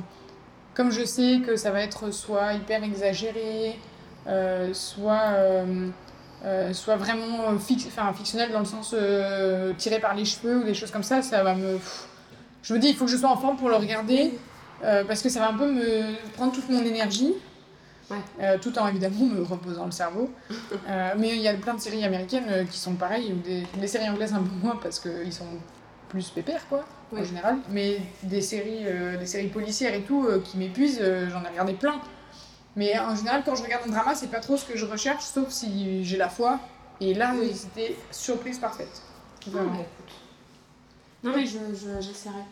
comme 0.75 0.91
je 0.91 1.05
sais 1.05 1.41
que 1.45 1.57
ça 1.57 1.71
va 1.71 1.81
être 1.81 2.11
soit 2.13 2.55
hyper 2.55 2.83
exagéré, 2.85 3.79
euh, 4.27 4.73
soit, 4.73 5.21
euh, 5.35 5.89
euh, 6.45 6.73
soit 6.73 6.97
vraiment 6.97 7.55
fic- 7.59 7.87
enfin, 7.89 8.13
fictionnel 8.13 8.51
dans 8.53 8.61
le 8.61 8.65
sens 8.65 8.95
tiré 9.79 9.99
par 10.01 10.15
les 10.15 10.25
cheveux 10.25 10.59
ou 10.59 10.65
des 10.65 10.75
choses 10.75 10.91
comme 10.91 11.03
ça, 11.03 11.23
ça 11.23 11.43
va 11.43 11.55
me. 11.55 11.79
Je 12.63 12.75
me 12.75 12.79
dis, 12.79 12.89
il 12.89 12.95
faut 12.97 13.05
que 13.07 13.11
je 13.11 13.17
sois 13.17 13.31
en 13.31 13.37
forme 13.37 13.57
pour 13.57 13.69
le 13.69 13.77
regarder. 13.77 14.33
Parce 15.07 15.23
que 15.23 15.29
ça 15.29 15.39
va 15.39 15.49
un 15.51 15.55
peu 15.57 15.71
me 15.71 16.13
prendre 16.35 16.53
toute 16.53 16.69
mon 16.69 16.83
énergie, 16.85 17.33
Ouais. 18.11 18.17
euh, 18.41 18.59
tout 18.61 18.77
en 18.81 18.89
évidemment 18.89 19.25
me 19.27 19.43
reposant 19.43 19.85
le 19.87 19.93
cerveau. 19.93 20.29
Euh, 20.91 21.13
mais 21.17 21.29
il 21.37 21.41
y 21.41 21.47
a 21.49 21.55
plein 21.55 21.75
de 21.75 21.81
séries 21.81 22.05
américaines 22.05 22.67
qui 22.69 22.79
sont 22.79 22.95
pareilles, 22.95 23.33
ou 23.33 23.37
des, 23.47 23.63
des 23.79 23.87
séries 23.87 24.09
anglaises 24.09 24.33
un 24.35 24.43
peu 24.43 24.51
moins 24.61 24.77
parce 24.83 24.99
qu'ils 24.99 25.33
sont 25.33 25.47
plus 26.09 26.29
pépères 26.31 26.67
quoi, 26.69 26.85
en 27.21 27.25
général. 27.25 27.59
Mais 27.71 27.99
des 28.23 28.41
séries, 28.41 28.85
euh, 28.87 29.17
des 29.17 29.27
séries 29.27 29.49
policières 29.49 29.95
et 29.95 30.03
tout 30.03 30.27
euh, 30.27 30.41
qui 30.41 30.57
m'épuisent, 30.59 30.99
euh, 31.01 31.29
j'en 31.31 31.43
ai 31.45 31.49
regardé 31.49 31.75
plein. 31.75 32.01
Mais 32.77 32.99
en 32.99 33.15
général, 33.15 33.43
quand 33.45 33.55
je 33.55 33.63
regarde 33.63 33.85
un 33.87 33.91
drama, 33.93 34.15
c'est 34.15 34.31
pas 34.31 34.41
trop 34.41 34.57
ce 34.57 34.65
que 34.65 34.79
je 34.79 34.87
recherche, 34.87 35.25
sauf 35.25 35.51
si 35.51 36.05
j'ai 36.05 36.17
la 36.17 36.29
foi. 36.29 36.59
Et 37.01 37.15
là, 37.15 37.35
Oui. 37.39 37.53
c'était 37.55 37.97
surprise 38.11 38.59
parfaite. 38.59 39.03
Ah, 39.47 39.51
bah. 39.53 39.61
Non, 41.25 41.33
mais 41.37 41.47
je, 41.47 41.59
je, 41.75 42.01
j'essaierai. 42.01 42.43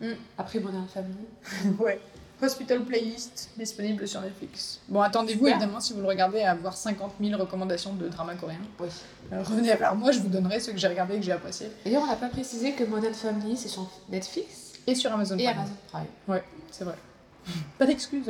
Mm. 0.00 0.14
Après 0.38 0.58
Modern 0.60 0.88
Family. 0.88 1.26
Ouais. 1.78 2.00
Hospital 2.42 2.80
Playlist, 2.84 3.50
disponible 3.58 4.08
sur 4.08 4.20
Netflix. 4.20 4.80
Bon, 4.88 5.00
attendez-vous 5.02 5.46
évidemment 5.48 5.80
si 5.80 5.92
vous 5.92 6.00
le 6.00 6.06
regardez 6.06 6.40
à 6.42 6.52
avoir 6.52 6.74
50 6.76 7.12
000 7.20 7.38
recommandations 7.40 7.92
de 7.94 8.08
drama 8.08 8.34
coréen. 8.34 8.58
Oui. 8.78 8.88
Euh, 9.32 9.42
revenez 9.42 9.74
vers 9.74 9.94
moi, 9.94 10.10
je 10.12 10.20
vous 10.20 10.28
donnerai 10.28 10.58
ceux 10.60 10.72
que 10.72 10.78
j'ai 10.78 10.88
regardés 10.88 11.14
et 11.16 11.18
que 11.18 11.24
j'ai 11.24 11.32
appréciés. 11.32 11.70
D'ailleurs, 11.84 12.02
on 12.02 12.06
n'a 12.06 12.16
pas 12.16 12.28
précisé 12.28 12.72
que 12.72 12.84
Modern 12.84 13.14
Family, 13.14 13.56
c'est 13.56 13.68
sur 13.68 13.90
Netflix 14.08 14.72
Et 14.86 14.94
sur 14.94 15.12
Amazon 15.12 15.36
et 15.38 15.44
Prime. 15.44 15.58
Amazon 15.58 15.74
Prime. 15.92 16.06
Ouais, 16.28 16.44
c'est 16.70 16.84
vrai. 16.84 16.96
Pas 17.78 17.86
d'excuses. 17.86 18.28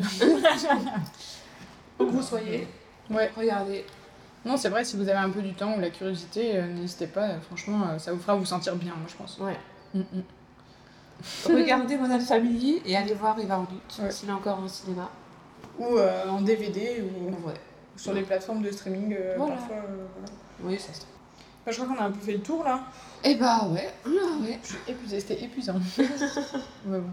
Où 1.99 2.05
que 2.07 2.11
vous 2.11 2.23
soyez, 2.23 2.67
ouais. 3.11 3.31
regardez. 3.37 3.85
Non, 4.45 4.57
c'est 4.57 4.71
vrai, 4.71 4.85
si 4.85 4.97
vous 4.97 5.03
avez 5.09 5.19
un 5.19 5.31
peu 5.31 5.43
du 5.43 5.53
temps 5.53 5.75
ou 5.77 5.81
la 5.81 5.91
curiosité, 5.91 6.57
euh, 6.57 6.67
n'hésitez 6.67 7.07
pas. 7.07 7.29
euh, 7.29 7.41
franchement, 7.41 7.83
euh, 7.91 7.99
ça 7.99 8.13
vous 8.13 8.19
fera 8.21 8.35
vous 8.35 8.47
sentir 8.47 8.75
bien, 8.77 8.95
moi, 8.95 9.07
je 9.07 9.15
pense. 9.15 9.39
Ouais. 9.39 9.57
Mm, 9.95 9.99
mm. 10.01 10.23
Regardez 11.47 11.97
Modern 11.97 12.21
Family 12.21 12.81
et 12.87 12.97
allez 12.97 13.15
voir 13.15 13.39
Eva 13.39 13.59
en 13.59 13.63
doute, 13.65 13.99
Ouais. 14.03 14.11
s'il 14.11 14.29
est 14.29 14.33
encore 14.33 14.59
en 14.59 14.69
cinéma. 14.69 15.09
Ou 15.79 15.97
euh, 15.97 16.29
en 16.29 16.41
DVD 16.41 17.03
ou 17.03 17.47
Ouais. 17.47 17.55
sur 17.97 18.13
les 18.13 18.23
plateformes 18.23 18.63
de 18.63 18.71
streaming. 18.71 19.15
euh, 19.19 19.35
Voilà. 19.37 19.57
Parfois, 19.57 19.77
euh, 19.77 20.07
voilà. 20.19 20.33
Oui, 20.65 20.79
ça 20.79 20.93
se 20.93 21.01
Bah, 21.65 21.73
je 21.73 21.81
crois 21.81 21.87
qu'on 21.95 22.01
a 22.03 22.07
un 22.07 22.11
peu 22.11 22.21
fait 22.21 22.33
le 22.33 22.41
tour 22.41 22.65
là. 22.65 22.81
Eh 23.23 23.35
bah 23.37 23.67
ouais. 23.71 23.91
Ah 24.07 24.09
ouais. 24.43 24.59
Je 24.63 24.69
suis 24.69 24.79
épuisée, 24.89 25.21
c'était 25.21 25.43
épuisant. 25.45 25.75
Mais 26.87 26.99
bon. 26.99 27.05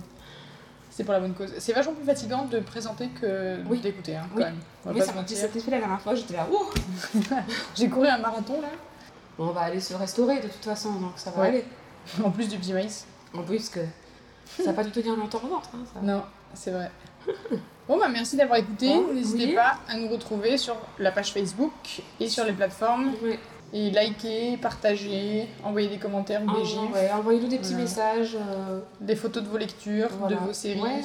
C'est 0.90 1.04
pour 1.04 1.14
la 1.14 1.20
bonne 1.20 1.34
cause. 1.34 1.54
C'est 1.60 1.74
vachement 1.74 1.94
plus 1.94 2.06
fatigant 2.06 2.46
de 2.46 2.60
présenter 2.60 3.10
que 3.10 3.58
Oui. 3.70 3.80
d'écouter, 3.82 4.16
hein, 4.16 4.28
Oui. 4.36 4.42
quand 4.42 4.50
même. 4.50 4.60
On 4.86 4.90
va 4.90 4.96
Oui, 4.96 5.06
ça 5.06 5.14
m'a 5.14 5.22
effet 5.22 5.72
la 5.72 5.80
dernière 5.80 6.02
fois, 6.02 6.16
j'étais 6.16 6.34
là. 6.36 6.48
Ouh 6.52 7.20
J'ai 7.76 7.90
couru 7.90 8.08
un 8.08 8.18
marathon 8.18 8.62
là, 8.62 8.70
Bon, 9.38 9.50
on 9.50 9.52
va 9.52 9.62
aller 9.62 9.80
se 9.82 9.94
restaurer 9.94 10.38
de 10.38 10.48
toute 10.48 10.64
façon, 10.66 10.94
donc 10.94 11.12
ça 11.18 11.30
va 11.32 11.42
Ouais. 11.44 11.48
aller. 11.50 11.66
en 12.24 12.32
plus 12.32 12.48
du 12.50 12.58
petit 12.58 12.74
maïs. 12.74 13.06
En 13.34 13.44
plus 13.44 13.70
que 13.70 13.80
ça 14.48 14.64
va 14.66 14.74
pas 14.74 14.84
du 14.84 14.91
tenir 14.91 15.16
longtemps 15.16 15.41
au 15.44 15.48
ventre. 15.48 15.70
Hein, 15.74 15.80
ça. 15.94 15.99
Non, 16.02 16.24
c'est 16.54 16.72
vrai. 16.72 16.91
Bon, 17.88 17.98
bah 17.98 18.10
merci 18.12 18.36
d'avoir 18.36 18.60
écouté. 18.60 18.88
Bon, 18.94 19.14
N'hésitez 19.14 19.45
oui. 19.45 19.56
pas 19.56 19.78
à 19.88 19.95
nous 19.95 20.10
retrouver 20.10 20.58
sur 20.58 20.76
la 20.99 21.10
page 21.10 21.32
Facebook 21.32 22.02
et 22.20 22.28
sur 22.28 22.44
les 22.44 22.52
plateformes. 22.52 23.14
Et 23.72 23.91
liker, 23.91 24.58
partager, 24.58 25.48
envoyer 25.64 25.88
des 25.88 25.98
commentaires 25.98 26.41
ou 26.44 26.52
des 26.52 26.62
En- 26.62 26.66
gifs, 26.66 26.94
ouais, 26.94 27.10
Envoyez-nous 27.14 27.48
des 27.48 27.58
petits 27.60 27.70
Voilà. 27.76 27.84
messages. 27.84 28.36
euh, 28.36 28.80
des 28.99 29.16
photos 29.16 29.41
de 29.44 29.48
vos 29.48 29.58
lectures, 29.58 30.10
Voilà. 30.20 30.36
de 30.36 30.41
vos 30.41 30.52
séries. 30.52 30.82
Ouais. 30.82 31.02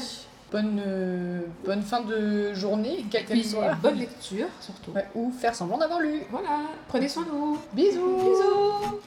Bonne, 0.50 0.82
euh, 0.84 1.40
bonne 1.64 1.82
fin 1.82 2.00
de 2.00 2.52
journée, 2.52 3.04
quelle 3.12 3.26
qu'elle 3.26 3.44
soit. 3.44 3.74
bonne 3.76 3.98
lecture 3.98 4.48
surtout. 4.60 4.90
Ouais, 4.90 5.06
ou 5.14 5.30
faire 5.30 5.54
semblant 5.54 5.78
d'avoir 5.78 6.00
lu. 6.00 6.22
Voilà, 6.32 6.62
prenez 6.88 7.08
soin 7.08 7.22
de 7.22 7.30
vous. 7.30 7.58
Bisous 7.74 8.16
Bisous 8.18 9.00